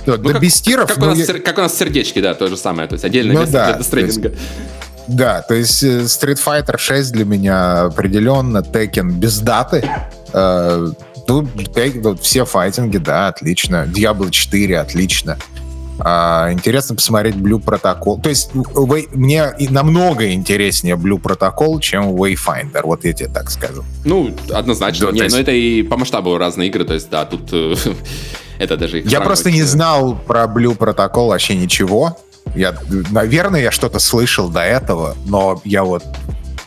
Вот, 0.07 0.19
ну, 0.19 0.29
да 0.29 0.33
как, 0.35 0.43
без 0.43 0.61
тиров... 0.61 0.89
Как, 0.89 0.99
ну, 0.99 1.07
у 1.07 1.09
нас, 1.11 1.19
я... 1.19 1.41
как 1.41 1.59
у 1.59 1.63
нас 1.63 1.77
сердечки, 1.77 2.21
да, 2.21 2.35
то 2.35 2.47
же 2.47 2.57
самое, 2.57 2.89
то 2.89 2.93
есть 2.93 3.05
отдельное 3.05 3.35
ну, 3.35 3.41
место 3.41 3.53
да, 3.53 3.73
для 3.73 3.83
Death 3.83 3.91
Stranding. 3.91 4.39
Да, 5.09 5.43
то 5.43 5.55
есть 5.55 5.83
э, 5.83 6.03
Street 6.03 6.39
Fighter 6.45 6.79
6 6.79 7.13
для 7.13 7.25
меня 7.25 7.83
определенно 7.83 8.59
Tekken 8.59 9.11
без 9.11 9.39
даты. 9.39 9.89
Э, 10.33 10.93
ну, 11.29 12.17
все 12.21 12.45
файтинги, 12.45 12.99
да, 12.99 13.29
отлично. 13.29 13.87
Diablo 13.87 14.31
4, 14.31 14.79
отлично. 14.79 15.39
А, 15.99 16.51
интересно 16.53 16.95
посмотреть 16.95 17.37
Blue 17.37 17.63
Protocol. 17.63 18.21
То 18.21 18.29
есть 18.29 18.51
way, 18.53 19.09
мне 19.13 19.55
намного 19.71 20.33
интереснее 20.33 20.97
Blue 20.97 21.21
Protocol, 21.21 21.81
чем 21.81 22.11
Wayfinder, 22.11 22.83
вот 22.83 23.05
я 23.05 23.13
тебе 23.13 23.29
так 23.29 23.51
скажу. 23.51 23.85
Ну, 24.05 24.35
однозначно. 24.53 25.07
Да, 25.07 25.13
не, 25.13 25.21
есть... 25.21 25.35
но 25.35 25.41
это 25.41 25.53
и 25.53 25.83
по 25.83 25.97
масштабу 25.97 26.37
разные 26.37 26.69
игры, 26.69 26.85
то 26.85 26.95
есть, 26.95 27.09
да, 27.09 27.25
тут 27.25 27.49
э, 27.53 27.75
это 28.59 28.77
даже... 28.77 29.01
Я 29.01 29.21
просто 29.21 29.51
не 29.51 29.63
знал 29.63 30.17
про 30.17 30.45
Blue 30.45 30.77
Protocol 30.77 31.29
вообще 31.29 31.55
ничего. 31.55 32.19
Я, 32.55 32.75
наверное, 33.11 33.63
я 33.63 33.71
что-то 33.71 33.99
слышал 33.99 34.49
до 34.49 34.61
этого, 34.61 35.17
но 35.27 35.61
я 35.65 35.83
вот 35.83 36.05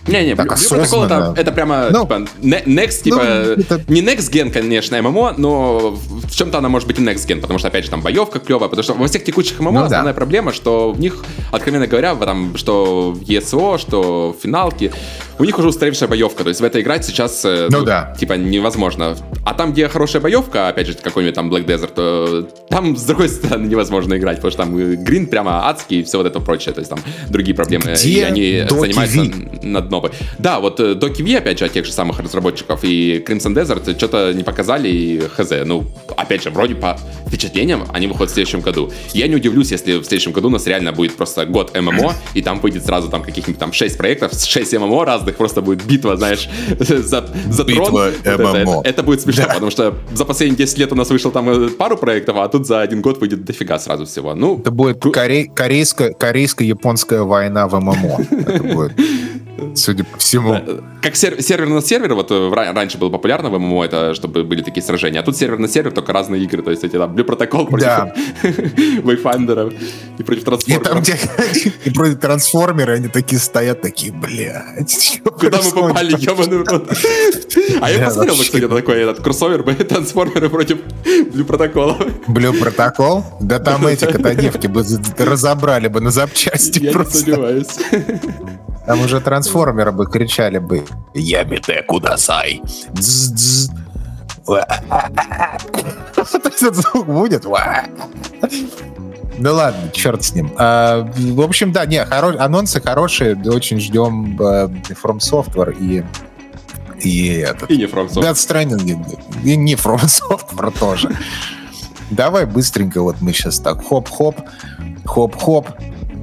не-не, 0.09 0.35
так 0.35 0.47
протокол 0.47 1.03
это, 1.03 1.33
это 1.35 1.51
прямо 1.51 1.89
ну, 1.91 2.01
типа 2.01 2.25
next, 2.41 3.03
типа 3.03 3.17
ну, 3.17 3.23
это... 3.23 3.81
не 3.87 4.01
next 4.01 4.31
gen, 4.31 4.51
конечно, 4.51 5.01
ММО, 5.01 5.35
но 5.37 5.91
в 5.91 6.31
чем-то 6.31 6.57
она 6.57 6.69
может 6.69 6.87
быть 6.87 6.99
и 6.99 7.01
next 7.01 7.27
gen, 7.27 7.41
потому 7.41 7.59
что 7.59 7.67
опять 7.67 7.85
же 7.85 7.91
там 7.91 8.01
боевка 8.01 8.39
клевая, 8.39 8.69
потому 8.69 8.83
что 8.83 8.93
во 8.93 9.07
всех 9.07 9.23
текущих 9.23 9.59
ММО 9.59 9.71
ну, 9.71 9.83
основная 9.85 10.13
да. 10.13 10.17
проблема, 10.17 10.53
что 10.53 10.91
в 10.91 10.99
них, 10.99 11.23
откровенно 11.51 11.87
говоря, 11.87 12.15
там, 12.15 12.57
что 12.57 13.17
ESO, 13.27 13.77
что 13.77 14.35
в 14.37 14.41
финалке, 14.41 14.91
у 15.39 15.45
них 15.45 15.57
уже 15.57 15.69
устаревшая 15.69 16.09
боевка, 16.09 16.43
то 16.43 16.49
есть 16.49 16.59
в 16.59 16.63
это 16.63 16.81
играть 16.81 17.05
сейчас, 17.05 17.43
э, 17.45 17.67
ну, 17.71 17.79
ну 17.79 17.85
да. 17.85 18.13
типа, 18.19 18.33
невозможно. 18.33 19.15
А 19.45 19.53
там, 19.53 19.71
где 19.71 19.87
хорошая 19.87 20.21
боевка, 20.21 20.67
опять 20.67 20.87
же, 20.87 20.93
какой-нибудь 20.93 21.33
там 21.33 21.51
Black 21.51 21.65
Desert, 21.65 21.93
то 21.95 22.43
там, 22.69 22.97
с 22.97 23.03
другой 23.03 23.29
стороны, 23.29 23.67
невозможно 23.67 24.17
играть, 24.17 24.37
потому 24.37 24.51
что 24.51 24.63
там 24.63 25.03
грин 25.03 25.27
прямо 25.27 25.69
адский 25.69 26.01
и 26.01 26.03
все 26.03 26.17
вот 26.17 26.27
это 26.27 26.41
прочее, 26.41 26.73
то 26.73 26.79
есть 26.79 26.89
там 26.89 26.99
другие 27.29 27.55
проблемы, 27.55 27.93
где 27.93 28.09
и 28.09 28.21
они 28.21 28.65
Доки 28.67 28.81
занимаются 28.81 29.21
Ви? 29.21 29.49
над 29.63 29.89
новой. 29.89 30.11
Да, 30.37 30.59
вот 30.59 30.99
Доки 30.99 31.21
Ви, 31.21 31.35
опять 31.35 31.57
же, 31.57 31.65
от 31.65 31.71
тех 31.71 31.85
же 31.85 31.93
самых 31.93 32.19
разработчиков, 32.19 32.83
и 32.83 33.23
Crimson 33.25 33.53
Desert 33.53 33.97
что-то 33.97 34.33
не 34.33 34.43
показали, 34.43 34.89
и 34.89 35.19
хз, 35.19 35.51
ну, 35.65 35.85
опять 36.17 36.43
же, 36.43 36.49
вроде 36.49 36.75
по 36.75 36.99
впечатлениям 37.27 37.85
они 37.93 38.07
выходят 38.07 38.31
в 38.31 38.33
следующем 38.33 38.59
году. 38.59 38.91
Я 39.13 39.27
не 39.27 39.35
удивлюсь, 39.35 39.71
если 39.71 39.99
в 39.99 40.03
следующем 40.03 40.33
году 40.33 40.49
у 40.49 40.51
нас 40.51 40.67
реально 40.67 40.91
будет 40.91 41.15
просто 41.15 41.45
год 41.45 41.75
ММО, 41.79 42.13
и 42.33 42.41
там 42.41 42.59
выйдет 42.59 42.85
сразу 42.85 43.07
там 43.07 43.23
каких-нибудь 43.23 43.59
там 43.59 43.71
6 43.71 43.97
проектов, 43.97 44.33
6 44.33 44.73
ММО 44.73 45.05
разных, 45.05 45.28
разных 45.29 45.37
просто 45.37 45.61
будет 45.61 45.85
битва, 45.85 46.17
знаешь, 46.17 46.49
за, 46.79 47.25
за 47.49 47.63
битва 47.63 47.85
трон. 47.85 47.91
Вот 47.91 48.25
это, 48.25 48.57
это, 48.57 48.81
это 48.83 49.03
будет 49.03 49.21
смешно, 49.21 49.43
да. 49.47 49.53
потому 49.53 49.71
что 49.71 49.93
за 50.13 50.25
последние 50.25 50.57
10 50.57 50.77
лет 50.77 50.91
у 50.91 50.95
нас 50.95 51.09
вышло 51.09 51.31
там 51.31 51.49
э, 51.49 51.69
пару 51.69 51.97
проектов, 51.97 52.37
а 52.37 52.47
тут 52.47 52.67
за 52.67 52.81
один 52.81 53.01
год 53.01 53.19
выйдет 53.21 53.45
дофига 53.45 53.79
сразу 53.79 54.05
всего. 54.05 54.35
Ну, 54.35 54.59
это 54.59 54.71
будет 54.71 55.01
корей, 55.13 55.49
корейско-японская 55.49 57.23
война 57.23 57.67
в 57.67 57.79
ММО. 57.79 58.19
Это 58.47 58.63
будет 58.63 58.93
судя 59.75 60.03
по 60.03 60.17
всему. 60.17 60.59
Как 61.01 61.15
сер- 61.15 61.41
сервер 61.41 61.69
на 61.69 61.81
сервер, 61.81 62.13
вот 62.13 62.31
э, 62.31 62.49
раньше 62.51 62.97
было 62.97 63.09
популярно 63.09 63.49
в 63.49 63.57
ММО, 63.57 63.85
это 63.85 64.13
чтобы 64.13 64.43
были 64.43 64.61
такие 64.61 64.83
сражения, 64.83 65.19
а 65.19 65.23
тут 65.23 65.37
сервер 65.37 65.59
на 65.59 65.67
сервер, 65.67 65.91
только 65.91 66.13
разные 66.13 66.43
игры, 66.43 66.61
то 66.61 66.71
есть 66.71 66.83
эти 66.83 66.97
там 66.97 67.15
Blue 67.15 67.25
Protocol 67.25 67.67
против 67.67 67.85
да. 67.85 68.13
Wayfinder 68.43 69.73
и 70.17 70.23
против 70.23 70.43
трансформеров. 70.43 70.85
И, 70.85 70.89
там, 70.89 71.01
где, 71.01 71.91
против 71.93 72.19
трансформера 72.19 72.93
они 72.93 73.07
такие 73.07 73.39
стоят, 73.39 73.81
такие, 73.81 74.11
блядь. 74.11 75.21
Куда 75.39 75.59
мы 75.61 75.71
попали, 75.71 76.11
ебаный 76.11 76.63
рот. 76.63 76.89
А 77.81 77.89
я 77.89 78.05
посмотрел, 78.05 78.35
кстати, 78.35 78.67
такой 78.67 79.01
этот 79.01 79.21
кроссовер 79.21 79.63
трансформеры 79.63 80.49
против 80.49 80.79
Blue 81.05 81.45
Protocol. 81.45 82.25
Blue 82.27 82.59
Protocol? 82.59 83.23
Да 83.39 83.59
там 83.59 83.85
эти 83.87 84.05
котодевки 84.05 84.67
бы 84.67 84.83
разобрали 85.17 85.87
бы 85.87 86.01
на 86.01 86.11
запчасти 86.11 86.79
Я 86.79 86.93
не 86.93 87.05
сомневаюсь. 87.05 87.67
Там 88.89 89.01
уже 89.01 89.21
трансформеры 89.21 89.91
бы 89.91 90.07
кричали 90.07 90.57
бы 90.57 90.83
«Ямите 91.13 91.83
кудасай!» 91.83 92.59
Этот 96.33 96.75
звук 96.75 97.05
будет. 97.05 97.45
Ну 99.37 99.53
ладно, 99.53 99.91
черт 99.93 100.23
с 100.23 100.33
ним. 100.33 100.51
А, 100.57 101.07
в 101.15 101.41
общем, 101.41 101.71
да, 101.71 101.85
не, 101.85 102.03
хоро... 102.03 102.35
анонсы 102.43 102.81
хорошие, 102.81 103.35
очень 103.35 103.79
ждем 103.79 104.35
э, 104.41 104.67
From 105.03 105.19
Software 105.19 105.77
и 105.79 106.03
и 106.99 107.35
этот. 107.35 107.69
И 107.69 107.77
не 107.77 107.83
From 107.83 108.09
Software. 108.09 108.23
Death 108.23 108.79
Stranding, 108.79 109.19
и 109.43 109.55
не 109.55 109.75
From 109.75 109.99
Software 109.99 110.73
тоже. 110.79 111.15
Давай 112.09 112.47
быстренько, 112.47 113.03
вот 113.03 113.17
мы 113.21 113.33
сейчас 113.33 113.59
так 113.59 113.85
хоп-хоп, 113.85 114.41
хоп-хоп, 115.05 115.67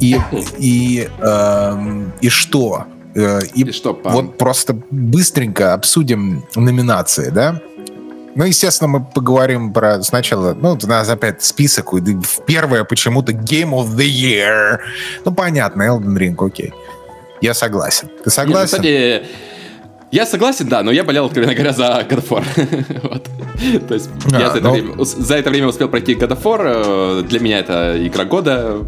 и, 0.00 0.18
и, 0.58 1.08
э, 1.18 2.04
и 2.20 2.28
что? 2.28 2.84
Э, 3.14 3.40
и, 3.54 3.62
и 3.62 3.72
что, 3.72 3.94
пан? 3.94 4.12
вот 4.12 4.38
просто 4.38 4.76
быстренько 4.90 5.72
обсудим 5.72 6.44
номинации, 6.54 7.30
да? 7.30 7.60
Ну, 8.34 8.44
естественно, 8.44 8.88
мы 8.88 9.04
поговорим 9.04 9.72
про 9.72 10.02
сначала, 10.02 10.52
ну, 10.52 10.78
у 10.80 10.86
нас 10.86 11.08
опять 11.08 11.42
список, 11.42 11.94
первое 12.46 12.84
почему-то 12.84 13.32
Game 13.32 13.70
of 13.70 13.96
the 13.96 14.06
Year. 14.06 14.78
Ну, 15.24 15.32
понятно, 15.32 15.84
Elden 15.84 16.14
Ring, 16.18 16.46
окей. 16.46 16.74
Я 17.40 17.54
согласен. 17.54 18.10
Ты 18.22 18.30
согласен? 18.30 18.82
Нет, 18.82 19.22
кстати, 19.22 19.55
я 20.12 20.26
согласен, 20.26 20.68
да, 20.68 20.82
но 20.82 20.92
я 20.92 21.04
болел, 21.04 21.26
откровенно 21.26 21.54
говоря, 21.54 21.72
за 21.72 22.06
God 22.08 22.22
of 22.22 22.28
War. 22.28 23.00
вот. 23.10 23.28
То 23.88 23.94
есть 23.94 24.08
а, 24.32 24.40
я 24.40 24.50
за 24.50 24.58
это, 24.58 24.68
ну... 24.68 24.72
время, 24.72 25.04
за 25.04 25.36
это 25.36 25.50
время 25.50 25.68
успел 25.68 25.88
пройти 25.88 26.14
God 26.14 26.30
of 26.30 26.42
War. 26.42 27.20
Э, 27.20 27.22
для 27.22 27.40
меня 27.40 27.58
это 27.58 27.94
игра 28.06 28.24
года. 28.24 28.78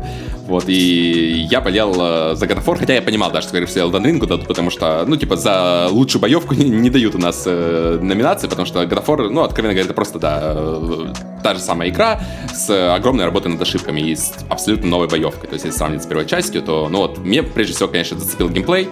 Вот, 0.48 0.64
и 0.68 1.46
я 1.50 1.60
болел 1.60 1.92
э, 1.92 2.34
за 2.34 2.46
God 2.46 2.58
of 2.58 2.64
War, 2.64 2.78
хотя 2.78 2.94
я 2.94 3.02
понимал, 3.02 3.30
да, 3.30 3.42
что, 3.42 3.50
скорее 3.50 3.66
всего, 3.66 3.90
Elden 3.90 4.02
Ring 4.02 4.18
дадут, 4.18 4.46
потому 4.46 4.70
что, 4.70 5.04
ну, 5.06 5.16
типа, 5.16 5.36
за 5.36 5.88
лучшую 5.90 6.22
боевку 6.22 6.54
не, 6.56 6.70
не 6.70 6.88
дают 6.88 7.14
у 7.14 7.18
нас 7.18 7.42
э, 7.44 7.98
номинации, 8.00 8.46
потому 8.46 8.64
что 8.64 8.82
God 8.82 9.04
of 9.04 9.06
War, 9.06 9.28
ну, 9.28 9.42
откровенно 9.42 9.74
говоря, 9.74 9.84
это 9.84 9.94
просто, 9.94 10.18
да, 10.18 10.54
э, 10.56 11.12
та 11.42 11.54
же 11.54 11.60
самая 11.60 11.90
игра 11.90 12.20
с 12.54 12.94
огромной 12.94 13.26
работой 13.26 13.48
над 13.48 13.60
ошибками 13.60 14.00
и 14.00 14.16
с 14.16 14.32
абсолютно 14.48 14.88
новой 14.88 15.08
боевкой. 15.08 15.48
То 15.48 15.54
есть, 15.54 15.66
если 15.66 15.76
сравнить 15.76 16.02
с 16.02 16.06
первой 16.06 16.24
частью, 16.24 16.62
то, 16.62 16.88
ну, 16.88 16.98
вот, 17.00 17.18
мне, 17.18 17.42
прежде 17.42 17.74
всего, 17.74 17.88
конечно, 17.88 18.18
зацепил 18.18 18.48
геймплей, 18.48 18.88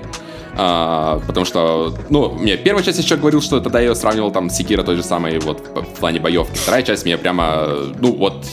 а, 0.56 1.20
потому 1.26 1.44
что, 1.44 1.94
ну, 2.08 2.32
мне 2.32 2.56
первая 2.56 2.82
часть 2.82 2.98
еще 2.98 3.16
говорил, 3.16 3.42
что 3.42 3.60
тогда 3.60 3.80
я 3.80 3.88
ее 3.88 3.94
сравнивал 3.94 4.30
там 4.30 4.50
с 4.50 4.56
Секира 4.56 4.82
той 4.82 4.96
же 4.96 5.02
самой 5.02 5.38
вот 5.38 5.60
в 5.74 6.00
плане 6.00 6.20
боевки. 6.20 6.56
Вторая 6.56 6.82
часть 6.82 7.04
мне 7.04 7.18
прямо, 7.18 7.68
ну, 8.00 8.14
вот 8.14 8.44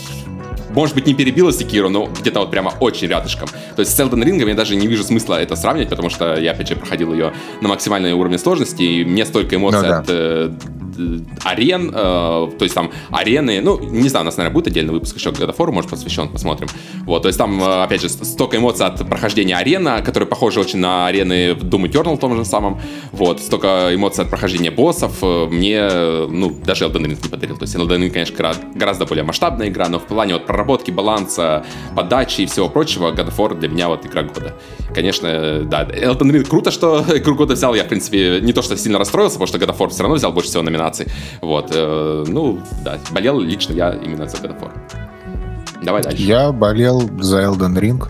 может 0.74 0.96
быть, 0.96 1.06
не 1.06 1.14
перебила 1.14 1.54
Секиру, 1.54 1.90
но 1.90 2.08
где-то 2.08 2.40
вот 2.40 2.52
прямо 2.52 2.74
очень 2.80 3.08
рядышком. 3.08 3.48
То 3.76 3.82
есть 3.82 3.96
с 3.96 4.00
Elden 4.00 4.24
Ring 4.24 4.48
я 4.48 4.56
даже 4.56 4.76
не 4.76 4.88
вижу 4.88 5.04
смысла 5.04 5.42
это 5.42 5.56
сравнивать, 5.56 5.90
потому 5.90 6.10
что 6.10 6.36
я, 6.36 6.52
опять 6.52 6.68
же, 6.68 6.76
проходил 6.76 7.14
ее 7.14 7.34
на 7.62 7.70
максимальной 7.70 8.14
уровне 8.14 8.38
сложности, 8.38 8.82
и 8.82 9.06
мне 9.06 9.26
столько 9.26 9.56
эмоций 9.56 9.82
ну, 9.82 9.88
да. 9.88 10.00
от 10.00 10.06
э, 10.10 10.52
арен, 11.44 11.90
э, 11.90 11.92
то 11.94 12.64
есть 12.64 12.76
там 12.76 12.92
арены, 13.12 13.62
ну, 13.62 13.80
не 13.80 14.10
знаю, 14.10 14.24
у 14.24 14.26
нас, 14.26 14.38
наверное, 14.38 14.54
будет 14.54 14.68
отдельный 14.68 14.94
выпуск 14.94 15.18
еще 15.18 15.30
God 15.30 15.50
of 15.50 15.58
War, 15.58 15.72
может, 15.72 15.90
посвящен, 15.90 16.30
посмотрим. 16.30 16.68
Вот, 17.06 17.24
то 17.24 17.28
есть 17.28 17.38
там, 17.38 17.62
э, 17.62 17.84
опять 17.84 18.02
же, 18.02 18.10
столько 18.10 18.58
эмоций 18.58 18.86
от 18.86 19.08
прохождения 19.08 19.56
арена, 19.56 20.02
которые 20.02 20.28
похожи 20.28 20.60
очень 20.60 20.80
на 20.80 21.08
арены 21.08 21.54
в 21.54 21.64
Doom 21.64 21.90
Eternal 21.90 22.18
том 22.18 22.36
же 22.36 22.46
самом, 22.46 22.80
вот, 23.12 23.42
столько 23.42 23.94
эмоций 23.94 24.24
от 24.24 24.30
прохождения 24.30 24.72
боссов, 24.72 25.18
э, 25.22 25.48
мне, 25.48 25.90
ну, 26.30 26.56
даже 26.66 26.86
Elden 26.86 27.06
Ring 27.06 27.22
не 27.24 27.30
подарил. 27.30 27.58
То 27.58 27.64
есть 27.64 27.76
Elden 27.76 28.00
Ring, 28.00 28.10
конечно, 28.10 28.54
гораздо 28.76 29.06
более 29.06 29.24
масштабная 29.24 29.70
игра, 29.70 29.90
но 29.90 30.00
в 30.00 30.06
плане 30.06 30.34
вот 30.34 30.46
проработки, 30.46 30.92
баланса, 30.92 31.66
подачи 31.96 32.42
и 32.42 32.46
всего 32.46 32.70
прочего, 32.70 33.12
God 33.12 33.30
of 33.30 33.38
War 33.38 33.60
для 33.60 33.70
меня 33.70 33.88
вот 33.88 34.06
игра 34.06 34.24
года. 34.24 34.56
Конечно, 34.94 35.64
да, 35.64 35.84
Elden 35.84 36.32
Ring 36.32 36.44
круто, 36.44 36.72
что 36.72 37.04
игру 37.16 37.36
года 37.36 37.54
взял. 37.54 37.76
Я, 37.76 37.84
в 37.84 37.88
принципе, 37.88 38.40
не 38.42 38.54
то, 38.54 38.62
что 38.62 38.78
сильно 38.78 39.00
расстроился, 39.00 39.40
потому 39.40 39.48
что 39.48 39.58
God 39.58 39.76
of 39.76 39.78
War 39.78 39.90
все 39.90 40.04
равно 40.04 40.16
взял 40.16 40.32
больше 40.32 40.50
всего 40.50 40.64
номинаций. 40.64 40.83
Вот, 41.42 41.72
э, 41.74 42.26
ну, 42.28 42.60
да, 42.84 42.98
болел 43.12 43.40
лично 43.40 43.74
я 43.74 43.92
именно 43.92 44.28
за 44.28 44.38
God 44.38 44.58
of 44.58 44.62
War. 44.62 44.72
Давай 45.84 46.02
дальше. 46.02 46.22
Я 46.22 46.52
болел 46.52 47.02
за 47.20 47.44
Elden 47.44 47.78
Ring. 47.80 48.08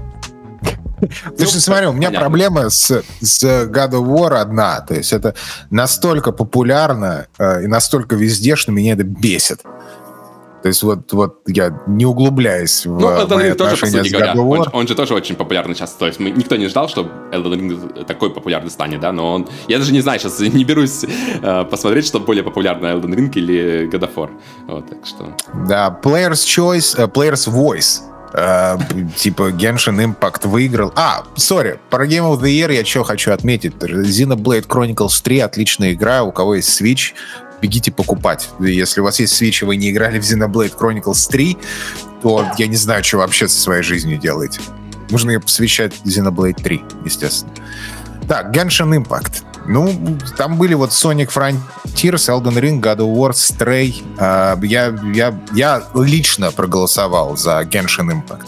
Ты 1.38 1.46
же 1.46 1.60
смотри, 1.60 1.88
у 1.88 1.94
меня 1.94 2.08
понятно. 2.08 2.20
проблема 2.20 2.70
с, 2.70 3.04
с 3.22 3.44
God 3.44 3.92
of 3.92 4.06
War 4.06 4.36
одна. 4.36 4.82
То 4.82 4.94
есть 4.96 5.12
это 5.12 5.36
настолько 5.70 6.32
популярно 6.32 7.28
э, 7.38 7.64
и 7.64 7.68
настолько 7.68 8.16
везде, 8.16 8.56
что 8.56 8.72
меня 8.72 8.94
это 8.94 9.04
бесит. 9.04 9.62
То 10.64 10.70
есть 10.70 10.82
вот, 10.82 11.12
вот 11.12 11.42
я 11.46 11.78
не 11.88 12.06
углубляюсь 12.06 12.86
в 12.86 12.98
ну, 12.98 13.10
Elden 13.10 13.52
Ring 13.52 13.56
тоже, 13.56 13.76
по 13.76 13.86
сути 13.86 14.10
говоря, 14.10 14.34
он, 14.34 14.66
он 14.72 14.88
же 14.88 14.96
тоже 14.96 15.14
очень 15.14 15.36
популярный 15.36 15.76
сейчас. 15.76 15.92
То 15.92 16.08
есть 16.08 16.22
мы, 16.22 16.32
никто 16.32 16.56
не 16.56 16.68
ждал, 16.68 16.88
что 16.88 17.02
Elden 17.34 17.54
Ring 17.54 18.06
такой 18.06 18.30
популярный 18.30 18.72
станет, 18.72 19.02
да, 19.02 19.12
но 19.12 19.34
он... 19.34 19.48
Я 19.68 19.78
даже 19.78 19.92
не 19.92 20.00
знаю, 20.00 20.22
сейчас 20.22 20.40
не 20.54 20.64
берусь 20.64 21.04
э, 21.04 21.66
посмотреть, 21.66 22.08
что 22.08 22.22
более 22.22 22.46
популярно, 22.46 22.86
Elden 22.88 23.14
Ring 23.14 23.32
или 23.36 23.90
God 23.92 24.10
of 24.10 24.16
War. 24.16 24.30
Вот, 24.68 24.90
так 24.90 25.06
что... 25.06 25.36
Да, 25.68 26.00
Player's 26.02 26.46
Choice, 26.46 26.98
uh, 26.98 27.12
Player's 27.12 27.50
Voice 27.52 28.14
Uh, 28.34 28.82
типа 29.16 29.52
Genshin 29.52 30.04
Impact 30.04 30.48
выиграл. 30.48 30.92
А, 30.96 31.24
сори, 31.36 31.80
про 31.92 32.08
Game 32.08 32.28
of 32.28 32.42
the 32.42 32.50
Year 32.50 32.74
я 32.74 32.84
что 32.84 33.04
хочу 33.04 33.32
отметить. 33.32 33.76
Xenoblade 33.76 34.66
Chronicles 34.66 35.22
3 35.24 35.40
отличная 35.42 35.94
игра, 35.94 36.24
у 36.24 36.32
кого 36.32 36.56
есть 36.56 36.82
Switch, 36.82 37.14
бегите 37.64 37.94
покупать. 37.94 38.50
Если 38.60 39.00
у 39.00 39.06
вас 39.06 39.22
есть 39.22 39.42
Switch, 39.42 39.64
и 39.64 39.66
вы 39.66 39.78
не 39.78 39.90
играли 39.90 40.20
в 40.20 40.24
Xenoblade 40.24 40.78
Chronicles 40.78 41.30
3, 41.32 41.58
то 42.22 42.46
я 42.58 42.68
не 42.68 42.76
знаю, 42.76 43.06
что 43.06 43.18
вообще 43.18 43.48
со 43.48 43.60
своей 43.60 43.84
жизнью 43.84 44.18
делаете. 44.18 44.60
Нужно 45.10 45.32
ее 45.32 45.40
посвящать 45.40 45.94
Xenoblade 46.04 46.62
3, 46.62 46.82
естественно. 47.06 47.54
Так, 48.28 48.54
Genshin 48.54 49.02
Impact. 49.02 49.44
Ну, 49.66 50.18
там 50.38 50.58
были 50.58 50.74
вот 50.74 50.90
Sonic 50.90 51.30
Frontiers, 51.30 52.28
Elden 52.28 52.60
Ring, 52.60 52.82
God 52.82 52.98
of 52.98 53.16
War, 53.16 53.32
Stray. 53.32 54.04
Uh, 54.18 54.66
я, 54.66 54.94
я, 55.14 55.34
я 55.54 55.84
лично 55.96 56.52
проголосовал 56.52 57.38
за 57.38 57.62
Genshin 57.62 58.12
Impact. 58.12 58.48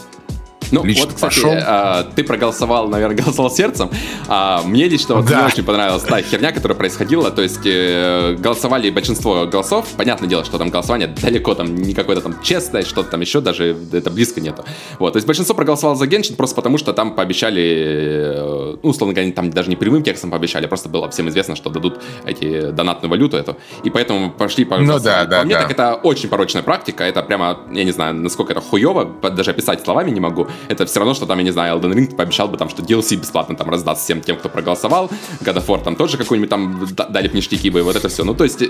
Ну, 0.72 0.84
лично 0.84 1.06
вот, 1.06 1.14
кстати, 1.16 1.36
пошел. 1.36 1.54
А, 1.56 2.04
ты 2.16 2.24
проголосовал, 2.24 2.88
наверное, 2.88 3.18
голосовал 3.24 3.52
сердцем. 3.52 3.90
А, 4.28 4.62
мне 4.64 4.88
лично 4.88 5.16
вот 5.16 5.26
да. 5.26 5.42
не 5.42 5.48
очень 5.48 5.64
понравилась 5.64 6.04
та 6.04 6.22
херня, 6.22 6.52
которая 6.52 6.78
происходила. 6.78 7.32
То 7.32 7.42
есть 7.42 7.62
э, 7.66 8.36
голосовали 8.40 8.90
большинство 8.90 9.46
голосов. 9.46 9.88
Понятное 9.98 10.30
дело, 10.30 10.44
что 10.46 10.58
там 10.58 10.70
голосование 10.70 11.08
далеко 11.08 11.54
там 11.56 11.76
не 11.76 11.94
какое-то 11.94 12.22
там 12.22 12.42
честное, 12.42 12.84
что-то 12.84 13.12
там 13.12 13.22
еще 13.22 13.42
даже 13.42 13.76
это 13.92 14.10
близко 14.10 14.42
нету. 14.42 14.66
Вот, 15.00 15.14
то 15.14 15.18
есть 15.18 15.28
большинство 15.28 15.56
проголосовало 15.56 15.96
за 15.96 16.08
Геншин 16.08 16.36
просто 16.36 16.56
потому, 16.56 16.78
что 16.78 16.94
там 16.94 17.16
пообещали, 17.16 17.64
э, 17.64 18.78
ну, 18.82 18.90
условно 18.90 19.14
говоря, 19.14 19.32
там 19.32 19.50
даже 19.52 19.70
не 19.70 19.76
прямым 19.76 20.04
текстом 20.04 20.32
пообещали, 20.32 20.68
просто 20.68 20.90
было 20.90 21.10
всем 21.10 21.30
известно, 21.30 21.56
что 21.56 21.70
дадут 21.70 22.02
эти 22.26 22.72
донатную 22.72 23.10
валюту 23.10 23.38
эту. 23.38 23.58
И 23.84 23.90
поэтому 23.90 24.32
пошли 24.32 24.66
по 24.66 24.78
Ну 24.78 25.00
да, 25.00 25.26
да, 25.26 25.40
По 25.40 25.46
мне 25.46 25.56
да. 25.56 25.62
так 25.62 25.72
это 25.72 25.96
очень 25.96 26.30
порочная 26.30 26.64
практика. 26.64 27.04
Это 27.04 27.22
прямо, 27.24 27.60
я 27.72 27.84
не 27.84 27.92
знаю, 27.92 28.16
насколько 28.16 28.54
это 28.54 28.62
хуево, 28.62 29.06
даже 29.06 29.52
описать 29.52 29.84
словами 29.84 30.12
не 30.12 30.20
могу 30.20 30.48
это 30.68 30.86
все 30.86 31.00
равно, 31.00 31.14
что 31.14 31.26
там, 31.26 31.38
я 31.40 31.44
не 31.44 31.52
знаю, 31.52 31.78
Elden 31.78 31.94
Ring 31.94 32.16
пообещал 32.16 32.48
бы 32.48 32.58
там, 32.58 32.70
что 32.70 32.82
DLC 32.82 33.16
бесплатно 33.16 33.56
там 33.56 33.70
раздаст 33.70 34.04
всем 34.04 34.22
тем, 34.22 34.38
кто 34.38 34.50
проголосовал, 34.50 35.10
God 35.42 35.56
of 35.56 35.66
War 35.68 35.84
там 35.84 35.96
тоже 35.96 36.18
какой-нибудь 36.18 36.50
там 36.50 36.88
дали 37.10 37.30
ништяки 37.34 37.70
бы, 37.70 37.84
вот 37.84 37.96
это 37.96 38.10
все. 38.10 38.24
Ну, 38.24 38.34
то 38.34 38.44
есть, 38.44 38.64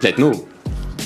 блядь, 0.00 0.18
ну, 0.18 0.46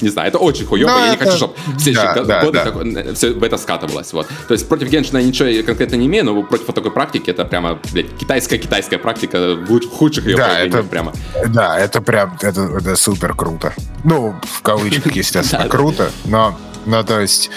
не 0.01 0.09
знаю, 0.09 0.29
это 0.29 0.39
очень 0.39 0.67
хуёво, 0.67 0.91
я 0.91 1.11
не 1.11 1.17
хочу, 1.17 1.37
чтобы 1.37 1.55
все 1.79 1.93
да, 1.93 2.15
да, 2.25 2.45
годы 2.45 2.59
да. 2.59 2.65
Так, 2.65 3.15
все 3.15 3.33
в 3.33 3.43
это 3.43 3.57
скатывалось, 3.59 4.13
вот. 4.13 4.27
То 4.49 4.55
есть 4.55 4.69
против 4.69 4.89
Геншина 4.89 5.19
я 5.19 5.27
ничего 5.27 5.65
конкретно 5.65 5.97
не 5.97 6.07
имею, 6.07 6.25
но 6.25 6.43
против 6.43 6.67
такой 6.67 6.91
практики 6.91 7.31
это 7.31 7.45
прямо, 7.45 7.79
блядь, 7.93 8.17
китайская-китайская 8.17 8.99
практика 8.99 9.57
в 9.57 9.89
худших 9.89 10.27
ее 10.27 10.37
да, 10.37 10.61
это, 10.61 10.83
прямо. 10.83 11.13
Да, 11.49 11.79
это 11.79 12.01
прям, 12.01 12.37
это, 12.41 12.63
это 12.63 12.97
супер 12.97 13.35
круто. 13.35 13.75
Ну, 14.05 14.35
в 14.43 14.63
кавычках, 14.63 15.13
естественно, 15.17 15.69
круто, 15.69 16.11
но, 16.25 16.59
но 16.87 17.03
то 17.03 17.21
есть 17.21 17.51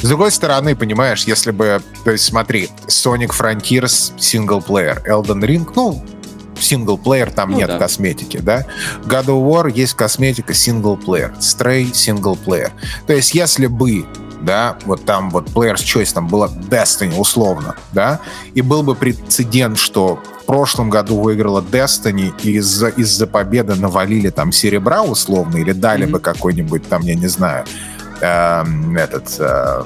с 0.00 0.08
другой 0.08 0.30
стороны, 0.30 0.76
понимаешь, 0.76 1.24
если 1.24 1.50
бы... 1.50 1.82
То 2.04 2.12
есть 2.12 2.24
смотри, 2.24 2.68
Sonic 2.86 3.30
Frontiers 3.30 4.12
синглплеер, 4.18 5.02
Elden 5.06 5.40
Ring, 5.40 5.70
ну, 5.74 6.04
синглплеер, 6.60 7.30
там 7.30 7.50
ну, 7.50 7.58
нет 7.58 7.68
да. 7.68 7.78
косметики, 7.78 8.38
да? 8.38 8.66
God 9.04 9.26
of 9.26 9.48
War 9.48 9.72
есть 9.72 9.94
косметика 9.94 10.54
синглплеер, 10.54 11.34
Stray 11.40 11.92
синглплеер. 11.94 12.72
То 13.06 13.12
есть 13.12 13.34
если 13.34 13.66
бы 13.66 14.06
да, 14.40 14.76
вот 14.84 15.04
там 15.04 15.30
вот 15.30 15.48
Player's 15.48 15.82
Choice, 15.82 16.12
там 16.14 16.28
была 16.28 16.48
Destiny 16.48 17.18
условно, 17.18 17.74
да, 17.92 18.20
и 18.54 18.62
был 18.62 18.84
бы 18.84 18.94
прецедент, 18.94 19.78
что 19.78 20.22
в 20.42 20.44
прошлом 20.46 20.90
году 20.90 21.18
выиграла 21.20 21.60
Destiny, 21.60 22.32
и 22.42 22.52
из-за 22.52 22.88
из 22.88 23.18
победы 23.24 23.74
навалили 23.74 24.30
там 24.30 24.52
серебра 24.52 25.02
условно, 25.02 25.56
или 25.56 25.72
дали 25.72 26.06
mm-hmm. 26.06 26.10
бы 26.10 26.20
какой-нибудь 26.20 26.88
там, 26.88 27.02
я 27.02 27.16
не 27.16 27.26
знаю, 27.26 27.64
э, 28.20 28.64
этот 28.96 29.36
э, 29.38 29.82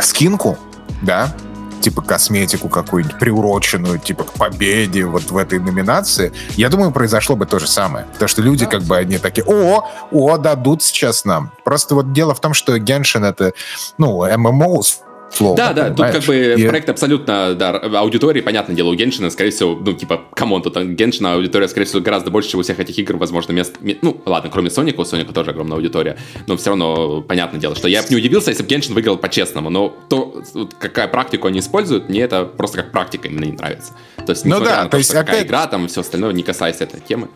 скинку, 0.00 0.58
да, 1.02 1.34
типа 1.80 2.02
косметику 2.02 2.68
какую-нибудь 2.68 3.18
приуроченную, 3.18 3.98
типа 3.98 4.24
к 4.24 4.32
победе 4.32 5.04
вот 5.04 5.30
в 5.30 5.36
этой 5.36 5.58
номинации, 5.58 6.32
я 6.56 6.68
думаю, 6.68 6.90
произошло 6.90 7.36
бы 7.36 7.46
то 7.46 7.58
же 7.58 7.66
самое. 7.66 8.06
Потому 8.12 8.28
что 8.28 8.42
люди 8.42 8.66
как 8.66 8.82
бы, 8.82 8.96
они 8.96 9.18
такие, 9.18 9.44
о, 9.46 9.88
о, 10.10 10.36
дадут 10.38 10.82
сейчас 10.82 11.24
нам. 11.24 11.52
Просто 11.64 11.94
вот 11.94 12.12
дело 12.12 12.34
в 12.34 12.40
том, 12.40 12.54
что 12.54 12.76
Genshin 12.76 13.26
это, 13.26 13.52
ну, 13.96 14.26
MMO 14.26 14.82
слово. 15.30 15.56
Да, 15.56 15.72
да, 15.72 15.90
тут 15.90 15.98
как 15.98 16.24
бы 16.24 16.54
и... 16.58 16.68
проект 16.68 16.88
абсолютно, 16.88 17.54
да, 17.54 17.70
аудитории, 17.70 18.40
понятное 18.40 18.74
дело, 18.74 18.88
у 18.88 18.94
Genshin 18.94 19.22
а, 19.22 19.30
скорее 19.30 19.50
всего, 19.50 19.74
ну, 19.74 19.92
типа, 19.92 20.22
come 20.34 20.50
on, 20.50 20.62
тут 20.62 20.76
Genshin 20.76 21.27
а 21.27 21.34
аудитория, 21.34 21.68
скорее 21.68 21.86
всего, 21.86 22.00
гораздо 22.00 22.30
больше, 22.30 22.50
чем 22.50 22.60
у 22.60 22.62
всех 22.62 22.78
этих 22.80 22.98
игр, 22.98 23.16
возможно, 23.16 23.52
мест, 23.52 23.76
ну, 24.02 24.20
ладно, 24.26 24.50
кроме 24.50 24.70
Соника, 24.70 25.00
у 25.00 25.04
Соника 25.04 25.32
тоже 25.32 25.50
огромная 25.50 25.76
аудитория, 25.76 26.18
но 26.46 26.56
все 26.56 26.70
равно, 26.70 27.22
понятное 27.22 27.60
дело, 27.60 27.74
что 27.74 27.88
я 27.88 28.02
бы 28.02 28.08
не 28.10 28.16
удивился, 28.16 28.50
если 28.50 28.62
бы 28.62 28.68
Genshin 28.68 28.94
выиграл 28.94 29.16
по-честному, 29.16 29.70
но 29.70 29.96
то, 30.08 30.42
какая 30.78 31.08
практику 31.08 31.48
они 31.48 31.60
используют, 31.60 32.08
мне 32.08 32.20
это 32.20 32.44
просто 32.44 32.78
как 32.78 32.92
практика 32.92 33.28
именно 33.28 33.44
не 33.44 33.52
нравится. 33.52 33.92
То 34.24 34.32
есть, 34.32 34.44
ну 34.44 34.60
да, 34.60 34.84
на 34.84 34.84
то, 34.84 34.90
то 34.90 34.96
есть 34.98 35.14
опять... 35.14 35.46
игра, 35.46 35.66
там, 35.66 35.88
все 35.88 36.00
остальное, 36.00 36.32
не 36.32 36.42
касаясь 36.42 36.80
этой 36.80 37.00
темы. 37.00 37.28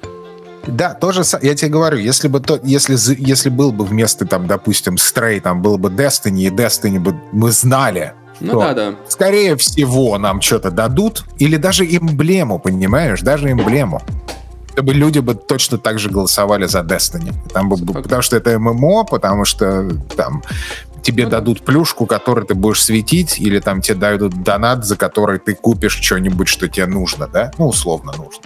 Да, 0.66 0.94
тоже, 0.94 1.22
я 1.42 1.54
тебе 1.54 1.70
говорю, 1.70 1.98
если 1.98 2.28
бы 2.28 2.40
то, 2.40 2.58
если, 2.62 2.96
если 3.18 3.48
был 3.48 3.72
бы 3.72 3.84
вместо, 3.84 4.26
там, 4.26 4.46
допустим, 4.46 4.94
Stray, 4.94 5.40
там 5.40 5.62
был 5.62 5.76
бы 5.78 5.88
Destiny, 5.88 6.42
и 6.42 6.50
Destiny 6.50 7.00
бы 7.00 7.20
мы 7.32 7.50
знали, 7.50 8.14
ну 8.40 8.60
да, 8.60 8.74
да. 8.74 8.94
Скорее 9.08 9.56
всего, 9.56 10.18
нам 10.18 10.40
что-то 10.40 10.70
дадут, 10.70 11.24
или 11.38 11.56
даже 11.56 11.84
эмблему, 11.84 12.58
понимаешь, 12.58 13.20
даже 13.20 13.50
эмблему. 13.50 14.02
Чтобы 14.72 14.94
люди 14.94 15.18
бы 15.18 15.34
точно 15.34 15.78
так 15.78 15.98
же 15.98 16.08
голосовали 16.08 16.66
за 16.66 16.80
Destiny. 16.80 17.34
Там 17.52 17.68
бы, 17.68 17.76
потому 17.92 18.22
что 18.22 18.36
это 18.36 18.58
ММО, 18.58 19.04
потому 19.04 19.44
что 19.44 19.90
там 20.16 20.42
тебе 21.02 21.24
ну, 21.24 21.30
дадут 21.30 21.64
плюшку, 21.64 22.06
которой 22.06 22.46
ты 22.46 22.54
будешь 22.54 22.82
светить, 22.82 23.38
или 23.38 23.58
там 23.58 23.82
тебе 23.82 23.96
дадут 23.96 24.42
донат, 24.42 24.84
за 24.84 24.96
который 24.96 25.38
ты 25.38 25.54
купишь 25.54 26.00
что-нибудь, 26.00 26.48
что 26.48 26.68
тебе 26.68 26.86
нужно, 26.86 27.28
да? 27.28 27.50
Ну, 27.58 27.68
условно 27.68 28.12
нужно. 28.16 28.42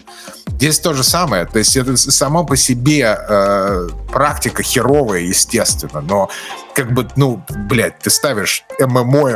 Здесь 0.48 0.80
то 0.80 0.94
же 0.94 1.04
самое. 1.04 1.44
То 1.44 1.58
есть 1.58 1.76
это 1.76 1.96
само 1.96 2.44
по 2.44 2.56
себе 2.56 3.16
э, 3.28 3.88
практика 4.10 4.62
херовая, 4.62 5.20
естественно, 5.20 6.00
но 6.00 6.30
как 6.74 6.92
бы, 6.92 7.08
ну, 7.16 7.42
блядь, 7.68 7.98
ты 7.98 8.10
ставишь 8.10 8.64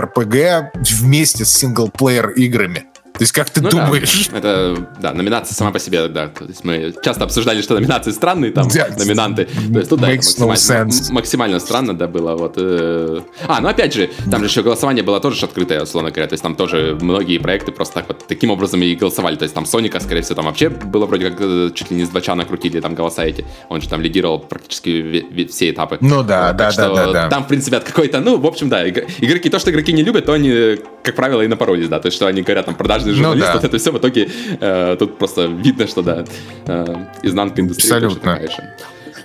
РПГ 0.01 0.73
вместе 0.75 1.45
с 1.45 1.53
синглплеер 1.53 2.31
играми. 2.31 2.85
То 3.21 3.25
есть 3.25 3.33
как 3.35 3.51
ты 3.51 3.61
ну, 3.61 3.69
думаешь? 3.69 4.29
Да. 4.33 4.39
Это, 4.39 4.89
да, 4.99 5.13
номинация 5.13 5.55
сама 5.55 5.73
по 5.73 5.79
себе, 5.79 6.09
да. 6.09 6.29
То 6.29 6.47
есть 6.47 6.65
мы 6.65 6.95
часто 7.05 7.25
обсуждали, 7.25 7.61
что 7.61 7.75
номинации 7.75 8.13
странные, 8.13 8.51
там, 8.51 8.67
yeah. 8.69 8.99
номинанты. 8.99 9.45
То 9.45 9.79
есть 9.79 9.91
тут, 9.91 10.01
да, 10.01 10.09
максимально, 10.09 10.91
no 10.91 11.13
максимально 11.13 11.61
странно, 11.61 11.95
да, 11.95 12.09
было. 12.09 12.35
Вот. 12.35 12.55
Э. 12.57 13.21
А, 13.47 13.61
ну 13.61 13.69
опять 13.69 13.93
же, 13.93 14.09
там 14.31 14.41
же 14.41 14.47
еще 14.47 14.63
голосование 14.63 15.05
было 15.05 15.21
тоже 15.21 15.45
открытое, 15.45 15.83
условно 15.83 16.11
говоря. 16.11 16.29
То 16.29 16.33
есть 16.33 16.43
там 16.43 16.55
тоже 16.55 16.97
многие 16.99 17.37
проекты 17.37 17.73
просто 17.73 17.97
так 17.97 18.09
вот 18.09 18.27
таким 18.27 18.53
образом 18.53 18.81
и 18.83 18.95
голосовали. 18.95 19.37
То 19.37 19.43
есть 19.43 19.55
там 19.55 19.67
Соника, 19.67 20.01
скорее 20.01 20.23
всего, 20.23 20.37
там 20.37 20.47
вообще 20.47 20.71
было 20.71 21.05
вроде 21.05 21.29
как 21.29 21.41
э, 21.43 21.71
чуть 21.75 21.91
ли 21.91 21.99
не 21.99 22.07
с 22.07 22.09
два 22.09 22.35
накрутили 22.35 22.81
там 22.81 22.95
голоса 22.95 23.27
эти. 23.27 23.45
Он 23.69 23.83
же 23.83 23.89
там 23.91 24.01
лидировал 24.01 24.39
практически 24.39 25.47
все 25.49 25.73
этапы. 25.73 25.99
Ну 26.01 26.23
да, 26.23 26.55
да, 26.55 26.73
да, 26.73 26.95
да, 26.95 27.13
да. 27.13 27.29
Там, 27.29 27.45
в 27.45 27.49
принципе, 27.49 27.77
от 27.77 27.85
какой-то, 27.85 28.21
ну, 28.21 28.39
в 28.39 28.47
общем, 28.47 28.71
да, 28.71 28.89
игроки, 28.89 29.51
то, 29.51 29.59
что 29.59 29.71
игроки 29.71 29.93
не 29.93 30.05
любят, 30.05 30.25
то 30.25 30.33
они, 30.33 30.79
как 31.03 31.17
правило, 31.17 31.43
и 31.43 31.49
напоролись, 31.49 31.89
да. 31.89 32.01
То 32.01 32.07
есть, 32.07 32.17
что 32.17 32.27
они 32.27 32.41
говорят, 32.41 32.65
там, 32.65 32.75
продажные 32.75 33.10
каждый 33.11 33.15
журналист, 33.15 33.47
ну, 33.47 33.53
да. 33.53 33.55
вот 33.55 33.65
это 33.65 33.79
все 33.79 33.93
в 33.93 33.99
итоге 33.99 34.29
э, 34.61 34.97
тут 34.99 35.19
просто 35.19 35.47
видно, 35.47 35.87
что 35.87 36.03
да, 36.03 36.25
э, 36.67 37.07
изнанка 37.23 37.61
индустрии. 37.61 37.93
Абсолютно. 37.93 38.41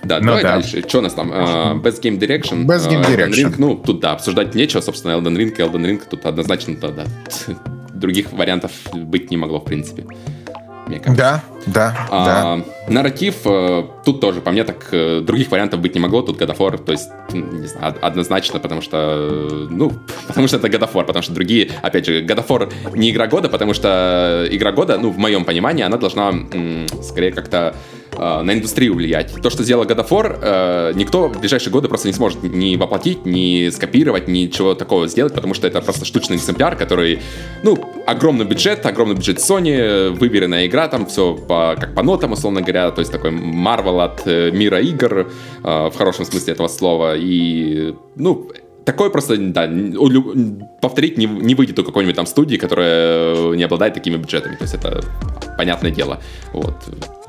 Да, 0.04 0.20
ну, 0.20 0.26
давай 0.26 0.42
да. 0.42 0.54
дальше. 0.56 0.84
Что 0.86 0.98
у 0.98 1.02
нас 1.02 1.14
там? 1.14 1.32
Uh, 1.32 1.82
Best 1.82 2.00
Game 2.00 2.18
Direction. 2.18 2.64
Best 2.64 2.88
Game 2.88 3.04
uh, 3.04 3.16
Direction. 3.16 3.50
Ring, 3.50 3.54
ну, 3.58 3.74
тут, 3.74 4.00
да, 4.00 4.12
обсуждать 4.12 4.54
нечего, 4.54 4.80
собственно, 4.80 5.12
Elden 5.12 5.36
Ring, 5.36 5.56
Elden 5.56 5.84
Ring, 5.84 6.02
тут 6.08 6.24
однозначно, 6.26 6.76
да, 6.76 6.90
да. 6.90 7.04
Других 7.92 8.32
вариантов 8.32 8.70
быть 8.94 9.30
не 9.30 9.36
могло, 9.36 9.58
в 9.58 9.64
принципе 9.64 10.04
мне 10.86 10.98
кажется. 10.98 11.16
Да, 11.16 11.42
да, 11.66 12.06
а, 12.10 12.24
да. 12.24 12.64
Нарратив, 12.88 13.36
э, 13.44 13.84
тут 14.04 14.20
тоже, 14.20 14.40
по 14.40 14.52
мне, 14.52 14.62
так 14.64 14.88
э, 14.92 15.20
других 15.20 15.50
вариантов 15.50 15.80
быть 15.80 15.94
не 15.94 16.00
могло. 16.00 16.22
Тут 16.22 16.40
War, 16.52 16.78
то 16.78 16.92
есть, 16.92 17.08
не 17.32 17.66
знаю, 17.66 17.94
однозначно, 18.00 18.60
потому 18.60 18.80
что, 18.82 18.96
э, 18.96 19.66
ну, 19.68 19.92
потому 20.28 20.46
что 20.46 20.58
это 20.58 20.68
War, 20.92 21.04
потому 21.04 21.22
что 21.22 21.32
другие, 21.32 21.70
опять 21.82 22.06
же, 22.06 22.20
War 22.20 22.72
не 22.94 23.10
игра 23.10 23.26
года, 23.26 23.48
потому 23.48 23.74
что 23.74 24.46
игра 24.50 24.70
года, 24.72 24.98
ну, 24.98 25.10
в 25.10 25.18
моем 25.18 25.44
понимании, 25.44 25.82
она 25.84 25.96
должна 25.96 26.32
скорее 27.02 27.32
как-то 27.32 27.74
э, 28.12 28.42
на 28.42 28.52
индустрию 28.52 28.94
влиять. 28.94 29.34
То, 29.42 29.50
что 29.50 29.64
сделал 29.64 29.84
э, 30.40 30.92
никто 30.94 31.28
в 31.28 31.40
ближайшие 31.40 31.72
годы 31.72 31.88
просто 31.88 32.06
не 32.06 32.14
сможет 32.14 32.42
ни 32.44 32.76
воплотить, 32.76 33.26
ни 33.26 33.70
скопировать, 33.70 34.28
ничего 34.28 34.74
такого 34.74 35.08
сделать, 35.08 35.34
потому 35.34 35.54
что 35.54 35.66
это 35.66 35.80
просто 35.80 36.04
штучный 36.04 36.36
экземпляр, 36.36 36.76
который, 36.76 37.20
ну, 37.64 37.76
огромный 38.06 38.44
бюджет, 38.44 38.86
огромный 38.86 39.16
бюджет 39.16 39.38
Sony, 39.38 40.10
выверенная 40.10 40.66
игра, 40.66 40.88
там 40.88 41.06
все 41.06 41.34
по, 41.34 41.76
как 41.78 41.94
по 41.94 42.02
нотам, 42.02 42.32
условно 42.32 42.60
говоря, 42.60 42.90
то 42.90 43.00
есть 43.00 43.12
такой 43.12 43.32
Marvel 43.32 44.02
от 44.02 44.26
э, 44.26 44.50
мира 44.52 44.80
игр, 44.80 45.30
э, 45.62 45.90
в 45.90 45.94
хорошем 45.96 46.24
смысле 46.24 46.54
этого 46.54 46.68
слова, 46.68 47.16
и, 47.16 47.94
ну, 48.14 48.50
такое 48.86 49.10
просто, 49.10 49.36
да, 49.36 49.68
повторить 50.80 51.18
не, 51.18 51.26
не 51.26 51.54
выйдет 51.54 51.78
у 51.78 51.84
какой-нибудь 51.84 52.16
там 52.16 52.24
студии, 52.24 52.56
которая 52.56 53.52
не 53.54 53.64
обладает 53.64 53.92
такими 53.92 54.16
бюджетами. 54.16 54.54
То 54.54 54.62
есть 54.62 54.74
это 54.74 55.04
понятное 55.58 55.90
дело. 55.90 56.20
Вот. 56.52 56.76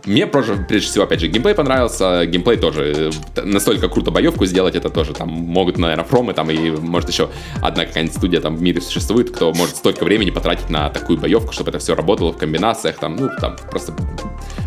Мне 0.06 0.26
прежде, 0.26 0.54
прежде 0.54 0.88
всего, 0.88 1.04
опять 1.04 1.20
же, 1.20 1.28
геймплей 1.28 1.56
понравился. 1.56 2.26
Геймплей 2.26 2.58
тоже 2.58 3.12
настолько 3.44 3.90
круто 3.90 4.12
боевку 4.12 4.46
сделать, 4.46 4.76
это 4.76 4.90
тоже 4.90 5.14
там 5.14 5.28
могут, 5.28 5.78
наверное, 5.78 6.06
фромы 6.06 6.34
там 6.34 6.50
и 6.50 6.70
может 6.70 7.10
еще 7.10 7.30
одна 7.62 7.86
какая-нибудь 7.86 8.16
студия 8.16 8.40
там 8.40 8.56
в 8.56 8.62
мире 8.62 8.80
существует, 8.80 9.32
кто 9.32 9.52
может 9.54 9.76
столько 9.76 10.06
времени 10.06 10.30
потратить 10.30 10.70
на 10.70 10.90
такую 10.90 11.20
боевку, 11.20 11.52
чтобы 11.52 11.72
это 11.72 11.80
все 11.80 11.96
работало 11.96 12.32
в 12.32 12.38
комбинациях, 12.38 12.98
там, 13.00 13.18
ну, 13.18 13.30
там 13.42 13.58
просто 13.70 13.94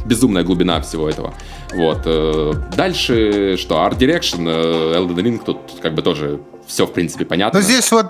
безумная 0.05 0.43
глубина 0.43 0.81
всего 0.83 1.09
этого. 1.09 1.33
Вот. 1.73 2.03
Э, 2.05 2.53
дальше 2.77 3.57
что? 3.57 3.77
Art 3.77 3.97
Direction, 3.97 4.45
э, 4.47 4.97
Elden 4.99 5.23
Ring, 5.23 5.41
тут 5.45 5.59
как 5.81 5.95
бы 5.95 6.03
тоже 6.03 6.41
все, 6.71 6.87
в 6.87 6.93
принципе, 6.93 7.25
понятно. 7.25 7.59
Но 7.59 7.65
здесь 7.65 7.91
вот 7.93 8.07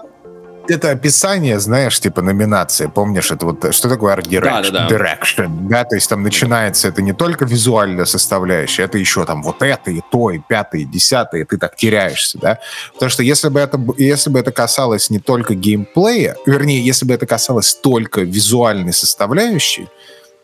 это 0.69 0.91
описание, 0.91 1.59
знаешь, 1.59 1.99
типа 1.99 2.23
номинации, 2.23 2.87
помнишь, 2.87 3.31
это 3.31 3.47
вот 3.47 3.74
что 3.74 3.89
такое 3.89 4.15
art 4.15 4.28
direction, 4.28 4.70
да, 4.70 4.70
да, 4.70 4.89
да. 4.89 4.97
direction, 4.97 5.69
да, 5.69 5.85
то 5.85 5.97
есть 5.97 6.09
там 6.09 6.23
начинается 6.23 6.89
это 6.89 7.03
не 7.03 7.12
только 7.12 7.45
визуальная 7.45 8.05
составляющая, 8.05 8.85
это 8.85 8.99
еще 8.99 9.24
там 9.24 9.43
вот 9.43 9.62
это 9.62 9.91
и 9.91 10.01
то, 10.12 10.31
и 10.31 10.39
пятое, 10.39 10.82
и 10.82 10.85
десятое, 10.85 11.43
и 11.43 11.45
ты 11.45 11.59
так 11.59 11.77
теряешься, 11.77 12.39
да, 12.39 12.61
потому 12.93 13.11
что 13.11 13.23
если 13.23 13.49
бы 13.49 13.59
это, 13.59 13.81
если 13.97 14.31
бы 14.31 14.39
это 14.39 14.53
касалось 14.53 15.11
не 15.11 15.19
только 15.19 15.55
геймплея, 15.55 16.37
вернее, 16.47 16.85
если 16.85 17.07
бы 17.07 17.15
это 17.15 17.27
касалось 17.27 17.74
только 17.74 18.20
визуальной 18.20 18.93
составляющей, 18.93 19.89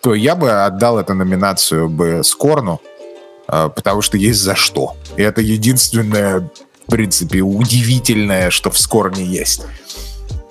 то 0.01 0.15
я 0.15 0.35
бы 0.35 0.65
отдал 0.65 0.99
эту 0.99 1.15
номинацию 1.15 1.89
бы 1.89 2.23
Скорну, 2.25 2.81
а, 3.49 3.69
потому 3.69 4.03
что 4.03 4.17
есть 4.17 4.41
за 4.41 4.55
что. 4.55 4.97
И 5.17 5.23
это 5.23 5.41
единственное, 5.41 6.51
в 6.87 6.91
принципе, 6.91 7.41
удивительное, 7.41 8.51
что 8.51 8.71
в 8.71 8.79
Скорне 8.79 9.25
есть. 9.25 9.63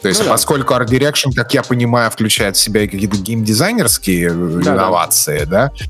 То 0.02 0.10
есть, 0.10 0.24
ну, 0.24 0.30
поскольку 0.30 0.74
Art 0.74 0.88
Direction, 0.88 1.34
как 1.34 1.54
я 1.54 1.64
понимаю, 1.64 2.12
включает 2.12 2.58
в 2.58 2.60
себя 2.60 2.84
и 2.84 2.88
какие-то 2.88 3.18
геймдизайнерские 3.18 4.30
да, 4.30 4.36
инновации, 4.74 5.46
да, 5.46 5.72
да 5.78 5.86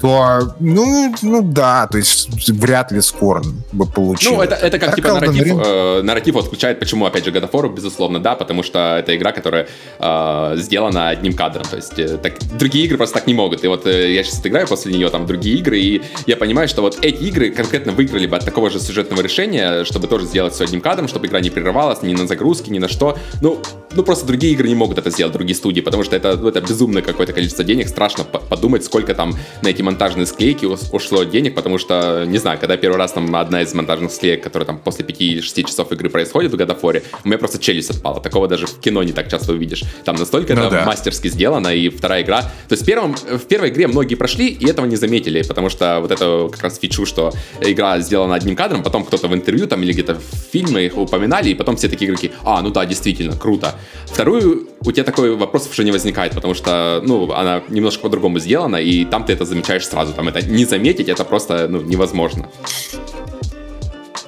то, 0.00 0.54
ну, 0.60 1.14
ну 1.22 1.42
да, 1.42 1.86
то 1.86 1.98
есть 1.98 2.48
вряд 2.48 2.92
ли 2.92 3.00
Скорн 3.00 3.62
бы 3.72 3.86
получил. 3.86 4.36
Ну, 4.36 4.42
это, 4.42 4.54
это 4.54 4.78
как, 4.78 4.90
так 4.90 4.96
типа, 4.96 5.08
нарратив, 5.08 5.46
э, 5.46 6.02
нарратив 6.02 6.34
вот 6.34 6.46
включает, 6.46 6.78
почему, 6.78 7.06
опять 7.06 7.24
же, 7.24 7.30
God 7.30 7.50
of 7.50 7.50
War, 7.50 7.74
безусловно, 7.74 8.20
да, 8.20 8.34
потому 8.34 8.62
что 8.62 8.96
это 8.98 9.16
игра, 9.16 9.32
которая 9.32 9.66
э, 9.98 10.52
сделана 10.56 11.08
одним 11.08 11.34
кадром, 11.34 11.64
то 11.64 11.76
есть 11.76 11.98
э, 11.98 12.16
так, 12.18 12.34
другие 12.58 12.84
игры 12.84 12.96
просто 12.96 13.18
так 13.18 13.26
не 13.26 13.34
могут, 13.34 13.64
и 13.64 13.68
вот 13.68 13.86
э, 13.86 14.14
я 14.14 14.22
сейчас 14.22 14.44
играю 14.46 14.68
после 14.68 14.92
нее 14.92 15.08
там 15.10 15.26
другие 15.26 15.56
игры, 15.58 15.78
и 15.78 16.02
я 16.26 16.36
понимаю, 16.36 16.68
что 16.68 16.82
вот 16.82 16.98
эти 17.02 17.24
игры 17.24 17.50
конкретно 17.50 17.92
выиграли 17.92 18.26
бы 18.26 18.36
от 18.36 18.44
такого 18.44 18.70
же 18.70 18.78
сюжетного 18.80 19.20
решения, 19.20 19.84
чтобы 19.84 20.06
тоже 20.06 20.26
сделать 20.26 20.54
все 20.54 20.64
одним 20.64 20.80
кадром, 20.80 21.08
чтобы 21.08 21.26
игра 21.26 21.40
не 21.40 21.50
прерывалась 21.50 22.02
ни 22.02 22.14
на 22.14 22.26
загрузки, 22.26 22.70
ни 22.70 22.78
на 22.78 22.88
что, 22.88 23.18
ну, 23.42 23.60
ну 23.92 24.02
просто 24.02 24.26
другие 24.26 24.52
игры 24.52 24.68
не 24.68 24.74
могут 24.74 24.98
это 24.98 25.10
сделать, 25.10 25.32
другие 25.32 25.56
студии, 25.56 25.80
потому 25.80 26.04
что 26.04 26.14
это, 26.14 26.36
ну, 26.36 26.48
это 26.48 26.60
безумное 26.60 27.02
какое-то 27.02 27.32
количество 27.32 27.64
денег, 27.64 27.88
страшно 27.88 28.24
подумать, 28.24 28.84
сколько 28.84 29.14
там 29.14 29.34
на 29.62 29.68
эти 29.68 29.82
монтажные 29.88 30.26
склейки 30.26 30.66
ушло 30.66 31.24
денег, 31.24 31.54
потому 31.54 31.78
что, 31.78 32.24
не 32.26 32.36
знаю, 32.36 32.58
когда 32.58 32.76
первый 32.76 32.98
раз 32.98 33.12
там 33.12 33.34
одна 33.34 33.62
из 33.62 33.72
монтажных 33.72 34.12
склеек, 34.12 34.42
которая 34.42 34.66
там 34.66 34.78
после 34.78 35.04
5-6 35.04 35.64
часов 35.64 35.90
игры 35.92 36.10
происходит 36.10 36.52
в 36.52 36.56
War, 36.56 37.02
у 37.24 37.28
меня 37.28 37.38
просто 37.38 37.58
челюсть 37.58 37.90
отпала. 37.90 38.20
Такого 38.20 38.48
даже 38.48 38.66
в 38.66 38.80
кино 38.80 39.02
не 39.02 39.12
так 39.12 39.30
часто 39.30 39.52
увидишь. 39.52 39.84
Там 40.04 40.16
настолько 40.16 40.54
ну, 40.54 40.60
это 40.60 40.70
да. 40.70 40.84
мастерски 40.84 41.28
сделано, 41.28 41.68
и 41.68 41.88
вторая 41.88 42.22
игра... 42.22 42.42
То 42.42 42.72
есть 42.72 42.82
в, 42.82 42.86
первом, 42.86 43.14
в 43.14 43.44
первой 43.46 43.70
игре 43.70 43.86
многие 43.86 44.14
прошли, 44.14 44.48
и 44.48 44.68
этого 44.68 44.84
не 44.84 44.96
заметили, 44.96 45.42
потому 45.42 45.70
что 45.70 46.00
вот 46.00 46.10
это 46.10 46.48
как 46.52 46.62
раз 46.62 46.78
фичу, 46.78 47.06
что 47.06 47.32
игра 47.62 47.98
сделана 48.00 48.34
одним 48.34 48.56
кадром, 48.56 48.82
потом 48.82 49.04
кто-то 49.04 49.28
в 49.28 49.34
интервью 49.34 49.66
там 49.66 49.82
или 49.82 49.92
где-то 49.92 50.16
в 50.16 50.52
фильме 50.52 50.86
их 50.86 50.98
упоминали, 50.98 51.48
и 51.48 51.54
потом 51.54 51.76
все 51.76 51.88
такие 51.88 52.10
игроки, 52.10 52.32
а, 52.44 52.60
ну 52.60 52.70
да, 52.70 52.84
действительно, 52.84 53.36
круто. 53.36 53.74
Вторую 54.06 54.68
у 54.84 54.92
тебя 54.92 55.04
такой 55.04 55.34
вопрос 55.34 55.68
уже 55.70 55.84
не 55.84 55.90
возникает, 55.90 56.34
потому 56.34 56.54
что, 56.54 57.02
ну, 57.04 57.32
она 57.32 57.62
немножко 57.68 58.02
по-другому 58.02 58.38
сделана, 58.38 58.76
и 58.76 59.04
там 59.04 59.24
ты 59.24 59.32
это 59.32 59.44
замечаешь 59.44 59.77
сразу 59.86 60.12
там 60.12 60.28
это 60.28 60.42
не 60.42 60.64
заметить, 60.64 61.08
это 61.08 61.24
просто 61.24 61.66
ну, 61.68 61.80
невозможно. 61.80 62.48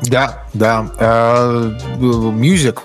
Да, 0.02 0.44
да. 0.54 1.76
Мюзик. 1.98 2.80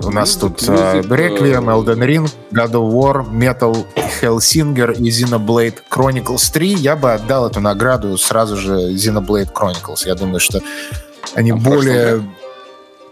У 0.00 0.10
нас 0.10 0.36
тут 0.36 0.62
Реклием, 0.62 1.68
Elden 1.68 1.98
Ring, 2.06 2.30
God 2.52 2.70
of 2.72 2.92
War, 2.92 3.28
Metal, 3.28 3.84
Hellsinger 4.20 4.94
и 4.96 5.10
Xenoblade 5.10 5.78
Chronicles 5.90 6.52
3. 6.52 6.74
Я 6.74 6.94
бы 6.94 7.12
отдал 7.12 7.48
эту 7.48 7.60
награду 7.60 8.16
сразу 8.16 8.56
же 8.56 8.92
Xenoblade 8.92 9.52
Chronicles. 9.52 10.06
Я 10.06 10.14
думаю, 10.14 10.38
что 10.38 10.60
они 11.34 11.52
более... 11.52 12.22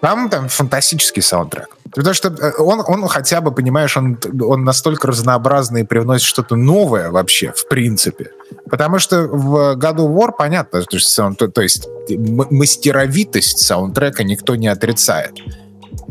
Там, 0.01 0.29
там 0.29 0.49
фантастический 0.49 1.23
саундтрек. 1.23 1.69
Потому 1.95 2.15
что 2.15 2.29
э, 2.29 2.53
он, 2.59 2.83
он 2.87 3.09
хотя 3.09 3.41
бы, 3.41 3.53
понимаешь, 3.53 3.97
он, 3.97 4.19
он 4.41 4.65
настолько 4.65 5.07
разнообразный 5.09 5.83
и 5.83 5.85
привносит 5.85 6.27
что-то 6.27 6.57
новое 6.57 7.11
вообще, 7.11 7.53
в 7.55 7.69
принципе. 7.69 8.33
Потому 8.69 8.99
что 8.99 9.23
в 9.23 9.77
of 9.77 10.15
War 10.15 10.33
понятно, 10.37 10.83
то 10.83 10.97
есть, 10.97 11.17
то, 11.39 11.49
то 11.49 11.63
есть 11.63 11.89
мастеровитость 12.09 13.59
саундтрека 13.59 14.25
никто 14.25 14.57
не 14.57 14.69
отрицает. 14.69 15.35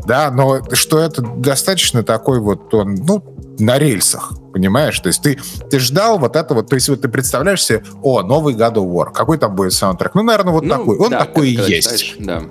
Да, 0.07 0.31
но 0.31 0.61
что 0.73 0.99
это 0.99 1.21
достаточно 1.21 2.03
такой 2.03 2.39
вот 2.39 2.73
он, 2.73 2.95
ну, 2.95 3.23
на 3.59 3.77
рельсах, 3.77 4.33
понимаешь? 4.53 4.99
То 4.99 5.07
есть 5.07 5.21
ты, 5.21 5.39
ты 5.69 5.79
ждал 5.79 6.19
вот 6.19 6.35
это 6.35 6.53
вот, 6.53 6.69
то 6.69 6.75
есть 6.75 6.89
вот 6.89 7.01
ты 7.01 7.07
представляешь 7.07 7.63
себе, 7.63 7.83
о, 8.01 8.21
новый 8.21 8.55
God 8.55 8.75
of 8.75 8.91
War, 8.91 9.11
какой 9.13 9.37
там 9.37 9.55
будет 9.55 9.73
саундтрек? 9.73 10.15
Ну, 10.15 10.23
наверное, 10.23 10.53
вот 10.53 10.63
ну, 10.63 10.69
такой. 10.69 10.97
Он 10.97 11.11
да, 11.11 11.19
такой 11.19 11.49
и 11.49 11.55
есть. 11.55 12.03
Читаешь, 12.03 12.15
да. 12.19 12.43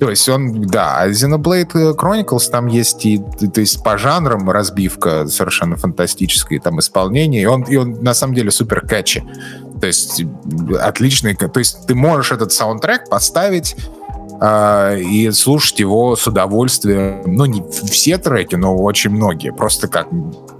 То 0.00 0.10
есть 0.10 0.28
он, 0.28 0.62
да, 0.62 0.98
а 0.98 1.08
Xenoblade 1.08 1.96
Chronicles 1.96 2.50
там 2.50 2.66
есть 2.66 3.06
и, 3.06 3.18
то 3.18 3.60
есть 3.60 3.82
по 3.82 3.96
жанрам 3.96 4.50
разбивка 4.50 5.26
совершенно 5.28 5.76
фантастическая, 5.76 6.58
там 6.60 6.80
исполнение, 6.80 7.42
и 7.42 7.46
он, 7.46 7.62
и 7.62 7.76
он 7.76 8.02
на 8.02 8.14
самом 8.14 8.34
деле 8.34 8.50
супер 8.50 8.80
кэчи. 8.80 9.24
То 9.80 9.86
есть 9.86 10.24
отличный, 10.80 11.34
то 11.34 11.58
есть 11.58 11.86
ты 11.86 11.94
можешь 11.94 12.32
этот 12.32 12.52
саундтрек 12.52 13.08
поставить 13.08 13.76
э, 14.44 15.00
и 15.00 15.30
слушать 15.32 15.80
его 15.80 16.16
с 16.16 16.26
удовольствием. 16.26 17.22
Ну, 17.26 17.44
не 17.46 17.62
все 17.70 18.18
треки, 18.18 18.54
но 18.56 18.76
очень 18.76 19.10
многие. 19.10 19.52
Просто 19.52 19.88
как 19.88 20.08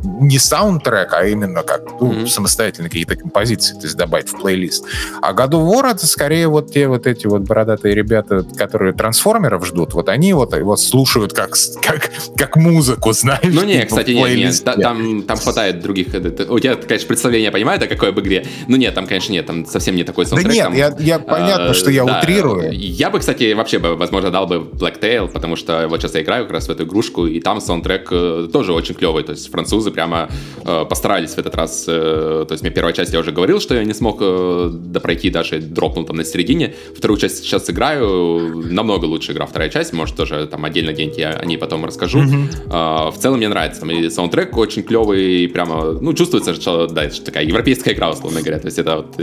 не 0.04 0.38
саундтрек, 0.38 1.12
а 1.12 1.24
именно 1.26 1.62
как 1.62 2.00
ну, 2.00 2.12
mm-hmm. 2.12 2.26
самостоятельные 2.26 2.90
какие-то 2.90 3.16
композиции, 3.16 3.74
то 3.74 3.82
есть 3.82 3.96
добавить 3.96 4.28
в 4.28 4.38
плейлист. 4.38 4.84
А 5.22 5.32
of 5.32 5.50
War 5.50 5.90
это 5.90 6.06
скорее 6.06 6.48
вот 6.48 6.72
те 6.72 6.88
вот 6.88 7.06
эти 7.06 7.26
вот 7.26 7.42
бородатые 7.42 7.94
ребята, 7.94 8.44
которые 8.56 8.92
трансформеров 8.92 9.66
ждут, 9.66 9.94
вот 9.94 10.08
они 10.08 10.32
вот, 10.32 10.54
вот 10.54 10.80
слушают 10.80 11.32
как, 11.32 11.54
как, 11.82 12.10
как 12.36 12.56
музыку, 12.56 13.12
знаешь. 13.12 13.40
Ну 13.44 13.64
не, 13.64 13.74
типа, 13.74 13.86
кстати, 13.86 14.10
нет, 14.10 14.36
нет, 14.36 14.64
там, 14.64 15.22
там 15.22 15.36
хватает 15.38 15.80
других. 15.80 16.08
У 16.08 16.58
тебя, 16.58 16.76
конечно, 16.76 17.08
представление, 17.08 17.46
я 17.46 17.52
понимаю, 17.52 17.82
о 17.82 17.86
какой 17.86 18.10
об 18.10 18.20
игре. 18.20 18.46
Ну 18.68 18.76
нет, 18.76 18.94
там, 18.94 19.06
конечно, 19.06 19.32
нет, 19.32 19.46
там 19.46 19.66
совсем 19.66 19.96
не 19.96 20.04
такой 20.04 20.26
саундтрек. 20.26 20.48
Да 20.48 20.54
нет, 20.54 20.64
там, 20.64 20.74
я, 20.74 21.14
я 21.14 21.18
понятно, 21.18 21.70
э, 21.70 21.74
что 21.74 21.90
я 21.90 22.04
да, 22.04 22.18
утрирую. 22.18 22.72
Я 22.72 23.10
бы, 23.10 23.18
кстати, 23.18 23.52
вообще 23.52 23.73
вообще 23.74 23.78
бы, 23.78 23.96
возможно, 23.96 24.30
дал 24.30 24.46
бы 24.46 24.56
Black 24.56 25.00
Tail, 25.00 25.28
потому 25.28 25.56
что 25.56 25.86
вот 25.88 26.00
сейчас 26.00 26.14
я 26.14 26.22
играю 26.22 26.44
как 26.44 26.52
раз 26.54 26.68
в 26.68 26.70
эту 26.70 26.84
игрушку, 26.84 27.26
и 27.26 27.40
там 27.40 27.60
саундтрек 27.60 28.08
э, 28.10 28.48
тоже 28.52 28.72
очень 28.72 28.94
клевый. 28.94 29.24
То 29.24 29.32
есть 29.32 29.50
французы 29.50 29.90
прямо 29.90 30.28
э, 30.64 30.84
постарались 30.88 31.34
в 31.34 31.38
этот 31.38 31.54
раз. 31.54 31.86
Э, 31.88 32.44
то 32.46 32.52
есть 32.52 32.62
мне 32.62 32.70
первая 32.70 32.92
часть 32.92 33.12
я 33.12 33.20
уже 33.20 33.32
говорил, 33.32 33.60
что 33.60 33.74
я 33.74 33.84
не 33.84 33.94
смог 33.94 34.18
э, 34.20 34.70
допройти, 34.72 35.30
даже 35.30 35.60
дропнул 35.60 36.04
там 36.04 36.16
на 36.16 36.24
середине. 36.24 36.74
Вторую 36.96 37.18
часть 37.18 37.44
сейчас 37.44 37.68
играю, 37.70 38.62
намного 38.70 39.06
лучше 39.06 39.32
игра 39.32 39.46
вторая 39.46 39.70
часть, 39.70 39.92
может 39.92 40.16
тоже 40.16 40.46
там 40.46 40.64
отдельно 40.64 40.92
где-нибудь 40.92 41.18
я 41.18 41.30
о 41.30 41.44
ней 41.44 41.58
потом 41.58 41.84
расскажу. 41.84 42.20
Mm-hmm. 42.20 43.08
Э, 43.08 43.10
в 43.10 43.18
целом 43.18 43.38
мне 43.38 43.48
нравится. 43.48 43.80
Там 43.80 43.90
и 43.90 44.08
саундтрек 44.10 44.56
очень 44.56 44.82
клевый, 44.82 45.44
и 45.44 45.46
прямо, 45.48 45.92
ну, 46.00 46.14
чувствуется, 46.14 46.54
что, 46.54 46.86
да, 46.86 47.04
это 47.04 47.22
такая 47.22 47.44
европейская 47.44 47.92
игра, 47.92 48.10
условно 48.10 48.40
говоря. 48.40 48.58
То 48.58 48.66
есть 48.66 48.78
это 48.78 48.96
вот 48.96 49.14
э, 49.18 49.22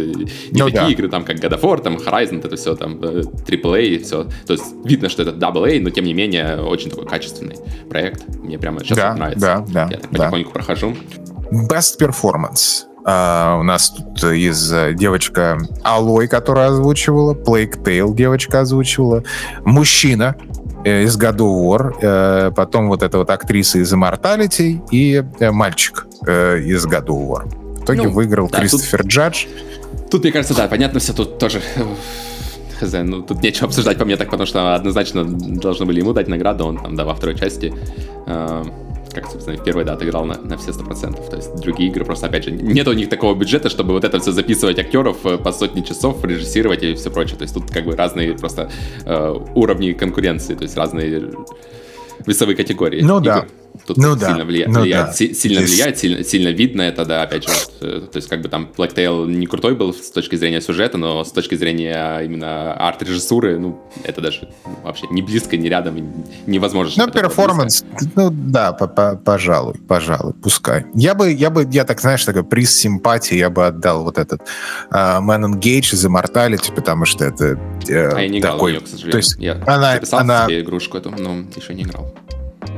не 0.52 0.62
ну, 0.62 0.66
такие 0.66 0.82
да. 0.82 0.90
игры, 0.90 1.08
там, 1.08 1.24
как 1.24 1.38
God 1.38 1.60
of 1.60 1.62
War, 1.62 1.82
там, 1.82 1.96
Horizon, 1.96 2.40
это 2.46 2.56
все, 2.56 2.76
там, 2.76 2.96
AAA 2.96 3.86
и 3.86 3.98
все. 4.00 4.28
То 4.46 4.54
есть 4.54 4.66
видно, 4.84 5.10
что 5.10 5.24
это 5.24 5.32
AA, 5.32 5.82
но 5.82 5.90
тем 5.90 6.06
не 6.06 6.14
менее 6.14 6.62
очень 6.62 6.90
такой 6.90 7.06
качественный 7.08 7.58
проект. 7.90 8.28
Мне 8.36 8.58
прямо 8.58 8.80
сейчас 8.80 8.98
да, 8.98 9.14
нравится. 9.14 9.66
Да, 9.68 9.88
да, 9.88 9.88
Я 9.92 9.98
так 9.98 10.10
потихоньку 10.10 10.50
да. 10.50 10.54
прохожу. 10.54 10.96
Best 11.52 12.00
Performance. 12.00 12.86
Uh, 13.04 13.60
у 13.60 13.64
нас 13.64 13.90
тут 13.90 14.24
из 14.32 14.72
uh, 14.72 14.94
девочка 14.94 15.58
Алой, 15.82 16.28
которая 16.28 16.68
озвучивала, 16.70 17.34
Plague 17.34 17.84
Tale 17.84 18.16
девочка 18.16 18.60
озвучивала, 18.60 19.24
мужчина 19.66 20.36
э, 20.86 21.04
из 21.04 21.18
God 21.18 21.38
of 21.38 21.66
War, 21.66 21.96
э, 22.00 22.52
потом 22.52 22.90
вот 22.90 23.02
эта 23.02 23.18
вот 23.18 23.32
актриса 23.32 23.80
из 23.80 23.92
Immortality 23.92 24.82
и 24.92 25.24
э, 25.40 25.50
мальчик 25.52 26.06
э, 26.28 26.60
из 26.60 26.86
God 26.86 27.08
of 27.08 27.28
War. 27.28 27.50
В 27.80 27.84
итоге 27.86 28.04
ну, 28.04 28.12
выиграл 28.12 28.48
да, 28.50 28.60
Кристофер 28.60 29.02
тут, 29.02 29.12
Джадж. 29.12 29.46
Тут, 30.12 30.22
мне 30.22 30.32
кажется, 30.32 30.56
да, 30.56 30.68
понятно 30.68 31.00
все, 31.00 31.14
тут 31.14 31.40
тоже 31.40 31.62
хз, 32.82 32.94
ну 33.04 33.22
тут 33.22 33.42
нечего 33.44 33.68
обсуждать 33.68 33.98
по 33.98 34.06
мне 34.06 34.18
так, 34.18 34.30
потому 34.30 34.46
что 34.46 34.76
однозначно 34.76 35.24
должны 35.26 35.86
были 35.86 36.00
ему 36.00 36.14
дать 36.14 36.28
награду, 36.28 36.66
он 36.66 36.78
там, 36.78 36.96
да, 36.96 37.06
во 37.06 37.14
второй 37.14 37.38
части, 37.38 37.74
э, 38.28 38.64
как, 39.14 39.30
собственно, 39.30 39.58
в 39.58 39.64
первой, 39.64 39.84
да, 39.84 39.94
отыграл 39.94 40.26
на, 40.26 40.40
на 40.40 40.58
все 40.58 40.72
100%. 40.72 41.30
То 41.30 41.36
есть 41.38 41.56
другие 41.56 41.90
игры 41.90 42.06
просто, 42.06 42.28
опять 42.28 42.46
же, 42.46 42.52
нет 42.52 42.88
у 42.88 42.94
них 42.94 43.10
такого 43.10 43.36
бюджета, 43.36 43.70
чтобы 43.70 43.94
вот 43.94 44.04
это 44.04 44.20
все 44.20 44.32
записывать 44.32 44.80
актеров 44.80 45.26
э, 45.26 45.38
по 45.38 45.52
сотни 45.52 45.82
часов, 45.82 46.24
режиссировать 46.24 46.84
и 46.84 46.94
все 46.96 47.12
прочее. 47.12 47.38
То 47.38 47.44
есть 47.44 47.54
тут 47.54 47.70
как 47.72 47.86
бы 47.86 47.96
разные 47.96 48.34
просто 48.34 48.70
э, 49.06 49.36
уровни 49.56 49.94
конкуренции, 49.94 50.56
то 50.56 50.64
есть 50.64 50.78
разные 50.78 51.32
весовые 52.26 52.56
категории. 52.56 53.02
Ну 53.02 53.18
игр. 53.18 53.26
да. 53.26 53.46
Тут 53.86 53.98
ну, 53.98 54.18
сильно 54.18 54.38
да. 54.38 54.46
влияет, 54.46 54.70
ну, 54.70 54.82
влияет, 54.82 55.08
да. 55.08 55.14
си- 55.14 55.34
сильно 55.34 55.62
Здесь... 55.62 55.72
влияет, 55.72 55.98
сильно, 55.98 56.24
сильно 56.24 56.50
видно 56.50 56.82
это, 56.82 57.06
да, 57.06 57.24
опять 57.24 57.44
же, 57.44 57.50
вот, 57.50 57.74
э, 57.82 58.02
то 58.12 58.18
есть 58.18 58.28
как 58.28 58.42
бы 58.42 58.50
там 58.50 58.70
Black 58.78 58.94
Tail 58.94 59.28
не 59.28 59.48
крутой 59.48 59.76
был 59.76 59.94
с 59.94 60.12
точки 60.12 60.36
зрения 60.36 60.62
сюжета, 60.62 60.98
но 60.98 61.24
с 61.24 61.32
точки 61.32 61.56
зрения 61.56 62.20
именно 62.20 62.74
арт-режиссуры, 62.74 63.58
ну, 63.60 63.82
это 64.04 64.22
даже 64.22 64.50
вообще 64.84 65.08
не 65.10 65.22
близко, 65.22 65.58
не 65.58 65.70
рядом, 65.70 65.96
невозможно. 66.46 67.06
Ну, 67.06 67.12
перформанс, 67.12 67.84
ну, 68.16 68.30
да, 68.32 68.74
пожалуй, 68.74 69.76
пожалуй, 69.88 70.34
пускай. 70.34 70.86
Я 70.94 71.16
бы, 71.16 71.32
я 71.32 71.50
бы, 71.50 71.68
я 71.72 71.86
так, 71.86 72.02
знаешь, 72.02 72.24
такой 72.24 72.44
приз 72.44 72.76
симпатии 72.76 73.36
я 73.36 73.50
бы 73.50 73.68
отдал 73.68 74.04
вот 74.04 74.18
этот 74.18 74.42
uh, 74.92 75.22
Man 75.22 75.46
Engage 75.46 75.94
из 75.94 76.06
Immortality, 76.06 76.74
потому 76.74 77.06
что 77.06 77.26
это 77.26 77.60
uh, 77.88 78.14
А 78.16 78.22
я 78.22 78.28
не 78.28 78.40
играл 78.40 78.54
такой, 78.56 78.72
в 78.72 78.76
нее, 78.76 78.86
к 78.86 78.88
сожалению. 78.88 79.12
То 79.12 79.18
есть 79.18 79.36
я 79.40 79.54
она, 79.66 79.94
записал 79.94 80.20
она... 80.20 80.46
себе 80.46 80.62
игрушку 80.62 80.98
эту, 80.98 81.10
но 81.12 81.46
еще 81.56 81.74
не 81.74 81.84
играл. 81.84 82.14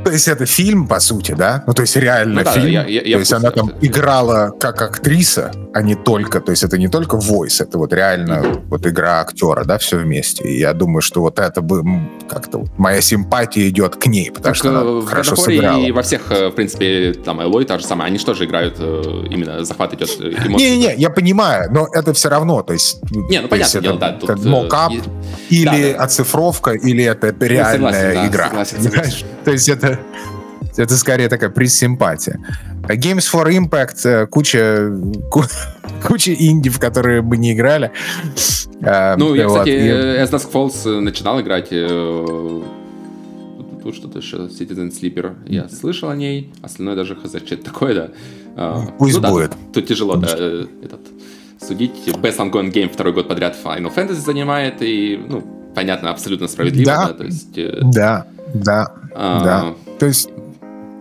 То 0.03 0.11
есть 0.11 0.27
это 0.27 0.45
фильм, 0.45 0.87
по 0.87 0.99
сути, 0.99 1.33
да? 1.33 1.63
Ну, 1.67 1.73
то 1.73 1.81
есть 1.81 1.95
реально 1.95 2.39
ну, 2.39 2.43
да, 2.43 2.51
фильм. 2.51 2.67
Я, 2.67 2.85
я, 2.85 3.01
я 3.01 3.15
то 3.15 3.19
есть 3.19 3.33
она 3.33 3.51
там 3.51 3.69
это... 3.69 3.85
играла 3.85 4.51
как 4.59 4.81
актриса, 4.81 5.51
а 5.73 5.81
не 5.81 5.95
только... 5.95 6.39
То 6.41 6.51
есть 6.51 6.63
это 6.63 6.77
не 6.77 6.87
только 6.87 7.17
voice, 7.17 7.61
это 7.61 7.77
вот 7.77 7.93
реально 7.93 8.33
mm-hmm. 8.33 8.63
вот 8.67 8.85
игра 8.85 9.21
актера, 9.21 9.63
да, 9.63 9.77
все 9.77 9.97
вместе. 9.97 10.43
И 10.43 10.59
я 10.59 10.73
думаю, 10.73 11.01
что 11.01 11.21
вот 11.21 11.39
это 11.39 11.61
бы 11.61 11.83
как-то... 12.29 12.59
Вот, 12.59 12.69
моя 12.77 13.01
симпатия 13.01 13.69
идет 13.69 13.95
к 13.95 14.07
ней, 14.07 14.29
потому 14.29 14.43
так 14.43 14.55
что 14.55 14.69
она 14.69 14.83
в 14.83 15.05
хорошо 15.05 15.35
сыграла. 15.35 15.81
И 15.81 15.91
во 15.91 16.01
всех, 16.01 16.31
э, 16.31 16.49
в 16.49 16.51
принципе, 16.51 17.13
там, 17.13 17.41
Элой 17.41 17.65
та 17.65 17.77
же 17.77 17.85
самая, 17.85 18.07
они 18.07 18.17
же 18.17 18.25
играют, 18.45 18.75
э, 18.79 19.25
именно 19.29 19.63
захват 19.63 19.93
идет 19.93 20.09
эмоций. 20.19 20.49
Не-не-не, 20.49 20.95
я 20.95 21.09
понимаю, 21.09 21.71
но 21.71 21.87
это 21.91 22.13
все 22.13 22.29
равно, 22.29 22.61
то 22.61 22.73
есть... 22.73 22.99
Не, 23.11 23.41
ну 23.41 23.47
понятно 23.47 23.81
дело, 23.81 23.99
да. 23.99 24.13
Тут, 24.13 24.43
мокап. 24.45 24.91
Или 25.49 25.91
да, 25.91 25.97
да. 25.97 26.03
оцифровка, 26.03 26.71
или 26.71 27.03
это 27.03 27.35
ну, 27.37 27.45
реальная 27.45 27.93
согласен, 27.93 28.29
игра. 28.29 28.49
Да, 28.49 28.65
согласен, 28.65 28.83
согласен. 28.91 29.27
То 29.43 29.51
есть 29.51 29.69
это 29.69 29.99
это 30.75 30.97
скорее 30.97 31.29
такая 31.29 31.49
пресс-симпатия. 31.49 32.39
Games 32.87 33.25
for 33.31 33.47
Impact, 33.47 34.07
э, 34.07 34.27
куча, 34.27 34.91
куча 36.07 36.33
инди, 36.33 36.69
в 36.69 36.79
которые 36.79 37.21
мы 37.21 37.37
не 37.37 37.53
играли. 37.53 37.91
А, 38.81 39.15
ну, 39.15 39.35
я, 39.35 39.47
кстати, 39.47 39.69
As 39.69 40.31
Dusk 40.31 40.51
Falls 40.51 40.99
начинал 40.99 41.39
играть 41.41 41.69
тут 43.83 43.95
что-то 43.95 44.19
еще 44.19 44.37
Citizen 44.47 44.91
Sleeper. 44.91 45.35
Я 45.45 45.67
слышал 45.69 46.09
о 46.09 46.15
ней, 46.15 46.51
остальное 46.61 46.95
даже 46.95 47.15
хз, 47.15 47.35
что 47.45 47.57
такое, 47.57 47.93
да. 47.93 48.09
А, 48.55 48.85
Пусть 48.97 49.19
ну, 49.19 49.29
будет. 49.29 49.51
Да, 49.51 49.57
тут 49.73 49.87
тяжело, 49.87 50.15
да, 50.15 50.27
э, 50.37 50.65
этот, 50.83 51.01
судить. 51.63 52.07
Best 52.07 52.37
Ongoing 52.37 52.71
Game 52.71 52.91
второй 52.91 53.13
год 53.13 53.27
подряд 53.27 53.55
Final 53.63 53.93
Fantasy 53.93 54.13
занимает, 54.13 54.81
и, 54.81 55.19
ну, 55.27 55.43
понятно, 55.75 56.09
абсолютно 56.11 56.47
справедливо, 56.47 56.85
да, 56.85 57.07
да 57.07 57.13
то 57.13 57.23
есть... 57.23 57.57
Э, 57.57 57.79
да, 57.81 58.25
да, 58.53 58.93
а, 59.15 59.43
да. 59.43 59.73
То 59.99 60.05
есть 60.05 60.29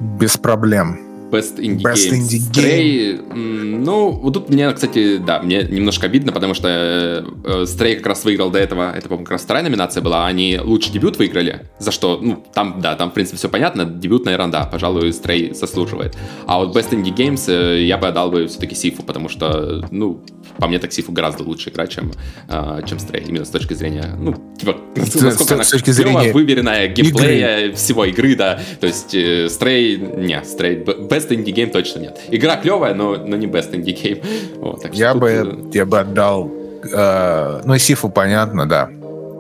без 0.01 0.37
проблем. 0.37 0.99
Best 1.33 1.59
Indie 1.59 1.83
Best 1.83 2.11
Game. 2.11 2.19
Indie 2.19 2.53
Stray, 2.53 3.29
game. 3.31 3.85
ну, 3.85 4.11
вот 4.11 4.35
тут 4.35 4.51
мне, 4.51 4.71
кстати, 4.71 5.17
да, 5.17 5.41
мне 5.41 5.63
немножко 5.63 6.07
обидно, 6.07 6.31
потому 6.31 6.53
что 6.53 6.69
э, 6.69 7.63
Stray 7.63 7.97
как 7.97 8.07
раз 8.07 8.25
выиграл 8.25 8.51
до 8.51 8.59
этого, 8.59 8.93
это, 8.95 9.09
по-моему, 9.09 9.25
как 9.25 9.33
раз 9.33 9.43
вторая 9.43 9.65
номинация 9.65 10.03
была, 10.03 10.27
они 10.27 10.61
лучший 10.63 10.93
дебют 10.93 11.17
выиграли, 11.17 11.71
за 11.79 11.91
что, 11.91 12.19
ну, 12.21 12.45
там, 12.53 12.81
да, 12.83 12.97
там, 12.97 13.11
в 13.11 13.15
принципе, 13.15 13.39
все 13.39 13.49
понятно, 13.49 13.87
дебют, 13.87 14.27
наверное, 14.27 14.53
да, 14.53 14.65
пожалуй, 14.65 15.09
Stray 15.09 15.55
заслуживает. 15.55 16.17
А 16.47 16.59
вот 16.59 16.77
Best 16.77 16.91
Indie 16.91 17.17
Games 17.17 17.51
э, 17.51 17.83
я 17.85 17.97
бы 17.97 18.09
отдал 18.09 18.31
бы 18.31 18.47
все-таки 18.47 18.75
Сифу, 18.75 19.03
потому 19.03 19.31
что, 19.31 19.87
ну, 19.91 20.23
по 20.59 20.69
мне, 20.69 20.79
так 20.79 20.93
Сифу 20.93 21.13
гораздо 21.13 21.43
лучше 21.43 21.71
игра, 21.71 21.87
чем, 21.87 22.13
э, 22.49 22.81
чем 22.87 22.99
Stray, 22.99 23.27
именно 23.29 23.45
с 23.45 23.51
точки 23.51 23.75
зрения, 23.75 24.15
ну, 24.19 24.35
типа, 24.59 24.77
насколько 24.97 25.55
она 25.55 25.65
с 25.65 25.71
точки 25.71 25.91
зрения 25.91 26.33
выверенная 26.33 26.89
геймплея 26.89 27.59
игры. 27.67 27.75
всего 27.75 28.05
игры, 28.05 28.37
да, 28.37 28.61
то 28.81 28.87
есть 28.87 29.15
э, 29.15 29.47
Stray, 29.47 30.21
не, 30.21 30.37
Stray, 30.41 30.85
Best 30.85 31.29
Indie 31.29 31.55
Game 31.55 31.71
точно 31.71 32.01
нет. 32.01 32.21
Игра 32.31 32.57
клевая, 32.57 32.95
но, 32.95 33.17
но 33.17 33.37
не 33.37 33.47
Best 33.47 33.73
Indie 33.73 33.97
Game. 33.97 34.25
Вот, 34.63 34.83
так 34.83 34.95
я, 34.95 35.15
бы, 35.15 35.29
э, 35.29 35.77
я 35.77 35.85
бы 35.85 35.99
отдал, 35.99 36.51
э, 36.93 37.63
ну, 37.65 37.79
Сифу 37.79 38.09
понятно, 38.09 38.67
да. 38.67 38.91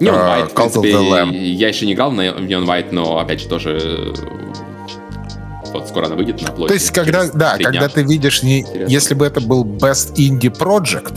Neon 0.01 0.15
White, 0.15 0.47
uh, 0.47 0.49
в 0.49 0.55
принципе, 0.55 1.39
я 1.53 1.69
еще 1.69 1.87
не 1.87 1.93
играл 1.93 2.11
на 2.11 2.23
Neon 2.23 2.67
White, 2.67 2.89
но, 2.91 3.19
опять 3.19 3.41
же, 3.41 3.49
тоже 3.49 4.15
вот 5.73 5.89
скоро 5.89 6.07
она 6.07 6.17
выйдет 6.17 6.43
на 6.43 6.51
площадь. 6.51 6.69
То 6.69 6.75
есть, 6.75 6.91
когда, 6.91 7.27
да, 7.33 7.57
когда 7.59 7.89
ты 7.89 8.03
видишь, 8.03 8.43
не, 8.43 8.67
если 8.89 9.15
бы 9.15 9.27
это 9.27 9.41
был 9.41 9.65
Best 9.65 10.15
Indie 10.15 10.57
Project, 10.57 11.15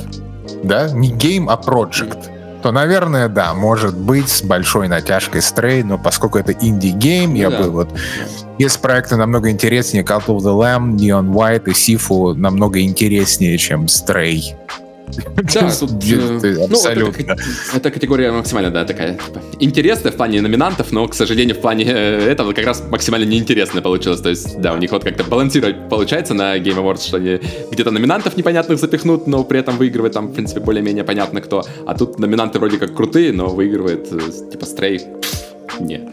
да, 0.63 0.89
не 0.89 1.11
game, 1.11 1.45
а 1.49 1.61
project, 1.61 2.31
то, 2.61 2.71
наверное, 2.71 3.29
да, 3.29 3.53
может 3.53 3.95
быть, 3.95 4.27
с 4.27 4.41
большой 4.41 4.87
натяжкой 4.87 5.41
Stray, 5.41 5.83
но 5.83 5.99
поскольку 5.99 6.39
это 6.39 6.51
indie 6.51 6.91
game, 6.91 7.31
ну, 7.31 7.35
я 7.35 7.49
да. 7.51 7.61
бы 7.61 7.69
вот... 7.69 7.89
Есть 8.57 8.79
проекты 8.79 9.17
намного 9.17 9.51
интереснее, 9.51 10.03
Cult 10.03 10.27
of 10.27 10.37
the 10.37 10.57
Lamb, 10.57 10.95
Neon 10.95 11.31
White 11.31 11.69
и 11.69 11.71
Sifu 11.71 12.33
намного 12.33 12.81
интереснее, 12.81 13.57
чем 13.57 13.85
Stray. 13.85 14.55
Да, 15.53 15.71
тут, 15.71 15.91
э, 16.03 16.67
ну, 16.69 16.85
это, 16.85 17.37
это 17.73 17.91
категория 17.91 18.31
максимально, 18.31 18.71
да, 18.71 18.85
такая 18.85 19.13
типа, 19.13 19.41
интересная 19.59 20.11
в 20.11 20.15
плане 20.15 20.41
номинантов, 20.41 20.91
но, 20.91 21.07
к 21.07 21.13
сожалению, 21.13 21.55
в 21.55 21.61
плане 21.61 21.85
э, 21.85 22.31
этого 22.31 22.53
как 22.53 22.65
раз 22.65 22.83
максимально 22.89 23.25
неинтересная 23.25 23.81
получилось. 23.81 24.21
То 24.21 24.29
есть, 24.29 24.59
да, 24.59 24.73
у 24.73 24.77
них 24.77 24.91
вот 24.91 25.03
как-то 25.03 25.23
балансировать 25.23 25.89
получается 25.89 26.33
на 26.33 26.57
Game 26.57 26.77
Awards, 26.77 27.07
что 27.07 27.17
они 27.17 27.39
где-то 27.71 27.91
номинантов 27.91 28.37
непонятных 28.37 28.79
запихнут, 28.79 29.27
но 29.27 29.43
при 29.43 29.59
этом 29.59 29.77
выигрывает 29.77 30.13
там, 30.13 30.27
в 30.27 30.33
принципе, 30.33 30.59
более-менее 30.59 31.03
понятно 31.03 31.41
кто. 31.41 31.63
А 31.85 31.95
тут 31.95 32.19
номинанты 32.19 32.59
вроде 32.59 32.77
как 32.77 32.95
крутые, 32.95 33.31
но 33.31 33.47
выигрывает 33.47 34.11
э, 34.11 34.51
типа 34.51 34.65
Стрей. 34.65 35.01
Не. 35.79 36.09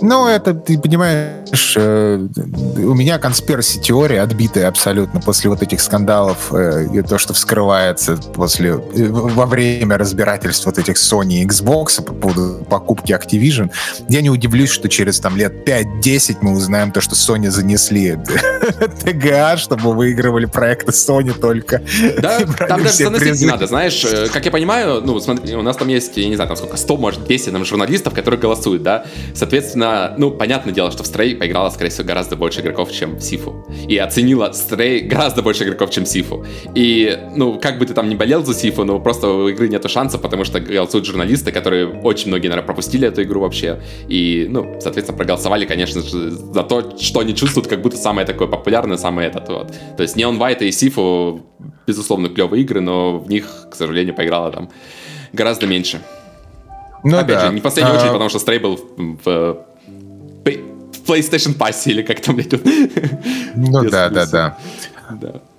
Ну, 0.00 0.26
это, 0.26 0.54
ты 0.54 0.78
понимаешь, 0.78 1.74
э, 1.76 2.26
у 2.36 2.94
меня 2.94 3.18
конспираси 3.18 3.80
теория 3.80 4.22
отбитая 4.22 4.68
абсолютно 4.68 5.20
после 5.20 5.50
вот 5.50 5.62
этих 5.62 5.80
скандалов 5.80 6.52
э, 6.52 6.86
и 6.92 7.02
то, 7.02 7.18
что 7.18 7.32
вскрывается 7.34 8.16
после, 8.16 8.70
э, 8.70 9.06
во 9.08 9.46
время 9.46 9.98
разбирательств 9.98 10.66
вот 10.66 10.78
этих 10.78 10.96
Sony 10.96 11.42
и 11.42 11.46
Xbox 11.46 12.02
по 12.02 12.12
поводу 12.12 12.64
покупки 12.68 13.12
Activision. 13.12 13.70
Я 14.08 14.20
не 14.20 14.30
удивлюсь, 14.30 14.70
что 14.70 14.88
через 14.88 15.20
там 15.20 15.36
лет 15.36 15.68
5-10 15.68 16.38
мы 16.40 16.52
узнаем 16.52 16.92
то, 16.92 17.00
что 17.00 17.14
Sony 17.14 17.50
занесли 17.50 18.18
ТГА, 19.04 19.56
чтобы 19.56 19.94
выигрывали 19.94 20.46
проекты 20.46 20.90
Sony 20.90 21.32
только. 21.38 21.82
Да, 22.20 22.40
там 22.68 22.82
даже 22.82 22.96
заносить 22.96 23.40
не 23.40 23.46
надо, 23.46 23.66
знаешь, 23.66 24.04
э, 24.04 24.28
как 24.32 24.44
я 24.44 24.50
понимаю, 24.50 25.02
ну, 25.04 25.18
смотри, 25.20 25.54
у 25.54 25.62
нас 25.62 25.76
там 25.76 25.88
есть, 25.88 26.16
я 26.16 26.28
не 26.28 26.34
знаю, 26.34 26.48
там 26.48 26.56
сколько, 26.56 26.76
100, 26.76 26.96
может, 26.96 27.24
200 27.24 27.50
там, 27.50 27.64
журналистов, 27.64 28.14
которые 28.14 28.40
голосуют, 28.40 28.82
да, 28.82 29.04
соответственно, 29.34 29.83
ну, 30.18 30.30
понятное 30.30 30.72
дело, 30.72 30.90
что 30.90 31.02
в 31.02 31.06
Stray 31.06 31.36
поиграло, 31.36 31.70
скорее 31.70 31.90
всего, 31.90 32.06
гораздо 32.06 32.36
больше 32.36 32.60
игроков, 32.60 32.92
чем 32.92 33.16
в 33.16 33.22
Сифу. 33.22 33.66
И 33.88 33.96
оценила 33.98 34.52
Стрей 34.52 35.00
гораздо 35.00 35.42
больше 35.42 35.64
игроков, 35.64 35.90
чем 35.90 36.06
Сифу. 36.06 36.44
И, 36.74 37.18
ну, 37.34 37.58
как 37.58 37.78
бы 37.78 37.86
ты 37.86 37.94
там 37.94 38.08
не 38.08 38.16
болел 38.16 38.44
за 38.44 38.54
Сифу, 38.54 38.84
но 38.84 39.00
просто 39.00 39.28
у 39.28 39.48
игры 39.48 39.68
нету 39.68 39.88
шанса, 39.88 40.18
потому 40.18 40.44
что 40.44 40.60
голосуют 40.60 41.06
журналисты, 41.06 41.52
которые 41.52 41.86
очень 41.86 42.28
многие, 42.28 42.48
наверное, 42.48 42.66
пропустили 42.66 43.08
эту 43.08 43.22
игру 43.22 43.40
вообще. 43.40 43.80
И, 44.08 44.46
ну, 44.48 44.78
соответственно, 44.80 45.16
проголосовали, 45.16 45.66
конечно 45.66 46.02
же, 46.02 46.30
за 46.30 46.62
то, 46.62 46.96
что 46.98 47.20
они 47.20 47.34
чувствуют, 47.34 47.68
как 47.68 47.82
будто 47.82 47.96
самое 47.96 48.26
такое 48.26 48.48
популярное, 48.48 48.96
самое 48.96 49.28
этот 49.28 49.48
вот. 49.48 49.74
То 49.96 50.02
есть 50.02 50.16
Neon 50.16 50.38
White 50.38 50.64
и 50.64 50.72
Sifu, 50.72 51.46
безусловно, 51.86 52.28
клевые 52.28 52.62
игры, 52.62 52.80
но 52.80 53.18
в 53.18 53.28
них, 53.28 53.68
к 53.70 53.74
сожалению, 53.74 54.14
поиграла 54.14 54.50
там 54.50 54.70
гораздо 55.32 55.66
меньше. 55.66 56.00
Ну, 57.04 57.18
Опять 57.18 57.36
да. 57.36 57.46
же, 57.46 57.52
не 57.52 57.60
в 57.60 57.62
последнюю 57.62 57.94
а... 57.94 57.98
очередь, 57.98 58.12
потому 58.12 58.30
что 58.30 58.38
Stray 58.38 58.58
был 58.58 58.76
в, 58.76 59.24
в 59.24 59.66
PlayStation 60.44 61.56
Pass 61.56 61.86
или 61.86 62.02
как 62.02 62.20
там 62.20 62.40
идет. 62.40 62.64
Ну 63.54 63.88
да, 63.90 64.10
да, 64.10 64.26
да. 64.26 64.58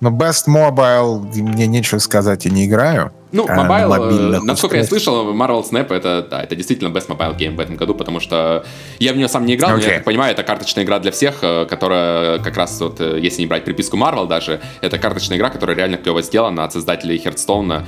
Но 0.00 0.10
Best 0.10 0.46
Mobile 0.48 1.20
мне 1.42 1.66
нечего 1.66 1.98
сказать, 1.98 2.44
я 2.44 2.50
не 2.50 2.66
играю. 2.66 3.12
Ну, 3.32 3.46
mobile, 3.48 3.92
э, 3.92 4.40
насколько 4.40 4.76
я 4.76 4.84
слышал, 4.84 5.32
Marvel 5.34 5.62
Snap 5.68 5.92
это, 5.92 6.26
да, 6.30 6.42
это 6.42 6.54
действительно 6.54 6.88
best 6.88 7.08
mobile 7.08 7.36
game 7.36 7.56
в 7.56 7.60
этом 7.60 7.76
году, 7.76 7.94
потому 7.94 8.20
что 8.20 8.64
я 8.98 9.12
в 9.12 9.16
нее 9.16 9.28
сам 9.28 9.44
не 9.44 9.54
играл, 9.54 9.72
okay. 9.72 9.76
но 9.76 9.82
я 9.82 9.94
так 9.94 10.04
понимаю, 10.04 10.32
это 10.32 10.42
карточная 10.42 10.84
игра 10.84 10.98
для 11.00 11.10
всех, 11.10 11.38
э, 11.42 11.66
которая 11.66 12.38
как 12.38 12.56
раз 12.56 12.80
вот, 12.80 13.00
э, 13.00 13.18
если 13.20 13.40
не 13.40 13.46
брать 13.46 13.64
приписку 13.64 13.96
Marvel 13.96 14.28
даже, 14.28 14.60
это 14.80 14.98
карточная 14.98 15.36
игра, 15.36 15.50
которая 15.50 15.76
реально 15.76 15.96
клево 15.96 16.22
сделана 16.22 16.64
от 16.64 16.72
создателей 16.72 17.16
Hearthstone, 17.18 17.84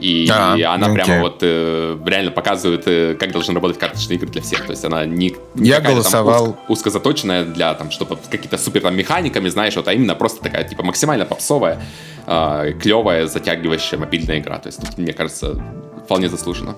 и, 0.00 0.28
а, 0.30 0.56
и 0.56 0.62
она 0.62 0.88
okay. 0.88 0.94
прямо 0.94 1.20
вот 1.20 1.42
реально 1.42 2.30
показывает, 2.30 3.18
как 3.18 3.32
должны 3.32 3.54
работать 3.54 3.78
карточные 3.78 4.16
игры 4.16 4.28
для 4.28 4.42
всех, 4.42 4.66
то 4.66 4.72
есть 4.72 4.84
она 4.84 5.06
не, 5.06 5.34
не 5.54 5.68
я 5.68 5.80
голосовал 5.80 6.46
там, 6.46 6.50
узко, 6.52 6.72
узко 6.72 6.90
заточенная 6.90 7.44
для 7.44 7.74
там, 7.74 7.90
чтобы 7.90 8.18
какие-то 8.30 8.58
супер 8.58 8.82
там 8.82 8.96
механиками, 8.96 9.48
знаешь, 9.48 9.76
вот, 9.76 9.88
а 9.88 9.92
именно 9.92 10.14
просто 10.14 10.42
такая 10.42 10.64
типа 10.64 10.82
максимально 10.82 11.09
попсовая, 11.24 11.78
клевая, 12.26 13.26
затягивающая 13.26 13.98
мобильная 13.98 14.38
игра. 14.38 14.58
То 14.58 14.68
есть 14.68 14.80
тут, 14.80 14.98
мне 14.98 15.12
кажется, 15.12 15.62
вполне 16.04 16.28
заслуженно. 16.28 16.74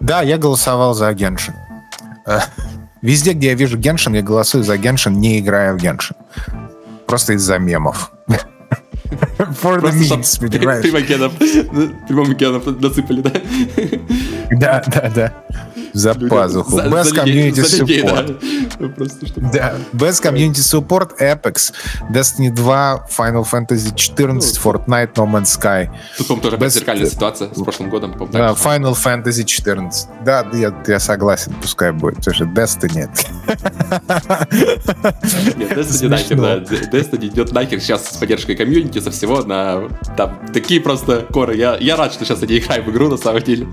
Да, 0.00 0.22
я 0.22 0.36
голосовал 0.36 0.94
за 0.94 1.12
Геншин. 1.12 1.54
Э, 2.26 2.40
везде, 3.02 3.34
где 3.34 3.48
я 3.48 3.54
вижу 3.54 3.78
Геншин, 3.78 4.14
я 4.14 4.22
голосую 4.22 4.64
за 4.64 4.76
Геншин, 4.76 5.20
не 5.20 5.38
играя 5.38 5.74
в 5.74 5.76
Геншин. 5.76 6.16
Просто 7.06 7.34
из-за 7.34 7.58
мемов. 7.58 8.10
For 9.38 9.80
the 9.80 9.92
memes, 9.92 10.40
понимаешь? 10.40 10.82
Прямым 12.08 12.34
геном 12.34 12.62
насыпали, 12.80 13.20
да? 13.20 13.32
Да, 14.50 14.82
да, 14.86 15.10
да. 15.14 15.32
За 15.92 16.14
пазуху. 16.14 16.80
Без 16.80 17.12
комьюнити 17.12 17.60
support. 17.60 18.36
Да. 19.52 19.74
Без 19.92 20.20
комьюнити 20.20 20.60
support 20.60 21.20
Apex, 21.20 21.72
Destiny 22.10 22.50
2, 22.50 23.06
Final 23.18 23.44
Fantasy 23.50 23.94
14, 23.94 24.60
Fortnite, 24.64 25.12
No 25.14 25.26
Man's 25.26 25.60
Sky. 25.60 25.90
Тут, 26.16 26.28
по-моему, 26.28 26.42
тоже 26.42 26.56
Без... 26.56 26.74
зеркальная 26.74 27.06
ситуация 27.06 27.52
с 27.54 27.62
прошлым 27.62 27.90
годом. 27.90 28.14
Да, 28.32 28.50
Final 28.52 28.94
Fantasy 28.94 29.44
14. 29.44 30.08
Да, 30.24 30.46
я, 30.54 30.74
я 30.86 30.98
согласен, 30.98 31.52
пускай 31.60 31.92
будет. 31.92 32.16
Потому 32.16 32.34
что 32.34 32.44
Destiny 32.44 32.94
нет. 32.94 33.10
Нет, 35.56 35.72
Destiny 35.72 36.08
нахер, 36.08 36.40
да. 36.40 36.56
Destiny 36.58 37.26
идет 37.26 37.52
нахер 37.52 37.80
сейчас 37.80 38.08
с 38.08 38.16
поддержкой 38.16 38.56
комьюнити, 38.56 39.00
со 39.00 39.10
всего 39.10 39.42
на 39.42 39.88
там 40.16 40.40
такие 40.52 40.80
просто 40.80 41.26
коры. 41.30 41.56
Я, 41.56 41.76
я 41.78 41.96
рад, 41.96 42.12
что 42.12 42.24
сейчас 42.24 42.40
я 42.42 42.48
не 42.48 42.58
играю 42.58 42.82
в 42.84 42.90
игру, 42.90 43.08
на 43.08 43.16
самом 43.16 43.42
деле. 43.42 43.66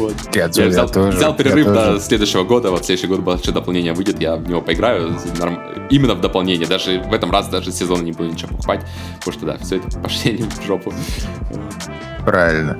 Вот. 0.00 0.14
Я, 0.34 0.48
я 0.52 0.66
взял, 0.66 0.88
тоже, 0.88 1.16
взял 1.16 1.36
перерыв 1.36 1.66
до 1.66 1.74
тоже. 1.74 2.00
следующего 2.00 2.44
года. 2.44 2.70
Вот 2.70 2.86
следующий 2.86 3.06
год 3.06 3.20
вообще 3.20 3.52
дополнение 3.52 3.92
выйдет, 3.92 4.18
я 4.20 4.36
в 4.36 4.48
него 4.48 4.62
поиграю. 4.62 5.14
Именно 5.90 6.14
в 6.14 6.20
дополнение. 6.22 6.66
Даже 6.66 7.00
в 7.00 7.12
этом 7.12 7.30
раз 7.30 7.48
даже 7.48 7.70
сезон 7.70 8.02
не 8.02 8.12
буду 8.12 8.30
ничего 8.30 8.48
покупать. 8.48 8.86
Потому 9.18 9.36
что 9.36 9.46
да, 9.46 9.58
все 9.58 9.76
это 9.76 9.98
пошли 10.02 10.42
в 10.42 10.66
жопу. 10.66 10.92
Правильно. 12.24 12.78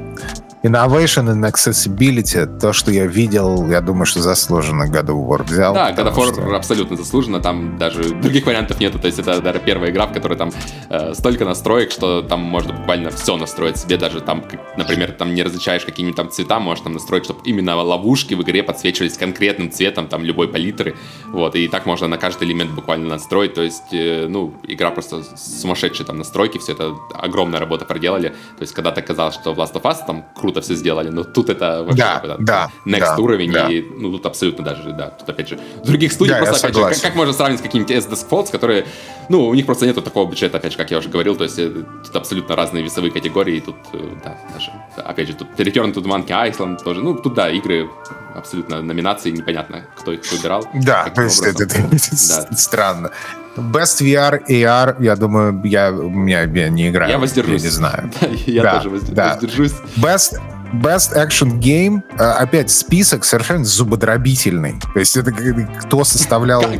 Innovation 0.63 1.27
and 1.31 1.51
Accessibility, 1.51 2.45
то, 2.59 2.75
что 2.75 2.91
я 2.91 3.07
видел, 3.07 3.71
я 3.71 3.81
думаю, 3.81 4.05
что 4.05 4.21
заслуженно 4.21 4.83
God 4.83 5.07
of 5.07 5.27
War 5.27 5.43
взял. 5.43 5.73
Да, 5.73 5.91
God 5.91 6.13
of 6.13 6.15
War 6.15 6.35
что... 6.35 6.55
абсолютно 6.55 6.99
заслуженно, 6.99 7.41
там 7.41 7.79
даже 7.79 8.11
других 8.11 8.45
вариантов 8.45 8.79
нету, 8.79 8.99
то 8.99 9.07
есть 9.07 9.19
это 9.19 9.41
даже 9.41 9.59
первая 9.59 9.91
игра, 9.91 10.07
в 10.07 10.13
которой 10.13 10.37
там 10.37 10.53
э, 10.91 11.15
столько 11.15 11.47
настроек, 11.47 11.91
что 11.91 12.21
там 12.21 12.41
можно 12.41 12.75
буквально 12.75 13.09
все 13.09 13.39
настроить 13.39 13.79
себе, 13.79 13.97
даже 13.97 14.21
там, 14.21 14.45
например, 14.77 15.13
там 15.13 15.35
не 15.35 15.43
различаешь 15.43 15.87
какие-нибудь 15.87 16.17
там 16.17 16.31
цвета, 16.31 16.61
можешь 16.61 16.85
там 16.85 16.93
настроить, 16.93 17.25
чтобы 17.25 17.41
именно 17.47 17.75
ловушки 17.77 18.35
в 18.35 18.43
игре 18.43 18.63
подсвечивались 18.63 19.17
конкретным 19.17 19.71
цветом, 19.71 20.09
там, 20.09 20.25
любой 20.25 20.49
палитры, 20.49 20.95
вот, 21.29 21.57
и 21.57 21.69
так 21.69 21.87
можно 21.87 22.07
на 22.07 22.19
каждый 22.19 22.47
элемент 22.47 22.73
буквально 22.73 23.09
настроить, 23.09 23.55
то 23.55 23.63
есть, 23.63 23.95
э, 23.95 24.27
ну, 24.29 24.53
игра 24.65 24.91
просто 24.91 25.23
сумасшедшие 25.39 26.07
там 26.07 26.19
настройки, 26.19 26.59
все 26.59 26.73
это 26.73 26.97
огромная 27.15 27.61
работа 27.61 27.87
проделали, 27.87 28.29
то 28.29 28.61
есть, 28.61 28.75
когда-то 28.75 29.01
казалось, 29.01 29.37
что 29.37 29.55
в 29.55 29.59
Last 29.59 29.73
of 29.73 29.83
Us 29.85 30.05
там 30.07 30.27
круто 30.35 30.50
круто 30.51 30.61
все 30.63 30.75
сделали, 30.75 31.11
но 31.11 31.23
тут 31.23 31.49
это 31.49 31.85
вообще 31.85 31.97
да, 31.97 32.37
да, 32.39 32.71
next 32.85 33.01
да, 33.01 33.17
уровень, 33.19 33.53
да. 33.53 33.69
и 33.69 33.83
ну, 33.83 34.11
тут 34.11 34.27
абсолютно 34.27 34.65
даже, 34.65 34.93
да, 34.93 35.07
тут 35.11 35.29
опять 35.29 35.49
же, 35.49 35.59
других 35.85 36.13
студий 36.13 36.35
да, 36.35 36.41
просто, 36.41 36.67
опять 36.67 36.77
же, 36.77 36.95
как, 36.95 37.03
как 37.03 37.15
можно 37.15 37.33
сравнить 37.33 37.61
с 37.61 37.63
какими-то 37.63 37.95
S-Desk 37.95 38.29
Folds, 38.29 38.51
которые, 38.51 38.85
ну, 39.29 39.47
у 39.47 39.55
них 39.55 39.67
просто 39.67 39.87
нету 39.87 40.03
такого 40.03 40.29
бюджета, 40.29 40.57
опять 40.57 40.73
же, 40.73 40.79
как 40.79 40.91
я 40.91 40.99
уже 40.99 41.09
говорил, 41.09 41.37
то 41.37 41.45
есть 41.45 41.59
э, 41.59 41.71
тут 42.05 42.17
абсолютно 42.17 42.57
разные 42.57 42.83
весовые 42.83 43.13
категории, 43.13 43.59
и 43.59 43.61
тут, 43.61 43.77
э, 43.93 43.99
да, 44.25 44.37
даже, 44.53 44.73
опять 44.97 45.29
же, 45.29 45.35
тут 45.35 45.49
Return 45.57 45.95
to 45.95 46.03
Monkey 46.03 46.51
Island 46.51 46.83
тоже, 46.83 47.01
ну, 47.01 47.15
тут, 47.15 47.35
да, 47.35 47.49
игры 47.49 47.89
абсолютно 48.35 48.83
номинации, 48.83 49.31
непонятно, 49.31 49.85
кто 49.97 50.13
их 50.13 50.21
выбирал. 50.33 50.67
Да, 50.75 51.11
то 51.11 51.23
есть 51.23 51.43
это, 51.43 51.65
это, 51.65 51.79
это 51.79 52.57
странно. 52.57 53.11
Best 53.57 54.01
VR, 54.01 54.41
AR, 54.49 54.97
я 55.03 55.17
думаю, 55.17 55.61
я, 55.65 55.91
у 55.91 56.09
меня 56.09 56.43
я 56.43 56.69
не 56.69 56.89
играю. 56.89 57.11
Я 57.11 57.19
воздержусь. 57.19 57.63
Я 57.63 57.69
не 57.69 57.73
знаю. 57.73 58.11
я 58.47 58.63
да, 58.63 58.81
тоже 58.81 59.01
да. 59.09 59.33
воздержусь. 59.35 59.73
Best, 59.97 60.39
Best 60.73 61.17
Action 61.17 61.59
Game, 61.59 62.03
а, 62.19 62.35
опять 62.35 62.71
список 62.71 63.25
совершенно 63.25 63.65
зубодробительный. 63.65 64.77
То 64.95 65.01
есть 65.01 65.17
это 65.17 65.33
кто 65.33 66.05
составлял... 66.05 66.63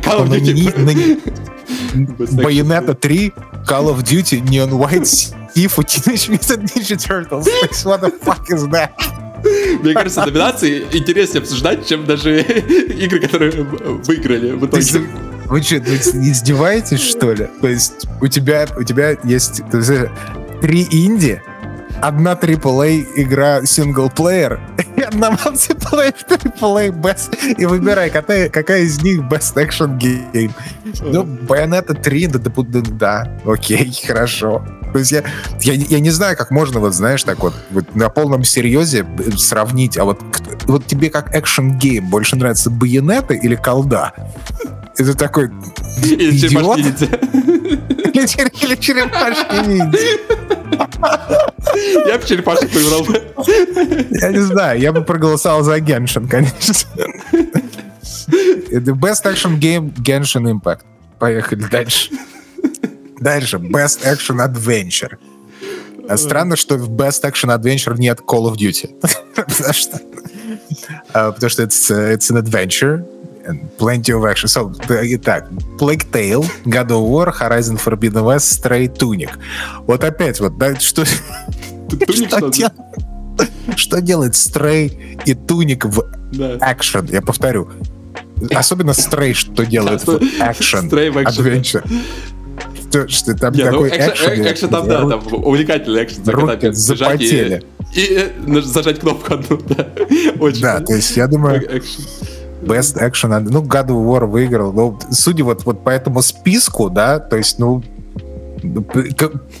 Bayonetta 1.93 2.93
3, 2.95 3.33
Call 3.67 3.87
of 3.89 4.03
Duty, 4.03 4.41
Neon 4.43 4.71
White, 4.71 5.33
Sifu, 5.55 5.83
Teenage 5.83 6.29
Mutant 6.29 6.63
Ninja 6.73 6.95
Turtles. 6.97 7.47
What 7.85 8.01
the 8.01 8.11
fuck 8.23 8.49
is 8.49 8.67
that? 8.69 8.91
Мне 9.81 9.93
кажется, 9.93 10.25
номинации 10.25 10.85
интереснее 10.91 11.41
обсуждать, 11.41 11.87
чем 11.87 12.05
даже 12.05 12.41
игры, 12.41 13.19
которые 13.19 13.63
выиграли 13.63 14.51
в 14.51 14.65
итоге. 14.65 15.09
Вы 15.51 15.61
что, 15.61 15.75
издеваетесь, 15.79 17.01
что 17.01 17.33
ли? 17.33 17.49
То 17.59 17.67
есть 17.67 18.07
у 18.21 18.27
тебя, 18.27 18.65
у 18.77 18.83
тебя 18.83 19.17
есть 19.25 19.61
три 20.61 20.87
инди, 20.89 21.41
одна 22.01 22.35
AAA 22.35 23.05
игра 23.17 23.65
синглплеер 23.65 24.61
и 24.95 25.01
одна 25.01 25.31
мультиплеер 25.31 26.13
AAA 26.13 26.91
best. 26.91 27.37
И 27.57 27.65
выбирай, 27.65 28.09
какая, 28.09 28.47
какая 28.47 28.83
из 28.83 29.03
них 29.03 29.23
best 29.23 29.55
action 29.55 29.99
game. 29.99 30.53
Ну, 31.01 31.23
Bayonetta 31.23 32.01
3, 32.01 32.27
да, 32.27 32.39
да, 32.39 32.51
да, 32.55 32.81
да, 32.89 33.37
окей, 33.43 33.91
хорошо. 34.07 34.65
То 34.93 34.99
есть 34.99 35.11
я, 35.11 35.23
я, 35.61 35.73
я 35.73 35.99
не 35.99 36.09
знаю, 36.09 36.37
как 36.37 36.51
можно, 36.51 36.79
вот 36.79 36.93
знаешь, 36.93 37.23
так 37.23 37.39
вот, 37.39 37.53
вот 37.71 37.95
на 37.95 38.09
полном 38.09 38.43
серьезе 38.43 39.05
сравнить, 39.37 39.97
а 39.97 40.05
вот, 40.05 40.19
вот 40.65 40.85
тебе 40.85 41.09
как 41.09 41.35
экшен 41.35 41.77
гейм 41.77 42.09
больше 42.09 42.35
нравится 42.35 42.69
Байонета 42.69 43.33
или 43.33 43.55
колда? 43.55 44.13
Это 44.97 45.15
такой 45.15 45.49
Или 46.03 46.37
идиот? 46.37 46.79
Или 46.79 48.75
черепашки 48.75 49.67
ниндзя. 49.67 49.99
Я 52.07 52.17
бы 52.17 52.25
черепашек 52.25 52.69
выбрал. 52.71 53.07
Я 54.11 54.31
не 54.31 54.39
знаю, 54.39 54.79
я 54.79 54.91
бы 54.91 55.03
проголосовал 55.03 55.63
за 55.63 55.77
Genshin, 55.77 56.27
конечно. 56.27 56.73
The 58.69 58.93
best 58.93 59.25
action 59.25 59.59
game 59.59 59.93
Genshin 59.95 60.51
Impact. 60.51 60.81
Поехали 61.19 61.63
дальше. 61.71 62.09
Дальше. 63.21 63.57
Best 63.57 64.03
Action 64.03 64.45
Adventure. 64.45 65.17
А 66.09 66.17
странно, 66.17 66.55
что 66.55 66.75
в 66.75 66.89
Best 66.89 67.23
Action 67.23 67.55
Adventure 67.55 67.95
нет 67.97 68.19
Call 68.19 68.51
of 68.51 68.57
Duty. 68.57 68.89
потому 69.35 69.73
что, 69.73 69.97
uh, 71.13 71.31
потому 71.31 71.49
что 71.49 71.63
it's, 71.63 71.89
uh, 71.89 72.17
an 72.31 72.37
adventure 72.37 73.05
and 73.45 73.69
plenty 73.77 74.11
of 74.11 74.25
action. 74.25 74.47
So, 74.47 74.73
итак, 74.89 75.47
Plague 75.77 76.09
Tale, 76.11 76.45
God 76.65 76.87
of 76.89 77.01
War, 77.07 77.31
Horizon 77.31 77.77
Forbidden 77.77 78.23
West, 78.23 78.59
Stray, 78.59 78.87
Tunic. 78.87 79.29
Вот 79.85 80.03
опять 80.03 80.39
вот, 80.39 80.57
да, 80.57 80.77
что... 80.79 81.05
что, 81.05 82.49
дел... 82.49 82.69
что 83.75 84.01
делает 84.01 84.33
Stray 84.33 85.21
и 85.25 85.33
Tunic 85.33 85.87
в 85.87 85.99
action? 86.59 87.11
Я 87.11 87.21
повторю. 87.21 87.69
Особенно 88.55 88.91
Stray, 88.91 89.33
что 89.33 89.65
делает 89.65 90.05
в 90.05 90.17
action, 90.41 90.89
adventure 90.89 91.87
что, 92.91 93.07
что 93.07 93.33
там 93.35 93.53
Не, 93.53 93.63
такой 93.63 93.89
ну, 93.89 93.95
экшен. 93.95 94.45
Экшен 94.45 94.69
там, 94.69 94.87
да, 94.87 95.07
там 95.07 95.21
увлекательный 95.31 96.03
экшен. 96.03 96.27
Руки 96.27 96.71
запотели. 96.71 97.63
И, 97.93 98.01
и, 98.01 98.57
и 98.57 98.61
зажать 98.61 98.99
кнопку 98.99 99.33
одну, 99.33 99.57
да. 99.67 99.87
Очень. 100.39 100.61
Да, 100.61 100.79
то 100.81 100.93
есть 100.93 101.15
я 101.17 101.27
думаю... 101.27 101.61
Экшен. 101.77 102.05
Best 102.61 102.97
Action, 102.99 103.39
ну, 103.49 103.63
God 103.63 103.87
of 103.87 104.05
War 104.05 104.27
выиграл. 104.27 104.71
Ну, 104.71 104.99
судя 105.09 105.43
вот, 105.43 105.65
вот 105.65 105.83
по 105.83 105.89
этому 105.89 106.21
списку, 106.21 106.91
да, 106.91 107.17
то 107.17 107.35
есть, 107.35 107.57
ну, 107.57 107.83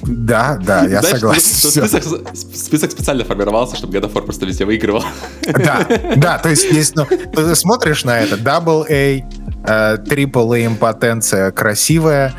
да, 0.03 0.59
да, 0.63 0.83
я 0.83 0.99
Знаешь, 0.99 1.19
согласен. 1.19 1.71
Список, 1.71 2.03
список 2.35 2.91
специально 2.91 3.25
формировался, 3.25 3.75
чтобы 3.75 3.97
God 3.97 4.03
of 4.03 4.13
War 4.13 4.21
просто 4.21 4.45
везде 4.45 4.65
выигрывал. 4.65 5.03
Да, 5.47 5.87
да, 6.15 6.37
то 6.37 6.49
есть 6.49 6.71
есть, 6.71 6.95
ну, 6.95 7.05
ты 7.05 7.55
смотришь 7.55 8.03
на 8.03 8.19
это, 8.19 8.35
Double 8.35 8.85
A, 8.87 9.27
Triple 9.63 10.53
A 10.55 10.65
импотенция 10.65 11.51
красивая, 11.51 12.33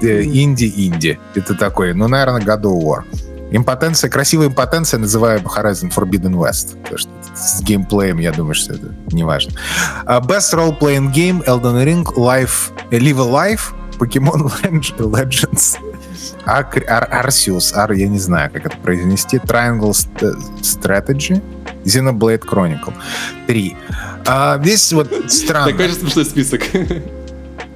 инди-инди. 0.00 1.18
Это 1.34 1.54
такой, 1.54 1.94
ну, 1.94 2.08
наверное, 2.08 2.42
God 2.42 2.62
of 2.62 2.82
War. 2.82 3.04
Импотенция, 3.54 4.08
красивая 4.08 4.48
импотенция 4.48 4.98
называю 4.98 5.40
Horizon 5.40 5.92
Forbidden 5.94 6.34
West. 6.34 6.76
Потому 6.82 6.98
что 6.98 7.10
с 7.34 7.62
геймплеем, 7.62 8.18
я 8.18 8.32
думаю, 8.32 8.54
что 8.54 8.74
это 8.74 8.94
не 9.12 9.24
важно. 9.24 9.52
Best 10.06 10.54
Role-Playing 10.54 11.12
Game, 11.12 11.44
Elden 11.44 11.84
Ring, 11.84 12.04
Life, 12.16 12.72
Live 12.90 13.20
a 13.20 13.54
Life, 13.54 13.74
Pokemon 13.98 14.50
Legends, 14.98 15.76
Arceus, 16.44 17.72
Ar, 17.74 17.92
я 17.92 18.08
не 18.08 18.18
знаю, 18.18 18.50
как 18.50 18.66
это 18.66 18.76
произнести, 18.76 19.38
Triangle 19.38 19.92
Strategy, 20.60 21.42
Xenoblade 21.84 22.40
Chronicle. 22.40 22.94
Три. 23.46 23.76
А, 24.26 24.58
здесь 24.62 24.92
вот 24.92 25.12
странно. 25.28 25.72
Такой 25.72 25.88
же 25.88 25.94
смешной 25.94 26.24
список. 26.24 26.62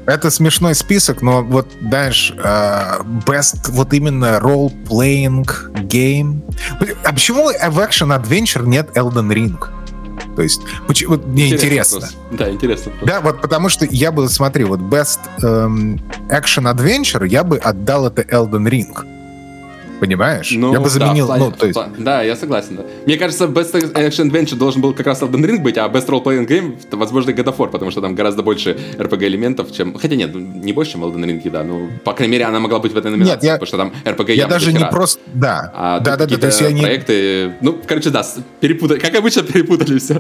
Это 0.06 0.30
смешной 0.30 0.76
список, 0.76 1.20
но 1.20 1.42
вот, 1.42 1.66
знаешь, 1.80 2.32
uh, 2.36 3.04
best 3.24 3.70
вот 3.70 3.92
именно 3.92 4.38
role-playing 4.40 5.44
game. 5.88 6.42
А 7.04 7.12
почему 7.12 7.46
в 7.46 7.78
Action 7.78 8.16
Adventure 8.16 8.64
нет 8.64 8.96
Elden 8.96 9.32
Ring? 9.32 9.75
То 10.36 10.42
есть, 10.42 10.60
почему, 10.86 11.12
вот 11.12 11.26
мне 11.26 11.48
интересно. 11.48 11.96
интересно. 11.96 12.18
Да, 12.32 12.50
интересно. 12.50 12.92
Да, 13.02 13.20
вот 13.20 13.40
потому 13.40 13.68
что 13.70 13.86
я 13.90 14.12
бы, 14.12 14.28
смотри, 14.28 14.64
вот 14.64 14.80
Best 14.80 15.20
ähm, 15.42 15.98
Action 16.28 16.70
Adventure 16.72 17.26
я 17.26 17.42
бы 17.42 17.56
отдал 17.56 18.06
это 18.06 18.22
Elden 18.22 18.68
Ring. 18.68 19.15
Понимаешь? 20.00 20.50
Ну, 20.52 20.72
я 20.72 20.80
бы 20.80 20.88
заменил, 20.88 21.28
да, 21.28 21.36
ну, 21.36 21.50
то 21.50 21.66
есть... 21.66 21.78
Да, 21.98 22.22
я 22.22 22.36
согласен, 22.36 22.76
да. 22.76 22.82
Мне 23.06 23.16
кажется, 23.16 23.46
Best 23.46 23.72
Action 23.72 24.30
Adventure 24.30 24.56
должен 24.56 24.82
был 24.82 24.92
как 24.92 25.06
раз 25.06 25.22
Elden 25.22 25.44
Ring 25.44 25.58
быть, 25.58 25.78
а 25.78 25.88
Best 25.88 26.06
Role 26.08 26.22
Playing 26.22 26.46
Game, 26.46 26.76
это, 26.82 26.96
возможно, 26.96 27.30
God 27.30 27.44
of 27.44 27.56
War, 27.56 27.70
потому 27.70 27.90
что 27.90 28.00
там 28.00 28.14
гораздо 28.14 28.42
больше 28.42 28.76
RPG-элементов, 28.98 29.72
чем... 29.72 29.94
Хотя 29.94 30.16
нет, 30.16 30.34
не 30.34 30.72
больше, 30.72 30.92
чем 30.92 31.04
Elden 31.04 31.24
Ring, 31.24 31.50
да, 31.50 31.64
ну, 31.64 31.88
по 32.04 32.12
крайней 32.12 32.32
мере, 32.32 32.44
она 32.44 32.60
могла 32.60 32.78
быть 32.78 32.92
в 32.92 32.96
этой 32.96 33.10
номинации, 33.10 33.34
нет, 33.34 33.42
я... 33.42 33.52
потому 33.54 33.66
что 33.66 33.76
там 33.78 33.92
RPG 34.04 34.34
Я 34.34 34.46
даже 34.46 34.72
не 34.72 34.84
просто... 34.84 35.20
Да, 35.34 35.72
а 35.74 36.00
да, 36.00 36.16
да, 36.16 36.26
да, 36.26 36.36
то 36.36 36.46
есть 36.46 36.60
я 36.60 36.72
не... 36.72 36.82
проекты... 36.82 37.54
Ну, 37.60 37.78
короче, 37.86 38.10
да, 38.10 38.24
перепутали, 38.60 38.98
как 38.98 39.14
обычно, 39.14 39.42
перепутали 39.42 39.98
все. 39.98 40.14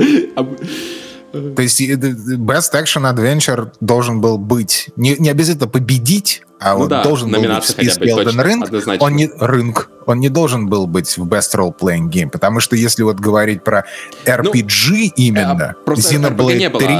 То 1.32 1.62
есть 1.62 1.80
э, 1.80 1.94
Best 1.94 2.72
Action 2.72 3.12
Adventure 3.12 3.72
должен 3.80 4.20
был 4.20 4.38
быть 4.38 4.88
не, 4.96 5.16
не 5.18 5.28
обязательно 5.28 5.68
победить, 5.68 6.42
а 6.58 6.72
ну 6.72 6.80
вот 6.80 6.88
да, 6.88 7.02
должен 7.02 7.30
был 7.30 7.42
быть 7.42 7.64
в 7.64 7.68
списке 7.68 8.06
Elden 8.06 8.42
Ring. 8.42 8.96
Он 8.98 9.14
не 9.14 9.30
рынок, 9.38 9.90
он 10.06 10.20
не 10.20 10.28
должен 10.28 10.68
был 10.68 10.86
быть 10.86 11.18
в 11.18 11.26
Best 11.26 11.54
Role 11.54 11.76
Playing 11.76 12.08
Game, 12.08 12.30
потому 12.30 12.60
что 12.60 12.76
если 12.76 13.02
вот 13.02 13.16
говорить 13.16 13.62
про 13.62 13.84
RPG 14.24 14.90
ну, 14.90 15.12
именно, 15.16 15.70
а, 15.70 15.84
просто 15.84 16.14
Xenoblade 16.14 16.54
RPG 16.54 16.58
не 16.58 16.68
было. 16.70 16.80
3... 16.80 16.94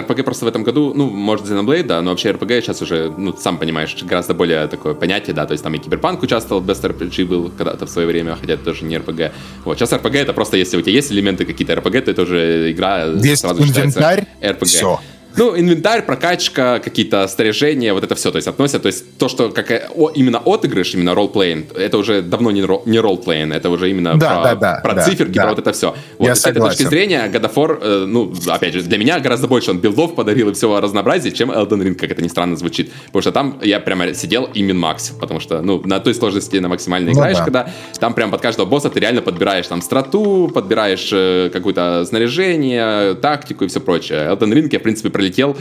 RPG 0.00 0.22
просто 0.22 0.44
в 0.44 0.48
этом 0.48 0.64
году, 0.64 0.92
ну, 0.94 1.08
может, 1.08 1.46
Xenoblade, 1.46 1.84
да, 1.84 2.02
но 2.02 2.10
вообще 2.10 2.30
RPG 2.30 2.60
сейчас 2.60 2.82
уже, 2.82 3.12
ну, 3.16 3.34
сам 3.36 3.56
понимаешь, 3.56 3.96
гораздо 4.02 4.34
более 4.34 4.66
такое 4.66 4.94
понятие, 4.94 5.34
да, 5.34 5.46
то 5.46 5.52
есть 5.52 5.64
там 5.64 5.74
и 5.74 5.78
Киберпанк 5.78 6.22
участвовал, 6.22 6.62
Best 6.62 6.82
RPG 6.82 7.24
был 7.24 7.50
когда-то 7.56 7.86
в 7.86 7.90
свое 7.90 8.06
время, 8.06 8.36
хотя 8.38 8.54
это 8.54 8.64
тоже 8.64 8.84
не 8.84 8.96
RPG. 8.96 9.32
Вот, 9.64 9.78
сейчас 9.78 9.92
RPG 9.92 10.18
это 10.18 10.32
просто, 10.34 10.56
если 10.56 10.76
у 10.76 10.82
тебя 10.82 10.92
есть 10.92 11.10
элементы 11.10 11.46
какие-то 11.46 11.72
RPG, 11.72 12.02
то 12.02 12.10
это 12.10 12.22
уже 12.22 12.70
игра 12.70 13.04
есть 13.04 13.40
сразу 13.40 13.62
инвентарь, 13.62 14.26
RPG. 14.42 14.64
Все. 14.64 15.00
Ну, 15.36 15.58
инвентарь, 15.58 16.02
прокачка, 16.02 16.78
какие-то 16.78 17.26
снаряжения, 17.28 17.94
вот 17.94 18.04
это 18.04 18.14
все, 18.14 18.30
то 18.30 18.36
есть 18.36 18.48
относят, 18.48 18.82
то 18.82 18.86
есть 18.86 19.18
то, 19.18 19.28
что 19.28 19.50
как, 19.50 19.90
о, 19.94 20.10
именно 20.10 20.38
отыгрыш, 20.38 20.94
именно 20.94 21.14
ролл-плейн, 21.14 21.66
это 21.76 21.98
уже 21.98 22.22
давно 22.22 22.50
не, 22.50 22.62
ролл, 22.62 22.82
не 22.86 22.98
ролл-плейн, 22.98 23.52
это 23.52 23.70
уже 23.70 23.90
именно 23.90 24.16
да, 24.16 24.34
про, 24.34 24.42
да, 24.42 24.54
да, 24.54 24.80
про 24.82 24.94
да, 24.94 25.02
циферки, 25.02 25.34
да. 25.34 25.42
про 25.42 25.50
вот 25.50 25.58
это 25.58 25.72
все. 25.72 25.94
Вот 26.18 26.26
Я 26.26 26.34
с 26.34 26.40
согласен. 26.40 26.66
этой 26.66 26.76
точки 26.76 26.88
зрения 26.88 27.30
War, 27.30 27.78
э, 27.80 28.04
ну, 28.06 28.32
опять 28.48 28.74
же, 28.74 28.82
для 28.82 28.98
меня 28.98 29.20
гораздо 29.20 29.48
больше 29.48 29.70
он 29.70 29.78
билдов 29.78 30.14
подарил 30.14 30.50
и 30.50 30.52
всего 30.52 30.80
разнообразия, 30.80 31.30
чем 31.30 31.50
Elden 31.50 31.82
Ring, 31.82 31.94
как 31.94 32.10
это 32.10 32.22
ни 32.22 32.28
странно 32.28 32.56
звучит. 32.56 32.92
Потому 33.06 33.22
что 33.22 33.32
там 33.32 33.58
я 33.62 33.80
прямо 33.80 34.14
сидел 34.14 34.44
и 34.44 34.62
min-макс, 34.62 35.12
потому 35.18 35.40
что, 35.40 35.62
ну, 35.62 35.80
на 35.84 36.00
той 36.00 36.14
сложности 36.14 36.56
на 36.56 36.68
максимальной 36.68 37.12
ну, 37.12 37.18
играешь, 37.18 37.38
да. 37.38 37.44
когда 37.44 37.70
там 37.98 38.14
прям 38.14 38.30
под 38.30 38.40
каждого 38.40 38.66
босса 38.66 38.90
ты 38.90 39.00
реально 39.00 39.22
подбираешь 39.22 39.66
там 39.66 39.82
страту, 39.82 40.50
подбираешь 40.52 41.10
э, 41.12 41.50
какое-то 41.52 42.04
снаряжение, 42.06 43.14
тактику 43.14 43.64
и 43.64 43.68
все 43.68 43.80
прочее. 43.80 44.28
Elden 44.30 44.52
Ring 44.52 44.68
я, 44.72 44.78
в 44.78 44.82
принципе, 44.82 45.10
пролетел 45.20 45.56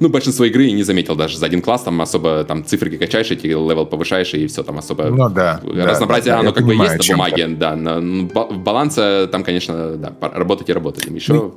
ну, 0.00 0.08
большинство 0.08 0.44
игры 0.44 0.70
не 0.72 0.82
заметил 0.82 1.14
даже 1.14 1.38
за 1.38 1.46
один 1.46 1.62
класс, 1.62 1.82
там 1.82 2.00
особо 2.00 2.44
там 2.44 2.64
циферки 2.64 2.96
качаешь, 2.96 3.30
эти 3.30 3.46
level 3.46 3.86
повышаешь, 3.86 4.34
и 4.34 4.46
все 4.48 4.64
там 4.64 4.78
особо... 4.78 5.04
Ну, 5.04 5.28
да. 5.28 5.60
Разнообразие, 5.62 6.34
да, 6.34 6.40
оно 6.40 6.52
как 6.52 6.64
бы 6.64 6.74
есть 6.74 6.98
на 6.98 7.14
бумаге, 7.14 7.46
да, 7.48 7.76
на, 7.76 8.00
в 8.00 8.58
балансе 8.58 9.28
там, 9.28 9.44
конечно, 9.44 9.96
да, 9.96 10.12
работать 10.20 10.68
и 10.68 10.72
работать. 10.72 11.04
Еще 11.06 11.32
ну, 11.32 11.54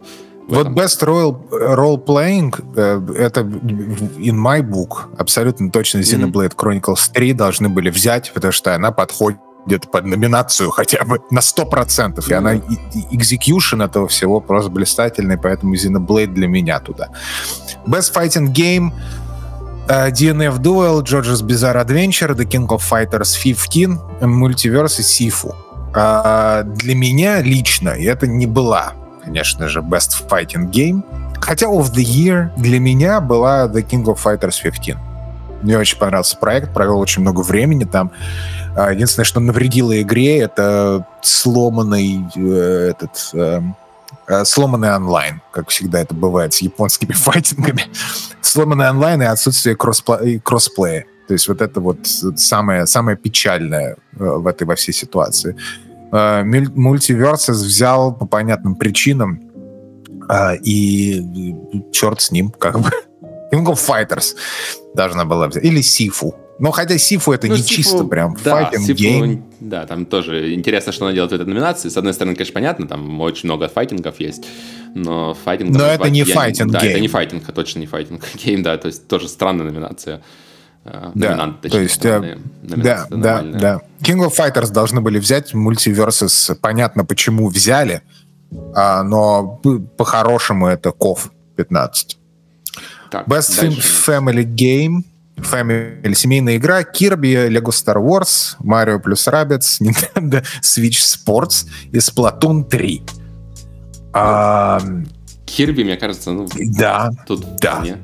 вот 0.48 0.68
Best 0.68 1.02
Role, 1.02 1.36
role 1.52 2.06
Playing 2.06 2.53
э, 2.76 3.22
это 3.22 3.41
in 3.41 4.36
my 4.36 4.61
book 4.61 5.10
абсолютно 5.18 5.72
точно 5.72 5.99
Xenoblade 5.99 6.56
Chronicles 6.56 7.11
3 7.14 7.34
должны 7.34 7.69
были 7.69 7.90
взять, 7.90 8.32
потому 8.34 8.53
что 8.53 8.76
она 8.76 8.91
подходит 8.91 9.40
где-то 9.68 9.88
под 9.89 10.06
номинацию 10.06 10.72
хотя 10.72 11.03
бы 11.03 11.22
на 11.30 11.39
100%. 11.39 12.23
И 12.27 12.34
она, 12.34 12.56
экзекьюшн 13.11 13.81
этого 13.81 14.07
всего 14.07 14.39
просто 14.39 14.72
блистательный, 14.72 15.38
поэтому 15.38 15.76
Xenoblade 15.76 16.34
для 16.34 16.48
меня 16.48 16.80
туда. 16.80 17.10
Best 17.85 18.14
Fighting 18.14 18.52
Game 18.52 18.91
uh, 19.88 20.11
DNF 20.11 20.60
Duel, 20.60 21.02
George's 21.03 21.41
Bizarre 21.41 21.77
Adventure, 21.77 22.34
The 22.34 22.45
King 22.45 22.68
of 22.68 22.81
Fighters 22.81 23.35
15, 23.35 23.99
Multiverse 24.22 24.99
и 24.99 25.03
Sifu. 25.03 25.53
Uh, 25.94 26.64
для 26.64 26.95
меня 26.95 27.41
лично, 27.41 27.89
и 27.89 28.03
это 28.03 28.27
не 28.27 28.45
была, 28.45 28.94
конечно 29.23 29.68
же, 29.68 29.80
Best 29.80 30.27
Fighting 30.30 30.69
Game, 30.69 31.03
хотя 31.39 31.68
of 31.68 31.94
the 31.94 32.03
Year 32.03 32.49
для 32.57 32.80
меня 32.80 33.19
была 33.22 33.65
The 33.65 33.84
King 33.88 34.03
of 34.06 34.19
Fighters 34.23 34.61
15. 34.61 35.07
Мне 35.68 35.77
очень 35.77 35.98
понравился 35.98 36.38
проект, 36.38 36.73
провел 36.73 36.98
очень 36.98 37.23
много 37.23 37.41
времени 37.41 37.84
там. 37.84 38.14
А, 38.77 38.94
единственное, 38.94 39.26
что 39.26 39.41
навредило 39.41 40.02
игре, 40.02 40.39
это 40.39 41.06
сломанный 41.22 42.22
э, 42.38 42.91
этот 42.91 43.31
э, 43.34 43.60
э, 44.30 44.45
сломанный 44.45 44.95
онлайн, 44.95 45.41
как 45.52 45.68
всегда 45.68 45.99
это 45.99 46.15
бывает 46.15 46.53
с 46.53 46.60
японскими 46.60 47.11
файтингами. 47.14 47.84
сломанный 48.39 48.89
онлайн 48.89 49.22
и 49.23 49.26
отсутствие 49.26 49.76
кроссплея. 49.76 50.39
кроссплея. 50.39 51.06
То 51.27 51.34
есть 51.34 51.49
вот 51.49 51.61
это 51.61 51.81
вот 51.81 52.07
самое, 52.38 52.88
самое 52.88 53.18
печальное 53.18 53.98
в 54.14 54.48
этой 54.48 54.64
во 54.64 54.76
всей 54.76 54.94
ситуации. 54.94 55.57
Мультиверсис 56.14 57.57
взял 57.57 58.14
по 58.14 58.26
понятным 58.26 58.76
причинам, 58.76 59.41
и 60.64 61.53
черт 61.91 62.22
с 62.22 62.31
ним, 62.31 62.52
как 62.52 62.80
бы. 62.80 62.89
King 63.52 63.65
of 63.65 63.80
Fighters 63.80 64.36
должна 64.94 65.26
была 65.26 65.48
взять. 65.48 65.64
Или 65.64 65.82
Sifu. 65.82 66.36
Но 66.60 66.72
хотя 66.72 66.98
Sifu 66.98 67.34
это 67.34 67.48
ну, 67.48 67.56
не 67.56 67.61
Sifu, 67.62 67.74
чисто 67.76 68.03
прям 68.06 68.36
да, 68.44 68.69
fighting 68.70 68.90
game. 68.98 69.45
Да, 69.60 69.86
там 69.86 70.06
тоже 70.06 70.53
интересно, 70.56 70.91
что 70.91 71.06
она 71.06 71.14
делает 71.14 71.32
в 71.32 71.36
этой 71.36 71.45
номинации. 71.45 71.90
С 71.90 71.98
одной 71.98 72.14
стороны, 72.14 72.36
конечно, 72.36 72.53
понятно, 72.53 72.88
там 72.88 73.22
очень 73.22 73.48
много 73.48 73.68
файтингов 73.68 74.19
есть, 74.19 74.45
но 74.95 75.36
файтинг... 75.36 75.78
Но 75.78 75.86
это 75.86 76.10
не 76.10 76.24
файтинг 76.24 76.72
Да, 76.72 76.80
это 76.80 76.99
не 76.99 77.07
файтинг, 77.07 77.44
а 77.48 77.52
точно 77.52 77.80
не 77.80 77.86
fighting 77.86 78.24
game, 78.44 78.64
да, 78.64 78.78
то 78.78 78.88
есть 78.88 79.07
тоже 79.07 79.28
странная 79.28 79.68
номинация. 79.68 80.24
Э, 80.84 81.11
да, 81.14 81.56
точнее, 81.61 81.69
то 81.69 81.80
есть, 81.80 82.06
э, 82.06 82.38
да, 82.64 83.06
да, 83.10 83.41
да. 83.41 83.82
King 84.02 84.28
of 84.28 84.36
Fighters 84.36 84.72
должны 84.72 85.02
были 85.02 85.19
взять 85.19 85.53
MultiVersus, 85.54 86.52
понятно, 86.60 87.06
почему 87.06 87.49
взяли, 87.49 88.02
а, 88.74 89.03
но 89.03 89.61
по-хорошему 89.98 90.68
это 90.68 90.90
KOF 90.90 91.30
15. 91.56 92.18
Так, 93.10 93.28
Best 93.28 93.60
дальше. 93.62 93.82
Family 94.06 94.46
Game— 94.46 95.04
Family, 95.38 96.14
семейная 96.16 96.58
игра, 96.58 96.82
Kirby, 96.82 97.48
Lego 97.50 97.72
Star 97.72 97.98
Wars, 97.98 98.58
Mario 98.60 99.00
plus 99.00 99.28
Rabbids, 99.28 99.80
Nintendo 99.80 100.44
Switch 100.62 100.98
Sports 100.98 101.68
и 101.92 101.98
Splatoon 101.98 102.68
3. 102.68 103.04
А, 104.14 104.82
Кирби, 105.46 105.84
мне 105.84 105.96
кажется, 105.96 106.32
ну, 106.32 106.48
да, 106.78 107.12
тут 107.28 107.46
да, 107.62 107.76
вполне, 107.76 107.98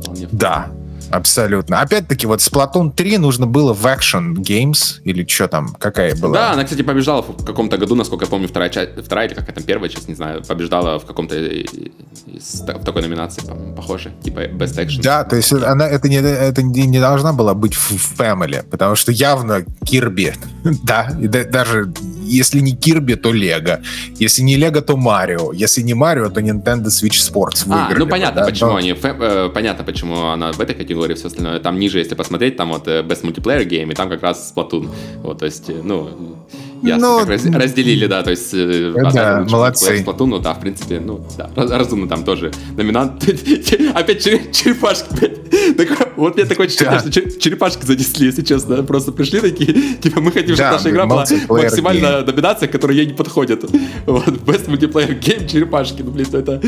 вполне. 0.00 0.28
да, 0.32 0.70
абсолютно. 1.12 1.80
Опять-таки, 1.80 2.26
вот 2.26 2.40
Splatoon 2.40 2.92
3 2.92 3.18
нужно 3.18 3.46
было 3.46 3.72
в 3.72 3.84
Action 3.86 4.34
Games, 4.34 5.00
или 5.04 5.26
что 5.26 5.48
там, 5.48 5.74
какая 5.78 6.14
была? 6.16 6.34
Да, 6.34 6.52
она, 6.52 6.64
кстати, 6.64 6.82
побеждала 6.82 7.22
в 7.22 7.44
каком-то 7.44 7.78
году, 7.78 7.94
насколько 7.94 8.24
я 8.24 8.30
помню, 8.30 8.48
вторая 8.48 8.70
часть, 8.70 8.90
вторая 9.04 9.28
или 9.28 9.34
какая 9.34 9.52
там 9.54 9.64
первая 9.64 9.88
часть, 9.88 10.08
не 10.08 10.14
знаю, 10.14 10.42
побеждала 10.42 10.98
в 10.98 11.04
каком-то 11.04 11.36
из 11.36 12.62
в 12.62 12.84
такой 12.84 13.02
номинации, 13.02 13.42
похоже, 13.76 14.12
типа 14.22 14.40
Best 14.40 14.78
Action. 14.78 15.02
Да, 15.02 15.24
то 15.24 15.36
есть 15.36 15.52
она, 15.52 15.86
это, 15.86 16.08
не, 16.08 16.16
это 16.16 16.62
не 16.62 17.00
должна 17.00 17.32
была 17.32 17.54
быть 17.54 17.74
в 17.74 17.92
Family, 18.18 18.64
потому 18.70 18.96
что 18.96 19.12
явно 19.12 19.64
Кирби, 19.84 20.34
да, 20.82 21.16
и 21.20 21.28
даже 21.28 21.92
если 22.32 22.60
не 22.60 22.74
Кирби, 22.74 23.14
то 23.14 23.32
Лего. 23.32 23.80
Если 24.16 24.42
не 24.42 24.56
Лего, 24.56 24.80
то 24.80 24.96
Марио. 24.96 25.52
Если 25.52 25.82
не 25.82 25.94
Марио, 25.94 26.30
то 26.30 26.40
Nintendo 26.40 26.86
Switch 26.86 27.18
Sports 27.20 27.66
выиграли. 27.66 27.94
А, 27.94 27.98
ну 27.98 28.06
понятно, 28.06 28.40
да? 28.40 28.46
почему 28.46 28.70
Но... 28.70 28.76
они, 28.76 28.94
э, 29.02 29.50
понятно, 29.52 29.84
почему 29.84 30.26
она 30.26 30.52
в 30.52 30.60
этой 30.60 30.74
категории, 30.74 31.01
все 31.14 31.26
остальное. 31.26 31.58
Там 31.60 31.78
ниже, 31.78 31.98
если 31.98 32.14
посмотреть, 32.14 32.56
там 32.56 32.70
вот 32.70 32.88
э, 32.88 33.02
Best 33.02 33.22
Multiplayer 33.24 33.66
Game, 33.66 33.90
и 33.92 33.94
там 33.94 34.08
как 34.08 34.22
раз 34.22 34.52
Splatoon. 34.54 34.88
Вот, 35.22 35.38
то 35.38 35.44
есть, 35.44 35.70
э, 35.70 35.80
ну, 35.82 36.36
Ясно, 36.82 37.20
ну, 37.20 37.24
раз, 37.24 37.44
разделили, 37.46 38.06
да, 38.06 38.22
то 38.22 38.30
есть... 38.30 38.50
Э, 38.52 38.92
да, 39.12 39.46
молодцы. 39.48 40.02
Платун, 40.02 40.30
ну 40.30 40.38
да, 40.38 40.54
в 40.54 40.60
принципе, 40.60 40.98
ну 40.98 41.24
да, 41.38 41.50
разумно 41.54 42.08
там 42.08 42.24
тоже 42.24 42.50
номинант. 42.76 43.22
Опять 43.94 44.22
черепашки. 44.22 45.32
Так, 45.76 46.16
вот 46.16 46.36
мне 46.36 46.44
такое 46.44 46.66
ощущение, 46.66 46.98
что 46.98 47.10
черепашки 47.10 47.84
занесли, 47.84 48.26
если 48.26 48.42
честно. 48.42 48.82
Просто 48.82 49.12
пришли 49.12 49.40
такие, 49.40 49.96
типа, 50.00 50.20
мы 50.20 50.32
хотим, 50.32 50.56
чтобы 50.56 50.70
наша 50.72 50.90
игра 50.90 51.06
была 51.06 51.24
максимально 51.48 52.22
номинация, 52.22 52.68
которая 52.68 52.96
ей 52.96 53.06
не 53.06 53.14
подходит. 53.14 53.64
Вот, 54.06 54.26
Best 54.26 54.66
Multiplayer 54.66 55.18
Game, 55.20 55.48
черепашки, 55.48 56.02
ну, 56.02 56.10
блин, 56.10 56.26
это... 56.32 56.60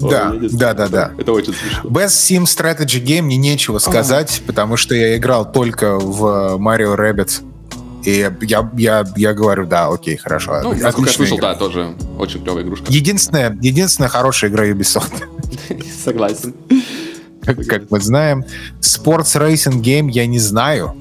Да, 0.00 0.34
да, 0.52 0.74
да, 0.74 0.88
да. 0.88 1.12
Это 1.18 1.32
очень 1.32 1.54
смешно. 1.54 1.88
Best 1.88 2.08
Sim 2.08 2.42
Strategy 2.42 3.02
Game, 3.02 3.22
мне 3.22 3.36
нечего 3.36 3.78
сказать, 3.78 4.42
потому 4.46 4.76
что 4.76 4.94
я 4.94 5.16
играл 5.16 5.50
только 5.50 5.98
в 5.98 6.58
Mario 6.58 6.96
Rabbids 6.96 7.42
и 8.04 8.30
я, 8.42 8.70
я, 8.76 9.04
я 9.16 9.34
говорю, 9.34 9.66
да, 9.66 9.88
окей, 9.88 10.16
хорошо. 10.16 10.60
Ну, 10.62 10.74
насколько 10.74 11.10
я 11.10 11.16
слышал, 11.16 11.38
игра. 11.38 11.52
да, 11.52 11.58
тоже 11.58 11.94
очень 12.18 12.42
клевая 12.42 12.64
игрушка. 12.64 12.86
Единственная, 12.88 13.56
единственная 13.60 14.08
хорошая 14.08 14.50
игра 14.50 14.66
Ubisoft. 14.66 15.22
Согласен. 16.04 16.54
Как, 17.42 17.64
как 17.66 17.90
мы 17.90 18.00
знаем. 18.00 18.44
Sports 18.80 19.36
Racing 19.40 19.80
Game 19.80 20.10
я 20.10 20.26
не 20.26 20.38
знаю. 20.38 20.96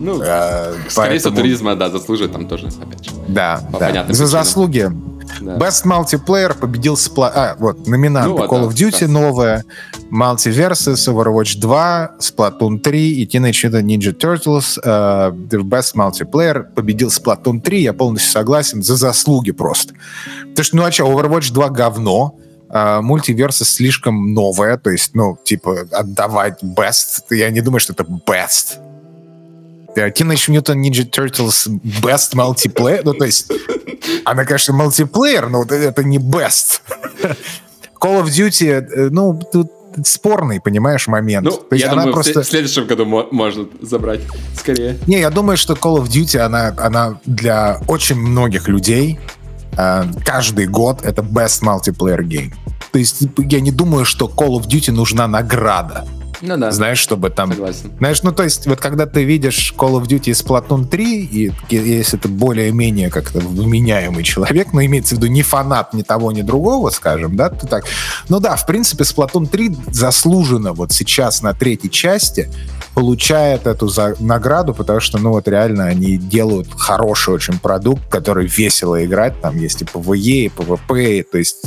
Ну, 0.00 0.20
э, 0.22 0.74
скорее 0.88 1.18
всего, 1.18 1.34
туризма, 1.34 1.76
да, 1.76 1.88
заслуживает 1.88 2.32
там 2.32 2.48
тоже, 2.48 2.66
опять 2.66 3.04
же. 3.04 3.10
Да, 3.28 3.60
да. 3.78 4.06
За 4.08 4.26
заслуги 4.26 4.90
да. 5.40 5.56
Best 5.56 5.84
Multiplayer 5.84 6.56
победил 6.58 6.94
Spla... 6.94 7.30
А, 7.34 7.56
вот, 7.58 7.86
номинанты 7.86 8.30
ну, 8.30 8.44
Call 8.44 8.68
of 8.68 8.72
Duty 8.72 9.06
новая, 9.06 9.64
Multiversus, 10.10 11.08
Overwatch 11.08 11.58
2, 11.58 12.16
Splatoon 12.18 12.78
3 12.78 13.10
и 13.12 13.26
Teenage 13.26 13.70
Mutant 13.70 13.84
Ninja 13.84 14.12
Turtles. 14.12 14.78
Uh, 14.84 15.32
Best 15.64 15.94
Multiplayer 15.94 16.64
победил 16.74 17.08
Splatoon 17.08 17.60
3, 17.60 17.82
я 17.82 17.92
полностью 17.92 18.30
согласен, 18.30 18.82
за 18.82 18.96
заслуги 18.96 19.52
просто. 19.52 19.94
Потому 20.50 20.64
что, 20.64 20.76
ну 20.76 20.84
а 20.84 20.92
что, 20.92 21.04
Overwatch 21.04 21.52
2 21.52 21.68
говно, 21.70 22.38
Uh, 22.70 23.02
Multiversus 23.02 23.66
слишком 23.66 24.34
новое, 24.34 24.76
то 24.76 24.90
есть, 24.90 25.14
ну, 25.14 25.38
типа, 25.44 25.86
отдавать 25.92 26.60
best, 26.64 27.22
я 27.30 27.50
не 27.50 27.60
думаю, 27.60 27.78
что 27.78 27.92
это 27.92 28.02
best. 28.02 28.80
Teenage 29.94 30.48
Mutant 30.48 30.80
Ninja 30.80 31.04
Turtles 31.04 31.68
Best 32.02 32.34
Multiplayer, 32.34 33.02
ну, 33.04 33.14
то 33.14 33.24
есть, 33.24 33.50
она, 34.24 34.44
конечно, 34.44 34.74
мультиплеер, 34.74 35.48
но 35.48 35.62
это 35.64 36.04
не 36.04 36.18
best. 36.18 36.80
Call 38.00 38.22
of 38.22 38.26
Duty, 38.26 38.70
э, 38.70 39.08
ну, 39.10 39.40
тут 39.52 39.70
спорный, 40.04 40.60
понимаешь, 40.60 41.06
момент. 41.06 41.46
Ну, 41.46 41.52
То 41.52 41.66
есть 41.70 41.84
я 41.84 41.92
она 41.92 42.02
думаю, 42.02 42.14
просто... 42.14 42.42
в 42.42 42.46
следующем 42.46 42.86
году 42.86 43.04
можно 43.06 43.66
забрать, 43.80 44.20
скорее. 44.56 44.98
Не, 45.06 45.20
я 45.20 45.30
думаю, 45.30 45.56
что 45.56 45.74
Call 45.74 46.02
of 46.02 46.08
Duty, 46.08 46.38
она, 46.38 46.74
она 46.76 47.20
для 47.24 47.80
очень 47.86 48.16
многих 48.16 48.68
людей 48.68 49.18
э, 49.76 50.04
каждый 50.24 50.66
год 50.66 51.00
это 51.02 51.22
best 51.22 51.62
multiplayer 51.62 52.20
game. 52.20 52.52
То 52.92 52.98
есть 52.98 53.22
я 53.38 53.60
не 53.60 53.70
думаю, 53.70 54.04
что 54.04 54.26
Call 54.26 54.58
of 54.58 54.66
Duty 54.66 54.92
нужна 54.92 55.26
награда. 55.28 56.06
Ну 56.46 56.58
да. 56.58 56.70
Знаешь, 56.70 56.98
чтобы 56.98 57.30
там... 57.30 57.52
Согласен. 57.52 57.90
Знаешь, 57.98 58.22
ну 58.22 58.32
то 58.32 58.42
есть 58.42 58.66
вот 58.66 58.80
когда 58.80 59.06
ты 59.06 59.24
видишь 59.24 59.74
Call 59.76 60.00
of 60.00 60.06
Duty 60.06 60.30
из 60.30 60.42
Splatoon 60.42 60.86
3, 60.86 61.24
и 61.24 61.52
если 61.70 62.18
ты 62.18 62.28
более-менее 62.28 63.10
как-то 63.10 63.40
вменяемый 63.40 64.22
человек, 64.22 64.72
но 64.72 64.84
имеется 64.84 65.14
в 65.14 65.18
виду 65.18 65.28
не 65.28 65.42
фанат 65.42 65.94
ни 65.94 66.02
того, 66.02 66.32
ни 66.32 66.42
другого, 66.42 66.90
скажем, 66.90 67.34
да, 67.36 67.48
ты 67.48 67.66
так... 67.66 67.84
Ну 68.28 68.40
да, 68.40 68.56
в 68.56 68.66
принципе, 68.66 69.04
Splatoon 69.04 69.46
3 69.46 69.76
заслуженно 69.90 70.74
вот 70.74 70.92
сейчас 70.92 71.42
на 71.42 71.54
третьей 71.54 71.90
части 71.90 72.50
получает 72.94 73.66
эту 73.66 73.88
за 73.88 74.14
награду, 74.20 74.74
потому 74.74 75.00
что, 75.00 75.18
ну 75.18 75.30
вот 75.30 75.48
реально 75.48 75.86
они 75.86 76.18
делают 76.18 76.68
хороший 76.76 77.34
очень 77.34 77.58
продукт, 77.58 78.08
который 78.10 78.46
весело 78.46 79.02
играть, 79.02 79.40
там 79.40 79.58
есть 79.58 79.80
и 79.82 79.84
PvE, 79.84 80.16
и 80.16 80.52
PvP, 80.54 81.24
то 81.24 81.38
есть 81.38 81.64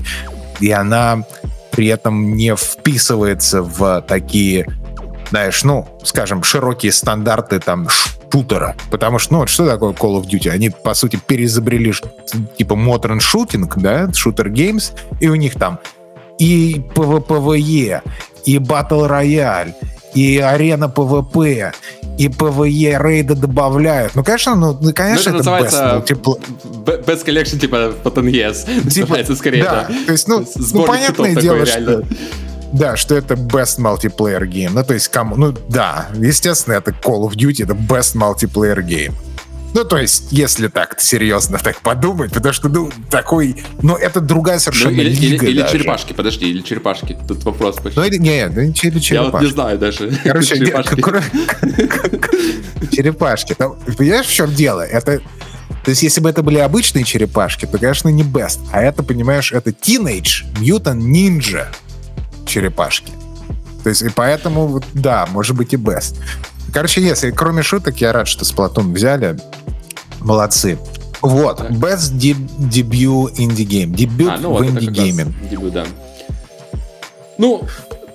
и 0.60 0.72
она 0.72 1.24
при 1.78 1.86
этом 1.90 2.34
не 2.36 2.56
вписывается 2.56 3.62
в 3.62 4.02
такие, 4.02 4.66
знаешь, 5.30 5.64
ну, 5.64 5.88
скажем, 6.04 6.42
широкие 6.42 6.92
стандарты 6.92 7.60
там 7.60 7.88
шутера. 8.32 8.76
Потому 8.90 9.20
что, 9.20 9.34
ну, 9.34 9.40
вот 9.42 9.50
что 9.50 9.68
такое 9.68 9.94
Call 9.94 10.20
of 10.20 10.26
Duty? 10.26 10.50
Они, 10.50 10.72
по 10.72 10.96
сути, 10.96 11.20
переизобрели 11.24 11.94
типа 12.58 12.74
Modern 12.74 13.20
Shooting, 13.20 13.72
да, 13.76 14.06
Shooter 14.06 14.48
Games, 14.48 14.94
и 15.20 15.30
у 15.30 15.36
них 15.36 15.54
там 15.54 15.78
и 16.40 16.84
PvPvE, 16.96 18.02
и 18.46 18.58
Battle 18.58 19.08
Royale, 19.08 19.76
и 20.14 20.38
арена 20.40 20.86
PvP, 20.86 21.74
и 22.18 22.28
PvE 22.28 22.98
рейды 23.02 23.36
добавляют. 23.36 24.16
Ну, 24.16 24.24
конечно, 24.24 24.56
ну, 24.56 24.78
ну 24.80 24.94
конечно, 24.94 25.32
ну, 25.32 25.40
это, 25.40 25.50
это 25.50 25.62
называется 25.62 25.78
best, 25.78 25.96
ну, 25.96 26.02
типа... 26.02 26.38
Best 27.12 27.26
Collection, 27.26 27.60
типа, 27.60 27.94
потом 28.04 28.28
yes. 28.28 28.66
Типа, 28.90 29.02
называется 29.02 29.36
скорее, 29.36 29.64
да. 29.64 29.88
да. 29.88 29.96
То 30.06 30.12
есть, 30.12 30.28
ну, 30.28 30.46
ну 30.74 30.84
понятное 30.84 31.36
дело, 31.36 31.66
что... 31.66 32.04
Да, 32.74 32.98
что 32.98 33.16
это 33.16 33.36
best 33.36 33.80
multiplayer 33.80 34.44
game. 34.44 34.72
Ну, 34.74 34.84
то 34.84 34.94
есть, 34.94 35.08
кому... 35.08 35.36
Ну, 35.36 35.54
да, 35.70 36.08
естественно, 36.16 36.76
это 36.76 36.92
Call 36.92 37.30
of 37.30 37.36
Duty, 37.36 37.64
это 37.64 37.74
best 37.74 38.16
multiplayer 38.16 38.86
game. 38.86 39.14
Ну, 39.74 39.84
то 39.84 39.98
есть, 39.98 40.28
если 40.32 40.70
так 40.70 41.00
серьезно 41.00 41.58
так 41.60 41.82
подумать, 41.82 42.32
потому 42.32 42.54
что, 42.54 42.70
ну, 42.70 42.92
такой... 43.10 43.64
Ну, 43.82 43.96
это 43.96 44.22
другая 44.22 44.60
совершенно 44.60 44.96
ну, 44.96 45.02
или, 45.02 45.10
лига 45.10 45.46
или, 45.46 45.60
или 45.60 45.68
черепашки, 45.70 46.14
подожди, 46.14 46.50
или 46.50 46.62
черепашки. 46.62 47.18
Тут 47.28 47.44
вопрос 47.44 47.76
почти. 47.76 48.00
Ну, 48.00 48.06
или, 48.06 48.18
нет, 48.18 48.54
ну, 48.56 48.74
черепашки. 48.74 49.14
Я 49.14 49.24
вот 49.24 49.42
не 49.42 49.48
знаю 49.48 49.78
даже. 49.78 50.12
Короче, 50.24 50.58
черепашки. 50.58 50.96
черепашки. 52.96 53.56
Ну, 53.60 53.78
понимаешь, 53.98 54.26
в 54.26 54.34
чем 54.34 54.54
дело? 54.54 54.82
Это 54.82 55.22
то 55.88 55.92
есть, 55.92 56.04
если 56.04 56.20
бы 56.20 56.30
это 56.30 56.44
были 56.44 56.58
обычные 56.58 57.06
черепашки, 57.06 57.66
то, 57.66 57.78
конечно, 57.78 58.10
не 58.10 58.24
best. 58.24 58.60
А 58.74 58.82
это, 58.82 59.04
понимаешь, 59.04 59.54
это 59.54 59.70
Teenage 59.70 60.44
Mutant 60.60 61.00
Ninja 61.00 61.68
черепашки. 62.46 63.14
То 63.84 63.90
есть, 63.90 64.02
и 64.02 64.10
поэтому, 64.10 64.84
да, 64.94 65.26
может 65.28 65.56
быть 65.56 65.74
и 65.74 65.78
best. 65.78 66.16
Короче, 66.74 67.02
если 67.02 67.32
кроме 67.32 67.64
шуток, 67.64 68.00
я 68.02 68.14
рад, 68.14 68.28
что 68.28 68.44
Splatoon 68.44 68.94
взяли. 68.94 69.38
Молодцы. 70.20 70.78
Вот, 71.22 71.58
так. 71.58 71.72
Best 71.72 72.14
Debut 72.14 73.34
Indie 73.38 73.66
Game. 73.66 73.88
Дебют 73.88 74.32
а, 74.32 74.38
ну, 74.38 74.54
в 74.54 74.62
Indie 74.62 74.90
Gaming. 74.90 75.34
Дебют, 75.50 75.74
да. 75.74 75.86
Ну, 77.38 77.64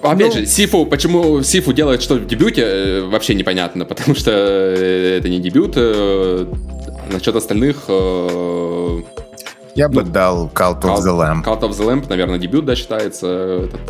Опять 0.02 0.34
ну, 0.34 0.40
же, 0.40 0.46
Сифу, 0.46 0.84
почему 0.84 1.42
Сифу 1.42 1.72
делает 1.72 2.02
что 2.02 2.16
в 2.16 2.26
дебюте, 2.26 2.62
э, 2.62 3.02
вообще 3.02 3.34
непонятно, 3.34 3.84
потому 3.84 4.16
что 4.16 4.32
э, 4.32 5.18
это 5.18 5.28
не 5.28 5.38
дебют. 5.38 5.74
Э, 5.76 6.46
насчет 7.10 7.36
остальных... 7.36 7.84
Я 9.74 9.88
ну, 9.88 9.94
бы 9.94 10.02
дал 10.02 10.50
Cult 10.52 10.82
of 10.82 10.98
the 10.98 11.16
Lamp. 11.16 11.44
Cult 11.44 11.60
of 11.60 11.70
the 11.70 11.86
Lamp, 11.86 12.06
наверное, 12.08 12.38
дебют, 12.38 12.64
да, 12.64 12.74
считается. 12.74 13.68
Этот, 13.68 13.80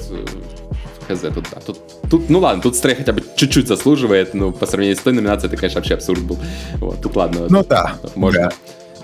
хз, 1.09 1.21
тут, 1.21 1.47
да, 1.53 1.61
тут, 1.65 1.79
тут, 2.11 2.31
ну 2.31 2.39
ладно, 2.39 2.63
тут 2.63 2.77
Стрей 2.77 2.95
хотя 2.95 3.13
бы 3.13 3.23
чуть-чуть 3.37 3.69
заслуживает, 3.69 4.35
но 4.35 4.53
по 4.53 4.67
сравнению 4.67 4.97
с 4.97 5.01
той 5.01 5.13
номинацией 5.13 5.49
это, 5.49 5.57
конечно, 5.57 5.81
вообще 5.81 5.95
абсурд 5.95 6.21
был. 6.21 6.39
Вот, 6.75 7.01
тут 7.01 7.17
ладно. 7.17 7.47
Ну 7.49 7.65
да. 7.65 7.97
Можно. 8.15 8.43
Да. 8.43 8.53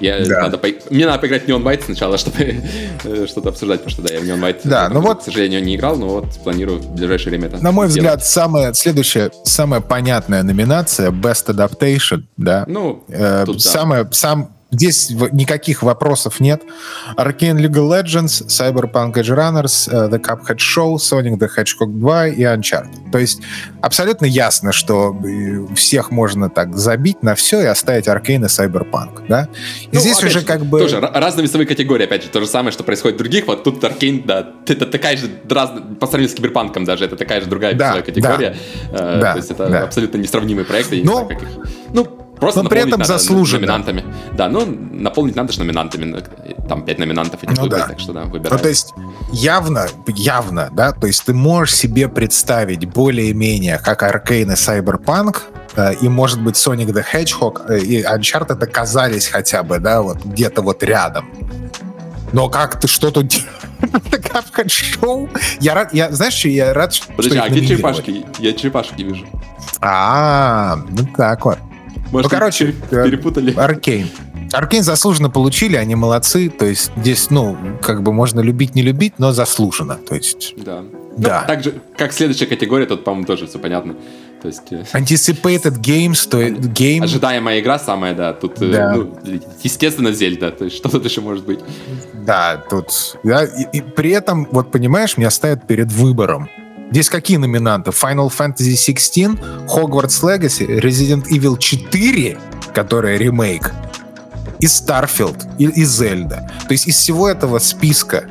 Я, 0.00 0.24
да. 0.24 0.42
надо 0.42 0.58
по... 0.58 0.68
Мне 0.90 1.06
надо 1.06 1.18
поиграть 1.18 1.44
в 1.44 1.48
Neon 1.48 1.62
White 1.62 1.84
сначала, 1.86 2.18
чтобы 2.18 2.62
э, 3.04 3.26
что-то 3.26 3.48
обсуждать, 3.48 3.82
потому 3.82 3.90
что 3.90 4.02
да, 4.02 4.14
я 4.14 4.20
в 4.20 4.24
Neon 4.24 4.40
White, 4.40 4.60
да, 4.64 4.88
ну 4.88 5.00
вот, 5.00 5.20
к 5.20 5.22
сожалению, 5.24 5.62
не 5.62 5.76
играл, 5.76 5.96
но 5.96 6.08
вот 6.08 6.26
планирую 6.44 6.78
в 6.80 6.94
ближайшее 6.94 7.30
время 7.30 7.48
это 7.48 7.62
На 7.62 7.72
мой 7.72 7.88
сделать. 7.88 8.20
взгляд, 8.20 8.24
самая 8.24 8.72
следующая, 8.74 9.30
самая 9.44 9.80
понятная 9.80 10.42
номинация 10.42 11.10
Best 11.10 11.46
Adaptation, 11.46 12.24
да? 12.36 12.64
Ну, 12.68 13.04
э, 13.08 13.44
тут, 13.44 13.60
самая, 13.60 14.04
да. 14.04 14.12
сам, 14.12 14.56
Здесь 14.70 15.10
никаких 15.32 15.82
вопросов 15.82 16.40
нет. 16.40 16.62
Arcane 17.16 17.56
Legal 17.56 17.88
Legends, 17.88 18.46
Cyberpunk 18.48 19.14
Edge 19.14 19.34
Runners, 19.34 19.88
uh, 19.90 20.10
The 20.10 20.20
Cuphead 20.20 20.58
Show, 20.58 20.96
Sonic 20.96 21.38
the 21.38 21.48
Hedgehog 21.48 21.98
2 21.98 22.26
и 22.28 22.42
Uncharted. 22.42 23.10
То 23.10 23.18
есть 23.18 23.40
абсолютно 23.80 24.26
ясно, 24.26 24.72
что 24.72 25.16
э, 25.24 25.74
всех 25.74 26.10
можно 26.10 26.50
так 26.50 26.76
забить 26.76 27.22
на 27.22 27.34
все 27.34 27.62
и 27.62 27.64
оставить 27.64 28.08
Arcane 28.08 28.44
и 28.44 28.48
Cyberpunk, 28.48 29.26
да? 29.26 29.48
И 29.84 29.88
ну, 29.92 30.00
здесь 30.00 30.18
уже 30.18 30.40
же, 30.40 30.44
как 30.44 30.66
бы... 30.66 30.80
Тоже 30.80 31.00
разные 31.00 31.44
весовые 31.44 31.66
категории, 31.66 32.04
опять 32.04 32.24
же, 32.24 32.28
то 32.28 32.40
же 32.40 32.46
самое, 32.46 32.70
что 32.70 32.84
происходит 32.84 33.16
в 33.16 33.18
других. 33.18 33.46
Вот 33.46 33.64
тут 33.64 33.82
Arcane, 33.82 34.26
да, 34.26 34.50
это 34.66 34.84
такая 34.84 35.16
же, 35.16 35.30
раз, 35.48 35.70
по 35.98 36.06
сравнению 36.06 36.30
с 36.30 36.36
Киберпанком 36.36 36.84
даже, 36.84 37.06
это 37.06 37.16
такая 37.16 37.40
же 37.40 37.46
другая 37.46 37.72
да, 37.72 37.86
весовая 37.86 38.02
категория. 38.02 38.56
Да, 38.92 38.98
uh, 38.98 39.20
да, 39.20 39.32
то 39.32 39.38
есть 39.38 39.50
это 39.50 39.66
да. 39.66 39.82
абсолютно 39.84 40.18
несравнимые 40.18 40.66
проекты. 40.66 40.96
Но... 40.96 41.00
не 41.00 41.08
знаю, 41.08 41.28
как 41.28 41.42
их... 41.42 41.48
Ну, 41.94 42.17
Просто 42.40 42.62
Но 42.62 42.68
при 42.68 42.80
этом 42.80 43.04
заслуженно. 43.04 43.60
Номинантами. 43.60 44.04
Да, 44.36 44.48
ну, 44.48 44.64
наполнить 44.92 45.36
надо 45.36 45.52
же 45.52 45.60
номинантами. 45.60 46.22
Там 46.68 46.84
пять 46.84 46.98
номинантов 46.98 47.42
этих 47.42 47.56
ну, 47.56 47.64
выбрать, 47.64 47.82
да. 47.82 47.88
так 47.88 48.00
что 48.00 48.12
да, 48.12 48.24
выбирай. 48.24 48.56
Ну, 48.56 48.62
то 48.62 48.68
есть, 48.68 48.94
явно, 49.32 49.86
явно, 50.06 50.68
да, 50.72 50.92
то 50.92 51.06
есть 51.06 51.24
ты 51.24 51.34
можешь 51.34 51.74
себе 51.74 52.08
представить 52.08 52.84
более-менее, 52.86 53.78
как 53.78 54.02
Аркейн 54.02 54.52
и 54.52 54.54
Cyberpunk, 54.54 55.42
э, 55.76 55.94
и, 56.00 56.08
может 56.08 56.40
быть, 56.40 56.54
Sonic 56.54 56.92
the 56.92 57.04
Hedgehog 57.12 57.66
э, 57.68 57.78
и 57.80 58.02
Uncharted 58.02 58.62
оказались 58.62 59.26
хотя 59.26 59.62
бы, 59.62 59.78
да, 59.78 60.02
вот 60.02 60.24
где-то 60.24 60.62
вот 60.62 60.82
рядом. 60.82 61.28
Но 62.32 62.48
как 62.48 62.78
ты 62.78 62.88
что 62.88 63.10
тут 63.10 63.32
как 64.52 64.70
шоу. 64.70 65.28
Я 65.60 65.74
рад, 65.74 65.94
я, 65.94 66.10
знаешь, 66.12 66.34
что 66.34 66.48
я 66.48 66.74
рад, 66.74 66.94
что 66.94 67.12
Подожди, 67.12 67.38
а 67.38 67.48
где 67.48 67.66
черепашки? 67.66 68.26
Я 68.38 68.52
черепашки 68.52 69.02
вижу. 69.02 69.26
А, 69.80 70.78
ну 70.90 71.06
так 71.16 71.44
вот. 71.44 71.58
Может, 72.10 72.30
ну, 72.30 72.38
короче, 72.38 72.74
э, 72.90 73.04
перепутали. 73.04 73.54
Аркейн. 73.54 74.08
Аркейн 74.52 74.82
заслуженно 74.82 75.30
получили, 75.30 75.76
они 75.76 75.94
молодцы. 75.94 76.48
То 76.48 76.66
есть 76.66 76.90
здесь, 76.96 77.30
ну, 77.30 77.56
как 77.82 78.02
бы 78.02 78.12
можно 78.12 78.40
любить, 78.40 78.74
не 78.74 78.82
любить, 78.82 79.14
но 79.18 79.32
заслуженно. 79.32 79.96
То 79.96 80.14
есть... 80.14 80.54
Да. 80.56 80.82
Да. 81.16 81.40
Ну, 81.40 81.46
так 81.48 81.64
же, 81.64 81.74
как 81.96 82.12
следующая 82.12 82.46
категория, 82.46 82.86
тут, 82.86 83.04
по-моему, 83.04 83.26
тоже 83.26 83.46
все 83.46 83.58
понятно. 83.58 83.96
То 84.40 84.48
есть... 84.48 84.70
Э, 84.70 84.84
Anticipated 84.94 85.80
Games, 85.80 86.28
то 86.28 86.40
game... 86.40 87.02
Ожидаемая 87.02 87.60
игра 87.60 87.78
самая, 87.78 88.14
да. 88.14 88.32
Тут, 88.32 88.62
э, 88.62 88.70
да. 88.70 88.94
Ну, 88.94 89.18
естественно, 89.62 90.12
Зельда. 90.12 90.50
То 90.50 90.64
есть 90.64 90.76
что 90.76 90.88
тут 90.88 91.04
еще 91.04 91.20
может 91.20 91.44
быть? 91.44 91.60
Да, 92.14 92.62
тут... 92.70 93.18
Да, 93.24 93.44
и, 93.44 93.78
и 93.78 93.80
при 93.82 94.10
этом, 94.10 94.46
вот 94.50 94.70
понимаешь, 94.70 95.16
меня 95.16 95.30
ставят 95.30 95.66
перед 95.66 95.92
выбором. 95.92 96.48
Здесь 96.90 97.10
какие 97.10 97.36
номинанты? 97.36 97.90
Final 97.90 98.30
Fantasy 98.30 98.76
16, 98.76 99.38
Hogwarts 99.68 100.22
Legacy, 100.22 100.80
Resident 100.80 101.26
Evil 101.28 101.58
4, 101.58 102.38
которая 102.74 103.18
ремейк, 103.18 103.72
и 104.60 104.66
Starfield, 104.66 105.46
и, 105.58 105.64
и 105.64 105.84
Zelda. 105.84 106.48
То 106.66 106.72
есть 106.72 106.88
из 106.88 106.96
всего 106.96 107.28
этого 107.28 107.58
списка 107.58 108.24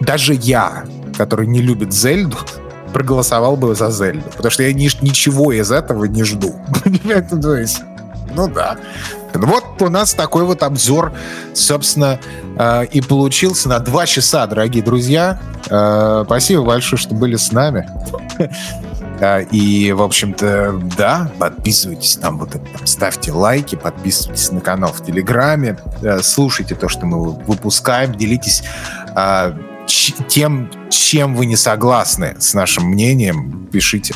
даже 0.00 0.34
я, 0.34 0.84
который 1.16 1.46
не 1.46 1.60
любит 1.60 1.92
Зельду, 1.92 2.36
проголосовал 2.92 3.56
бы 3.56 3.74
за 3.74 3.90
Зельду. 3.90 4.24
Потому 4.36 4.50
что 4.50 4.62
я 4.62 4.72
ни, 4.72 4.88
ничего 5.02 5.52
из 5.52 5.70
этого 5.70 6.04
не 6.04 6.24
жду. 6.24 6.54
Ну 8.34 8.46
да. 8.46 8.76
Вот 9.34 9.80
у 9.82 9.88
нас 9.88 10.14
такой 10.14 10.44
вот 10.44 10.62
обзор, 10.62 11.12
собственно, 11.54 12.18
э, 12.56 12.86
и 12.86 13.00
получился 13.00 13.68
на 13.68 13.78
два 13.78 14.06
часа, 14.06 14.46
дорогие 14.46 14.82
друзья. 14.82 15.40
Э, 15.70 16.22
спасибо 16.24 16.62
большое, 16.62 16.98
что 16.98 17.14
были 17.14 17.36
с 17.36 17.52
нами. 17.52 17.88
Э, 19.20 19.42
и, 19.50 19.90
в 19.90 20.00
общем-то, 20.02 20.80
да, 20.96 21.28
подписывайтесь 21.40 22.14
там, 22.18 22.38
вот, 22.38 22.50
ставьте 22.84 23.32
лайки, 23.32 23.74
подписывайтесь 23.74 24.52
на 24.52 24.60
канал 24.60 24.92
в 24.92 25.04
Телеграме, 25.04 25.76
слушайте 26.22 26.76
то, 26.76 26.88
что 26.88 27.04
мы 27.04 27.32
выпускаем, 27.32 28.14
делитесь 28.14 28.62
тем, 30.28 30.70
чем 30.88 31.34
вы 31.34 31.46
не 31.46 31.56
согласны 31.56 32.36
с 32.38 32.54
нашим 32.54 32.84
мнением, 32.84 33.68
пишите. 33.72 34.14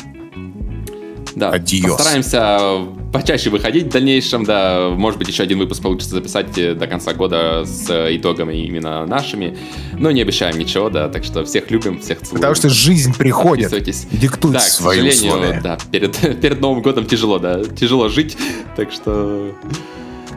Да, 1.35 1.49
Адиос. 1.49 1.97
постараемся 1.97 3.02
почаще 3.13 3.49
выходить 3.49 3.85
в 3.85 3.89
дальнейшем, 3.89 4.43
да, 4.43 4.89
может 4.89 5.19
быть, 5.19 5.29
еще 5.29 5.43
один 5.43 5.59
выпуск 5.59 5.81
получится 5.81 6.15
записать 6.15 6.57
э, 6.57 6.73
до 6.73 6.87
конца 6.87 7.13
года 7.13 7.63
с 7.63 7.87
итогами 8.15 8.55
именно 8.65 9.05
нашими, 9.05 9.57
но 9.97 10.11
не 10.11 10.21
обещаем 10.21 10.57
ничего, 10.57 10.89
да, 10.89 11.07
так 11.07 11.23
что 11.23 11.45
всех 11.45 11.69
любим, 11.71 11.99
всех 11.99 12.21
целуем. 12.21 12.41
Потому 12.41 12.55
что 12.55 12.69
жизнь 12.69 13.15
приходит, 13.15 13.71
диктует 14.11 14.55
да, 14.55 14.59
свои 14.59 14.97
к 14.97 15.13
сожалению, 15.13 15.37
условия. 15.37 15.61
да, 15.63 15.77
перед, 15.91 16.17
перед 16.41 16.59
Новым 16.59 16.81
годом 16.81 17.05
тяжело, 17.05 17.39
да, 17.39 17.63
тяжело 17.63 18.09
жить, 18.09 18.35
так 18.75 18.91
что... 18.91 19.55